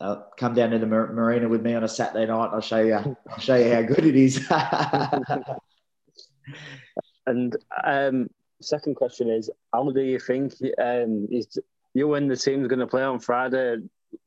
uh, 0.00 0.16
come 0.36 0.54
down 0.54 0.70
to 0.70 0.78
the 0.78 0.86
marina 0.86 1.48
with 1.48 1.62
me 1.62 1.74
on 1.74 1.84
a 1.84 1.88
Saturday 1.88 2.26
night. 2.26 2.50
I'll 2.52 2.60
show 2.60 2.80
you. 2.80 2.94
I'll 2.94 3.38
show 3.38 3.56
you 3.56 3.74
how 3.74 3.82
good 3.82 4.04
it 4.04 4.16
is. 4.16 4.46
and 7.26 7.56
um, 7.84 8.28
second 8.60 8.96
question 8.96 9.30
is, 9.30 9.50
how 9.72 9.90
do 9.90 10.02
you 10.02 10.18
think 10.18 10.54
um, 10.78 11.26
is 11.30 11.58
you 11.94 12.14
and 12.14 12.30
the 12.30 12.36
team's 12.36 12.68
going 12.68 12.80
to 12.80 12.86
play 12.86 13.02
on 13.02 13.18
Friday 13.18 13.78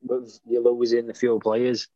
with 0.02 0.40
you 0.46 0.62
losing 0.62 1.06
the 1.06 1.14
few 1.14 1.38
players? 1.38 1.88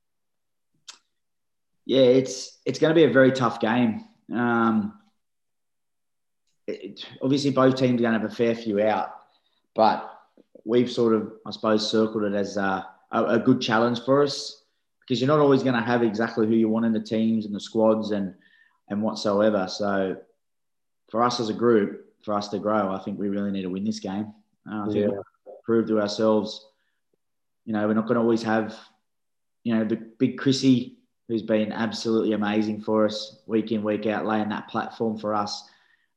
Yeah, 1.86 2.02
it's 2.02 2.58
it's 2.64 2.78
going 2.78 2.90
to 2.90 2.94
be 2.94 3.04
a 3.04 3.12
very 3.12 3.32
tough 3.32 3.60
game. 3.60 4.04
Um, 4.32 4.98
it, 6.66 7.04
obviously, 7.22 7.50
both 7.50 7.76
teams 7.76 8.00
are 8.00 8.04
going 8.04 8.14
to 8.14 8.20
have 8.20 8.30
a 8.30 8.34
fair 8.34 8.54
few 8.54 8.82
out, 8.82 9.10
but 9.74 10.10
we've 10.64 10.90
sort 10.90 11.14
of, 11.14 11.32
I 11.46 11.50
suppose, 11.50 11.90
circled 11.90 12.24
it 12.24 12.34
as 12.34 12.56
a 12.56 12.86
a, 13.12 13.24
a 13.24 13.38
good 13.38 13.60
challenge 13.60 14.02
for 14.04 14.22
us 14.22 14.62
because 15.00 15.20
you're 15.20 15.28
not 15.28 15.40
always 15.40 15.62
going 15.62 15.74
to 15.74 15.82
have 15.82 16.02
exactly 16.02 16.46
who 16.46 16.54
you 16.54 16.68
want 16.68 16.86
in 16.86 16.92
the 16.92 17.00
teams 17.00 17.46
and 17.46 17.54
the 17.54 17.60
squads 17.60 18.10
and 18.10 18.34
and 18.88 19.02
whatsoever. 19.02 19.66
So 19.68 20.16
for 21.10 21.22
us 21.22 21.40
as 21.40 21.48
a 21.48 21.54
group, 21.54 22.06
for 22.22 22.34
us 22.34 22.48
to 22.48 22.58
grow, 22.58 22.92
I 22.92 22.98
think 22.98 23.18
we 23.18 23.28
really 23.28 23.50
need 23.50 23.62
to 23.62 23.70
win 23.70 23.84
this 23.84 24.00
game. 24.00 24.32
Uh, 24.70 24.82
I 24.82 24.92
think 24.92 25.12
yeah. 25.12 25.20
prove 25.64 25.88
to 25.88 26.00
ourselves, 26.00 26.66
you 27.64 27.72
know, 27.72 27.86
we're 27.86 27.94
not 27.94 28.06
going 28.06 28.16
to 28.16 28.20
always 28.20 28.42
have, 28.42 28.74
you 29.62 29.74
know, 29.74 29.84
the 29.84 29.96
big 29.96 30.38
Chrissy 30.38 30.98
who's 31.28 31.42
been 31.42 31.72
absolutely 31.72 32.32
amazing 32.32 32.82
for 32.82 33.06
us 33.06 33.38
week 33.46 33.72
in 33.72 33.82
week 33.82 34.06
out, 34.06 34.26
laying 34.26 34.50
that 34.50 34.68
platform 34.68 35.18
for 35.18 35.34
us. 35.34 35.68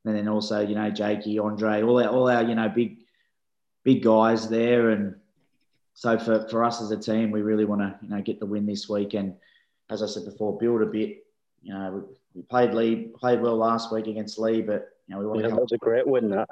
And 0.05 0.15
then 0.15 0.27
also, 0.27 0.59
you 0.65 0.75
know, 0.75 0.89
Jakey, 0.89 1.39
Andre, 1.39 1.81
all 1.81 2.01
our, 2.01 2.09
all 2.09 2.29
our, 2.29 2.43
you 2.43 2.55
know, 2.55 2.69
big, 2.69 2.97
big 3.83 4.03
guys 4.03 4.49
there, 4.49 4.89
and 4.89 5.15
so 5.97 6.19
for, 6.19 6.47
for 6.49 6.63
us 6.63 6.79
as 6.79 6.91
a 6.91 6.97
team, 6.97 7.31
we 7.31 7.41
really 7.41 7.65
want 7.65 7.81
to 7.81 7.97
you 8.03 8.09
know 8.09 8.21
get 8.21 8.39
the 8.39 8.45
win 8.45 8.67
this 8.67 8.87
week, 8.87 9.15
and 9.15 9.33
as 9.89 10.03
I 10.03 10.05
said 10.05 10.25
before, 10.25 10.55
build 10.57 10.83
a 10.83 10.85
bit. 10.85 11.23
You 11.63 11.73
know, 11.73 11.91
we, 11.91 12.17
we 12.35 12.41
played 12.43 12.73
Leigh, 12.73 13.07
played 13.17 13.41
well 13.41 13.57
last 13.57 13.91
week 13.91 14.05
against 14.05 14.37
Leigh, 14.37 14.61
but 14.61 14.89
you 15.07 15.15
know 15.15 15.19
we 15.19 15.25
want 15.25 15.39
yeah, 15.39 15.47
to. 15.47 15.55
That 15.55 15.61
was 15.61 15.71
a 15.71 15.77
great 15.79 16.05
win. 16.05 16.29
That. 16.29 16.47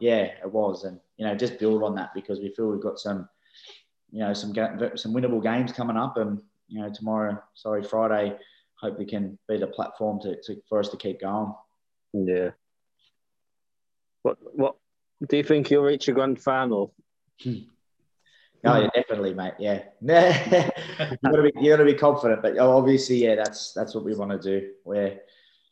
Yeah, 0.00 0.30
it 0.42 0.50
was, 0.50 0.84
and 0.84 0.98
you 1.18 1.26
know 1.26 1.34
just 1.34 1.58
build 1.58 1.82
on 1.82 1.96
that 1.96 2.14
because 2.14 2.40
we 2.40 2.54
feel 2.54 2.68
we've 2.68 2.80
got 2.80 2.98
some, 2.98 3.28
you 4.10 4.20
know, 4.20 4.32
some 4.32 4.54
some 4.54 5.12
winnable 5.12 5.42
games 5.42 5.70
coming 5.70 5.98
up, 5.98 6.16
and 6.16 6.40
you 6.68 6.80
know 6.80 6.90
tomorrow, 6.92 7.42
sorry 7.54 7.82
Friday, 7.82 8.36
hopefully 8.80 9.06
can 9.06 9.38
be 9.48 9.58
the 9.58 9.66
platform 9.66 10.20
to, 10.20 10.36
to 10.44 10.56
for 10.68 10.78
us 10.78 10.88
to 10.90 10.96
keep 10.96 11.20
going. 11.20 11.52
Yeah. 12.12 12.50
What 14.22 14.38
what 14.54 14.76
do 15.26 15.36
you 15.36 15.42
think 15.42 15.70
you'll 15.70 15.84
reach 15.84 16.08
a 16.08 16.12
grand 16.12 16.40
final? 16.40 16.94
Hmm. 17.42 17.54
Oh, 18.64 18.80
yeah, 18.80 18.88
definitely, 18.92 19.34
mate. 19.34 19.54
Yeah, 19.60 19.82
you 20.02 20.10
got 20.10 21.36
to 21.36 21.42
be 21.42 21.52
you 21.60 21.70
got 21.70 21.76
to 21.76 21.84
be 21.84 21.94
confident, 21.94 22.42
but 22.42 22.58
oh, 22.58 22.76
obviously, 22.76 23.16
yeah, 23.16 23.36
that's 23.36 23.72
that's 23.72 23.94
what 23.94 24.04
we 24.04 24.14
want 24.14 24.30
to 24.30 24.60
do. 24.60 24.70
We're 24.84 25.20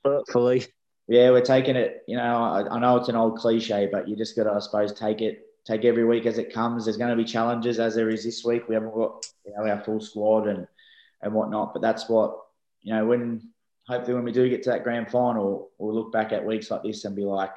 hopefully, 0.05 0.67
yeah, 1.09 1.31
we're 1.31 1.41
taking 1.41 1.75
it. 1.75 2.05
You 2.07 2.17
know, 2.17 2.23
I, 2.23 2.69
I 2.69 2.79
know 2.79 2.97
it's 2.97 3.09
an 3.09 3.17
old 3.17 3.39
cliche, 3.39 3.89
but 3.91 4.09
you 4.09 4.15
just 4.15 4.37
got 4.37 4.45
to, 4.45 4.53
I 4.53 4.61
suppose, 4.61 4.93
take 4.93 5.21
it 5.21 5.47
take 5.67 5.85
every 5.85 6.05
week 6.05 6.27
as 6.27 6.39
it 6.39 6.53
comes. 6.53 6.85
There's 6.85 6.97
going 6.97 7.11
to 7.11 7.17
be 7.17 7.25
challenges 7.25 7.81
as 7.81 7.97
there 7.97 8.09
is 8.09 8.25
this 8.25 8.45
week. 8.45 8.69
We 8.69 8.75
haven't 8.75 8.95
got 8.95 9.27
you 9.45 9.53
know 9.57 9.69
our 9.69 9.81
full 9.81 10.01
squad 10.01 10.47
and 10.47 10.69
and 11.23 11.33
whatnot, 11.33 11.73
but 11.73 11.83
that's 11.83 12.09
what 12.09 12.39
you 12.83 12.95
know 12.95 13.07
when 13.07 13.49
hopefully 13.87 14.15
when 14.15 14.25
we 14.25 14.33
do 14.33 14.49
get 14.49 14.63
to 14.65 14.71
that 14.71 14.85
grand 14.85 15.11
final, 15.11 15.71
we'll 15.79 15.95
look 15.95 16.13
back 16.13 16.33
at 16.33 16.45
weeks 16.45 16.71
like 16.71 16.83
this 16.83 17.05
and 17.05 17.15
be 17.15 17.25
like, 17.25 17.55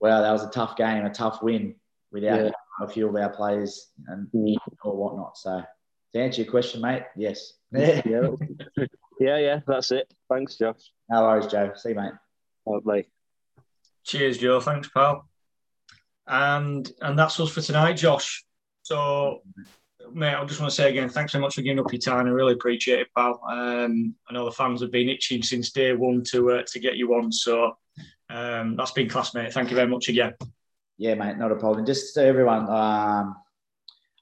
wow, 0.00 0.22
that 0.22 0.32
was 0.32 0.44
a 0.44 0.50
tough 0.50 0.76
game, 0.76 1.04
a 1.04 1.10
tough 1.10 1.42
win 1.42 1.74
without. 2.12 2.44
Yeah 2.44 2.50
a 2.80 2.88
few 2.88 3.08
of 3.08 3.16
our 3.16 3.30
players 3.30 3.90
and 4.06 4.28
or 4.82 4.96
whatnot. 4.96 5.36
So 5.36 5.62
to 6.12 6.20
answer 6.20 6.42
your 6.42 6.50
question, 6.50 6.80
mate, 6.80 7.04
yes. 7.16 7.54
yeah, 7.72 8.00
yeah, 9.20 9.38
yeah, 9.38 9.60
that's 9.66 9.92
it. 9.92 10.12
Thanks, 10.28 10.56
Josh. 10.56 10.92
No 11.10 11.22
worries, 11.22 11.46
Joe. 11.46 11.72
See 11.74 11.90
you, 11.90 11.94
mate. 11.94 12.12
Bye. 12.84 13.06
Cheers, 14.04 14.38
Joe. 14.38 14.60
Thanks, 14.60 14.88
pal. 14.88 15.28
And 16.26 16.90
and 17.00 17.18
that's 17.18 17.40
us 17.40 17.50
for 17.50 17.62
tonight, 17.62 17.94
Josh. 17.94 18.44
So, 18.82 19.42
mate, 20.12 20.34
I 20.34 20.44
just 20.44 20.60
want 20.60 20.70
to 20.70 20.76
say 20.76 20.90
again, 20.90 21.08
thanks 21.08 21.32
so 21.32 21.38
much 21.38 21.54
for 21.54 21.62
giving 21.62 21.78
up 21.78 21.92
your 21.92 22.00
time. 22.00 22.26
I 22.26 22.30
really 22.30 22.54
appreciate 22.54 23.00
it, 23.00 23.08
pal. 23.16 23.40
Um, 23.50 24.14
I 24.28 24.32
know 24.32 24.44
the 24.44 24.52
fans 24.52 24.80
have 24.82 24.90
been 24.90 25.08
itching 25.08 25.42
since 25.42 25.70
day 25.70 25.92
one 25.94 26.22
to 26.30 26.52
uh, 26.52 26.62
to 26.66 26.78
get 26.78 26.96
you 26.96 27.14
on. 27.14 27.32
So 27.32 27.76
um, 28.30 28.76
that's 28.76 28.92
been 28.92 29.08
class, 29.08 29.34
mate. 29.34 29.52
Thank 29.52 29.70
you 29.70 29.76
very 29.76 29.88
much 29.88 30.08
again. 30.08 30.34
Yeah, 30.98 31.14
mate, 31.14 31.38
not 31.38 31.52
a 31.52 31.56
problem. 31.56 31.86
Just 31.86 32.14
to 32.14 32.24
everyone, 32.24 32.68
um, 32.68 33.36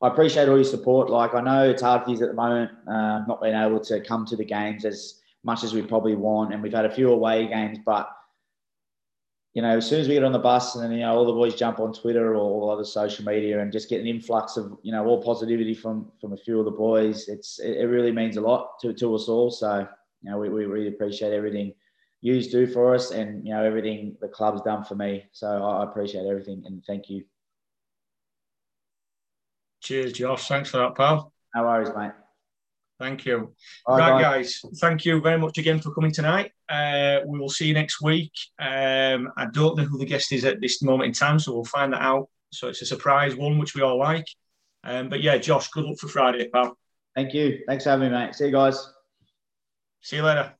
I 0.02 0.08
appreciate 0.08 0.48
all 0.48 0.56
your 0.56 0.64
support. 0.64 1.08
Like, 1.08 1.34
I 1.34 1.40
know 1.40 1.70
it's 1.70 1.82
hard 1.82 2.04
for 2.04 2.10
you 2.10 2.22
at 2.22 2.28
the 2.28 2.34
moment, 2.34 2.70
uh, 2.86 3.20
not 3.26 3.40
being 3.40 3.54
able 3.54 3.80
to 3.80 4.00
come 4.00 4.26
to 4.26 4.36
the 4.36 4.44
games 4.44 4.84
as 4.84 5.20
much 5.42 5.64
as 5.64 5.72
we 5.72 5.80
probably 5.80 6.14
want. 6.14 6.52
And 6.52 6.62
we've 6.62 6.72
had 6.72 6.84
a 6.84 6.90
few 6.90 7.10
away 7.10 7.46
games, 7.46 7.78
but, 7.84 8.10
you 9.56 9.62
know, 9.62 9.78
as 9.78 9.88
soon 9.88 10.02
as 10.02 10.06
we 10.06 10.12
get 10.12 10.22
on 10.22 10.32
the 10.32 10.38
bus 10.38 10.74
and 10.74 10.84
then, 10.84 10.92
you 10.92 11.00
know, 11.00 11.16
all 11.16 11.24
the 11.24 11.32
boys 11.32 11.54
jump 11.54 11.80
on 11.80 11.90
Twitter 11.90 12.34
or 12.34 12.36
all 12.36 12.70
other 12.70 12.84
social 12.84 13.24
media 13.24 13.58
and 13.58 13.72
just 13.72 13.88
get 13.88 14.02
an 14.02 14.06
influx 14.06 14.58
of, 14.58 14.76
you 14.82 14.92
know, 14.92 15.06
all 15.06 15.22
positivity 15.22 15.72
from 15.72 16.12
from 16.20 16.34
a 16.34 16.36
few 16.36 16.58
of 16.58 16.66
the 16.66 16.70
boys, 16.70 17.26
it's 17.28 17.58
it, 17.58 17.78
it 17.78 17.86
really 17.86 18.12
means 18.12 18.36
a 18.36 18.40
lot 18.42 18.78
to, 18.80 18.92
to 18.92 19.14
us 19.14 19.28
all. 19.28 19.50
So, 19.50 19.88
you 20.20 20.30
know, 20.30 20.36
we, 20.36 20.50
we 20.50 20.66
really 20.66 20.88
appreciate 20.88 21.32
everything 21.32 21.72
yous 22.20 22.48
do 22.48 22.66
for 22.66 22.94
us 22.94 23.12
and 23.12 23.46
you 23.46 23.54
know 23.54 23.64
everything 23.64 24.14
the 24.20 24.28
club's 24.28 24.60
done 24.60 24.84
for 24.84 24.94
me. 24.94 25.24
So 25.32 25.46
I 25.46 25.84
appreciate 25.84 26.26
everything 26.26 26.62
and 26.66 26.84
thank 26.84 27.08
you. 27.08 27.24
Cheers, 29.80 30.12
Josh. 30.12 30.48
Thanks 30.48 30.68
for 30.68 30.78
that, 30.78 30.94
pal. 30.94 31.32
No 31.54 31.62
worries, 31.62 31.88
mate. 31.96 32.25
Thank 32.98 33.26
you. 33.26 33.52
All 33.84 33.98
right, 33.98 34.20
guys. 34.20 34.62
Thank 34.76 35.04
you 35.04 35.20
very 35.20 35.38
much 35.38 35.58
again 35.58 35.80
for 35.80 35.92
coming 35.92 36.12
tonight. 36.12 36.52
Uh, 36.68 37.18
we 37.26 37.38
will 37.38 37.50
see 37.50 37.66
you 37.66 37.74
next 37.74 38.00
week. 38.00 38.32
Um, 38.58 39.30
I 39.36 39.46
don't 39.52 39.76
know 39.76 39.84
who 39.84 39.98
the 39.98 40.06
guest 40.06 40.32
is 40.32 40.44
at 40.46 40.60
this 40.60 40.82
moment 40.82 41.08
in 41.08 41.12
time, 41.12 41.38
so 41.38 41.52
we'll 41.52 41.64
find 41.64 41.92
that 41.92 42.00
out. 42.00 42.28
So 42.50 42.68
it's 42.68 42.80
a 42.80 42.86
surprise 42.86 43.36
one, 43.36 43.58
which 43.58 43.74
we 43.74 43.82
all 43.82 43.98
like. 43.98 44.26
Um, 44.82 45.08
but 45.08 45.20
yeah, 45.20 45.36
Josh, 45.36 45.68
good 45.68 45.84
luck 45.84 45.98
for 45.98 46.08
Friday, 46.08 46.48
pal. 46.48 46.78
Thank 47.14 47.34
you. 47.34 47.60
Thanks 47.66 47.84
for 47.84 47.90
having 47.90 48.10
me, 48.10 48.16
mate. 48.16 48.34
See 48.34 48.46
you 48.46 48.52
guys. 48.52 48.88
See 50.00 50.16
you 50.16 50.22
later. 50.22 50.54